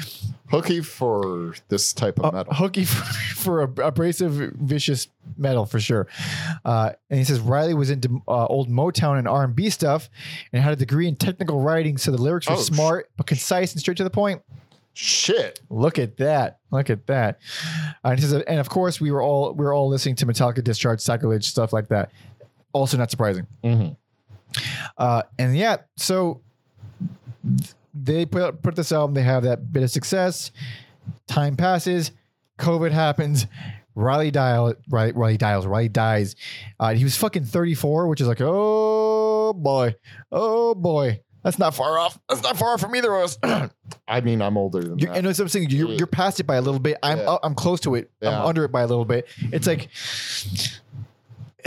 Hooky 0.51 0.81
for 0.81 1.57
this 1.67 1.93
type 1.93 2.21
of 2.21 2.27
uh, 2.27 2.31
metal. 2.31 2.55
hooky 2.55 2.85
for, 2.85 3.05
for 3.35 3.63
a, 3.63 3.87
abrasive, 3.87 4.31
vicious 4.55 5.09
metal 5.37 5.67
for 5.67 5.81
sure. 5.81 6.07
Uh, 6.65 6.93
and 7.11 7.19
he 7.19 7.25
says 7.25 7.41
Riley 7.41 7.75
was 7.75 7.91
into 7.91 8.23
uh, 8.29 8.47
old 8.47 8.71
Motown 8.71 9.19
and 9.19 9.27
R 9.27 9.43
and 9.43 9.57
B 9.57 9.71
stuff, 9.71 10.09
and 10.53 10.63
had 10.63 10.73
a 10.73 10.77
degree 10.77 11.09
in 11.09 11.17
technical 11.17 11.61
writing, 11.61 11.99
so 11.99 12.13
the 12.13 12.23
lyrics 12.23 12.49
were 12.49 12.55
Oh, 12.55 12.63
sh- 12.63 12.67
smart 12.67 13.11
but 13.17 13.27
concise 13.27 13.73
and 13.73 13.81
straight 13.81 13.97
to 13.97 14.05
the 14.05 14.11
point. 14.11 14.41
Shit. 14.95 15.61
Look 15.69 15.99
at 15.99 16.17
that! 16.19 16.59
Look 16.71 16.91
at 16.91 17.07
that! 17.09 17.41
Uh, 18.05 18.11
and, 18.11 18.21
he 18.21 18.25
says, 18.25 18.43
and 18.47 18.61
of 18.61 18.69
course, 18.69 19.01
we 19.01 19.11
were 19.11 19.23
all 19.23 19.53
we 19.53 19.65
were 19.65 19.73
all 19.73 19.89
listening 19.89 20.15
to 20.17 20.27
Metallica, 20.27 20.63
Discharge, 20.63 21.01
Sacrilege, 21.01 21.45
stuff 21.49 21.73
like 21.73 21.89
that. 21.89 22.13
Also, 22.73 22.97
not 22.97 23.11
surprising. 23.11 23.47
Mhm. 23.65 23.97
Uh, 24.97 25.23
and 25.39 25.57
yeah, 25.57 25.79
so 25.97 26.41
they 27.95 28.27
put 28.27 28.63
put 28.63 28.77
this 28.77 28.93
album. 28.93 29.15
They 29.15 29.23
have 29.23 29.43
that 29.45 29.73
bit 29.73 29.83
of 29.83 29.91
success. 29.91 30.51
Time 31.27 31.57
passes. 31.57 32.13
COVID 32.59 32.91
happens. 32.93 33.47
Riley 33.95 34.31
Dial, 34.31 34.75
Riley, 34.89 35.13
Riley 35.13 35.37
Dials, 35.37 35.67
Riley 35.67 35.89
dies. 35.89 36.37
Uh, 36.79 36.95
he 36.95 37.03
was 37.03 37.17
fucking 37.17 37.45
34, 37.45 38.07
which 38.07 38.21
is 38.21 38.29
like, 38.29 38.41
oh 38.41 39.53
boy, 39.55 39.95
oh 40.31 40.75
boy. 40.75 41.21
That's 41.43 41.59
not 41.59 41.75
far 41.75 41.99
off. 41.99 42.19
That's 42.29 42.43
not 42.43 42.57
far 42.57 42.75
off 42.75 42.81
from 42.81 42.95
either 42.95 43.15
of 43.15 43.25
us. 43.25 43.39
I 44.09 44.21
mean, 44.21 44.43
I'm 44.43 44.57
older 44.57 44.81
than 44.83 44.99
that. 44.99 45.17
and 45.17 45.27
that's 45.27 45.39
what 45.39 45.45
I'm 45.45 45.49
saying. 45.49 45.71
You're, 45.71 45.91
you're 45.91 46.07
past 46.07 46.39
it 46.41 46.45
by 46.45 46.57
a 46.57 46.61
little 46.61 46.81
bit. 46.81 46.99
I'm 47.03 47.19
Yeah. 47.19 47.37
I'm 47.43 47.55
close 47.55 47.81
to 47.81 47.95
it. 47.95 48.11
Yeah. 48.21 48.41
I'm 48.41 48.47
under 48.47 48.65
it 48.65 48.73
by 48.73 48.83
a 48.83 48.87
little 48.87 49.05
bit. 49.05 49.27
It's 49.53 49.67
like, 49.67 49.89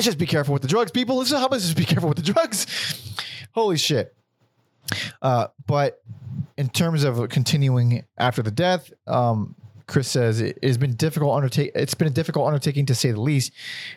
let's 0.02 0.08
just 0.08 0.18
be 0.18 0.26
careful 0.26 0.52
with 0.54 0.64
the 0.64 0.68
drugs, 0.68 0.90
people. 0.90 1.18
Let's 1.18 1.32
about 1.32 1.52
just 1.52 1.78
be 1.78 1.86
careful 1.86 2.10
with 2.10 2.18
the 2.18 2.34
drugs. 2.34 2.66
Holy 3.54 3.78
shit. 3.78 4.16
Uh, 5.22 5.48
but 5.68 6.02
in 6.58 6.70
terms 6.70 7.04
of 7.04 7.30
continuing 7.30 8.04
after 8.18 8.42
the 8.42 8.50
death, 8.50 8.92
um, 9.06 9.56
Chris 9.86 10.08
says 10.08 10.42
it 10.42 10.58
has 10.64 10.80
been 10.80 10.96
difficult 10.96 11.36
undertake. 11.36 11.72
It's 11.76 11.94
been 11.94 12.08
a 12.08 12.12
difficult 12.12 12.48
undertaking 12.48 12.88
to 12.88 12.96
say 12.96 13.12
the 13.12 13.22
least, 13.22 13.52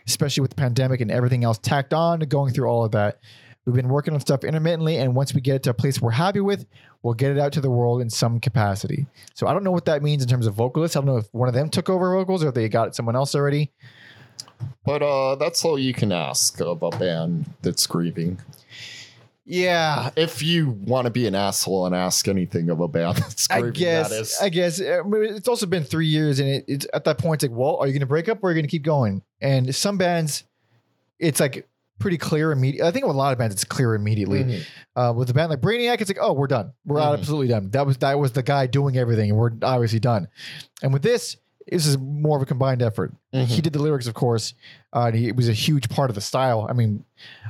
especially 0.07 0.43
with 0.43 0.51
the 0.51 0.57
pandemic 0.57 1.01
and 1.01 1.11
everything 1.11 1.43
else 1.43 1.57
tacked 1.57 1.95
on 1.95 2.21
going 2.21 2.53
through 2.53 2.69
all 2.69 2.85
of 2.85 2.93
that. 2.93 3.21
We've 3.65 3.75
been 3.75 3.89
working 3.89 4.13
on 4.13 4.21
stuff 4.21 4.45
intermittently, 4.45 4.99
and 4.99 5.17
once 5.17 5.33
we 5.33 5.41
get 5.41 5.57
it 5.57 5.63
to 5.63 5.71
a 5.71 5.75
place 5.75 6.03
we're 6.03 6.11
happy 6.11 6.41
with, 6.41 6.67
we'll 7.03 7.15
get 7.15 7.31
it 7.31 7.39
out 7.39 7.55
to 7.55 7.63
the 7.63 7.71
world 7.71 8.03
in 8.03 8.11
some 8.11 8.41
capacity. 8.41 9.07
So 9.33 9.47
I 9.47 9.55
don't 9.55 9.65
know 9.65 9.71
what 9.71 9.87
that 9.87 10.03
means 10.03 10.23
in 10.23 10.29
terms 10.29 10.47
of 10.47 10.53
vocalists. 10.53 10.97
I 10.97 11.01
don't 11.01 11.07
know 11.07 11.17
if 11.17 11.33
one 11.33 11.49
of 11.49 11.55
them 11.55 11.71
took 11.71 11.89
over 11.89 12.15
vocals 12.15 12.45
or 12.45 12.49
if 12.49 12.55
they 12.55 12.69
got 12.69 12.95
someone 12.95 13.17
else 13.17 13.35
already. 13.35 13.73
But 14.85 15.03
uh, 15.03 15.35
that's 15.37 15.65
all 15.65 15.79
you 15.79 15.95
can 15.95 16.13
ask 16.13 16.61
of 16.61 16.83
a 16.83 16.91
band 16.91 17.51
that's 17.63 17.87
grieving. 17.87 18.39
Yeah, 19.47 20.09
If 20.17 20.43
you 20.43 20.71
want 20.71 21.05
to 21.05 21.11
be 21.11 21.27
an 21.27 21.35
asshole 21.35 21.85
and 21.85 21.95
ask 21.95 22.27
anything 22.29 22.71
of 22.71 22.81
a 22.81 22.89
band 22.89 23.19
that's 23.19 23.47
I 23.51 23.61
grieving, 23.61 23.79
guess. 23.79 24.09
that 24.09 24.21
is. 24.21 24.39
I 24.41 24.49
guess 24.49 24.81
I 24.81 25.03
mean, 25.03 25.23
it's 25.35 25.49
also 25.49 25.67
been 25.67 25.85
three 25.85 26.07
years, 26.07 26.41
and 26.41 26.49
it, 26.49 26.65
it's 26.67 26.87
at 26.95 27.05
that 27.05 27.19
point. 27.19 27.43
It's 27.43 27.51
like, 27.53 27.59
well, 27.59 27.77
are 27.77 27.87
you 27.87 27.93
going 27.93 28.01
to 28.01 28.07
break 28.07 28.31
up 28.31 28.43
or 28.43 28.49
are 28.49 28.53
you 28.53 28.55
going 28.55 28.65
to 28.65 28.71
keep 28.71 28.85
going? 28.85 29.21
And 29.43 29.75
some 29.75 29.99
bands, 29.99 30.45
it's 31.19 31.41
like 31.41 31.69
pretty 31.99 32.17
clear 32.17 32.53
immediately. 32.53 32.89
I 32.89 32.91
think 32.91 33.05
with 33.05 33.15
a 33.15 33.19
lot 33.19 33.33
of 33.33 33.39
bands, 33.39 33.55
it's 33.55 33.65
clear 33.65 33.95
immediately. 33.95 34.45
Mhm. 34.45 34.63
Uh, 34.97 35.13
with 35.15 35.29
a 35.29 35.35
band 35.35 35.51
like 35.51 35.61
Brainiac, 35.61 36.01
it's 36.01 36.09
like, 36.09 36.19
oh, 36.23 36.33
we're 36.33 36.47
done. 36.47 36.73
We're 36.87 37.01
Mhm. 37.01 37.13
absolutely 37.19 37.49
done. 37.49 37.69
That 37.73 37.87
was 37.87 37.99
that 37.99 38.19
was 38.19 38.33
the 38.33 38.43
guy 38.43 38.67
doing 38.67 38.97
everything, 38.97 39.29
and 39.29 39.39
we're 39.39 39.53
obviously 39.63 40.01
done. 40.01 40.29
And 40.83 40.91
with 40.91 41.03
this, 41.03 41.37
this 41.71 41.87
is 41.87 41.97
more 41.99 42.37
of 42.37 42.43
a 42.43 42.47
combined 42.47 42.83
effort. 42.83 43.13
Mhm. 43.33 43.47
He 43.47 43.61
did 43.63 43.73
the 43.73 43.81
lyrics, 43.83 44.07
of 44.07 44.15
course. 44.15 44.55
Uh, 44.93 45.07
and 45.07 45.15
he 45.17 45.29
it 45.29 45.37
was 45.37 45.49
a 45.49 45.53
huge 45.53 45.89
part 45.89 46.11
of 46.11 46.15
the 46.15 46.21
style. 46.21 46.67
I 46.69 46.73
mean, 46.73 47.05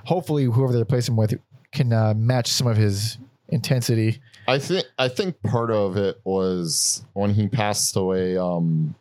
hopefully, 0.05 0.45
whoever 0.45 0.73
they 0.73 0.81
replace 0.81 1.09
him 1.09 1.16
with 1.16 1.35
can 1.73 1.93
uh, 1.93 2.15
match 2.16 2.49
some 2.49 2.66
of 2.66 2.77
his 2.77 3.19
intensity. 3.49 4.20
I 4.47 4.59
think 4.59 4.86
I 4.99 5.09
think 5.09 5.43
part 5.43 5.70
of 5.70 5.97
it 5.97 6.20
was 6.24 7.05
when 7.15 7.35
he 7.35 7.49
passed 7.49 7.97
away. 7.97 8.36
Um, 8.36 8.95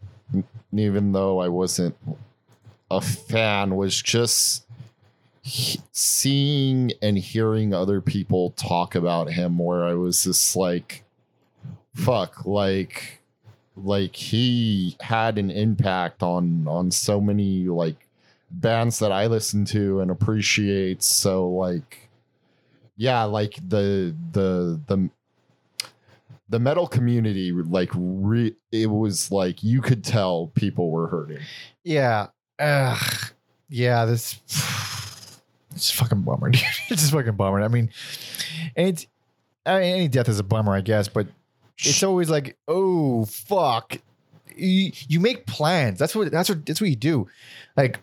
even 0.73 1.11
though 1.11 1.39
I 1.39 1.49
wasn't 1.49 1.95
a 2.89 3.01
fan, 3.01 3.75
was 3.75 4.01
just 4.01 4.65
he- 5.41 5.81
seeing 5.91 6.91
and 7.01 7.17
hearing 7.17 7.73
other 7.73 8.01
people 8.01 8.51
talk 8.51 8.95
about 8.95 9.29
him. 9.31 9.57
Where 9.59 9.83
I 9.83 9.93
was 9.93 10.23
just 10.23 10.55
like, 10.55 11.03
"Fuck!" 11.93 12.45
Like, 12.45 13.19
like 13.75 14.15
he 14.15 14.95
had 15.01 15.37
an 15.37 15.49
impact 15.49 16.21
on 16.23 16.67
on 16.67 16.91
so 16.91 17.19
many 17.19 17.65
like 17.65 18.07
bands 18.51 18.99
that 18.99 19.11
I 19.11 19.27
listen 19.27 19.65
to 19.65 19.99
and 20.01 20.11
appreciate. 20.11 21.01
So 21.03 21.47
like 21.49 22.09
yeah 22.95 23.23
like 23.23 23.55
the 23.67 24.15
the 24.31 24.79
the 24.87 25.09
the 26.49 26.59
metal 26.59 26.85
community 26.85 27.51
like 27.51 27.89
re- 27.95 28.55
it 28.71 28.87
was 28.87 29.31
like 29.31 29.63
you 29.63 29.81
could 29.81 30.03
tell 30.03 30.51
people 30.53 30.91
were 30.91 31.07
hurting 31.07 31.39
Yeah. 31.83 32.27
Ugh. 32.59 33.31
Yeah, 33.69 34.05
this 34.05 34.39
it's 35.71 35.89
fucking 35.89 36.21
bummer. 36.21 36.49
It's 36.49 36.61
just 36.87 37.11
fucking 37.11 37.33
bummer. 37.33 37.61
I 37.61 37.67
mean, 37.67 37.89
it's 38.75 39.07
I 39.65 39.79
mean, 39.79 39.95
any 39.95 40.07
death 40.07 40.29
is 40.29 40.37
a 40.37 40.43
bummer, 40.43 40.73
I 40.75 40.81
guess, 40.81 41.07
but 41.07 41.25
it's 41.77 42.03
always 42.03 42.29
like, 42.29 42.57
oh 42.67 43.25
fuck. 43.25 43.97
You, 44.55 44.91
you 45.07 45.19
make 45.19 45.47
plans. 45.47 45.97
That's 45.97 46.15
what 46.15 46.31
that's 46.31 46.49
what 46.49 46.65
that's 46.65 46.79
what 46.79 46.89
you 46.89 46.95
do. 46.95 47.27
Like 47.75 47.99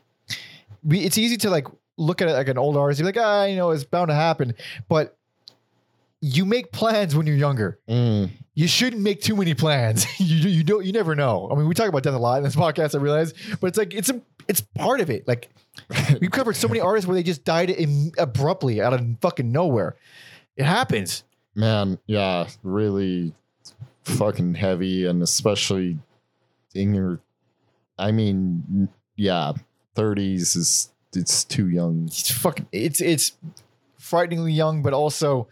we, 0.83 1.01
it's 1.01 1.17
easy 1.19 1.37
to 1.39 1.51
like 1.51 1.67
look 1.97 2.21
at 2.23 2.29
it 2.29 2.33
like 2.33 2.49
an 2.49 2.59
old 2.59 2.77
artist, 2.77 2.99
you're 2.99 3.07
like, 3.07 3.17
ah, 3.19 3.45
you 3.45 3.57
know, 3.57 3.71
it's 3.71 3.85
bound 3.85 4.09
to 4.09 4.15
happen. 4.15 4.55
But 4.89 5.17
you 6.23 6.45
make 6.45 6.71
plans 6.73 7.15
when 7.17 7.27
you're 7.27 7.37
younger 7.37 7.79
Mm. 7.89 8.31
you 8.55 8.67
shouldn't 8.69 9.01
make 9.03 9.23
too 9.23 9.37
many 9.37 9.55
plans. 9.55 10.07
you 10.21 10.49
you 10.51 10.65
don't 10.65 10.85
you 10.85 10.93
never 10.93 11.15
know. 11.15 11.49
I 11.51 11.55
mean, 11.55 11.67
we 11.69 11.75
talk 11.75 11.89
about 11.89 12.03
death 12.03 12.15
a 12.15 12.19
lot 12.19 12.39
in 12.39 12.45
this 12.45 12.57
podcast. 12.57 12.95
I 12.95 12.99
realize, 12.99 13.33
but 13.61 13.69
it's 13.69 13.79
like 13.79 13.95
it's 13.95 14.11
a 14.11 14.21
it's 14.49 14.61
part 14.61 15.01
of 15.01 15.09
it. 15.09 15.27
Like 15.29 15.49
we've 16.21 16.31
covered 16.31 16.57
so 16.57 16.67
many 16.69 16.81
artists 16.81 17.07
where 17.07 17.15
they 17.15 17.23
just 17.23 17.45
died 17.45 17.71
in, 17.71 18.13
abruptly 18.19 18.83
out 18.83 18.93
of 18.93 19.07
fucking 19.21 19.51
nowhere. 19.53 19.97
It 20.57 20.65
happens. 20.65 21.23
man 21.55 21.99
yeah 22.07 22.49
really 22.63 23.33
fucking 24.17 24.55
heavy 24.55 25.07
and 25.07 25.23
especially 25.23 25.99
in 26.75 26.95
your 26.95 27.21
i 27.99 28.11
mean 28.13 28.89
yeah 29.17 29.53
30s 29.97 30.57
is 30.57 30.91
it's 31.15 31.45
too 31.45 31.69
young 31.69 32.05
It's 32.07 32.31
fucking 32.31 32.67
it's 32.73 33.01
it's 33.01 33.33
frighteningly 33.99 34.53
young, 34.53 34.83
but 34.83 34.93
also 34.93 35.49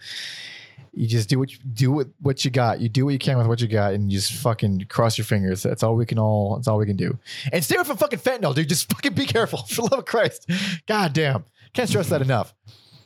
you 0.93 1.07
just 1.07 1.29
do 1.29 1.39
what 1.39 1.53
you 1.53 1.59
do 1.75 1.93
with 1.93 2.13
what 2.21 2.45
you 2.45 2.51
got. 2.51 2.81
You 2.81 2.89
do 2.89 3.05
what 3.05 3.13
you 3.13 3.19
can 3.19 3.39
with 3.39 3.47
what 3.47 3.61
you 3.61 3.69
got, 3.69 3.95
and 3.95 4.11
you 4.11 4.19
just 4.19 4.33
fucking 4.33 4.87
cross 4.89 5.17
your 5.17 5.25
fingers. 5.25 5.63
That's 5.63 5.83
all 5.83 5.95
we 5.95 6.07
can 6.07 6.19
all. 6.19 6.57
That's 6.57 6.67
all 6.67 6.79
we 6.79 6.87
can 6.87 6.97
do. 6.97 7.19
And 7.53 7.63
stay 7.63 7.77
away 7.77 7.85
from 7.85 7.97
fucking 7.99 8.19
fentanyl, 8.19 8.55
dude. 8.55 8.69
Just 8.69 8.91
fucking 8.91 9.15
be 9.15 9.27
careful, 9.27 9.63
for 9.69 9.83
love 9.83 9.93
of 9.93 10.05
Christ. 10.07 10.51
God 10.87 11.13
damn, 11.13 11.45
can't 11.73 11.89
stress 11.89 12.09
that 12.09 12.23
enough. 12.23 12.55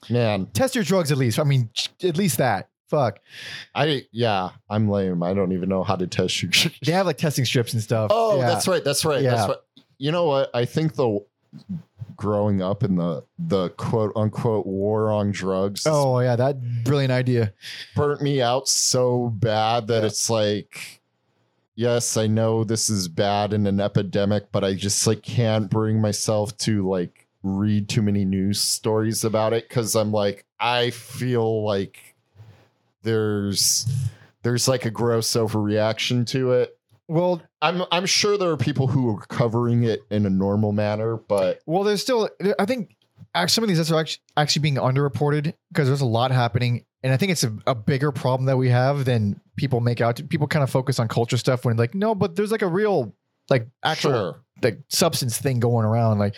man 0.08 0.46
test 0.52 0.74
your 0.74 0.84
drugs 0.84 1.12
at 1.12 1.18
least. 1.18 1.38
I 1.38 1.44
mean, 1.44 1.70
at 2.02 2.16
least 2.16 2.38
that. 2.38 2.68
Fuck. 2.92 3.20
i 3.74 4.04
yeah 4.12 4.50
i'm 4.68 4.86
lame 4.88 5.22
i 5.22 5.32
don't 5.32 5.52
even 5.52 5.68
know 5.70 5.82
how 5.82 5.96
to 5.96 6.06
test 6.06 6.42
your 6.42 6.50
They 6.84 6.92
have 6.92 7.06
like 7.06 7.16
testing 7.16 7.44
strips 7.46 7.72
and 7.72 7.82
stuff. 7.82 8.10
Oh, 8.14 8.38
Yeah. 8.38 8.46
that's 8.48 8.68
right. 8.68 8.84
That's 8.84 9.04
right. 9.04 9.22
Yeah. 9.22 9.34
That's 9.34 9.48
right. 9.48 9.58
You 9.98 10.12
know 10.12 10.24
what? 10.26 10.50
I 10.54 10.66
think 10.66 10.94
the 10.94 11.20
growing 12.16 12.60
up 12.62 12.82
in 12.82 12.96
the 12.96 13.24
the 13.38 13.70
quote 13.70 14.12
unquote 14.14 14.66
war 14.66 15.10
on 15.10 15.30
drugs 15.32 15.86
Oh 15.86 16.18
yeah, 16.20 16.36
that 16.36 16.84
brilliant 16.84 17.12
idea. 17.12 17.52
burnt 17.96 18.20
me 18.22 18.42
out 18.42 18.68
so 18.68 19.30
bad 19.34 19.86
that 19.88 20.02
Yeah. 20.02 20.06
it's 20.08 20.28
like 20.30 21.00
yes, 21.74 22.16
I 22.18 22.26
know 22.26 22.64
this 22.64 22.90
is 22.90 23.08
bad 23.08 23.54
in 23.54 23.66
an 23.66 23.80
epidemic, 23.80 24.52
but 24.52 24.62
I 24.62 24.74
just 24.74 25.06
like 25.06 25.22
can't 25.22 25.70
bring 25.70 26.00
myself 26.00 26.54
to 26.58 26.86
like 26.86 27.26
read 27.42 27.88
too 27.88 28.02
many 28.02 28.24
news 28.24 28.60
stories 28.60 29.24
about 29.24 29.52
it 29.54 29.68
cuz 29.68 29.96
I'm 29.96 30.12
like 30.12 30.44
I 30.60 30.90
feel 30.90 31.64
like 31.64 32.11
there's 33.02 33.86
there's 34.42 34.68
like 34.68 34.84
a 34.84 34.90
gross 34.90 35.30
overreaction 35.32 36.26
to 36.28 36.52
it. 36.52 36.76
Well, 37.08 37.42
I'm 37.60 37.82
I'm 37.90 38.06
sure 38.06 38.38
there 38.38 38.50
are 38.50 38.56
people 38.56 38.86
who 38.86 39.10
are 39.16 39.20
covering 39.26 39.84
it 39.84 40.00
in 40.10 40.24
a 40.26 40.30
normal 40.30 40.72
manner, 40.72 41.16
but 41.16 41.60
well, 41.66 41.82
there's 41.84 42.00
still. 42.00 42.28
I 42.58 42.64
think 42.64 42.96
some 43.48 43.64
of 43.64 43.68
these 43.68 43.78
deaths 43.78 43.90
are 43.90 44.00
actually, 44.00 44.22
actually 44.36 44.60
being 44.62 44.76
underreported 44.76 45.52
because 45.72 45.88
there's 45.88 46.00
a 46.00 46.06
lot 46.06 46.30
happening, 46.30 46.84
and 47.02 47.12
I 47.12 47.16
think 47.16 47.32
it's 47.32 47.44
a, 47.44 47.52
a 47.66 47.74
bigger 47.74 48.12
problem 48.12 48.46
that 48.46 48.56
we 48.56 48.68
have 48.70 49.04
than 49.04 49.40
people 49.56 49.80
make 49.80 50.00
out. 50.00 50.16
to. 50.16 50.24
People 50.24 50.46
kind 50.46 50.62
of 50.62 50.70
focus 50.70 50.98
on 50.98 51.08
culture 51.08 51.36
stuff 51.36 51.64
when 51.64 51.76
like 51.76 51.94
no, 51.94 52.14
but 52.14 52.36
there's 52.36 52.52
like 52.52 52.62
a 52.62 52.68
real 52.68 53.14
like 53.50 53.66
actual 53.84 54.12
sure. 54.12 54.36
like 54.62 54.78
substance 54.88 55.36
thing 55.36 55.58
going 55.60 55.84
around 55.84 56.18
like 56.20 56.36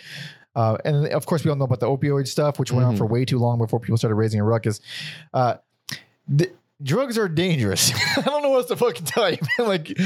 uh, 0.57 0.79
and 0.87 1.07
of 1.09 1.27
course 1.27 1.45
we 1.45 1.51
all 1.51 1.57
know 1.57 1.67
about 1.67 1.79
the 1.79 1.87
opioid 1.87 2.27
stuff 2.27 2.59
which 2.59 2.73
went 2.73 2.85
on 2.85 2.95
Mhm. 2.95 2.99
for 2.99 3.07
way 3.07 3.27
too 3.27 3.39
long 3.39 3.59
before 3.59 3.79
people 3.79 3.99
started 3.99 4.15
raising 4.15 4.41
a 4.41 4.45
ruckus 4.45 4.81
uh, 5.35 5.57
the, 6.29 6.51
drugs 6.83 7.19
are 7.19 7.29
dangerous. 7.29 7.93
I 8.17 8.23
don't 8.23 8.43
know 8.43 8.51
what 8.51 8.59
else 8.59 8.67
to 8.67 8.77
fucking 8.77 9.07
tell 9.07 9.31
you 9.31 9.39
like 9.59 9.99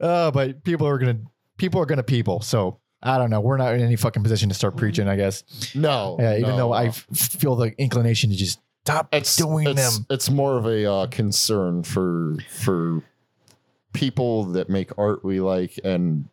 uh, 0.00 0.30
but 0.30 0.62
people 0.64 0.86
are 0.86 0.98
gonna 0.98 1.18
people 1.56 1.80
are 1.80 1.86
gonna 1.86 2.02
people. 2.02 2.40
So 2.40 2.78
i 3.02 3.16
don't 3.18 3.30
know. 3.30 3.40
We're 3.40 3.56
not 3.56 3.74
in 3.74 3.80
any 3.80 3.96
fucking 3.96 4.22
position 4.22 4.48
to 4.48 4.54
start 4.54 4.76
preaching 4.76 5.08
i 5.08 5.16
guess. 5.16 5.44
No. 5.74 6.16
yeah 6.18 6.36
even 6.36 6.50
no, 6.50 6.56
though 6.56 6.72
i 6.72 6.86
f- 6.86 7.06
feel 7.12 7.56
the 7.56 7.72
inclination 7.78 8.30
to 8.30 8.36
just 8.36 8.60
stop 8.84 9.08
it's 9.12 9.36
doing 9.36 9.68
it's, 9.68 9.96
them. 9.96 10.06
It's 10.10 10.30
more 10.30 10.56
of 10.56 10.66
a 10.66 10.90
uh, 10.90 11.06
concern 11.06 11.82
for 11.82 12.36
for 12.48 13.02
people 13.92 14.44
that 14.44 14.68
make 14.68 14.90
art 14.98 15.24
we 15.24 15.40
like 15.40 15.78
and 15.84 16.28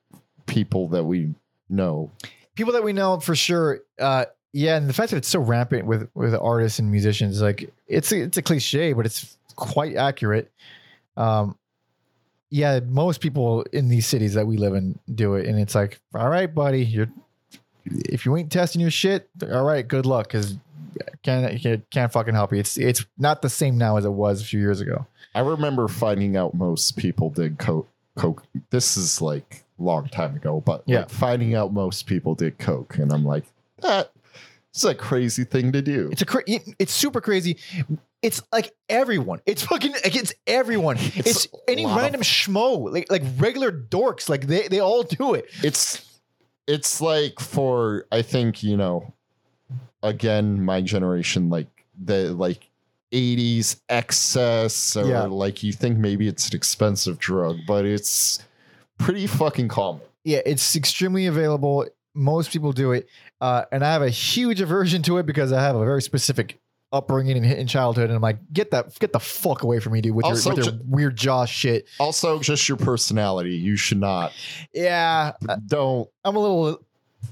people 0.46 0.90
that 0.90 1.04
we 1.04 1.34
know. 1.70 2.12
people 2.56 2.74
that 2.74 2.84
we 2.84 2.94
know 2.94 3.20
for 3.20 3.36
sure 3.36 3.82
uh 4.00 4.26
yeah 4.56 4.78
and 4.78 4.88
the 4.88 4.94
fact 4.94 5.12
that 5.12 5.18
it's 5.18 5.28
so 5.28 5.40
rampant 5.40 5.86
with 5.86 6.08
with 6.16 6.34
artists 6.34 6.80
and 6.80 6.90
musicians 6.90 7.42
like 7.42 7.70
it's 7.88 8.12
a, 8.14 8.22
it's 8.22 8.38
a 8.38 8.42
cliche 8.42 8.94
but 8.94 9.06
it's 9.06 9.38
quite 9.56 9.96
accurate 9.98 10.50
um 11.18 11.58
yeah 12.50 12.80
most 12.88 13.20
people 13.20 13.64
in 13.74 13.90
these 13.90 14.06
cities 14.08 14.34
that 14.34 14.48
we 14.48 14.56
live 14.58 14.74
in 14.74 14.98
do 15.14 15.36
it 15.36 15.46
and 15.46 15.60
it's 15.60 15.76
like 15.76 16.00
all 16.14 16.30
right 16.30 16.56
buddy 16.56 16.84
you're 16.86 17.10
if 17.86 18.26
you 18.26 18.36
ain't 18.38 18.52
testing 18.52 18.80
your 18.82 18.90
shit 18.92 19.30
all 19.52 19.64
right 19.66 19.88
good 19.88 20.06
luck 20.06 20.28
because 20.28 20.56
can't 21.24 21.62
can't 21.92 22.12
fucking 22.14 22.34
help 22.34 22.54
you 22.54 22.60
it's 22.60 22.78
it's 22.78 23.06
not 23.18 23.42
the 23.42 23.50
same 23.50 23.78
now 23.78 23.98
as 23.98 24.06
it 24.06 24.10
was 24.12 24.42
a 24.42 24.46
few 24.46 24.60
years 24.62 24.80
ago 24.80 25.06
I 25.34 25.42
remember 25.42 25.90
finding 25.90 26.38
out 26.38 26.54
most 26.54 26.96
people 26.96 27.30
did 27.30 27.58
coke. 27.58 27.90
Coke. 28.16 28.44
This 28.70 28.96
is 28.96 29.22
like 29.22 29.66
long 29.78 30.08
time 30.08 30.34
ago, 30.38 30.64
but 30.66 30.82
Yeah. 30.86 31.00
like 31.00 31.10
finding 31.10 31.56
out 31.56 31.74
most 31.74 32.08
people 32.08 32.36
did 32.36 32.58
coke, 32.58 32.98
and 32.98 33.12
I'm 33.12 33.26
like, 33.26 33.44
that 33.82 34.12
it's 34.76 34.84
a 34.84 34.94
crazy 34.94 35.46
thing 35.46 35.72
to 35.72 35.82
do. 35.82 36.10
It's 36.12 36.22
a 36.22 36.26
cra- 36.26 36.44
it's 36.48 36.92
super 36.94 37.22
crazy. 37.22 37.58
It's 38.22 38.42
like 38.52 38.74
everyone. 38.90 39.40
It's 39.46 39.64
fucking 39.64 39.94
like 39.94 40.16
it's 40.16 40.34
everyone. 40.46 40.98
It's, 41.00 41.46
It's 41.46 41.48
any 41.68 41.86
lot 41.86 41.96
of- 41.98 42.02
random 42.04 42.22
schmo, 42.22 42.92
like 42.92 43.10
like 43.10 43.24
regular 43.38 43.72
dorks. 43.72 44.28
Like 44.30 44.48
they 44.48 44.68
they 44.68 44.80
all 44.82 45.04
do 45.04 45.34
it. 45.34 45.46
it's 45.64 46.20
it's 46.68 47.00
like 47.00 47.40
for 47.40 48.06
I 48.12 48.22
think 48.22 48.64
you 48.64 48.76
know, 48.76 49.14
again, 50.04 50.64
my 50.64 50.82
generation, 50.82 51.50
like 51.50 51.68
the 51.98 52.34
like. 52.34 52.70
80s 53.14 53.80
excess 53.88 54.98
or 54.98 55.08
Yeah. 55.08 55.22
like 55.24 55.64
you 55.64 55.72
think 55.72 55.98
maybe 56.00 56.28
it's 56.28 56.50
an 56.50 56.56
expensive 56.56 57.18
drug 57.18 57.56
but 57.66 57.86
it's 57.86 58.44
pretty 58.98 59.26
fucking 59.26 59.70
common 59.70 60.02
Yeah, 60.26 60.42
it's 60.46 60.76
extremely 60.76 61.26
available. 61.28 61.86
Most 62.14 62.52
people 62.52 62.74
do 62.74 62.92
it, 62.92 63.08
uh, 63.42 63.64
and 63.72 63.84
I 63.84 63.92
have 63.94 64.02
a 64.02 64.10
huge 64.10 64.62
aversion 64.62 65.02
to 65.04 65.18
it 65.18 65.26
because 65.26 65.52
I 65.52 65.62
have 65.62 65.76
a 65.76 65.84
very 65.86 66.02
specific 66.02 66.60
upbringing 66.92 67.36
in, 67.38 67.44
in 67.44 67.68
childhood, 67.68 68.06
and 68.06 68.16
I'm 68.16 68.22
like, 68.22 68.38
get 68.54 68.72
that, 68.72 68.98
get 69.00 69.12
the 69.12 69.20
fuck 69.20 69.64
away 69.64 69.80
from 69.80 69.94
me, 69.94 70.02
dude, 70.02 70.16
with 70.16 70.26
Also, 70.26 70.50
your, 70.52 70.56
with 70.56 70.66
your 70.66 70.74
ju- 70.76 70.82
weird 70.86 71.16
jaw 71.18 71.46
shit. 71.46 71.88
also 72.00 72.40
just 72.40 72.70
your 72.70 72.78
personality. 72.78 73.56
You 73.56 73.76
should 73.76 74.00
not 74.00 74.32
Yeah, 74.74 75.34
don't. 75.68 76.08
I'm 76.24 76.36
a 76.36 76.40
little 76.40 76.80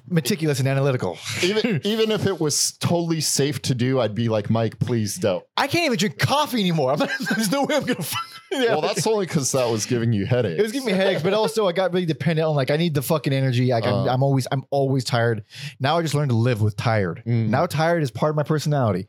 meticulous 0.07 0.59
and 0.59 0.67
analytical. 0.67 1.17
even 1.41 1.81
even 1.85 2.11
if 2.11 2.25
it 2.25 2.39
was 2.39 2.73
totally 2.73 3.21
safe 3.21 3.61
to 3.63 3.75
do, 3.75 3.99
I'd 3.99 4.15
be 4.15 4.29
like, 4.29 4.49
Mike, 4.49 4.79
please 4.79 5.15
don't. 5.15 5.43
I 5.57 5.67
can't 5.67 5.85
even 5.85 5.97
drink 5.97 6.19
coffee 6.19 6.59
anymore. 6.59 6.95
Not, 6.97 7.09
there's 7.35 7.51
no 7.51 7.63
way 7.63 7.75
I'm 7.75 7.83
gonna. 7.85 8.05
Yeah. 8.51 8.69
Well, 8.69 8.81
that's 8.81 9.07
only 9.07 9.25
because 9.25 9.51
that 9.53 9.67
was 9.69 9.87
giving 9.87 10.13
you 10.13 10.27
headaches. 10.27 10.59
It 10.59 10.61
was 10.61 10.71
giving 10.71 10.85
me 10.87 10.93
headaches, 10.93 11.23
but 11.23 11.33
also 11.33 11.67
I 11.67 11.71
got 11.71 11.91
really 11.91 12.05
dependent 12.05 12.47
on 12.47 12.55
like 12.55 12.69
I 12.69 12.77
need 12.77 12.93
the 12.93 13.01
fucking 13.01 13.33
energy. 13.33 13.67
Like 13.71 13.85
I'm, 13.85 13.93
Uh. 13.93 14.05
I'm 14.05 14.21
always 14.21 14.47
I'm 14.51 14.63
always 14.69 15.03
tired. 15.03 15.43
Now 15.79 15.97
I 15.97 16.03
just 16.03 16.13
learned 16.13 16.29
to 16.29 16.37
live 16.37 16.61
with 16.61 16.77
tired. 16.77 17.23
Mm. 17.25 17.49
Now 17.49 17.65
tired 17.65 18.03
is 18.03 18.11
part 18.11 18.29
of 18.29 18.35
my 18.35 18.43
personality, 18.43 19.07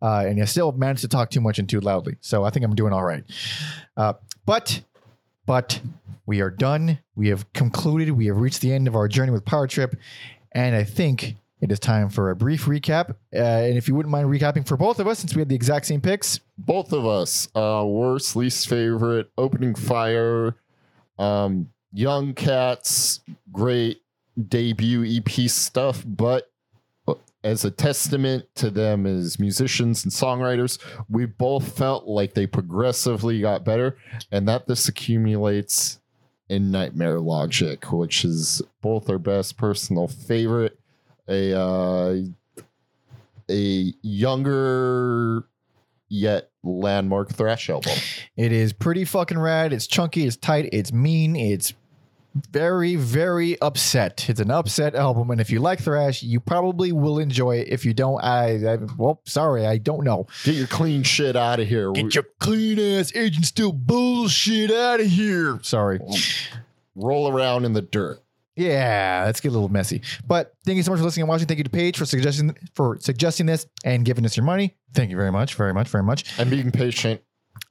uh, 0.00 0.24
and 0.26 0.40
I 0.40 0.46
still 0.46 0.72
manage 0.72 1.02
to 1.02 1.08
talk 1.08 1.30
too 1.30 1.40
much 1.42 1.58
and 1.58 1.68
too 1.68 1.80
loudly. 1.80 2.16
So 2.20 2.44
I 2.44 2.50
think 2.50 2.64
I'm 2.64 2.74
doing 2.74 2.92
all 2.94 3.04
right. 3.04 3.24
Uh, 3.96 4.14
but 4.46 4.80
but 5.44 5.80
we 6.28 6.42
are 6.42 6.50
done. 6.50 6.98
We 7.16 7.28
have 7.28 7.50
concluded. 7.54 8.10
We 8.10 8.26
have 8.26 8.36
reached 8.36 8.60
the 8.60 8.70
end 8.70 8.86
of 8.86 8.94
our 8.94 9.08
journey 9.08 9.32
with 9.32 9.46
Power 9.46 9.66
Trip, 9.66 9.96
and 10.52 10.76
I 10.76 10.84
think. 10.84 11.36
It 11.60 11.72
is 11.72 11.80
time 11.80 12.08
for 12.08 12.30
a 12.30 12.36
brief 12.36 12.66
recap. 12.66 13.16
Uh, 13.34 13.38
and 13.38 13.76
if 13.76 13.88
you 13.88 13.96
wouldn't 13.96 14.12
mind 14.12 14.28
recapping 14.28 14.64
for 14.64 14.76
both 14.76 15.00
of 15.00 15.08
us, 15.08 15.18
since 15.18 15.34
we 15.34 15.40
had 15.40 15.48
the 15.48 15.56
exact 15.56 15.86
same 15.86 16.00
picks, 16.00 16.38
Both 16.56 16.92
of 16.92 17.04
us, 17.04 17.48
uh, 17.52 17.84
worst, 17.84 18.36
least 18.36 18.68
favorite, 18.68 19.28
opening 19.36 19.74
fire, 19.74 20.54
um, 21.18 21.70
young 21.92 22.32
cats, 22.32 23.18
great 23.50 24.02
debut 24.48 25.04
EP 25.04 25.50
stuff, 25.50 26.04
but 26.06 26.48
as 27.42 27.64
a 27.64 27.72
testament 27.72 28.44
to 28.54 28.70
them 28.70 29.04
as 29.04 29.40
musicians 29.40 30.04
and 30.04 30.12
songwriters, 30.12 30.78
we 31.08 31.26
both 31.26 31.76
felt 31.76 32.06
like 32.06 32.34
they 32.34 32.46
progressively 32.46 33.40
got 33.40 33.64
better, 33.64 33.96
and 34.30 34.46
that 34.46 34.68
this 34.68 34.86
accumulates 34.86 35.97
in 36.48 36.70
Nightmare 36.70 37.20
Logic, 37.20 37.92
which 37.92 38.24
is 38.24 38.62
both 38.80 39.08
our 39.10 39.18
best 39.18 39.56
personal 39.56 40.08
favorite. 40.08 40.78
A 41.28 41.58
uh, 41.58 42.16
a 43.50 43.92
younger 44.02 45.44
yet 46.08 46.50
landmark 46.62 47.30
thrash 47.32 47.68
album. 47.68 47.92
It 48.36 48.52
is 48.52 48.72
pretty 48.72 49.04
fucking 49.04 49.38
rad. 49.38 49.72
It's 49.72 49.86
chunky. 49.86 50.24
It's 50.24 50.36
tight. 50.36 50.70
It's 50.72 50.92
mean. 50.92 51.36
It's 51.36 51.74
very, 52.34 52.96
very 52.96 53.60
upset. 53.60 54.28
It's 54.28 54.40
an 54.40 54.50
upset 54.50 54.94
album, 54.94 55.30
and 55.30 55.40
if 55.40 55.50
you 55.50 55.60
like 55.60 55.80
thrash, 55.80 56.22
you 56.22 56.40
probably 56.40 56.92
will 56.92 57.18
enjoy 57.18 57.56
it. 57.56 57.68
If 57.68 57.84
you 57.84 57.94
don't, 57.94 58.22
I, 58.22 58.74
I 58.74 58.78
well, 58.96 59.20
sorry, 59.24 59.66
I 59.66 59.78
don't 59.78 60.04
know. 60.04 60.26
Get 60.44 60.54
your 60.54 60.66
clean 60.66 61.02
shit 61.02 61.36
out 61.36 61.60
of 61.60 61.68
here. 61.68 61.92
Get 61.92 62.14
your 62.14 62.26
clean 62.40 62.78
ass 62.78 63.14
Agent 63.14 63.46
Steel 63.46 63.72
bullshit 63.72 64.70
out 64.70 65.00
of 65.00 65.06
here. 65.06 65.58
Sorry. 65.62 66.00
Roll 66.94 67.28
around 67.28 67.64
in 67.64 67.72
the 67.72 67.82
dirt. 67.82 68.20
Yeah, 68.56 69.22
let's 69.24 69.40
get 69.40 69.50
a 69.50 69.52
little 69.52 69.68
messy. 69.68 70.02
But 70.26 70.52
thank 70.64 70.76
you 70.76 70.82
so 70.82 70.90
much 70.90 70.98
for 70.98 71.04
listening 71.04 71.22
and 71.22 71.28
watching. 71.28 71.46
Thank 71.46 71.58
you 71.58 71.64
to 71.64 71.70
Paige 71.70 71.96
for 71.96 72.04
suggesting 72.04 72.56
for 72.74 72.98
suggesting 73.00 73.46
this 73.46 73.66
and 73.84 74.04
giving 74.04 74.24
us 74.24 74.36
your 74.36 74.44
money. 74.44 74.76
Thank 74.94 75.10
you 75.10 75.16
very 75.16 75.30
much, 75.30 75.54
very 75.54 75.72
much, 75.72 75.86
very 75.88 76.02
much. 76.02 76.36
And 76.40 76.50
being 76.50 76.72
patient. 76.72 77.20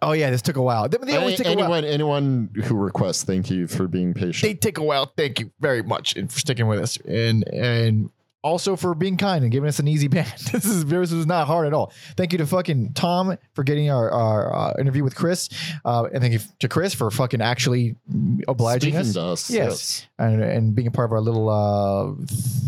Oh 0.02 0.12
yeah, 0.12 0.30
this 0.30 0.44
took 0.44 0.58
a 0.58 0.62
while. 0.62 0.88
They, 0.88 0.98
they 0.98 1.18
always 1.18 1.38
take 1.38 1.48
a 1.48 1.50
while. 1.50 1.74
anyone, 1.74 1.86
anyone 1.86 2.50
who 2.66 2.76
requests, 2.76 3.24
thank 3.24 3.50
you 3.50 3.68
for 3.68 3.88
being 3.88 4.14
patient. 4.14 4.42
they 4.42 4.54
take 4.54 4.78
a 4.78 4.84
while. 4.84 5.12
Thank 5.18 5.40
you 5.40 5.52
very 5.60 5.82
much 5.82 6.16
and 6.16 6.32
for 6.32 6.40
sticking 6.40 6.68
with 6.68 6.80
us 6.80 6.98
and 6.98 7.48
and 7.48 8.12
also 8.48 8.76
for 8.76 8.96
being 8.96 9.18
kind 9.18 9.44
and 9.44 9.52
giving 9.52 9.68
us 9.68 9.80
an 9.80 9.88
easy 9.88 10.08
band. 10.16 10.32
this 10.52 10.66
is 10.66 10.86
this 10.86 11.12
is 11.12 11.26
not 11.26 11.46
hard 11.48 11.68
at 11.68 11.74
all. 11.74 11.92
Thank 12.16 12.32
you 12.32 12.38
to 12.40 12.48
fucking 12.48 12.94
Tom 12.94 13.38
for 13.54 13.64
getting 13.64 13.90
our, 13.92 14.10
our 14.10 14.56
uh, 14.56 14.74
interview 14.80 15.04
with 15.04 15.16
Chris, 15.16 15.50
uh, 15.86 16.06
and 16.14 16.22
thank 16.22 16.34
you 16.34 16.40
to 16.60 16.68
Chris 16.70 16.94
for 16.94 17.12
fucking 17.12 17.42
actually 17.42 17.96
obliging 18.48 18.94
Speaking 18.94 19.00
us 19.00 19.14
to 19.14 19.22
us. 19.22 19.50
Yes. 19.50 20.08
and 20.18 20.42
and 20.42 20.74
being 20.76 20.88
a 20.88 20.92
part 20.92 21.10
of 21.10 21.12
our 21.12 21.22
little 21.22 21.50
uh, 21.50 22.26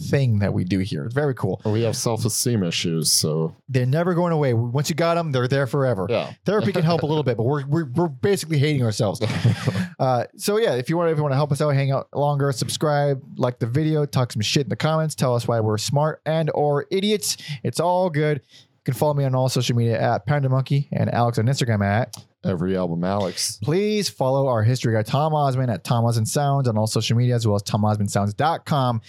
thing 0.10 0.40
that 0.40 0.54
we 0.54 0.64
do 0.64 0.80
here. 0.80 1.06
It's 1.06 1.14
very 1.16 1.34
cool. 1.34 1.62
We 1.66 1.84
have 1.84 1.96
self 1.96 2.26
esteem 2.26 2.64
issues, 2.64 3.12
so 3.12 3.56
They're 3.70 3.86
never 3.86 4.14
going 4.14 4.34
away. 4.34 4.54
Once 4.54 4.90
you 4.90 4.96
got 4.96 5.16
them, 5.16 5.32
they're 5.32 5.48
there 5.48 5.68
forever. 5.68 6.08
yeah. 6.10 6.34
Therapy 6.46 6.72
can 6.74 6.84
help 6.84 7.04
a 7.04 7.06
little 7.06 7.24
bit, 7.24 7.38
but 7.38 7.44
we're, 7.44 7.66
we're, 7.66 7.86
we're 7.86 8.08
basically 8.08 8.58
hating 8.58 8.84
ourselves. 8.84 9.22
Uh, 10.00 10.24
so 10.38 10.56
yeah, 10.58 10.76
if 10.76 10.90
you 10.90 10.96
want 10.96 11.12
if 11.12 11.18
you 11.18 11.22
want 11.24 11.34
to 11.34 11.36
help 11.36 11.52
us 11.52 11.60
out, 11.62 11.70
hang 11.72 11.92
out 11.92 12.08
longer, 12.16 12.50
subscribe, 12.54 13.22
like 13.38 13.60
the 13.60 13.66
video, 13.68 14.06
talk 14.06 14.32
some 14.32 14.42
shit 14.42 14.64
in 14.64 14.70
the 14.70 14.76
comments, 14.76 15.14
tell 15.14 15.36
us 15.36 15.46
why 15.46 15.60
we're 15.60 15.69
smart 15.78 16.22
and 16.26 16.50
or 16.54 16.86
idiots. 16.92 17.38
It's 17.64 17.80
all 17.80 18.10
good. 18.10 18.42
You 18.52 18.84
can 18.86 18.94
follow 18.94 19.14
me 19.14 19.26
on 19.26 19.36
all 19.36 19.50
social 19.50 19.76
media 19.76 20.00
at 20.00 20.26
Pander 20.26 20.50
Monkey 20.50 20.88
and 20.92 21.14
Alex 21.14 21.38
on 21.38 21.46
Instagram 21.46 21.86
at. 21.86 22.16
Every 22.46 22.78
album, 22.78 23.04
Alex. 23.04 23.60
Please 23.62 24.08
follow 24.08 24.48
our 24.48 24.64
history 24.64 24.94
guy 24.94 25.04
Tom 25.04 25.34
Osmond 25.34 25.70
at 25.70 25.84
Tom 25.84 26.06
Osmond 26.06 26.30
Sounds 26.30 26.70
on 26.70 26.78
all 26.78 26.88
social 26.88 27.18
media 27.18 27.36
as 27.36 27.46
well 27.46 27.58
as 27.58 27.64
TomOsmondSounds.com. 27.64 29.02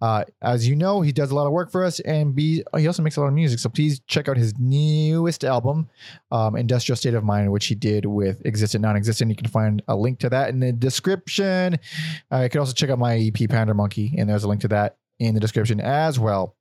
Uh, 0.00 0.24
as 0.40 0.68
you 0.68 0.76
know, 0.76 1.00
he 1.00 1.10
does 1.10 1.32
a 1.32 1.34
lot 1.34 1.46
of 1.48 1.52
work 1.52 1.72
for 1.72 1.82
us 1.82 1.98
and 1.98 2.36
be, 2.36 2.62
he 2.76 2.86
also 2.86 3.02
makes 3.02 3.16
a 3.16 3.20
lot 3.20 3.26
of 3.26 3.32
music. 3.34 3.58
So 3.58 3.68
please 3.68 3.98
check 4.06 4.28
out 4.28 4.36
his 4.36 4.54
newest 4.60 5.42
album, 5.42 5.90
um, 6.30 6.54
Industrial 6.54 6.94
State 6.94 7.14
of 7.14 7.24
Mind, 7.24 7.50
which 7.50 7.66
he 7.66 7.74
did 7.74 8.06
with 8.06 8.46
Existent 8.46 8.82
Non 8.82 8.94
Existent. 8.94 9.28
You 9.28 9.36
can 9.36 9.48
find 9.48 9.82
a 9.88 9.96
link 9.96 10.20
to 10.20 10.30
that 10.30 10.50
in 10.50 10.60
the 10.60 10.70
description. 10.70 11.80
Uh, 12.30 12.42
you 12.42 12.48
can 12.48 12.60
also 12.60 12.74
check 12.74 12.90
out 12.90 13.00
my 13.00 13.16
EP, 13.18 13.48
Pander 13.50 13.74
Monkey, 13.74 14.14
and 14.16 14.30
there's 14.30 14.44
a 14.44 14.48
link 14.48 14.60
to 14.60 14.68
that 14.68 14.98
in 15.18 15.34
the 15.34 15.40
description 15.40 15.80
as 15.80 16.18
well. 16.18 16.54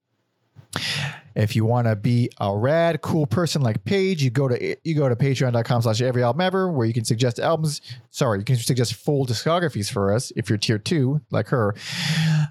If 1.35 1.55
you 1.55 1.65
want 1.65 1.85
to 1.85 1.95
be 1.95 2.31
a 2.39 2.55
rad, 2.57 3.01
cool 3.01 3.27
person 3.27 3.61
like 3.61 3.84
Paige, 3.84 4.23
you 4.23 4.31
go 4.31 4.47
to 4.47 4.75
you 4.84 4.95
go 4.95 5.07
to 5.07 5.15
patreon.com 5.15 5.84
slash 5.84 6.01
every 6.01 6.23
album 6.23 6.41
ever 6.41 6.71
where 6.71 6.88
you 6.88 6.93
can 6.93 7.05
suggest 7.05 7.39
albums. 7.39 7.79
Sorry, 8.09 8.39
you 8.39 8.43
can 8.43 8.55
suggest 8.55 8.95
full 8.95 9.23
discographies 9.25 9.91
for 9.91 10.11
us 10.11 10.31
if 10.35 10.49
you're 10.49 10.57
tier 10.57 10.79
two, 10.79 11.21
like 11.29 11.47
her. 11.49 11.75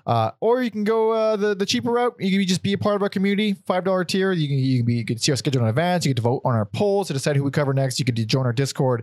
Uh, 0.07 0.31
or 0.41 0.62
you 0.62 0.70
can 0.70 0.85
go 0.85 1.11
uh, 1.11 1.35
the, 1.35 1.57
the 1.57 1.66
cheaper 1.66 1.91
route. 1.91 2.15
You 2.20 2.39
can 2.39 2.47
just 2.47 2.62
be 2.62 2.74
a 2.74 2.78
part 2.78 2.95
of 2.95 3.03
our 3.03 3.09
community, 3.09 3.57
five 3.66 3.83
dollar 3.83 4.05
tier. 4.05 4.31
You 4.31 4.47
can 4.47 4.59
you 4.59 4.78
can, 4.78 4.87
be, 4.87 4.95
you 4.95 5.05
can 5.05 5.19
see 5.19 5.33
our 5.33 5.37
schedule 5.37 5.62
in 5.62 5.69
advance. 5.69 6.07
You 6.07 6.15
can 6.15 6.23
vote 6.23 6.43
on 6.45 6.55
our 6.55 6.65
polls 6.65 7.09
to 7.09 7.12
decide 7.12 7.35
who 7.35 7.43
we 7.43 7.51
cover 7.51 7.74
next. 7.74 7.99
You 7.99 8.05
can 8.05 8.15
join 8.15 8.47
our 8.47 8.53
Discord, 8.53 9.03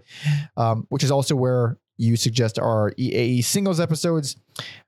um, 0.56 0.88
which 0.88 1.04
is 1.04 1.12
also 1.12 1.36
where 1.36 1.78
you 1.98 2.16
suggest 2.16 2.60
our 2.60 2.92
EAE 2.92 3.44
singles 3.44 3.80
episodes. 3.80 4.38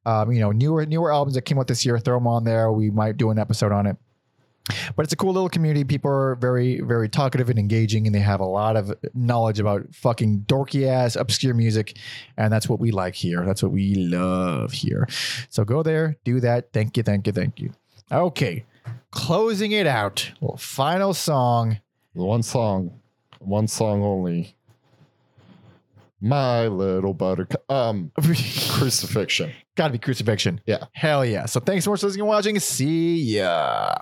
Um, 0.05 0.31
you 0.31 0.39
know, 0.39 0.51
newer 0.51 0.85
newer 0.85 1.11
albums 1.11 1.35
that 1.35 1.43
came 1.43 1.59
out 1.59 1.67
this 1.67 1.85
year, 1.85 1.97
throw 1.99 2.17
them 2.17 2.27
on 2.27 2.43
there. 2.43 2.71
We 2.71 2.89
might 2.89 3.17
do 3.17 3.29
an 3.31 3.39
episode 3.39 3.71
on 3.71 3.85
it. 3.85 3.97
But 4.95 5.03
it's 5.03 5.13
a 5.13 5.15
cool 5.15 5.31
little 5.31 5.49
community. 5.49 5.83
People 5.83 6.09
are 6.09 6.35
very, 6.35 6.81
very 6.81 7.07
talkative 7.07 7.49
and 7.49 7.59
engaging, 7.59 8.07
and 8.07 8.15
they 8.15 8.19
have 8.19 8.39
a 8.39 8.45
lot 8.45 8.75
of 8.75 8.91
knowledge 9.13 9.59
about 9.59 9.93
fucking 9.93 10.45
dorky 10.47 10.87
ass 10.87 11.15
obscure 11.15 11.53
music. 11.53 11.97
And 12.35 12.51
that's 12.51 12.67
what 12.67 12.79
we 12.79 12.89
like 12.89 13.13
here. 13.13 13.45
That's 13.45 13.61
what 13.61 13.71
we 13.71 13.93
love 13.93 14.71
here. 14.71 15.07
So 15.49 15.63
go 15.65 15.83
there, 15.83 16.17
do 16.23 16.39
that. 16.39 16.73
Thank 16.73 16.97
you, 16.97 17.03
thank 17.03 17.27
you, 17.27 17.33
thank 17.33 17.59
you. 17.59 17.73
Okay. 18.11 18.65
Closing 19.11 19.71
it 19.71 19.85
out. 19.85 20.31
Well, 20.41 20.57
final 20.57 21.13
song. 21.13 21.79
One 22.13 22.43
song, 22.43 22.99
one 23.39 23.67
song 23.67 24.01
only. 24.03 24.54
My 26.25 26.65
little 26.65 27.13
buttercup. 27.13 27.63
Um, 27.71 28.11
crucifixation. 28.17 29.51
Gotta 29.75 29.93
be 29.93 29.99
crucifixation. 29.99 30.59
Yeah. 30.65 30.85
Hell 30.93 31.23
yeah. 31.23 31.45
So 31.45 31.59
thanks 31.59 31.85
so 31.85 31.91
much 31.91 31.99
for 31.99 32.07
listening 32.07 32.21
and 32.21 32.29
watching. 32.29 32.59
See 32.59 33.35
ya. 33.35 33.93